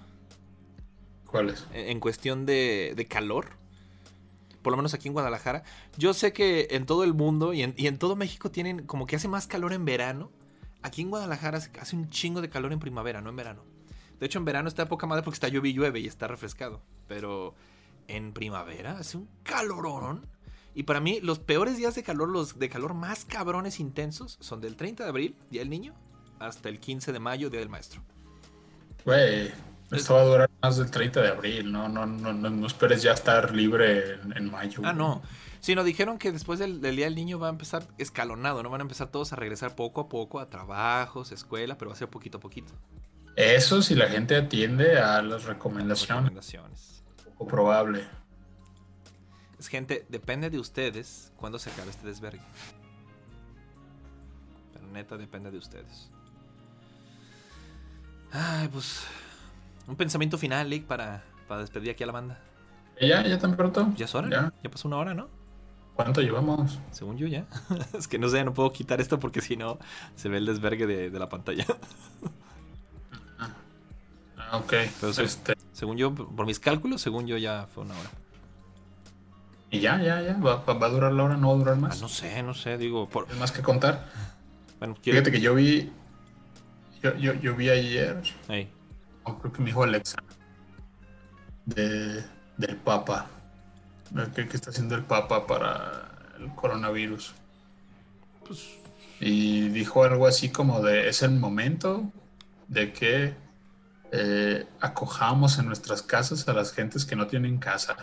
¿Cuáles? 1.28 1.66
En 1.74 1.89
en 1.89 2.00
cuestión 2.00 2.46
de, 2.46 2.94
de 2.96 3.06
calor. 3.08 3.52
Por 4.62 4.72
lo 4.72 4.78
menos 4.78 4.94
aquí 4.94 5.08
en 5.10 5.14
Guadalajara. 5.14 5.64
Yo 5.98 6.14
sé 6.14 6.32
que 6.34 6.68
en 6.72 6.86
todo 6.86 7.04
el 7.04 7.14
mundo 7.14 7.54
y 7.54 7.64
en, 7.64 7.74
y 7.78 7.88
en 7.88 7.98
todo 7.98 8.16
México 8.16 8.50
tienen 8.50 8.86
como 8.86 9.06
que 9.06 9.16
hace 9.18 9.28
más 9.28 9.46
calor 9.48 9.74
en 9.74 9.86
verano. 9.86 10.32
Aquí 10.82 11.02
en 11.02 11.10
Guadalajara 11.10 11.58
hace- 11.80 11.96
un 11.96 12.10
chingo 12.10 12.41
de 12.41 12.50
calor 12.50 12.72
en 12.74 12.80
primavera, 12.80 13.22
no 13.22 13.30
en 13.30 13.36
verano. 13.36 13.64
De 14.20 14.26
hecho, 14.26 14.39
en 14.39 14.46
verano 14.46 14.70
está 14.70 14.88
poca 14.88 15.06
madre 15.06 15.24
porque 15.24 15.36
está 15.36 15.50
lluvia 15.50 15.70
y 15.72 15.74
llueve 15.74 16.00
y 16.00 16.08
está 16.08 16.28
refrescado. 16.28 16.82
Pero 17.08 17.56
en 18.08 18.32
primavera 18.34 18.98
hace 18.98 19.18
un 19.18 19.28
calorón. 19.44 20.26
Y 20.76 20.84
para 20.84 20.99
mí, 20.99 21.19
los 21.21 21.39
peores 21.39 21.78
días 21.78 21.95
de 21.95 22.03
calor, 22.03 22.30
los 22.30 22.57
de 22.57 22.69
calor 22.69 22.93
más 22.93 23.26
cabrones 23.26 23.80
intensos, 23.80 24.38
son 24.39 24.61
del 24.61 24.76
30 24.76 25.03
de 25.03 25.09
abril, 25.09 25.36
Día 25.49 25.61
del 25.61 25.69
Niño, 25.69 25.93
hasta 26.39 26.69
el 26.69 26.80
15 26.80 27.11
de 27.11 27.19
mayo, 27.19 27.49
Día 27.49 27.59
del 27.59 27.69
Maestro. 27.69 28.01
Güey, 29.05 29.51
esto 29.91 30.15
va 30.15 30.21
a 30.21 30.26
durar 30.26 30.49
más 30.61 30.78
del 30.78 30.89
30 30.89 31.21
de 31.21 31.28
abril. 31.30 31.71
No, 31.71 31.88
no, 31.88 32.05
no, 32.05 32.34
no, 32.34 32.49
no 32.49 32.67
esperes 32.67 33.03
ya 33.03 33.11
estar 33.11 33.53
libre 33.53 34.15
en, 34.15 34.36
en 34.36 34.49
mayo. 34.49 34.82
Ah, 34.84 34.93
no. 34.93 35.21
Sí, 35.59 35.76
nos 35.76 35.86
dijeron 35.86 36.17
que 36.17 36.32
después 36.32 36.59
del, 36.59 36.82
del 36.82 36.95
Día 36.95 37.05
del 37.05 37.15
Niño 37.15 37.39
va 37.39 37.47
a 37.47 37.51
empezar 37.51 37.88
escalonado, 37.97 38.63
¿no? 38.63 38.69
Van 38.69 38.82
a 38.82 38.84
empezar 38.84 39.09
todos 39.09 39.32
a 39.32 39.36
regresar 39.36 39.76
poco 39.76 40.01
a 40.01 40.09
poco 40.09 40.39
a 40.39 40.49
trabajos, 40.49 41.32
escuela, 41.32 41.78
pero 41.78 41.89
va 41.89 41.95
a 41.95 41.97
ser 41.97 42.09
poquito 42.09 42.39
a 42.39 42.41
poquito. 42.41 42.74
Eso 43.36 43.82
si 43.82 43.95
la 43.95 44.07
gente 44.07 44.36
atiende 44.36 44.99
a 44.99 45.21
las 45.21 45.45
recomendaciones. 45.45 46.26
Recomendaciones. 46.26 47.03
Poco 47.38 47.47
probable. 47.47 48.05
Gente, 49.68 50.05
depende 50.09 50.49
de 50.49 50.59
ustedes 50.59 51.32
cuándo 51.38 51.59
se 51.59 51.70
acabe 51.70 51.89
este 51.89 52.07
desvergue. 52.07 52.41
Pero 54.74 54.88
neta, 54.88 55.18
depende 55.18 55.51
de 55.51 55.57
ustedes. 55.57 56.09
Ay, 58.32 58.68
pues. 58.68 59.05
Un 59.88 59.95
pensamiento 59.95 60.38
final, 60.38 60.70
Lick, 60.70 60.86
para, 60.86 61.24
para 61.47 61.61
despedir 61.61 61.91
aquí 61.91 62.03
a 62.03 62.07
la 62.07 62.14
banda. 62.14 62.39
¿Ya? 63.01 63.26
¿Ya 63.26 63.38
tan 63.38 63.55
pronto? 63.55 63.91
Ya 63.95 64.05
es 64.05 64.16
hora, 64.16 64.51
¿Ya? 64.64 64.70
pasó 64.70 64.88
una 64.88 64.97
hora, 64.97 65.14
¿no? 65.14 65.30
¿Cuánto 65.95 66.22
llevamos? 66.22 66.80
Según 66.91 67.18
yo 67.18 67.28
ya. 67.28 67.45
es 67.97 68.07
que 68.07 68.18
no 68.18 68.28
sé, 68.30 68.43
no 68.43 68.53
puedo 68.53 68.72
quitar 68.72 69.01
esto 69.01 69.20
porque 69.20 69.41
si 69.41 69.57
no 69.57 69.78
se 70.16 70.30
ve 70.30 70.38
el 70.38 70.45
desvergue 70.45 70.88
de, 70.88 71.09
de 71.09 71.20
la 71.20 71.30
pantalla. 71.30 71.66
Ah, 74.38 74.57
ok. 74.57 74.74
Sí. 75.11 75.22
Este, 75.22 75.53
según 75.72 75.97
yo, 75.97 76.14
por 76.14 76.45
mis 76.45 76.59
cálculos, 76.59 77.01
según 77.01 77.28
yo 77.28 77.38
ya 77.38 77.68
fue 77.74 77.84
una 77.84 77.93
hora. 77.99 78.09
Y 79.74 79.80
ya, 79.80 80.01
ya, 80.01 80.21
ya. 80.21 80.34
¿Va, 80.38 80.63
a 80.67 80.89
durar 80.89 81.11
la 81.11 81.24
hora? 81.24 81.36
¿No 81.38 81.47
va 81.49 81.53
a 81.55 81.57
durar 81.57 81.74
Ah, 81.78 81.82
más? 81.82 82.01
no 82.01 82.07
sé, 82.07 82.41
no 82.43 82.53
sé, 82.53 82.78
digo, 82.78 83.09
por, 83.09 83.28
¿Hay 83.32 83.38
más 83.39 83.51
que 83.51 83.61
contar? 83.61 84.07
bueno, 84.80 84.95
quiero... 85.01 85.17
Fíjate 85.19 85.32
que 85.32 85.41
yo 85.41 85.55
vi. 85.55 85.91
Yo, 87.01 87.15
yo, 87.17 87.34
yo 87.34 87.55
vi 87.55 87.69
ayer. 87.69 88.21
Ey, 88.49 88.69
o 89.24 89.38
creo 89.39 89.51
que 89.51 89.59
me 89.61 89.65
dijo 89.67 89.84
Alexa. 89.84 90.17
De, 91.65 92.24
del 92.57 92.76
Papa. 92.78 93.28
¿Qué, 94.36 94.47
qué 94.47 94.55
está 94.57 94.69
haciendo 94.69 94.95
el 94.95 95.03
Papa 95.03 95.47
para 95.47 96.09
el 96.39 96.53
coronavirus? 96.55 97.34
pues, 98.45 98.69
Y 99.19 99.69
dijo 99.69 100.03
algo 100.03 100.28
así 100.28 100.49
como 100.49 100.82
de 100.82 101.07
es 101.09 101.24
el 101.24 101.32
momento 101.32 102.11
de 102.67 102.93
que 102.93 103.34
eh, 104.11 104.67
acojamos 104.82 105.57
en 105.57 105.65
nuestras 105.65 106.01
casas 106.03 106.47
a 106.47 106.53
las 106.53 106.71
gentes 106.74 107.05
que 107.05 107.15
no 107.15 107.26
tienen 107.28 107.57
casa. 107.57 107.95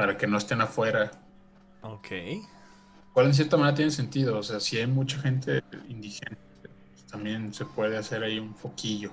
Para 0.00 0.16
que 0.16 0.26
no 0.26 0.38
estén 0.38 0.60
afuera. 0.62 1.10
ok. 1.82 2.06
Cual 3.12 3.26
en 3.26 3.34
cierta 3.34 3.56
manera 3.56 3.74
tiene 3.76 3.90
sentido. 3.90 4.38
O 4.38 4.42
sea, 4.42 4.60
si 4.60 4.78
hay 4.78 4.86
mucha 4.86 5.18
gente 5.20 5.62
indigente, 5.88 6.38
pues, 6.62 7.04
también 7.06 7.52
se 7.52 7.64
puede 7.66 7.98
hacer 7.98 8.22
ahí 8.22 8.38
un 8.38 8.54
foquillo. 8.54 9.12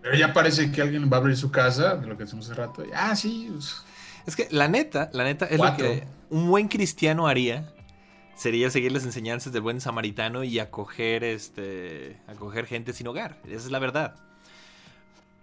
Pero 0.00 0.14
ya 0.16 0.32
parece 0.32 0.70
que 0.70 0.80
alguien 0.80 1.10
va 1.12 1.16
a 1.16 1.20
abrir 1.20 1.36
su 1.36 1.50
casa, 1.50 1.96
de 1.96 2.06
lo 2.06 2.16
que 2.16 2.24
decimos 2.24 2.46
hace 2.46 2.54
rato. 2.54 2.84
y, 2.84 2.90
ah, 2.94 3.14
sí. 3.16 3.48
pues, 3.52 3.82
Es 4.26 4.36
que 4.36 4.48
la 4.50 4.68
neta, 4.68 5.10
la 5.12 5.24
neta 5.24 5.46
es 5.46 5.58
Cuatro. 5.58 5.84
lo 5.86 5.92
que 5.92 6.06
un 6.30 6.48
buen 6.48 6.68
cristiano 6.68 7.26
haría. 7.26 7.72
Sería 8.36 8.70
seguir 8.70 8.92
las 8.92 9.04
enseñanzas 9.04 9.52
del 9.52 9.62
buen 9.62 9.80
samaritano 9.80 10.44
y 10.44 10.58
acoger 10.58 11.24
este 11.24 12.20
acoger 12.26 12.66
gente 12.66 12.92
sin 12.92 13.06
hogar. 13.06 13.38
Esa 13.46 13.54
es 13.66 13.70
la 13.70 13.78
verdad. 13.78 14.14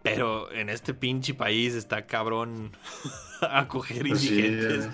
Pero 0.03 0.51
en 0.51 0.69
este 0.69 0.93
pinche 0.93 1.33
país 1.33 1.73
está 1.75 2.05
cabrón 2.07 2.77
acoger 3.41 4.07
Pues 4.07 4.21
sí, 4.21 4.39
indigentes. 4.39 4.89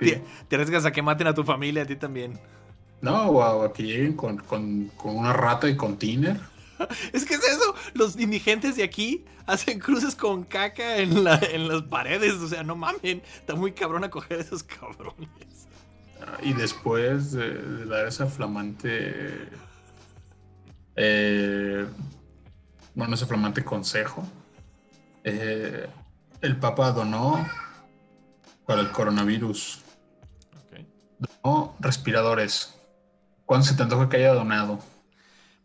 eh, 0.00 0.24
te, 0.48 0.56
arriesgas 0.56 0.86
a 0.86 0.92
que 0.92 1.02
maten 1.02 1.26
a 1.28 1.34
tu 1.34 1.44
familia, 1.44 1.82
a 1.84 1.86
ti 1.86 1.96
también. 1.96 2.40
No, 3.00 3.30
o 3.30 3.64
a, 3.64 3.72
que 3.72 3.84
lleguen 3.84 4.14
con, 4.16 4.38
con, 4.38 4.88
con 4.96 5.16
una 5.16 5.32
rata 5.32 5.68
y 5.68 5.76
con 5.76 5.98
tiner. 5.98 6.40
Es 7.12 7.24
que 7.26 7.34
es 7.34 7.44
eso. 7.44 7.74
Los 7.94 8.16
indigentes 8.18 8.76
de 8.76 8.84
aquí 8.84 9.24
hacen 9.46 9.80
cruces 9.80 10.14
con 10.16 10.44
caca 10.44 10.98
en, 10.98 11.24
la, 11.24 11.36
en 11.38 11.68
las 11.68 11.82
paredes. 11.82 12.34
O 12.34 12.48
sea, 12.48 12.62
no 12.62 12.76
mamen. 12.76 13.22
Está 13.36 13.56
muy 13.56 13.72
cabrón 13.72 14.04
acoger 14.04 14.38
a 14.38 14.42
esos 14.42 14.62
cabrones. 14.62 15.28
Y 16.42 16.52
después 16.54 17.32
de, 17.32 17.50
de 17.54 17.86
dar 17.86 18.06
esa 18.06 18.26
flamante. 18.26 19.48
eh, 20.96 21.86
bueno, 22.94 23.14
ese 23.14 23.26
flamante 23.26 23.64
consejo, 23.64 24.26
eh, 25.24 25.88
el 26.40 26.56
Papa 26.58 26.92
donó 26.92 27.46
para 28.66 28.80
el 28.80 28.90
coronavirus, 28.92 29.82
donó 31.42 31.74
respiradores. 31.80 32.74
¿Cuánto 33.46 33.66
se 33.68 33.74
te 33.76 33.82
antoja 33.82 34.08
que 34.08 34.18
haya 34.18 34.34
donado? 34.34 34.78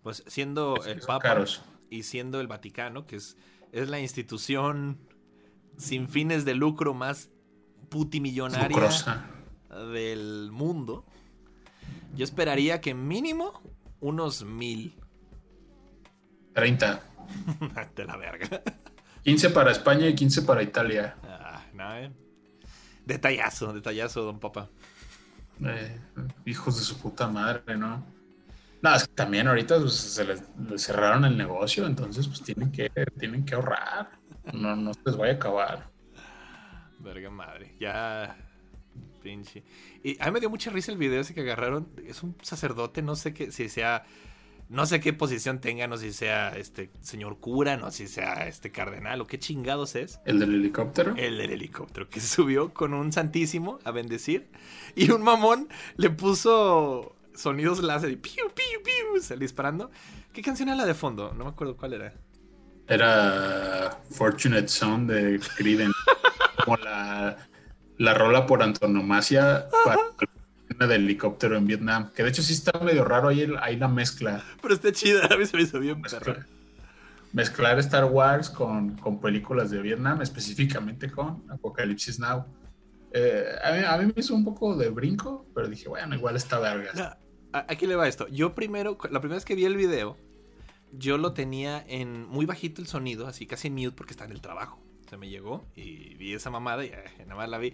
Pues 0.01 0.23
siendo 0.27 0.77
Es 0.77 0.87
el 0.87 0.99
Papa 1.01 1.19
caros. 1.19 1.61
y 1.89 2.03
siendo 2.03 2.39
el 2.39 2.47
Vaticano, 2.47 3.05
que 3.05 3.17
es, 3.17 3.37
es 3.71 3.89
la 3.89 3.99
institución 3.99 4.99
sin 5.77 6.07
fines 6.07 6.45
de 6.45 6.55
lucro 6.55 6.93
más 6.93 7.29
putimillonaria 7.89 8.69
Lucrosa. 8.69 9.25
del 9.93 10.49
mundo, 10.51 11.05
yo 12.15 12.23
esperaría 12.23 12.79
que 12.81 12.93
mínimo 12.93 13.61
unos 13.99 14.43
mil 14.43 14.95
30. 16.53 17.03
de 17.95 18.05
la 18.05 18.17
verga. 18.17 18.61
15 19.23 19.49
para 19.51 19.71
España 19.71 20.07
y 20.07 20.15
15 20.15 20.41
para 20.41 20.61
Italia. 20.61 21.15
Ah, 21.23 21.63
no, 21.73 21.95
eh. 21.97 22.11
Detallazo, 23.05 23.73
detallazo, 23.73 24.23
don 24.23 24.39
Papa. 24.39 24.69
Eh, 25.65 25.99
hijos 26.45 26.77
de 26.77 26.83
su 26.83 26.97
puta 26.99 27.27
madre, 27.27 27.77
¿no? 27.77 28.05
No, 28.81 28.95
es 28.95 29.07
que 29.07 29.13
también 29.13 29.47
ahorita 29.47 29.79
pues, 29.79 29.93
se 29.93 30.25
les, 30.25 30.43
les 30.69 30.83
cerraron 30.83 31.23
el 31.23 31.37
negocio, 31.37 31.85
entonces 31.85 32.27
pues 32.27 32.41
tienen 32.41 32.71
que, 32.71 32.89
tienen 33.17 33.45
que 33.45 33.55
ahorrar. 33.55 34.11
No, 34.53 34.75
no 34.75 34.93
se 34.93 34.99
les 35.05 35.15
vaya 35.15 35.33
a 35.33 35.35
acabar. 35.35 35.89
Verga 36.99 37.29
madre, 37.29 37.75
ya. 37.79 38.35
Pinche. 39.21 39.63
Y 40.03 40.21
a 40.21 40.25
mí 40.25 40.31
me 40.31 40.39
dio 40.41 40.49
mucha 40.49 40.69
risa 40.69 40.91
el 40.91 40.97
video 40.97 41.21
ese 41.21 41.33
que 41.33 41.41
agarraron. 41.41 41.87
Es 42.05 42.23
un 42.23 42.35
sacerdote, 42.41 43.01
no 43.01 43.15
sé 43.15 43.33
qué, 43.33 43.51
si 43.51 43.69
sea. 43.69 44.03
No 44.69 44.85
sé 44.85 44.99
qué 44.99 45.13
posición 45.13 45.59
tenga, 45.59 45.87
no 45.87 45.97
sé 45.97 46.05
si 46.05 46.13
sea 46.13 46.49
este 46.49 46.89
señor 47.01 47.39
cura, 47.39 47.77
no 47.77 47.91
sé 47.91 48.07
si 48.07 48.13
sea 48.15 48.47
este 48.47 48.71
cardenal 48.71 49.21
o 49.21 49.27
qué 49.27 49.37
chingados 49.37 49.95
es. 49.95 50.19
El 50.25 50.39
del 50.39 50.53
helicóptero. 50.55 51.13
El 51.15 51.37
del 51.37 51.51
helicóptero 51.51 52.09
que 52.09 52.19
se 52.19 52.27
subió 52.35 52.73
con 52.73 52.93
un 52.93 53.11
santísimo 53.11 53.79
a 53.83 53.91
bendecir. 53.91 54.49
Y 54.95 55.11
un 55.11 55.21
mamón 55.21 55.69
le 55.97 56.09
puso 56.09 57.15
sonidos 57.35 57.81
láser 57.83 58.11
y 58.11 58.15
piu, 58.15 58.45
piu, 58.53 58.81
piu, 58.83 59.21
sale 59.21 59.41
disparando. 59.41 59.91
¿Qué 60.31 60.41
canción 60.41 60.69
era 60.69 60.77
la 60.77 60.85
de 60.85 60.93
fondo? 60.93 61.33
No 61.33 61.43
me 61.43 61.51
acuerdo 61.51 61.77
cuál 61.77 61.93
era. 61.93 62.13
Era 62.87 64.01
Fortunate 64.11 64.67
Son 64.67 65.07
de 65.07 65.39
Creedence. 65.57 65.93
como 66.63 66.77
la, 66.77 67.37
la 67.97 68.13
rola 68.13 68.45
por 68.45 68.63
antonomasia 68.63 69.67
para 69.85 69.99
la 70.79 70.87
de 70.87 70.95
helicóptero 70.95 71.55
en 71.57 71.65
Vietnam. 71.67 72.11
Que 72.15 72.23
de 72.23 72.29
hecho 72.29 72.41
sí 72.43 72.53
está 72.53 72.79
medio 72.79 73.03
raro 73.05 73.29
ahí, 73.29 73.41
el- 73.41 73.57
ahí 73.57 73.75
la 73.77 73.87
mezcla. 73.87 74.43
Pero 74.61 74.73
está 74.73 74.91
chida, 74.91 75.27
a 75.29 75.37
mí 75.37 75.45
se 75.45 75.57
me 75.57 75.63
hizo 75.63 75.79
bien. 75.79 76.01
Mezclar, 76.01 76.45
mezclar 77.31 77.79
Star 77.79 78.05
Wars 78.05 78.49
con, 78.49 78.95
con 78.97 79.19
películas 79.19 79.71
de 79.71 79.81
Vietnam, 79.81 80.21
específicamente 80.21 81.09
con 81.11 81.43
Apocalipsis 81.49 82.19
Now. 82.19 82.45
Eh, 83.11 83.45
a, 83.63 83.71
mí, 83.71 83.79
a 83.85 83.97
mí 83.97 84.05
me 84.15 84.21
hizo 84.21 84.33
un 84.35 84.43
poco 84.43 84.75
de 84.75 84.89
brinco, 84.89 85.45
pero 85.53 85.67
dije, 85.67 85.87
bueno, 85.89 86.15
igual 86.15 86.35
está 86.35 86.59
vergas. 86.59 86.95
No, 86.95 87.09
aquí 87.67 87.85
le 87.87 87.95
va 87.95 88.07
esto. 88.07 88.27
Yo 88.27 88.55
primero, 88.55 88.97
la 89.11 89.19
primera 89.19 89.35
vez 89.35 89.45
que 89.45 89.55
vi 89.55 89.65
el 89.65 89.75
video, 89.77 90.17
yo 90.91 91.17
lo 91.17 91.33
tenía 91.33 91.83
en 91.87 92.27
muy 92.27 92.45
bajito 92.45 92.81
el 92.81 92.87
sonido, 92.87 93.27
así 93.27 93.45
casi 93.45 93.67
en 93.67 93.75
mute 93.75 93.91
porque 93.91 94.13
estaba 94.13 94.29
en 94.29 94.35
el 94.35 94.41
trabajo. 94.41 94.79
Se 95.09 95.17
me 95.17 95.29
llegó 95.29 95.65
y 95.75 96.15
vi 96.15 96.33
esa 96.33 96.49
mamada 96.49 96.85
y 96.85 96.87
eh, 96.87 97.03
nada 97.19 97.35
más 97.35 97.49
la 97.49 97.57
vi. 97.57 97.73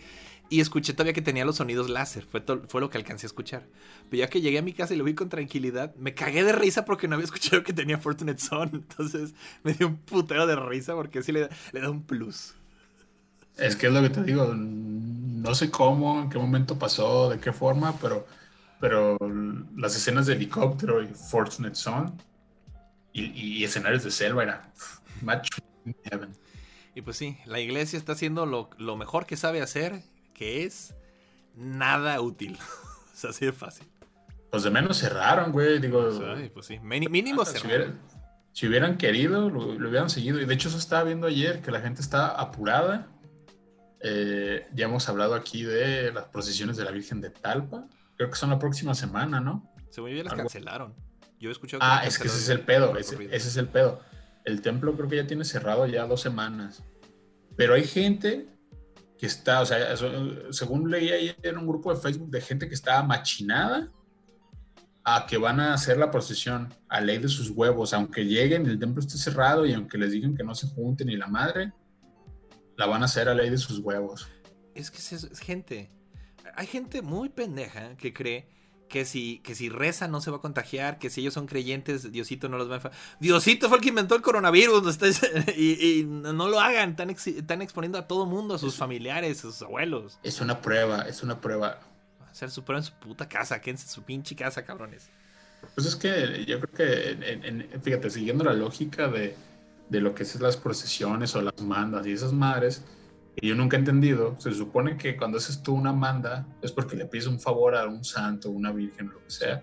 Y 0.50 0.62
escuché 0.62 0.94
todavía 0.94 1.14
que 1.14 1.22
tenía 1.22 1.46
los 1.46 1.58
sonidos 1.58 1.90
láser. 1.90 2.26
Fue, 2.26 2.44
fue 2.68 2.82
lo 2.82 2.90
que 2.90 2.98
alcancé 2.98 3.26
a 3.26 3.30
escuchar. 3.30 3.68
Pero 4.10 4.20
ya 4.20 4.30
que 4.30 4.42
llegué 4.42 4.58
a 4.58 4.62
mi 4.62 4.74
casa 4.74 4.94
y 4.94 4.98
lo 4.98 5.04
vi 5.04 5.14
con 5.14 5.30
tranquilidad, 5.30 5.96
me 5.96 6.14
cagué 6.14 6.44
de 6.44 6.54
risa 6.54 6.86
porque 6.86 7.08
no 7.08 7.16
había 7.16 7.26
escuchado 7.32 7.64
que 7.64 7.74
tenía 7.74 7.98
Fortunate 8.00 8.40
Son. 8.40 8.70
Entonces 8.74 9.34
me 9.64 9.74
dio 9.74 9.88
un 9.88 9.98
putero 9.98 10.48
de 10.48 10.56
risa 10.56 10.96
porque 10.96 11.22
sí 11.24 11.32
le, 11.32 11.50
le 11.72 11.82
da 11.82 11.90
un 11.90 12.04
plus. 12.04 12.56
Es 13.58 13.76
que 13.76 13.88
es 13.88 13.94
lo 13.94 14.02
que 14.02 14.10
te 14.10 14.24
digo, 14.24 14.54
no 14.56 15.54
sé 15.54 15.70
cómo, 15.70 16.22
en 16.22 16.30
qué 16.30 16.38
momento 16.38 16.80
pasó, 16.80 17.30
de 17.30 17.40
qué 17.40 17.52
forma, 17.52 17.94
pero, 18.00 18.26
pero 18.80 19.18
las 19.76 19.96
escenas 19.96 20.26
de 20.28 20.34
helicóptero 20.34 21.02
y 21.04 21.08
Fortunate 21.08 21.76
Son 21.76 22.14
y, 23.12 23.60
y 23.60 23.64
escenarios 23.64 24.04
de 24.04 24.12
selva 24.12 24.44
era 24.44 24.72
match 25.22 25.50
in 25.86 25.96
heaven. 26.06 26.30
Y 26.96 27.02
pues 27.02 27.18
sí, 27.18 27.38
la 27.46 27.60
iglesia 27.60 27.98
está 27.98 28.14
haciendo 28.14 28.46
lo, 28.46 28.70
lo 28.78 28.98
mejor 28.98 29.26
que 29.26 29.38
sabe 29.38 29.62
hacer, 29.62 30.02
que 30.34 30.64
es 30.66 30.96
nada 31.56 32.20
útil. 32.22 32.58
o 33.14 33.16
sea, 33.16 33.30
así 33.32 33.46
de 33.46 33.54
fácil. 33.54 33.88
Los 34.52 34.64
de 34.64 34.72
menos 34.72 34.98
cerraron, 34.98 35.52
güey, 35.52 35.80
digo... 35.80 36.00
O 36.00 36.12
sea, 36.12 36.44
y 36.44 36.50
pues 36.50 36.66
sí, 36.66 36.80
mínimo 36.80 37.46
se 37.46 37.60
si, 37.60 37.68
hubieran, 37.68 38.00
si 38.52 38.68
hubieran 38.68 38.98
querido, 38.98 39.50
lo, 39.50 39.74
lo 39.78 39.90
hubieran 39.90 40.10
seguido. 40.10 40.42
Y 40.42 40.46
de 40.46 40.54
hecho 40.54 40.70
eso 40.70 40.78
estaba 40.80 41.04
viendo 41.04 41.28
ayer, 41.28 41.62
que 41.62 41.70
la 41.72 41.82
gente 41.82 42.02
está 42.02 42.30
apurada. 42.30 43.08
Eh, 44.02 44.66
ya 44.74 44.86
hemos 44.86 45.08
hablado 45.10 45.36
aquí 45.36 45.64
de 45.64 46.12
las 46.12 46.26
procesiones 46.26 46.78
de 46.78 46.86
la 46.86 46.92
Virgen 46.92 47.22
de 47.22 47.30
Talpa. 47.30 47.86
Creo 48.18 48.30
que 48.30 48.36
son 48.36 48.50
la 48.50 48.58
próxima 48.60 48.96
semana, 48.96 49.40
¿no? 49.40 49.72
Según 49.90 50.10
yo, 50.12 50.24
las 50.24 50.34
Algo- 50.34 50.44
cancelaron. 50.44 50.96
Yo 51.40 51.50
he 51.50 51.52
escuchado 51.52 51.82
Ah, 51.84 52.00
la 52.02 52.08
es 52.08 52.18
que 52.18 52.28
ese 52.28 52.38
es 52.38 52.50
el 52.50 52.62
pedo, 52.62 52.98
ese, 52.98 53.16
ese 53.26 53.48
es 53.48 53.56
el 53.58 53.68
pedo. 53.68 54.02
El 54.46 54.62
templo 54.62 54.96
creo 54.96 55.10
que 55.10 55.18
ya 55.18 55.28
tiene 55.28 55.46
cerrado 55.46 55.86
ya 55.86 56.06
dos 56.06 56.22
semanas. 56.22 56.84
Pero 57.56 57.74
hay 57.74 57.84
gente 57.84 58.48
que 59.18 59.26
está, 59.26 59.62
o 59.62 59.66
sea, 59.66 59.96
según 60.52 60.90
leí 60.90 61.10
ahí 61.10 61.36
en 61.44 61.58
un 61.58 61.68
grupo 61.68 61.94
de 61.94 62.00
Facebook 62.00 62.30
de 62.30 62.40
gente 62.40 62.70
que 62.70 62.76
está 62.76 63.04
machinada 63.04 63.92
a 65.04 65.26
que 65.28 65.38
van 65.38 65.60
a 65.60 65.74
hacer 65.74 65.98
la 65.98 66.10
procesión 66.10 66.74
a 66.88 67.02
ley 67.02 67.18
de 67.18 67.28
sus 67.28 67.50
huevos, 67.50 67.94
aunque 67.94 68.26
lleguen, 68.26 68.66
el 68.66 68.80
templo 68.80 69.02
esté 69.02 69.18
cerrado 69.18 69.66
y 69.66 69.74
aunque 69.74 69.98
les 69.98 70.12
digan 70.12 70.36
que 70.36 70.44
no 70.44 70.56
se 70.56 70.68
junten 70.68 71.08
ni 71.08 71.18
la 71.18 71.28
madre, 71.28 71.74
la 72.78 72.86
van 72.86 73.02
a 73.02 73.06
hacer 73.06 73.28
a 73.28 73.34
ley 73.34 73.50
de 73.50 73.58
sus 73.58 73.80
huevos. 73.80 74.30
Es 74.74 74.90
que 74.90 75.00
es, 75.00 75.12
es 75.12 75.40
gente. 75.40 75.90
Hay 76.56 76.68
gente 76.68 77.02
muy 77.02 77.28
pendeja 77.28 77.98
que 77.98 78.14
cree 78.14 78.48
que 78.90 79.06
si, 79.06 79.40
que 79.40 79.56
si 79.56 79.70
reza 79.70 80.08
no 80.08 80.20
se 80.20 80.32
va 80.32 80.38
a 80.38 80.42
contagiar, 80.42 81.00
que 81.00 81.10
si 81.10 81.22
ellos 81.22 81.34
son 81.34 81.46
creyentes, 81.48 82.12
Diosito 82.12 82.50
no 82.50 82.58
los 82.58 82.70
va 82.70 82.76
a... 82.76 82.82
enfa- 82.82 82.92
Diosito 83.20 83.70
fue 83.70 83.78
el 83.78 83.84
que 83.84 83.90
inventó 83.90 84.16
el 84.16 84.22
coronavirus 84.22 84.98
y, 85.56 86.00
y 86.00 86.04
no 86.04 86.50
lo 86.50 86.60
hagan, 86.60 86.90
están, 86.92 87.10
ex- 87.10 87.28
están 87.28 87.62
exponiendo 87.62 87.98
a 87.98 88.08
todo 88.08 88.26
mundo, 88.26 88.56
a 88.56 88.58
sus 88.60 88.76
familiares, 88.76 89.40
a 89.40 89.42
sus 89.44 89.62
abuelos. 89.62 90.20
Es 90.24 90.42
una 90.42 90.62
prueba, 90.62 91.04
es 91.08 91.24
una 91.24 91.40
prueba. 91.40 91.80
A 92.20 92.32
hacer 92.32 92.52
su 92.52 92.64
prueba 92.64 92.80
en 92.80 92.86
su 92.86 92.94
puta 92.94 93.30
casa, 93.30 93.62
quédense 93.62 93.86
en 93.86 93.90
su 93.92 94.04
pinche 94.04 94.36
casa, 94.36 94.66
cabrones. 94.66 95.10
Pues 95.76 95.88
es 95.88 95.96
que 95.96 96.46
yo 96.46 96.60
creo 96.60 96.74
que, 96.74 97.12
en- 97.32 97.46
en- 97.46 97.82
fíjate, 97.82 98.10
siguiendo 98.10 98.44
la 98.44 98.54
lógica 98.54 99.08
de, 99.08 99.36
de 99.90 100.02
lo 100.02 100.16
que 100.16 100.24
es 100.24 100.40
las 100.40 100.58
procesiones 100.58 101.36
o 101.36 101.42
las 101.42 101.62
mandas 101.62 102.08
y 102.08 102.12
esas 102.14 102.34
madres, 102.34 102.84
que 103.40 103.48
yo 103.48 103.56
nunca 103.56 103.78
he 103.78 103.80
entendido, 103.80 104.36
se 104.40 104.52
supone 104.54 104.98
que 104.98 105.16
cuando 105.16 105.38
haces 105.38 105.62
tú 105.64 105.74
una 105.74 105.94
manda 105.94 106.46
es 106.62 106.72
porque 106.72 106.96
le 106.96 107.06
pides 107.06 107.28
un 107.28 107.40
favor 107.40 107.76
a 107.76 107.88
un 107.88 108.04
santo, 108.04 108.50
una 108.50 108.72
virgen, 108.72 109.10
lo 109.10 109.24
que 109.24 109.30
sea, 109.32 109.62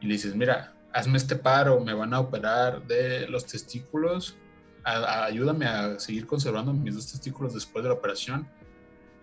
y 0.00 0.06
le 0.06 0.14
dices, 0.14 0.34
mira, 0.34 0.74
hazme 0.92 1.18
este 1.18 1.36
paro, 1.36 1.80
me 1.80 1.92
van 1.92 2.14
a 2.14 2.20
operar 2.20 2.86
de 2.86 3.28
los 3.28 3.44
testículos, 3.46 4.36
a- 4.84 4.98
a- 4.98 5.24
ayúdame 5.26 5.66
a 5.66 5.98
seguir 5.98 6.26
conservando 6.26 6.72
mis 6.72 6.94
dos 6.94 7.10
testículos 7.10 7.54
después 7.54 7.82
de 7.82 7.88
la 7.90 7.94
operación, 7.96 8.48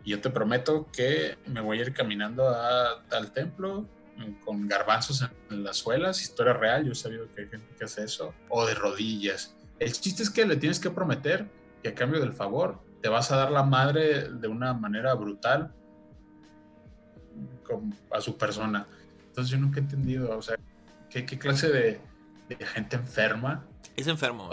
y 0.04 0.12
yo 0.12 0.22
te 0.22 0.30
prometo 0.30 0.88
que 0.92 1.38
me 1.48 1.62
voy 1.62 1.80
a 1.80 1.82
ir 1.82 1.94
caminando 1.94 2.48
a 2.50 3.04
tal 3.10 3.32
templo 3.32 3.88
mm, 4.18 4.44
con 4.46 4.68
garbanzos 4.68 5.28
en 5.50 5.64
las 5.64 5.78
suelas, 5.78 6.22
historia 6.22 6.54
real, 6.54 6.86
yo 6.86 6.92
he 6.92 6.96
sabido 6.96 7.28
que 7.34 7.42
hay 7.44 7.48
gente 7.50 7.66
que 7.78 7.86
hace 7.86 8.04
eso, 8.04 8.34
o 8.50 8.66
de 8.66 8.76
rodillas. 8.76 9.56
El 9.80 9.92
chiste 9.94 10.22
es 10.22 10.30
que 10.30 10.46
le 10.46 10.58
tienes 10.58 10.80
que 10.80 10.92
prometer 10.92 11.48
que 11.82 11.90
a 11.90 11.96
cambio 11.96 12.20
del 12.20 12.34
favor 12.34 12.80
te 13.04 13.10
vas 13.10 13.30
a 13.32 13.36
dar 13.36 13.52
la 13.52 13.64
madre 13.64 14.30
de 14.30 14.48
una 14.48 14.74
manera 14.74 15.14
brutal 15.14 15.72
con- 17.68 17.94
a 18.12 18.22
su 18.22 18.38
persona. 18.38 18.88
Entonces 19.28 19.52
yo 19.52 19.58
nunca 19.58 19.80
he 19.80 19.84
entendido, 19.84 20.38
o 20.38 20.42
sea, 20.42 20.56
qué, 21.10 21.26
qué 21.26 21.38
clase 21.38 21.70
de, 21.70 22.00
de 22.50 22.66
gente 22.66 22.96
enferma 22.96 23.66
Es 23.96 24.08
enfermo. 24.08 24.50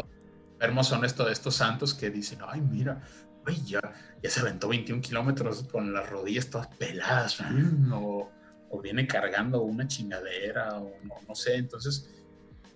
enfermos 0.55 0.89
son 0.89 1.05
estos, 1.05 1.31
estos 1.31 1.55
santos 1.55 1.95
que 1.95 2.11
dicen, 2.11 2.41
ay, 2.47 2.61
mira, 2.61 3.01
güey, 3.45 3.63
ya, 3.65 3.81
ya 4.23 4.31
se 4.31 4.41
aventó 4.41 4.69
21 4.69 5.01
kilómetros 5.01 5.63
con 5.65 5.93
las 5.93 6.11
rodillas 6.11 6.51
todas 6.51 6.67
peladas, 6.77 7.41
mm, 7.41 7.93
o, 7.93 8.31
o 8.71 8.81
viene 8.81 9.07
cargando 9.07 9.63
una 9.63 9.87
chingadera, 9.87 10.77
o 10.79 10.91
no, 11.05 11.15
no 11.29 11.35
sé. 11.35 11.55
Entonces, 11.57 12.11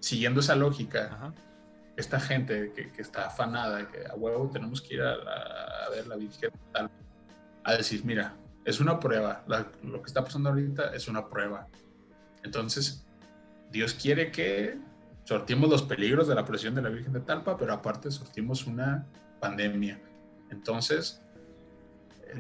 siguiendo 0.01 0.39
esa 0.41 0.55
lógica, 0.55 1.07
Ajá. 1.13 1.35
Esta 1.97 2.19
gente 2.19 2.73
que, 2.73 3.01
está 3.01 3.27
afanada, 3.27 3.89
que 3.89 4.07
a 4.07 4.15
huevo 4.15 4.51
tenemos 4.51 4.83
que 4.83 4.95
ir 4.95 5.03
a, 5.03 5.89
ver 5.91 6.07
la 6.07 6.17
Virgen 6.17 6.51
tal, 6.73 6.91
a 7.63 7.75
decir, 7.75 8.05
mira, 8.05 8.35
es 8.65 8.81
una 8.81 8.99
prueba, 8.99 9.45
lo 9.83 10.03
que 10.03 10.07
está 10.07 10.25
pasando 10.25 10.49
ahorita 10.49 10.95
es 10.95 11.07
una 11.09 11.29
prueba. 11.29 11.69
Entonces, 12.43 13.07
Dios 13.71 13.95
quiere 13.95 14.31
que 14.31 14.79
sortimos 15.25 15.71
los 15.71 15.83
peligros 15.83 16.29
de 16.29 16.35
la 16.35 16.45
presión 16.45 16.75
de 16.75 16.83
la 16.83 16.89
Virgen 16.89 17.13
de 17.13 17.21
Talpa, 17.21 17.57
pero 17.57 17.73
aparte 17.73 18.11
sortimos 18.11 18.67
una 18.67 19.07
pandemia. 19.41 20.01
Entonces, 20.51 21.23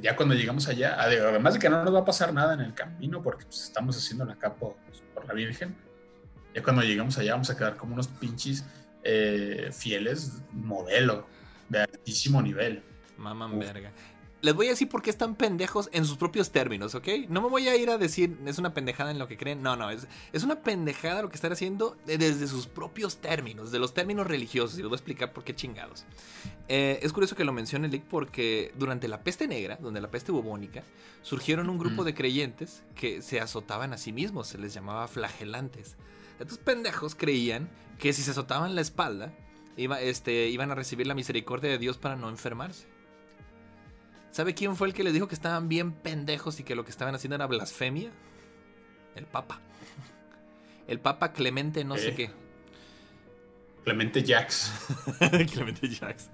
ya 0.01 0.17
cuando 0.17 0.35
llegamos 0.35 0.69
allá, 0.69 1.01
además 1.01 1.55
de 1.55 1.61
que 1.61 1.69
no 1.69 1.83
nos 1.85 1.95
va 1.95 2.01
a 2.01 2.05
pasar 2.05 2.33
nada 2.33 2.55
en 2.55 2.61
el 2.61 2.75
camino, 2.75 3.23
porque 3.23 3.45
pues, 3.45 3.63
estamos 3.65 3.97
haciendo 3.97 4.25
la 4.25 4.37
capa 4.37 4.69
por 5.15 5.27
la 5.27 5.35
Virgen, 5.35 5.77
ya 6.55 6.63
cuando 6.63 6.83
llegamos 6.83 7.19
allá 7.19 7.33
vamos 7.33 7.51
a 7.51 7.57
quedar 7.57 7.77
como 7.77 7.95
unos 7.95 8.09
pinches 8.09 8.65
eh, 9.05 9.71
fieles 9.73 10.43
modelo 10.53 11.27
de 11.69 11.81
altísimo 11.81 12.43
nivel. 12.43 12.83
Maman 13.17 13.59
verga 13.59 13.93
les 14.45 14.55
voy 14.55 14.67
a 14.67 14.71
decir 14.71 14.91
por 14.91 15.01
qué 15.01 15.09
están 15.09 15.37
pendejos 15.37 15.89
en 15.95 16.05
sus 16.05 16.19
propios 16.19 16.51
términos, 16.51 16.95
¿ok? 16.95 17.09
No 17.31 17.41
me 17.41 17.49
voy 17.49 17.67
a 17.67 17.77
ir 17.77 17.89
a 17.89 17.97
decir 17.97 18.37
es 18.45 18.59
una 18.59 18.75
pendejada 18.75 19.11
en 19.11 19.19
lo 19.19 19.27
que 19.27 19.39
creen. 19.39 19.63
No, 19.63 19.75
no, 19.75 19.89
es, 19.89 20.07
es 20.35 20.43
una 20.43 20.61
pendejada 20.61 21.23
lo 21.23 21.31
que 21.31 21.37
están 21.37 21.53
haciendo 21.53 21.97
desde 22.05 22.47
sus 22.47 22.67
propios 22.67 23.17
términos, 23.17 23.73
de 23.73 23.79
los 23.79 23.95
términos 23.95 24.27
religiosos. 24.27 24.75
Y 24.75 24.83
les 24.83 24.91
voy 24.91 24.97
a 24.97 24.99
explicar 24.99 25.33
por 25.33 25.45
qué 25.45 25.55
chingados. 25.55 26.05
Eh, 26.69 26.99
es 27.01 27.15
curioso 27.15 27.37
que 27.37 27.45
lo 27.45 27.55
mencione 27.55 27.89
Lick 27.89 28.05
porque 28.05 28.71
durante 28.77 29.09
la 29.09 29.23
peste 29.23 29.49
negra, 29.49 29.79
donde 29.81 30.03
la 30.03 30.11
peste 30.11 30.31
bubónica, 30.31 30.83
surgieron 31.23 31.71
un 31.71 31.79
grupo 31.79 32.05
de 32.05 32.13
creyentes 32.13 32.83
que 32.95 33.23
se 33.23 33.41
azotaban 33.41 33.95
a 33.95 33.97
sí 33.97 34.13
mismos, 34.13 34.49
se 34.49 34.59
les 34.59 34.75
llamaba 34.75 35.09
flagelantes. 35.09 35.97
Estos 36.39 36.59
pendejos 36.59 37.15
creían 37.15 37.69
que 37.99 38.13
si 38.13 38.23
se 38.23 38.33
azotaban 38.33 38.75
la 38.75 38.81
espalda, 38.81 39.33
iba, 39.77 40.01
este, 40.01 40.49
iban 40.49 40.71
a 40.71 40.75
recibir 40.75 41.07
la 41.07 41.15
misericordia 41.15 41.71
de 41.71 41.79
Dios 41.79 41.99
para 41.99 42.17
no 42.17 42.29
enfermarse. 42.29 42.87
¿Sabe 44.31 44.55
quién 44.55 44.75
fue 44.75 44.89
el 44.89 44.95
que 44.95 45.05
les 45.05 45.13
dijo 45.13 45.29
que 45.29 45.35
estaban 45.35 45.69
bien 45.69 45.93
pendejos 45.93 46.59
y 46.59 46.65
que 46.65 46.75
lo 46.75 46.85
que 46.85 46.91
estaban 46.91 47.15
haciendo 47.15 47.37
era 47.37 47.47
blasfemia? 47.47 48.11
El 49.15 49.27
Papa. 49.27 49.61
El 50.89 50.99
Papa 50.99 51.33
Clemente 51.33 51.85
no 51.85 51.97
sé 51.97 52.09
eh. 52.09 52.15
qué. 52.15 52.31
Clemente 53.85 54.25
Jax. 54.27 54.73
Clemente 55.53 55.89
Jax. 55.89 56.31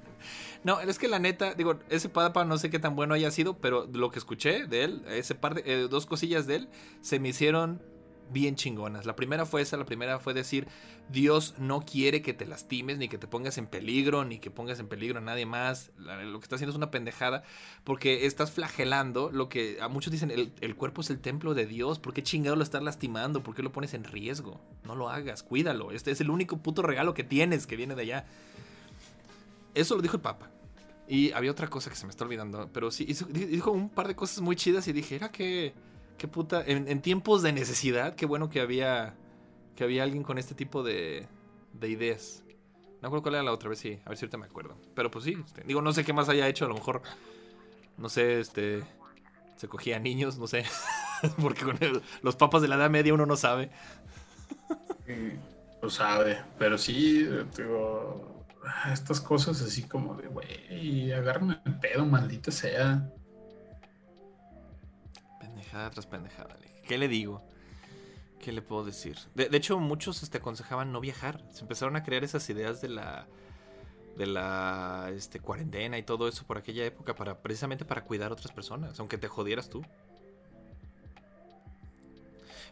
No, 0.63 0.81
es 0.81 0.99
que 0.99 1.09
la 1.09 1.19
neta, 1.19 1.55
digo, 1.55 1.79
ese 1.89 2.09
Papa 2.09 2.45
no 2.45 2.59
sé 2.59 2.71
qué 2.71 2.79
tan 2.79 2.95
bueno 2.95 3.15
haya 3.15 3.31
sido, 3.31 3.59
pero 3.59 3.89
lo 3.93 4.11
que 4.11 4.19
escuché 4.19 4.67
de 4.67 4.85
él, 4.85 5.05
ese 5.09 5.35
par 5.35 5.55
de, 5.55 5.63
eh, 5.65 5.89
dos 5.89 6.07
cosillas 6.07 6.47
de 6.47 6.57
él, 6.57 6.69
se 7.01 7.19
me 7.19 7.29
hicieron 7.29 7.83
bien 8.33 8.57
chingonas. 8.57 9.07
La 9.07 9.17
primera 9.17 9.47
fue 9.47 9.63
esa, 9.63 9.77
la 9.77 9.85
primera 9.85 10.19
fue 10.19 10.35
decir, 10.35 10.67
Dios 11.11 11.55
no 11.59 11.85
quiere 11.85 12.23
que 12.23 12.35
te 12.35 12.47
lastimes, 12.47 12.99
ni 12.99 13.09
que 13.09 13.19
te 13.19 13.27
pongas 13.27 13.59
en 13.59 13.67
peligro, 13.67 14.25
ni 14.25 14.39
que 14.39 14.51
pongas 14.51 14.79
en 14.81 14.89
peligro 14.89 15.19
a 15.19 15.21
nadie 15.21 15.47
más. 15.47 15.91
lo 15.97 16.39
que 16.39 16.45
está 16.45 16.57
haciendo 16.57 16.71
es 16.71 16.77
una 16.77 16.91
pendejada, 16.91 17.43
porque 17.85 18.27
estás 18.27 18.51
flagelando 18.51 19.31
lo 19.33 19.49
que 19.49 19.79
a 19.81 19.89
muchos 19.89 20.13
dicen, 20.13 20.31
el, 20.31 20.77
cuerpo 20.77 21.01
es 21.01 21.11
el 21.11 21.21
templo 21.21 21.55
de 21.55 21.67
Dios, 21.67 21.99
¿por 21.99 22.13
qué 22.13 22.23
chingado 22.23 22.57
lo 22.57 22.63
estás 22.63 22.83
lastimando? 22.83 23.43
¿Por 23.43 23.55
qué 23.55 23.63
lo 23.63 23.73
pones 23.73 23.95
en 23.95 24.05
riesgo? 24.05 24.61
No 24.85 24.95
lo 24.95 25.09
hagas, 25.09 25.43
cuídalo. 25.43 25.91
Este 25.91 26.11
es 26.11 26.21
el 26.21 26.31
único 26.31 26.59
puto 26.59 26.83
regalo 26.83 27.15
que 27.15 27.25
tienes 27.25 27.67
que 27.67 27.77
viene 27.77 27.95
de 27.95 28.03
allá. 28.03 28.27
Eso 29.75 29.97
lo 29.97 30.03
dijo 30.03 30.17
el 30.17 30.23
Papa. 30.23 30.51
Y 31.09 31.33
había 31.33 31.51
otra 31.51 31.69
cosa 31.69 31.91
que 31.91 31.97
se 31.97 32.07
me 32.07 32.11
está 32.11 32.25
olvidando, 32.25 32.71
pero 32.73 32.93
sí, 32.93 33.05
dijo 33.05 33.73
un 33.73 33.89
par 33.89 34.07
de 34.07 34.15
cosas 34.15 34.41
muy 34.41 34.55
chidas 34.55 34.87
y 34.87 34.93
dije, 34.93 35.17
era 35.17 35.33
que 35.33 35.75
qué 36.21 36.29
puta. 36.29 36.63
En, 36.67 37.01
tiempos 37.01 37.41
de 37.41 37.53
necesidad, 37.53 38.15
qué 38.15 38.27
bueno 38.27 38.51
que 38.51 38.61
había. 38.61 39.15
Que 39.75 39.85
había 39.85 40.03
alguien 40.03 40.23
con 40.23 40.37
este 40.37 40.55
tipo 40.55 40.83
de, 40.83 41.27
de 41.73 41.89
ideas. 41.89 42.45
No 43.01 43.09
acuerdo 43.09 43.23
cuál 43.23 43.37
era 43.37 43.45
la 43.45 43.53
otra, 43.53 43.71
vez 43.71 43.79
sí. 43.79 43.99
A 44.05 44.11
ver 44.11 44.19
si 44.19 44.27
ahorita 44.27 44.37
me 44.37 44.45
acuerdo. 44.45 44.77
Pero 44.95 45.11
pues 45.11 45.25
sí, 45.25 45.39
este, 45.43 45.63
digo, 45.63 45.81
no 45.81 45.95
sé 45.95 46.05
qué 46.05 46.13
más 46.13 46.29
haya 46.29 46.47
hecho. 46.47 46.67
A 46.67 46.69
lo 46.69 46.75
mejor. 46.75 47.01
No 47.97 48.11
sé, 48.11 48.39
este. 48.39 48.83
Se 49.57 49.67
cogía 49.67 49.99
niños, 49.99 50.37
no 50.37 50.47
sé. 50.47 50.65
Porque 51.41 51.65
con 51.65 51.79
los 52.23 52.37
papas 52.37 52.61
de 52.61 52.69
la 52.69 52.75
Edad 52.75 52.91
Media 52.91 53.15
uno 53.15 53.25
no 53.25 53.37
sabe. 53.37 53.71
Lo 55.81 55.89
sabe. 55.89 56.43
Pero 56.59 56.77
sí, 56.77 57.27
digo. 57.57 58.45
Estas 58.93 59.23
cosas 59.23 59.63
así 59.63 59.85
como 59.85 60.15
de, 60.17 60.29
güey, 60.29 61.13
agárrame 61.13 61.59
el 61.65 61.81
pedo, 61.81 62.05
maldita 62.05 62.51
sea 62.51 63.11
pendejada 65.71 65.91
tras 65.91 66.07
pendejada. 66.07 66.59
¿Qué 66.87 66.99
le 66.99 67.09
digo? 67.09 67.43
¿Qué 68.41 68.53
le 68.53 68.63
puedo 68.63 68.85
decir? 68.85 69.17
De, 69.35 69.55
hecho, 69.57 69.79
muchos 69.79 70.23
este, 70.23 70.39
aconsejaban 70.39 70.93
no 70.93 71.01
viajar. 71.01 71.45
Se 71.53 71.61
empezaron 71.61 71.95
a 71.97 72.03
crear 72.03 72.25
esas 72.25 72.49
ideas 72.51 72.81
de 72.81 72.89
la 72.89 73.27
de 74.17 74.27
la 74.27 75.11
este, 75.15 75.39
cuarentena 75.39 75.97
y 75.97 76.03
todo 76.03 76.29
eso 76.29 76.45
por 76.45 76.59
aquella 76.59 76.85
época 76.85 77.15
para 77.15 77.41
precisamente 77.41 77.85
para 77.85 78.03
cuidar 78.05 78.31
a 78.31 78.35
otras 78.35 78.53
personas, 78.53 78.99
aunque 78.99 79.17
te 79.17 79.29
jodieras 79.29 79.71
tú. 79.71 79.83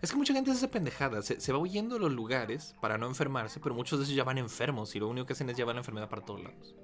Es 0.03 0.11
que 0.11 0.16
mucha 0.16 0.35
gente 0.35 0.51
hace 0.51 0.69
pendejada, 0.69 1.23
se, 1.23 1.53
va 1.53 1.59
huyendo 1.59 1.95
de 1.95 2.01
los 2.01 2.12
lugares 2.12 2.75
para 2.81 2.99
no 2.99 3.07
enfermarse, 3.07 3.61
pero 3.61 3.75
muchos 3.75 3.99
de 3.99 4.05
esos 4.05 4.15
ya 4.15 4.25
van 4.25 4.39
enfermos 4.39 4.95
y 4.95 4.99
lo 4.99 5.09
único 5.09 5.27
que 5.27 5.33
hacen 5.33 5.49
es 5.49 5.57
llevar 5.57 5.75
la 5.75 5.81
enfermedad 5.81 6.09
para 6.09 6.23
todos 6.23 6.43
lados. 6.43 6.75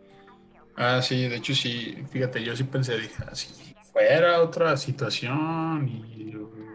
Ah, 0.76 1.02
sí, 1.02 1.28
de 1.28 1.36
hecho 1.36 1.54
sí, 1.54 1.96
fíjate, 2.10 2.42
yo 2.42 2.56
sí 2.56 2.64
pensé, 2.64 2.96
dije, 2.96 3.22
así, 3.30 3.74
fuera 3.94 4.42
otra 4.42 4.76
situación 4.76 5.88
y 5.88 6.34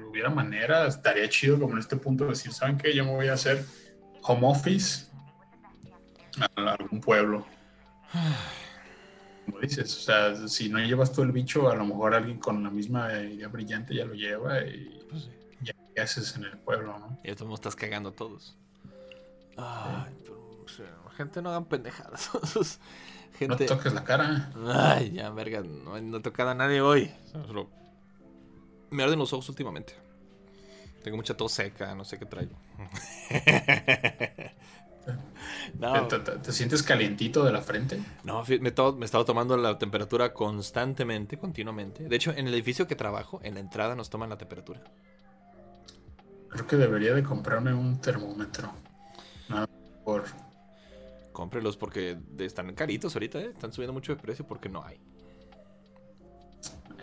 hubiera 0.10 0.30
manera, 0.30 0.88
estaría 0.88 1.28
chido 1.28 1.60
como 1.60 1.74
en 1.74 1.80
este 1.80 1.98
punto 1.98 2.26
decir, 2.26 2.54
¿saben 2.54 2.78
qué? 2.78 2.96
Yo 2.96 3.04
me 3.04 3.12
voy 3.12 3.28
a 3.28 3.34
hacer 3.34 3.66
home 4.24 4.48
office 4.48 5.08
a 6.56 6.72
algún 6.72 7.02
pueblo. 7.02 7.46
Como 9.46 9.60
dices, 9.60 9.96
o 9.98 10.00
sea, 10.00 10.48
si 10.48 10.70
no 10.70 10.80
llevas 10.80 11.12
tú 11.12 11.22
el 11.22 11.34
bicho, 11.34 11.70
a 11.70 11.76
lo 11.76 11.86
mejor 11.86 12.16
alguien 12.16 12.40
con 12.40 12.64
la 12.64 12.70
misma 12.70 13.12
idea 13.22 13.50
brillante 13.50 13.94
ya 13.94 14.06
lo 14.06 14.14
lleva 14.14 14.62
y 14.62 15.06
pues 15.10 15.30
ya 15.62 15.74
qué 15.94 16.02
haces 16.02 16.36
en 16.38 16.46
el 16.46 16.58
pueblo, 16.60 16.98
¿no? 16.98 17.20
Y 17.24 17.36
tú 17.36 17.54
estás 17.54 17.76
cagando 17.76 18.10
a 18.10 18.14
todos. 18.14 18.58
Ay, 19.58 20.16
gente 21.20 21.42
no 21.42 21.50
hagan 21.50 21.66
pendejadas. 21.66 22.30
No 23.48 23.56
toques 23.56 23.94
la 23.94 24.04
cara. 24.04 24.52
Ay, 24.68 25.12
ya, 25.12 25.30
verga, 25.30 25.62
no, 25.62 25.98
he 25.98 26.22
tocado 26.22 26.50
a 26.50 26.56
nadie 26.56 26.82
hoy. 26.82 27.10
Me 28.90 29.04
arden 29.04 29.20
los 29.20 29.32
ojos 29.34 29.48
últimamente. 29.50 29.94
Tengo 31.04 31.16
mucha 31.18 31.36
tos 31.38 31.54
seca, 31.54 31.96
no 31.96 32.04
sé 32.04 32.20
qué 32.20 32.26
traigo. 32.26 32.56
¿Te, 36.44 36.52
sientes 36.52 36.84
calientito 36.84 37.44
de 37.46 37.52
la 37.52 37.62
frente? 37.62 38.04
No, 38.24 38.44
me, 38.44 38.60
me 38.60 38.70
he 38.70 39.06
estado 39.06 39.26
tomando 39.26 39.56
la 39.56 39.78
temperatura 39.78 40.34
constantemente, 40.34 41.38
continuamente. 41.38 42.04
De 42.04 42.16
hecho, 42.16 42.32
en 42.32 42.48
el 42.48 42.54
edificio 42.54 42.88
que 42.88 42.96
trabajo, 42.96 43.40
en 43.44 43.54
la 43.54 43.62
entrada 43.62 43.96
nos 43.96 44.10
toman 44.10 44.30
la 44.30 44.38
temperatura. 44.38 44.82
Creo 46.50 46.68
que 46.68 46.76
debería 46.76 47.14
de 47.14 47.24
comprarme 47.24 47.74
un 47.74 48.02
termómetro. 48.02 48.74
Nada 49.48 49.68
por 50.04 50.26
cómprelos 51.40 51.78
porque 51.78 52.18
están 52.38 52.74
caritos 52.76 53.16
ahorita, 53.16 53.40
¿eh? 53.40 53.52
están 53.54 53.72
subiendo 53.72 53.94
mucho 53.94 54.14
de 54.14 54.22
precio 54.22 54.46
porque 54.46 54.68
no 54.68 54.84
hay. 54.84 55.00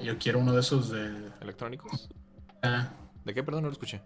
Yo 0.03 0.19
quiero 0.19 0.41
uno 0.41 0.53
de 0.53 0.61
esos 0.61 0.91
de... 0.91 1.31
¿Electrónicos? 1.41 2.11
Ah. 2.63 2.91
¿De 3.25 3.33
qué? 3.33 3.43
Perdón, 3.43 3.63
no 3.63 3.69
lo 3.69 3.73
escuché. 3.73 4.03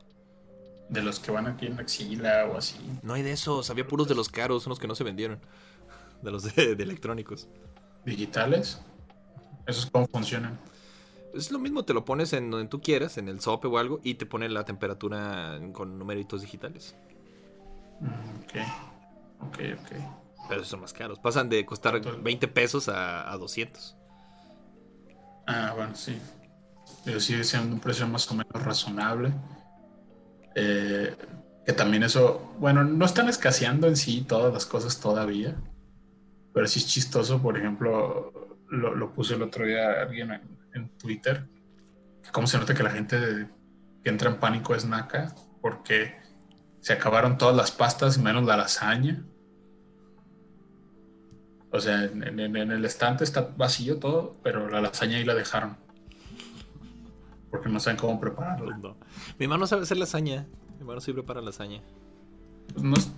De 0.89 1.03
los 1.03 1.19
que 1.19 1.33
van 1.33 1.49
aquí 1.49 1.67
en 1.67 1.75
la 1.75 1.83
axila 1.83 2.47
o 2.47 2.57
así. 2.57 2.79
No 3.03 3.15
hay 3.15 3.23
de 3.23 3.33
esos, 3.33 3.71
había 3.71 3.85
puros 3.89 4.07
de 4.07 4.15
los 4.15 4.29
caros, 4.29 4.67
unos 4.67 4.79
que 4.79 4.87
no 4.87 4.95
se 4.95 5.03
vendieron. 5.03 5.41
De 6.23 6.31
los 6.31 6.55
de, 6.55 6.73
electrónicos. 6.73 7.49
¿Digitales? 8.05 8.81
¿Esos 9.67 9.87
cómo 9.91 10.07
funcionan? 10.07 10.61
Es 11.35 11.51
lo 11.51 11.59
mismo, 11.59 11.83
te 11.83 11.95
lo 11.95 12.05
pones 12.05 12.35
en 12.35 12.51
donde 12.51 12.69
tú 12.69 12.81
quieras, 12.81 13.17
en 13.17 13.29
el 13.29 13.41
sope 13.41 13.67
o 13.67 13.79
algo, 13.79 14.01
y 14.05 14.15
te 14.15 14.27
pone 14.27 14.47
la 14.51 14.65
temperatura 14.65 15.59
con 15.73 15.99
numeritos 15.99 16.43
digitales. 16.43 16.95
Mm, 18.01 18.45
ok, 18.45 19.49
ok, 19.49 19.59
ok. 19.81 20.20
Pero 20.51 20.65
son 20.65 20.81
más 20.81 20.93
caros. 20.93 21.21
Pasan 21.21 21.49
de 21.49 21.65
costar 21.65 22.01
20 22.01 22.49
pesos 22.49 22.89
a, 22.89 23.35
200. 23.39 23.97
Ah, 25.47 25.73
bueno, 25.77 25.95
sí. 25.95 26.19
Pero 27.05 27.21
sigue 27.21 27.45
siendo 27.45 27.73
un 27.73 27.81
precio 27.81 28.07
más 28.09 28.29
o 28.31 28.35
menos 28.35 28.53
razonable. 28.53 29.33
Eh, 30.57 31.17
que 31.65 31.73
también 31.73 32.03
eso, 32.03 32.55
bueno, 32.59 32.83
no 32.83 33.05
están 33.05 33.29
escaseando 33.29 33.87
en 33.87 33.97
sí 33.97 34.23
todas 34.23 34.53
las 34.53 34.67
cosas 34.67 34.99
todavía. 34.99 35.55
Pero 36.53 36.67
sí 36.67 36.81
es 36.81 36.89
chistoso, 36.89 37.41
por 37.41 37.57
ejemplo, 37.57 38.59
lo, 38.69 38.95
lo 38.95 39.13
puse 39.15 39.35
el 39.35 39.43
otro 39.43 39.65
día 39.65 40.03
alguien 40.03 40.33
en, 40.33 40.59
en 40.75 40.89
Twitter. 40.99 41.49
Cómo 42.33 42.49
se 42.49 42.59
nota 42.59 42.75
que 42.75 42.83
la 42.83 42.91
gente 42.91 43.49
que 44.03 44.11
entra 44.11 44.31
en 44.31 44.41
pánico 44.41 44.75
es 44.75 44.85
naca 44.85 45.33
porque 45.61 46.19
se 46.81 46.93
acabaron 46.93 47.39
todas 47.39 47.55
las 47.55 47.71
pastas 47.71 48.19
menos 48.19 48.45
la 48.45 48.57
lasaña. 48.57 49.23
O 51.73 51.81
sea, 51.81 52.05
en, 52.05 52.39
el 52.57 52.85
estante 52.85 53.25
está 53.25 53.53
vacío 53.57 53.99
todo, 53.99 54.37
pero 54.43 54.69
la 54.69 54.81
lasaña 54.81 55.19
ahí 55.19 55.25
la 55.25 55.35
dejaron. 55.35 55.77
Porque 57.51 57.69
no 57.69 57.79
saben 57.81 57.99
cómo 57.99 58.21
prepararla. 58.21 58.79
Mi 59.39 59.45
hermano 59.45 59.67
sabe 59.67 59.83
hacer 59.83 59.97
lasaña. 59.97 60.47
Mi 60.75 60.81
hermano 60.81 61.01
sí 61.01 61.13
prepara 61.13 61.41
lasaña. 61.41 61.83
Pues 62.73 62.85
no 62.85 62.97
es 62.97 63.13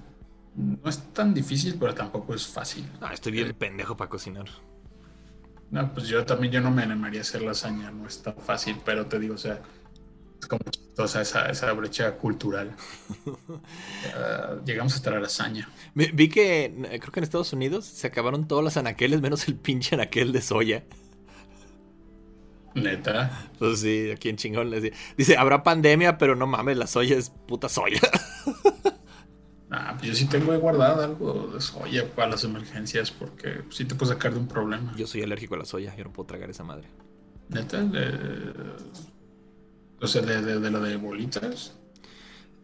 No 0.55 0.89
es 0.89 0.99
tan 1.13 1.33
difícil, 1.33 1.77
pero 1.79 1.95
tampoco 1.95 2.35
es 2.35 2.47
fácil. 2.47 2.87
No, 3.01 3.11
estoy 3.11 3.33
bien 3.33 3.55
pendejo 3.55 3.97
para 3.97 4.11
cocinar. 4.11 4.47
No, 5.71 5.91
pues 5.95 6.07
yo 6.09 6.25
también 6.27 6.53
yo 6.53 6.61
no 6.61 6.71
me 6.71 6.83
animaría 6.83 7.21
a 7.21 7.23
hacer 7.23 7.41
lasaña, 7.41 7.91
no 7.91 8.07
es 8.07 8.23
tan 8.23 8.37
fácil, 8.37 8.77
pero 8.85 9.07
te 9.07 9.19
digo, 9.19 9.35
o 9.35 9.39
sea, 9.39 9.63
como 10.47 10.63
chistosa 10.71 11.23
esa, 11.23 11.47
esa 11.51 11.73
brecha 11.73 12.17
cultural. 12.17 12.75
Ah, 14.15 14.57
llegamos 14.65 14.95
hasta 14.95 15.11
la 15.11 15.21
lasaña. 15.21 15.69
Vi, 15.95 16.29
que 16.29 16.65
eh, 16.65 16.99
creo 17.01 17.13
que 17.13 17.21
en 17.21 17.25
Estados 17.25 17.53
Unidos 17.53 17.85
se 17.87 18.07
acabaron 18.07 18.47
todos 18.47 18.63
los 18.63 18.77
anaqueles 18.77 19.21
menos 19.21 19.47
el 19.49 19.57
pinche 19.57 19.95
anaquel 19.95 20.33
de 20.33 20.43
soya. 20.43 20.85
Neta. 22.75 23.51
Pues 23.59 23.81
sí, 23.81 24.11
aquí 24.11 24.29
en 24.31 24.37
chingón 24.37 24.71
les 24.71 24.83
dice, 24.83 24.97
dice, 25.17 25.37
habrá 25.37 25.63
pandemia, 25.63 26.19
pero 26.19 26.35
no 26.35 26.47
mames, 26.47 26.77
la 26.77 26.87
soya 26.87 27.17
es 27.17 27.31
puta 27.31 27.69
soya. 27.69 28.01
Ah, 29.75 29.95
pues 29.99 30.11
yo 30.11 30.15
sí 30.15 30.27
tengo 30.27 30.53
guardado 30.59 31.03
algo 31.03 31.51
de 31.55 31.59
soya 31.59 32.07
para 32.15 32.33
las 32.33 32.45
emergencias 32.45 33.11
porque 33.11 33.63
sí 33.71 33.87
te 33.87 33.95
puede 33.95 34.13
sacar 34.13 34.35
de 34.35 34.39
un 34.41 34.47
problema. 34.47 34.93
Yo 34.99 35.07
soy 35.07 35.23
alérgico 35.23 35.55
a 35.55 35.59
la 35.59 35.65
soya, 35.65 35.97
yo 35.97 36.05
no 36.05 36.13
puedo 36.13 36.27
tragar 36.27 36.51
esa 36.51 36.63
madre. 36.63 36.89
Neta, 37.49 37.81
de- 37.83 38.53
o 40.03 40.07
sea, 40.07 40.23
de, 40.23 40.43
de, 40.43 40.61
de 40.61 40.71
lo 40.71 40.81
de 40.81 40.97
bolitas. 40.97 41.75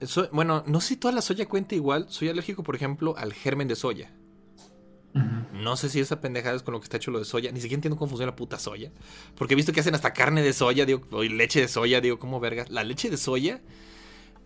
So- 0.02 0.28
bueno, 0.32 0.62
no 0.66 0.80
sé 0.80 0.88
si 0.88 0.96
toda 0.96 1.14
la 1.14 1.22
soya 1.22 1.46
cuenta 1.46 1.74
igual. 1.74 2.06
Soy 2.08 2.28
alérgico, 2.28 2.62
por 2.62 2.76
ejemplo, 2.76 3.16
al 3.16 3.32
germen 3.32 3.68
de 3.68 3.76
soya. 3.76 4.12
No 5.52 5.76
sé 5.76 5.88
si 5.88 5.98
esa 5.98 6.20
pendejada 6.20 6.54
es 6.54 6.62
con 6.62 6.72
lo 6.72 6.80
que 6.80 6.84
está 6.84 6.98
hecho 6.98 7.10
lo 7.10 7.18
de 7.18 7.24
soya. 7.24 7.50
Ni 7.50 7.60
siquiera 7.60 7.76
entiendo 7.78 7.96
cómo 7.96 8.10
funciona 8.10 8.30
la 8.32 8.36
puta 8.36 8.58
soya. 8.58 8.92
Porque 9.36 9.54
he 9.54 9.56
visto 9.56 9.72
que 9.72 9.80
hacen 9.80 9.94
hasta 9.94 10.12
carne 10.12 10.42
de 10.42 10.52
soya, 10.52 10.86
digo, 10.86 11.02
o 11.10 11.22
leche 11.24 11.60
de 11.60 11.68
soya, 11.68 12.00
digo, 12.00 12.18
¿cómo 12.20 12.38
vergas? 12.38 12.70
La 12.70 12.84
leche 12.84 13.10
de 13.10 13.16
soya. 13.16 13.60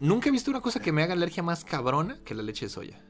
Nunca 0.00 0.28
he 0.28 0.32
visto 0.32 0.50
una 0.50 0.60
cosa 0.62 0.80
que 0.80 0.92
me 0.92 1.02
haga 1.02 1.12
alergia 1.12 1.42
más 1.42 1.64
cabrona 1.64 2.18
que 2.24 2.34
la 2.34 2.42
leche 2.42 2.66
de 2.66 2.70
soya. 2.70 3.00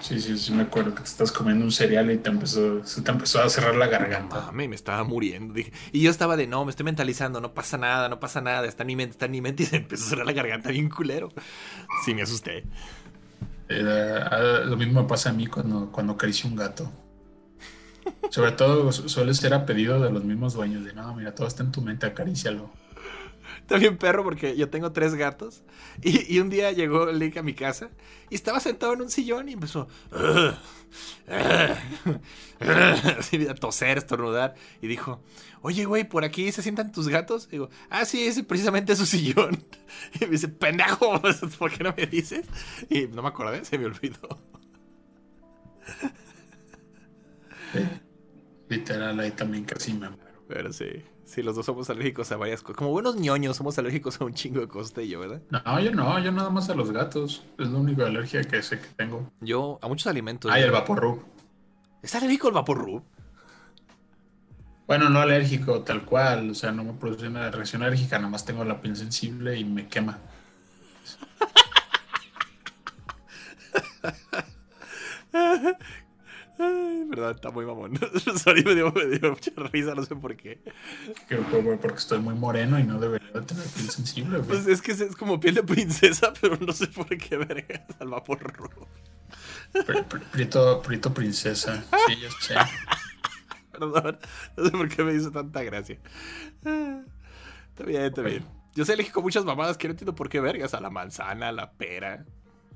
Sí, 0.00 0.20
sí, 0.20 0.36
sí, 0.36 0.52
me 0.52 0.64
acuerdo 0.64 0.94
que 0.94 1.02
te 1.02 1.08
estás 1.08 1.30
comiendo 1.32 1.64
un 1.64 1.72
cereal 1.72 2.10
y 2.10 2.18
te 2.18 2.28
empezó, 2.28 2.84
se 2.84 3.00
te 3.02 3.10
empezó 3.10 3.42
a 3.42 3.48
cerrar 3.48 3.74
la 3.76 3.86
garganta. 3.86 4.46
Mame, 4.46 4.68
me 4.68 4.74
estaba 4.74 5.02
muriendo. 5.04 5.54
dije. 5.54 5.72
Y 5.92 6.00
yo 6.02 6.10
estaba 6.10 6.36
de, 6.36 6.46
no, 6.46 6.64
me 6.64 6.70
estoy 6.70 6.84
mentalizando, 6.84 7.40
no 7.40 7.54
pasa 7.54 7.78
nada, 7.78 8.08
no 8.08 8.18
pasa 8.20 8.40
nada, 8.40 8.66
está 8.66 8.82
en 8.82 8.88
mi 8.88 8.96
mente, 8.96 9.12
está 9.12 9.26
en 9.26 9.30
mi 9.32 9.40
mente. 9.40 9.62
Y 9.62 9.66
se 9.66 9.76
empezó 9.76 10.04
a 10.06 10.08
cerrar 10.10 10.26
la 10.26 10.32
garganta 10.32 10.70
bien 10.70 10.88
culero. 10.90 11.30
Sí, 12.04 12.14
me 12.14 12.22
asusté. 12.22 12.64
Ah, 13.70 14.60
lo 14.64 14.76
mismo 14.76 15.02
me 15.02 15.08
pasa 15.08 15.30
a 15.30 15.32
mí 15.32 15.46
cuando, 15.46 15.90
cuando 15.90 16.12
acaricio 16.14 16.48
un 16.50 16.56
gato. 16.56 16.90
Sobre 18.30 18.52
todo 18.52 18.90
su- 18.92 19.08
suele 19.08 19.32
ser 19.34 19.54
a 19.54 19.64
pedido 19.64 20.00
de 20.00 20.10
los 20.10 20.24
mismos 20.24 20.54
dueños. 20.54 20.84
De 20.84 20.92
no, 20.92 21.14
mira, 21.14 21.34
todo 21.34 21.46
está 21.46 21.62
en 21.62 21.72
tu 21.72 21.80
mente, 21.80 22.06
acarícialo. 22.06 22.70
Está 23.64 23.78
bien 23.78 23.96
perro 23.96 24.22
porque 24.22 24.54
yo 24.58 24.68
tengo 24.68 24.92
tres 24.92 25.14
gatos. 25.14 25.62
Y, 26.02 26.34
y 26.34 26.38
un 26.40 26.50
día 26.50 26.70
llegó 26.72 27.10
Lick 27.10 27.38
a 27.38 27.42
mi 27.42 27.54
casa 27.54 27.88
y 28.28 28.34
estaba 28.34 28.60
sentado 28.60 28.92
en 28.92 29.00
un 29.00 29.08
sillón 29.10 29.48
y 29.48 29.54
empezó 29.54 29.88
así 33.18 33.48
a 33.48 33.54
toser, 33.54 33.96
estornudar. 33.96 34.54
Y 34.82 34.86
dijo, 34.86 35.22
oye, 35.62 35.86
güey, 35.86 36.04
por 36.04 36.24
aquí 36.24 36.52
se 36.52 36.60
sientan 36.60 36.92
tus 36.92 37.08
gatos. 37.08 37.46
Y 37.48 37.52
digo, 37.52 37.70
ah, 37.88 38.04
sí, 38.04 38.26
ese 38.26 38.44
precisamente 38.44 38.92
es 38.92 38.98
su 38.98 39.06
sillón. 39.06 39.64
Y 40.20 40.26
me 40.26 40.32
dice, 40.32 40.48
pendejo, 40.48 41.22
¿por 41.58 41.72
qué 41.72 41.84
no 41.84 41.94
me 41.96 42.04
dices? 42.04 42.46
Y 42.90 43.06
no 43.06 43.22
me 43.22 43.28
acordé, 43.28 43.64
se 43.64 43.78
me 43.78 43.86
olvidó. 43.86 44.28
Literal, 48.68 49.18
ahí 49.20 49.30
también 49.30 49.64
casi 49.64 49.94
me 49.94 50.10
muero. 50.10 50.44
Pero 50.48 50.70
sí, 50.70 51.02
sí, 51.34 51.42
los 51.42 51.56
dos 51.56 51.66
somos 51.66 51.90
alérgicos 51.90 52.30
a 52.32 52.36
varias 52.36 52.62
cosas. 52.62 52.76
Como 52.76 52.90
buenos 52.90 53.16
ñoños, 53.16 53.56
somos 53.56 53.76
alérgicos 53.78 54.20
a 54.20 54.24
un 54.24 54.34
chingo 54.34 54.60
de 54.60 54.68
cosas, 54.68 55.04
yo, 55.06 55.18
¿verdad? 55.20 55.42
No, 55.50 55.80
yo 55.80 55.90
no, 55.90 56.18
yo 56.20 56.30
nada 56.30 56.50
más 56.50 56.70
a 56.70 56.74
los 56.74 56.92
gatos. 56.92 57.44
Es 57.58 57.68
la 57.68 57.78
única 57.78 58.06
alergia 58.06 58.42
que 58.44 58.62
sé 58.62 58.80
que 58.80 58.86
tengo. 58.96 59.30
Yo, 59.40 59.78
a 59.82 59.88
muchos 59.88 60.06
alimentos. 60.06 60.50
Ay, 60.52 60.62
el 60.62 60.70
vaporru. 60.70 61.24
¿Es 62.02 62.14
alérgico 62.14 62.48
el 62.48 62.54
vaporru? 62.54 63.02
Bueno, 64.86 65.08
no 65.08 65.20
alérgico, 65.20 65.80
tal 65.80 66.04
cual. 66.04 66.50
O 66.50 66.54
sea, 66.54 66.70
no 66.70 66.84
me 66.84 66.92
produce 66.92 67.26
una 67.26 67.50
reacción 67.50 67.82
alérgica, 67.82 68.18
nada 68.18 68.30
más 68.30 68.44
tengo 68.44 68.64
la 68.64 68.80
piel 68.80 68.94
sensible 68.94 69.58
y 69.58 69.64
me 69.64 69.88
quema. 69.88 70.18
Ay, 76.58 77.04
verdad, 77.08 77.32
está 77.32 77.50
muy 77.50 77.66
mamón. 77.66 77.98
Sorry, 78.42 78.62
me 78.64 78.74
dio, 78.74 78.92
me 78.92 79.06
dio 79.06 79.30
mucha 79.30 79.50
risa, 79.56 79.94
no 79.94 80.02
sé 80.04 80.14
por 80.16 80.36
qué. 80.36 80.62
Que 81.28 81.36
fue, 81.38 81.62
güey, 81.62 81.78
porque 81.78 81.98
estoy 81.98 82.18
muy 82.20 82.34
moreno 82.34 82.78
y 82.78 82.84
no 82.84 82.98
debería 83.00 83.30
de 83.32 83.42
tener 83.42 83.64
piel 83.66 83.90
sensible, 83.90 84.38
güey. 84.38 84.48
Pues 84.48 84.66
es 84.66 84.80
que 84.80 84.92
es, 84.92 85.16
como 85.16 85.40
piel 85.40 85.56
de 85.56 85.62
princesa, 85.64 86.32
pero 86.40 86.56
no 86.58 86.72
sé 86.72 86.86
por 86.88 87.08
qué 87.08 87.36
vergas 87.36 87.82
al 87.98 88.08
vaporru. 88.08 88.70
Pri- 89.72 90.02
pri- 90.04 90.20
Prieto, 90.30 90.80
prieto 90.82 91.12
princesa. 91.12 91.84
Sí, 92.06 92.16
ya 92.20 92.30
sé. 92.40 92.54
Perdón, 93.72 94.18
no 94.56 94.64
sé 94.64 94.70
por 94.70 94.88
qué 94.88 95.02
me 95.02 95.14
hizo 95.14 95.32
tanta 95.32 95.62
gracia. 95.64 95.98
Está 96.62 97.84
bien, 97.84 98.02
está 98.02 98.22
bien. 98.22 98.44
Yo 98.76 98.84
soy 98.84 98.92
alérgico 98.94 99.18
a 99.20 99.22
muchas 99.24 99.44
mamadas 99.44 99.76
que 99.76 99.88
no 99.88 99.92
entiendo 99.92 100.14
por 100.14 100.28
qué 100.28 100.38
vergas. 100.40 100.74
A 100.74 100.80
la 100.80 100.90
manzana, 100.90 101.48
a 101.48 101.52
la 101.52 101.72
pera. 101.72 102.24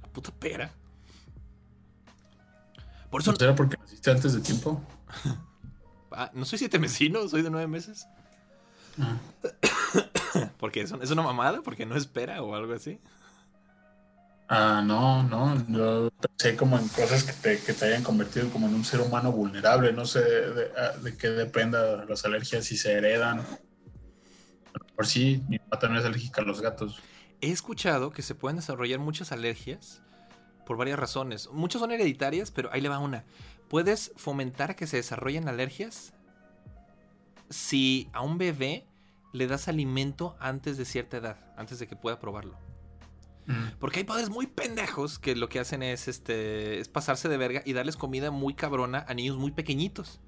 La 0.02 0.08
puta 0.08 0.32
pera. 0.32 0.72
Por 3.10 3.22
eso 3.22 3.32
¿No 3.32 3.36
será 3.38 3.54
porque 3.54 3.76
naciste 3.78 4.10
antes 4.10 4.32
de 4.34 4.40
tiempo? 4.40 4.82
Ah, 6.10 6.30
no 6.32 6.46
soy 6.46 6.58
siete 6.58 6.78
mesino, 6.78 7.28
soy 7.28 7.42
de 7.42 7.50
nueve 7.50 7.66
meses. 7.68 8.06
Ah. 8.98 9.18
Porque 10.58 10.80
es, 10.80 10.90
es 10.90 11.10
una 11.10 11.22
mamada, 11.22 11.60
porque 11.62 11.84
no 11.86 11.96
espera 11.96 12.42
o 12.42 12.54
algo 12.54 12.72
así. 12.72 12.98
Ah, 14.48 14.82
no, 14.84 15.22
no. 15.22 15.54
Yo 15.68 16.10
pensé 16.18 16.56
como 16.56 16.78
en 16.78 16.88
cosas 16.88 17.24
que 17.24 17.32
te, 17.34 17.62
que 17.62 17.74
te 17.74 17.84
hayan 17.84 18.02
convertido 18.02 18.48
como 18.50 18.66
en 18.66 18.74
un 18.74 18.84
ser 18.86 19.00
humano 19.02 19.30
vulnerable. 19.30 19.92
No 19.92 20.06
sé 20.06 20.20
de, 20.24 20.54
de- 20.54 20.70
ah, 20.76 20.96
de 20.96 21.16
qué 21.16 21.28
dependa 21.28 22.04
las 22.06 22.24
alergias, 22.24 22.64
si 22.64 22.76
se 22.78 22.94
heredan. 22.94 23.44
Por 24.96 25.06
sí, 25.06 25.44
mi 25.48 25.58
mamá 25.58 25.78
también 25.78 26.00
es 26.00 26.06
alérgica 26.06 26.40
a 26.40 26.44
los 26.44 26.60
gatos. 26.62 26.98
He 27.42 27.50
escuchado 27.50 28.10
que 28.10 28.22
se 28.22 28.34
pueden 28.34 28.56
desarrollar 28.56 28.98
muchas 28.98 29.30
alergias 29.30 30.02
por 30.68 30.76
varias 30.76 30.98
razones. 30.98 31.48
Muchas 31.50 31.80
son 31.80 31.92
hereditarias, 31.92 32.50
pero 32.50 32.68
ahí 32.70 32.82
le 32.82 32.90
va 32.90 32.98
una. 32.98 33.24
Puedes 33.68 34.12
fomentar 34.16 34.76
que 34.76 34.86
se 34.86 34.98
desarrollen 34.98 35.48
alergias 35.48 36.12
si 37.48 38.10
a 38.12 38.20
un 38.20 38.36
bebé 38.36 38.84
le 39.32 39.46
das 39.46 39.66
alimento 39.68 40.36
antes 40.40 40.76
de 40.76 40.84
cierta 40.84 41.16
edad, 41.16 41.38
antes 41.56 41.78
de 41.78 41.86
que 41.86 41.96
pueda 41.96 42.18
probarlo. 42.18 42.58
Mm. 43.46 43.78
Porque 43.78 44.00
hay 44.00 44.04
padres 44.04 44.28
muy 44.28 44.46
pendejos 44.46 45.18
que 45.18 45.34
lo 45.34 45.48
que 45.48 45.58
hacen 45.58 45.82
es, 45.82 46.06
este, 46.06 46.80
es 46.80 46.88
pasarse 46.88 47.30
de 47.30 47.38
verga 47.38 47.62
y 47.64 47.72
darles 47.72 47.96
comida 47.96 48.30
muy 48.30 48.52
cabrona 48.52 49.06
a 49.08 49.14
niños 49.14 49.38
muy 49.38 49.52
pequeñitos. 49.52 50.20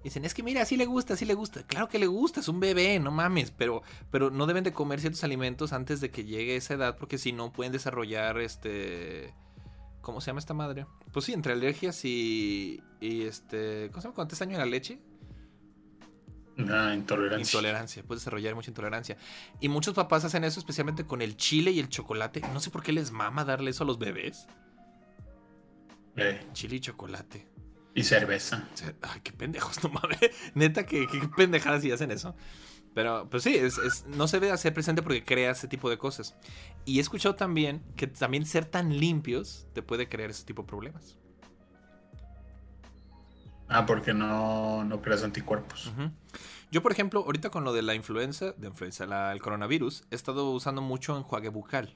Y 0.00 0.04
dicen, 0.04 0.24
es 0.24 0.32
que 0.32 0.42
mira, 0.42 0.62
así 0.62 0.78
le 0.78 0.86
gusta, 0.86 1.12
así 1.12 1.26
le 1.26 1.34
gusta. 1.34 1.62
Claro 1.64 1.90
que 1.90 1.98
le 1.98 2.06
gusta, 2.06 2.40
es 2.40 2.48
un 2.48 2.58
bebé, 2.58 2.98
no 3.00 3.10
mames. 3.10 3.50
Pero, 3.50 3.82
pero 4.10 4.30
no 4.30 4.46
deben 4.46 4.64
de 4.64 4.72
comer 4.72 5.00
ciertos 5.00 5.24
alimentos 5.24 5.74
antes 5.74 6.00
de 6.00 6.10
que 6.10 6.24
llegue 6.24 6.56
esa 6.56 6.72
edad, 6.72 6.96
porque 6.96 7.18
si 7.18 7.32
no 7.32 7.52
pueden 7.52 7.72
desarrollar 7.72 8.38
este. 8.38 9.34
¿Cómo 10.08 10.22
se 10.22 10.28
llama 10.28 10.38
esta 10.38 10.54
madre? 10.54 10.86
Pues 11.12 11.26
sí, 11.26 11.34
entre 11.34 11.52
alergias 11.52 12.02
y. 12.02 12.82
y 12.98 13.24
este. 13.24 13.90
¿Cómo 13.90 14.00
se 14.00 14.08
llama 14.08 14.26
te 14.26 14.36
daño 14.36 14.52
en 14.52 14.58
la 14.58 14.64
leche? 14.64 14.98
Una 16.56 16.94
intolerancia. 16.94 17.44
Intolerancia, 17.46 18.02
puedes 18.04 18.22
desarrollar 18.22 18.54
mucha 18.54 18.70
intolerancia. 18.70 19.18
Y 19.60 19.68
muchos 19.68 19.92
papás 19.92 20.24
hacen 20.24 20.44
eso, 20.44 20.60
especialmente 20.60 21.04
con 21.04 21.20
el 21.20 21.36
chile 21.36 21.72
y 21.72 21.78
el 21.78 21.90
chocolate. 21.90 22.40
No 22.54 22.60
sé 22.60 22.70
por 22.70 22.82
qué 22.82 22.90
les 22.92 23.10
mama 23.10 23.44
darle 23.44 23.68
eso 23.68 23.84
a 23.84 23.86
los 23.86 23.98
bebés. 23.98 24.46
Eh, 26.16 26.40
Chile 26.54 26.76
y 26.76 26.80
chocolate. 26.80 27.46
y 27.94 28.02
cerveza. 28.02 28.66
Ay, 29.02 29.20
qué 29.22 29.34
pendejos, 29.34 29.76
no 29.84 29.90
mames. 29.90 30.18
Neta, 30.54 30.86
que 30.86 31.06
qué 31.06 31.20
pendejadas 31.36 31.82
si 31.82 31.92
hacen 31.92 32.10
eso. 32.12 32.34
Pero, 32.94 33.28
pues 33.30 33.42
sí, 33.44 33.54
es, 33.54 33.78
es- 33.78 34.06
no 34.06 34.26
se 34.28 34.40
debe 34.40 34.52
hacer 34.52 34.74
presente 34.74 35.02
porque 35.02 35.24
crea 35.24 35.50
ese 35.52 35.68
tipo 35.68 35.88
de 35.90 35.98
cosas. 35.98 36.34
Y 36.84 36.98
he 36.98 37.00
escuchado 37.00 37.34
también 37.36 37.82
que 37.96 38.06
también 38.06 38.44
ser 38.46 38.64
tan 38.64 38.98
limpios 38.98 39.66
te 39.72 39.82
puede 39.82 40.08
crear 40.08 40.30
ese 40.30 40.44
tipo 40.44 40.62
de 40.62 40.68
problemas. 40.68 41.16
Ah, 43.68 43.84
porque 43.86 44.14
no, 44.14 44.82
no 44.84 45.02
creas 45.02 45.22
anticuerpos. 45.24 45.92
Yo, 46.70 46.82
por 46.82 46.92
ejemplo, 46.92 47.20
ahorita 47.24 47.50
con 47.50 47.64
lo 47.64 47.72
de 47.72 47.82
la 47.82 47.94
influenza, 47.94 48.52
de 48.52 48.68
influenza, 48.68 49.06
la- 49.06 49.32
el 49.32 49.40
coronavirus, 49.42 50.04
he 50.10 50.14
estado 50.14 50.50
usando 50.50 50.80
mucho 50.82 51.16
enjuague 51.16 51.50
bucal. 51.50 51.94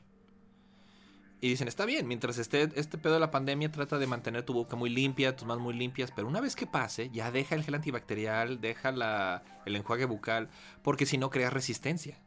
Y 1.44 1.48
dicen, 1.48 1.66
está 1.66 1.86
bien, 1.86 2.06
mientras 2.06 2.38
esté 2.38 2.68
este 2.76 2.98
pedo 2.98 3.14
de 3.14 3.20
la 3.20 3.32
pandemia, 3.32 3.72
trata 3.72 3.98
de 3.98 4.06
mantener 4.06 4.44
tu 4.44 4.54
boca 4.54 4.76
muy 4.76 4.88
limpia, 4.88 5.34
tus 5.34 5.44
manos 5.44 5.60
muy 5.60 5.74
limpias, 5.74 6.12
pero 6.14 6.28
una 6.28 6.40
vez 6.40 6.54
que 6.54 6.68
pase, 6.68 7.10
ya 7.10 7.32
deja 7.32 7.56
el 7.56 7.64
gel 7.64 7.74
antibacterial, 7.74 8.60
deja 8.60 8.92
la, 8.92 9.42
el 9.66 9.74
enjuague 9.74 10.04
bucal, 10.04 10.50
porque 10.82 11.04
si 11.04 11.18
no 11.18 11.30
creas 11.30 11.52
resistencia. 11.52 12.20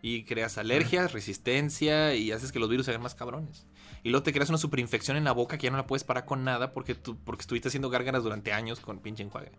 Y 0.00 0.24
creas 0.24 0.56
alergias, 0.56 1.12
resistencia, 1.12 2.14
y 2.14 2.32
haces 2.32 2.50
que 2.50 2.58
los 2.58 2.70
virus 2.70 2.86
se 2.86 2.92
hagan 2.92 3.02
más 3.02 3.14
cabrones. 3.14 3.66
Y 4.02 4.08
luego 4.08 4.22
te 4.22 4.32
creas 4.32 4.48
una 4.48 4.56
superinfección 4.56 5.18
en 5.18 5.24
la 5.24 5.32
boca 5.32 5.58
que 5.58 5.64
ya 5.64 5.70
no 5.70 5.76
la 5.76 5.86
puedes 5.86 6.04
parar 6.04 6.24
con 6.24 6.42
nada 6.42 6.72
porque, 6.72 6.94
tú, 6.94 7.18
porque 7.18 7.42
estuviste 7.42 7.68
haciendo 7.68 7.90
gárgaras 7.90 8.22
durante 8.22 8.54
años 8.54 8.80
con 8.80 9.00
pinche 9.00 9.22
enjuague. 9.22 9.52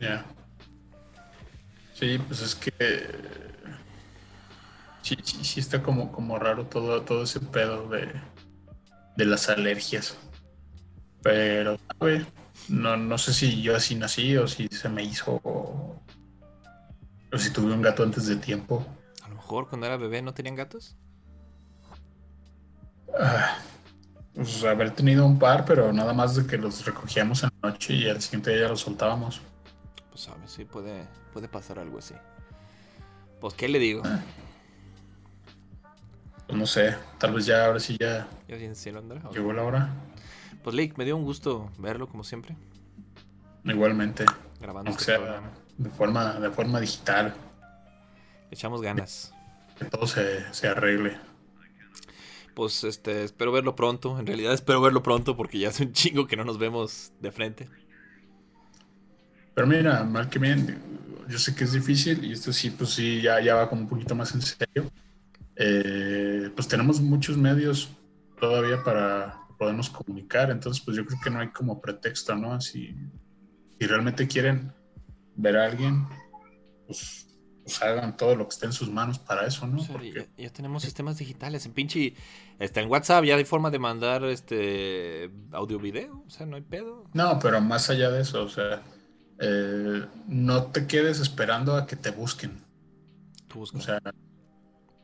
Ya. 0.00 0.26
Sí, 1.94 2.18
pues 2.26 2.42
es 2.42 2.56
que. 2.56 2.72
Sí, 5.02 5.16
sí, 5.22 5.44
sí 5.44 5.60
está 5.60 5.82
como, 5.82 6.12
como 6.12 6.38
raro 6.38 6.66
todo, 6.66 7.02
todo 7.02 7.22
ese 7.24 7.40
pedo 7.40 7.88
de, 7.88 8.12
de 9.16 9.24
las 9.24 9.48
alergias. 9.48 10.16
Pero, 11.22 11.78
güey, 11.98 12.26
no, 12.68 12.96
no 12.96 13.18
sé 13.18 13.32
si 13.32 13.62
yo 13.62 13.76
así 13.76 13.94
nací 13.94 14.36
o 14.36 14.46
si 14.46 14.68
se 14.68 14.88
me 14.88 15.02
hizo 15.02 15.40
o, 15.42 16.00
o 17.32 17.38
si 17.38 17.50
tuve 17.50 17.72
un 17.72 17.82
gato 17.82 18.02
antes 18.02 18.26
de 18.26 18.36
tiempo. 18.36 18.86
A 19.22 19.28
lo 19.28 19.36
mejor 19.36 19.68
cuando 19.68 19.86
era 19.86 19.96
bebé 19.96 20.22
no 20.22 20.34
tenían 20.34 20.56
gatos. 20.56 20.96
Ah, 23.18 23.58
pues 24.34 24.64
haber 24.64 24.92
tenido 24.92 25.26
un 25.26 25.38
par, 25.38 25.64
pero 25.64 25.92
nada 25.92 26.12
más 26.12 26.36
de 26.36 26.46
que 26.46 26.56
los 26.56 26.84
recogíamos 26.84 27.42
en 27.42 27.50
la 27.60 27.70
noche 27.70 27.94
y 27.94 28.08
al 28.08 28.22
siguiente 28.22 28.54
día 28.56 28.68
los 28.68 28.80
soltábamos. 28.80 29.40
Pues 30.10 30.22
sabes, 30.22 30.50
sí, 30.50 30.64
puede, 30.64 31.06
puede 31.32 31.48
pasar 31.48 31.78
algo 31.78 31.98
así. 31.98 32.14
Pues, 33.40 33.54
¿qué 33.54 33.68
le 33.68 33.78
digo? 33.78 34.02
Pues 36.50 36.58
no 36.58 36.66
sé, 36.66 36.96
tal 37.18 37.32
vez 37.32 37.46
ya 37.46 37.66
ahora 37.66 37.78
sí 37.78 37.96
ya 37.96 38.26
¿Ya 38.48 38.56
bien 38.56 38.74
llegó 39.32 39.52
la 39.52 39.62
hora. 39.62 39.88
Pues, 40.64 40.74
Lick, 40.74 40.98
me 40.98 41.04
dio 41.04 41.16
un 41.16 41.22
gusto 41.22 41.70
verlo 41.78 42.08
como 42.08 42.24
siempre. 42.24 42.56
Igualmente, 43.62 44.24
Grabando 44.60 44.90
aunque 44.90 45.00
este 45.00 45.12
sea 45.12 45.18
programa. 45.18 45.50
de 45.78 45.90
forma, 45.90 46.40
de 46.40 46.50
forma 46.50 46.80
digital, 46.80 47.34
Echamos 48.50 48.82
ganas. 48.82 49.32
que 49.78 49.84
todo 49.84 50.08
se, 50.08 50.52
se 50.52 50.66
arregle. 50.66 51.18
Pues 52.54 52.82
este, 52.82 53.22
espero 53.22 53.52
verlo 53.52 53.76
pronto. 53.76 54.18
En 54.18 54.26
realidad 54.26 54.52
espero 54.52 54.80
verlo 54.80 55.04
pronto 55.04 55.36
porque 55.36 55.60
ya 55.60 55.68
hace 55.68 55.84
un 55.84 55.92
chingo 55.92 56.26
que 56.26 56.36
no 56.36 56.42
nos 56.42 56.58
vemos 56.58 57.12
de 57.20 57.30
frente. 57.30 57.68
Pero 59.54 59.68
mira, 59.68 60.02
mal 60.02 60.28
que 60.28 60.40
bien, 60.40 60.82
yo 61.28 61.38
sé 61.38 61.54
que 61.54 61.62
es 61.62 61.74
difícil 61.74 62.24
y 62.24 62.32
esto 62.32 62.52
sí, 62.52 62.70
pues 62.70 62.90
sí, 62.90 63.22
ya, 63.22 63.40
ya 63.40 63.54
va 63.54 63.68
como 63.68 63.82
un 63.82 63.88
poquito 63.88 64.16
más 64.16 64.34
en 64.34 64.42
serio. 64.42 64.90
Eh, 65.56 66.50
pues 66.54 66.68
tenemos 66.68 67.00
muchos 67.00 67.36
medios 67.36 67.90
todavía 68.38 68.82
para 68.82 69.40
podernos 69.58 69.90
comunicar, 69.90 70.50
entonces 70.50 70.82
pues 70.82 70.96
yo 70.96 71.04
creo 71.04 71.18
que 71.22 71.30
no 71.30 71.40
hay 71.40 71.48
como 71.48 71.80
pretexto, 71.80 72.34
¿no? 72.34 72.60
Si, 72.60 72.94
si 73.78 73.86
realmente 73.86 74.26
quieren 74.26 74.72
ver 75.36 75.58
a 75.58 75.66
alguien, 75.66 76.06
pues, 76.86 77.26
pues 77.62 77.82
hagan 77.82 78.16
todo 78.16 78.34
lo 78.36 78.44
que 78.48 78.54
esté 78.54 78.66
en 78.66 78.72
sus 78.72 78.90
manos 78.90 79.18
para 79.18 79.46
eso, 79.46 79.66
¿no? 79.66 79.76
O 79.82 79.84
sea, 79.84 79.92
Porque- 79.92 80.26
ya, 80.36 80.44
ya 80.44 80.50
tenemos 80.50 80.82
sistemas 80.82 81.18
digitales. 81.18 81.66
En 81.66 81.72
pinche. 81.72 82.14
Está 82.58 82.80
en 82.80 82.90
WhatsApp 82.90 83.24
ya 83.24 83.36
hay 83.36 83.44
forma 83.44 83.70
de 83.70 83.78
mandar 83.78 84.24
este 84.24 85.30
audio 85.52 85.78
video. 85.78 86.24
O 86.26 86.30
sea, 86.30 86.46
no 86.46 86.56
hay 86.56 86.62
pedo. 86.62 87.04
No, 87.12 87.38
pero 87.38 87.60
más 87.60 87.90
allá 87.90 88.10
de 88.10 88.22
eso, 88.22 88.42
o 88.44 88.48
sea, 88.48 88.82
eh, 89.38 90.04
no 90.26 90.64
te 90.64 90.86
quedes 90.86 91.20
esperando 91.20 91.76
a 91.76 91.86
que 91.86 91.96
te 91.96 92.10
busquen. 92.10 92.62
Tú. 93.46 93.62
O 93.62 93.66
sea, 93.80 93.98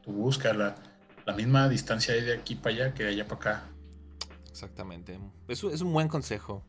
tú 0.06 0.12
busca 0.12 0.54
la, 0.54 0.76
la 1.26 1.34
misma 1.34 1.68
distancia 1.68 2.14
de 2.14 2.32
aquí 2.32 2.54
para 2.54 2.74
allá 2.74 2.94
que 2.94 3.02
de 3.02 3.08
allá 3.10 3.26
para 3.28 3.36
acá. 3.40 3.62
Exactamente. 4.50 5.18
Es, 5.48 5.62
un- 5.64 5.74
es 5.74 5.82
un 5.82 5.92
buen 5.92 6.08
consejo. 6.08 6.64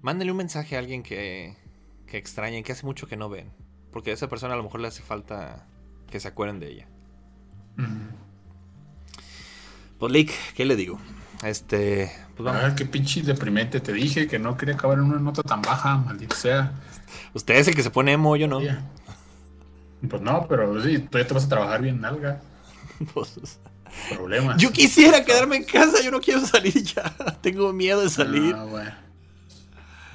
Mándenle 0.00 0.32
un 0.32 0.38
mensaje 0.38 0.74
a 0.74 0.80
alguien 0.80 1.02
que, 1.04 1.56
que 2.06 2.16
extrañen, 2.16 2.64
que 2.64 2.72
hace 2.72 2.84
mucho 2.84 3.06
que 3.06 3.16
no 3.16 3.28
ven. 3.28 3.52
Porque 3.92 4.10
a 4.10 4.14
esa 4.14 4.28
persona 4.28 4.54
a 4.54 4.56
lo 4.56 4.64
mejor 4.64 4.80
le 4.80 4.88
hace 4.88 5.02
falta 5.02 5.66
que 6.10 6.18
se 6.18 6.26
acuerden 6.26 6.58
de 6.58 6.72
ella. 6.72 6.88
Mm. 7.76 8.08
Pues, 9.98 10.12
Lick, 10.12 10.32
¿qué 10.54 10.64
le 10.64 10.74
digo? 10.76 10.98
Este. 11.44 12.10
Pues 12.36 12.44
vamos. 12.44 12.62
Ah, 12.64 12.74
qué 12.74 12.84
pinche 12.86 13.22
deprimente. 13.22 13.80
Te 13.80 13.92
dije 13.92 14.26
que 14.26 14.38
no 14.38 14.56
quería 14.56 14.74
acabar 14.74 14.98
en 14.98 15.04
una 15.04 15.18
nota 15.18 15.42
tan 15.42 15.62
baja, 15.62 15.96
maldita 15.98 16.34
sea. 16.34 16.72
Usted 17.34 17.54
es 17.56 17.68
el 17.68 17.76
que 17.76 17.82
se 17.82 17.90
pone 17.90 18.12
emo, 18.12 18.34
yo 18.36 18.48
no. 18.48 18.60
Pues 20.08 20.20
no, 20.20 20.46
pero 20.48 20.82
sí, 20.82 20.98
tú 20.98 21.18
ya 21.18 21.26
te 21.26 21.34
vas 21.34 21.44
a 21.44 21.48
trabajar 21.48 21.80
bien 21.82 22.00
nalga. 22.00 22.40
Problemas. 24.10 24.60
yo 24.60 24.72
quisiera 24.72 25.24
quedarme 25.24 25.56
en 25.56 25.64
casa, 25.64 26.02
yo 26.02 26.10
no 26.10 26.20
quiero 26.20 26.44
salir 26.46 26.82
ya. 26.82 27.14
Tengo 27.40 27.72
miedo 27.72 28.00
de 28.00 28.08
salir. 28.10 28.54
Ah, 28.56 28.64
bueno. 28.64 28.92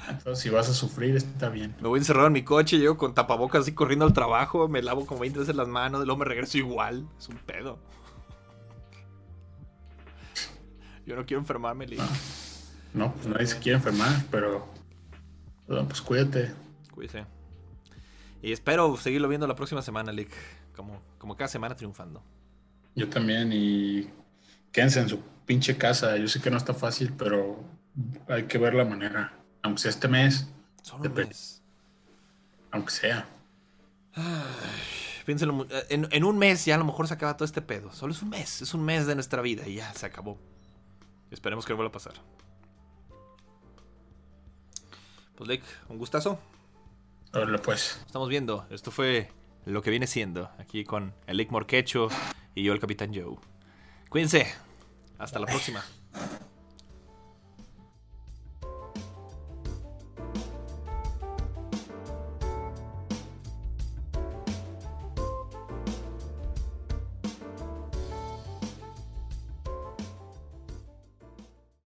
Entonces, 0.08 0.42
si 0.42 0.50
vas 0.50 0.68
a 0.68 0.74
sufrir, 0.74 1.16
está 1.16 1.48
bien. 1.48 1.74
Me 1.80 1.88
voy 1.88 1.98
encerrado 1.98 2.26
en 2.26 2.32
mi 2.32 2.42
coche, 2.42 2.78
llego 2.78 2.96
con 2.96 3.14
tapabocas 3.14 3.62
así 3.62 3.72
corriendo 3.72 4.04
al 4.04 4.12
trabajo, 4.12 4.66
me 4.68 4.82
lavo 4.82 5.06
como 5.06 5.20
20 5.20 5.38
veces 5.38 5.54
las 5.54 5.68
manos, 5.68 6.04
luego 6.04 6.18
me 6.18 6.24
regreso 6.24 6.58
igual. 6.58 7.06
Es 7.18 7.28
un 7.28 7.36
pedo. 7.36 7.78
Yo 11.06 11.16
no 11.16 11.24
quiero 11.26 11.40
enfermarme, 11.40 11.86
Lick. 11.86 12.00
No, 12.92 13.12
pues 13.14 13.26
nadie 13.26 13.46
se 13.46 13.58
quiere 13.58 13.76
enfermar, 13.78 14.24
pero. 14.30 14.66
bueno, 15.66 15.86
Pues 15.86 16.00
cuídate. 16.02 16.52
Cuídese. 16.92 17.24
Y 18.42 18.52
espero 18.52 18.96
seguirlo 18.96 19.28
viendo 19.28 19.46
la 19.46 19.54
próxima 19.54 19.82
semana, 19.82 20.12
Lick. 20.12 20.30
Como, 20.74 21.00
como 21.18 21.36
cada 21.36 21.48
semana 21.48 21.76
triunfando. 21.76 22.22
Yo 22.94 23.08
también 23.08 23.52
y 23.52 24.08
quédense 24.72 25.00
en 25.00 25.08
su 25.08 25.20
pinche 25.46 25.76
casa. 25.76 26.16
Yo 26.16 26.28
sé 26.28 26.40
que 26.40 26.50
no 26.50 26.56
está 26.56 26.74
fácil, 26.74 27.12
pero 27.16 27.62
hay 28.28 28.44
que 28.44 28.58
ver 28.58 28.74
la 28.74 28.84
manera. 28.84 29.32
Aunque 29.62 29.80
sea 29.82 29.90
este 29.90 30.08
mes, 30.08 30.48
Solo 30.82 31.04
un 31.04 31.14
mes. 31.14 31.62
aunque 32.70 32.90
sea. 32.92 33.28
Piénsenlo 35.26 35.54
mu- 35.54 35.66
en, 35.88 36.08
en 36.10 36.24
un 36.24 36.36
mes 36.38 36.64
ya 36.64 36.74
a 36.74 36.78
lo 36.78 36.84
mejor 36.84 37.06
se 37.06 37.14
acaba 37.14 37.36
todo 37.36 37.44
este 37.44 37.62
pedo. 37.62 37.92
Solo 37.92 38.12
es 38.12 38.22
un 38.22 38.30
mes, 38.30 38.62
es 38.62 38.74
un 38.74 38.84
mes 38.84 39.06
de 39.06 39.14
nuestra 39.14 39.42
vida 39.42 39.66
y 39.68 39.76
ya 39.76 39.92
se 39.94 40.06
acabó. 40.06 40.38
Esperemos 41.30 41.64
que 41.64 41.72
no 41.72 41.76
vuelva 41.76 41.90
a 41.90 41.92
pasar. 41.92 42.14
Pues 45.36 45.48
Lick, 45.48 45.62
un 45.88 45.98
gustazo. 45.98 46.38
Órale, 47.32 47.58
pues. 47.58 48.02
Estamos 48.06 48.28
viendo. 48.28 48.66
Esto 48.70 48.90
fue 48.90 49.30
lo 49.64 49.82
que 49.82 49.90
viene 49.90 50.06
siendo. 50.06 50.50
Aquí 50.58 50.84
con 50.84 51.14
el 51.26 51.36
Lick 51.36 51.50
Morquecho 51.50 52.08
y 52.54 52.62
yo 52.62 52.72
el 52.72 52.80
Capitán 52.80 53.12
Joe. 53.14 53.36
Cuídense. 54.08 54.46
Hasta 55.18 55.38
la 55.38 55.46
próxima. 55.46 55.84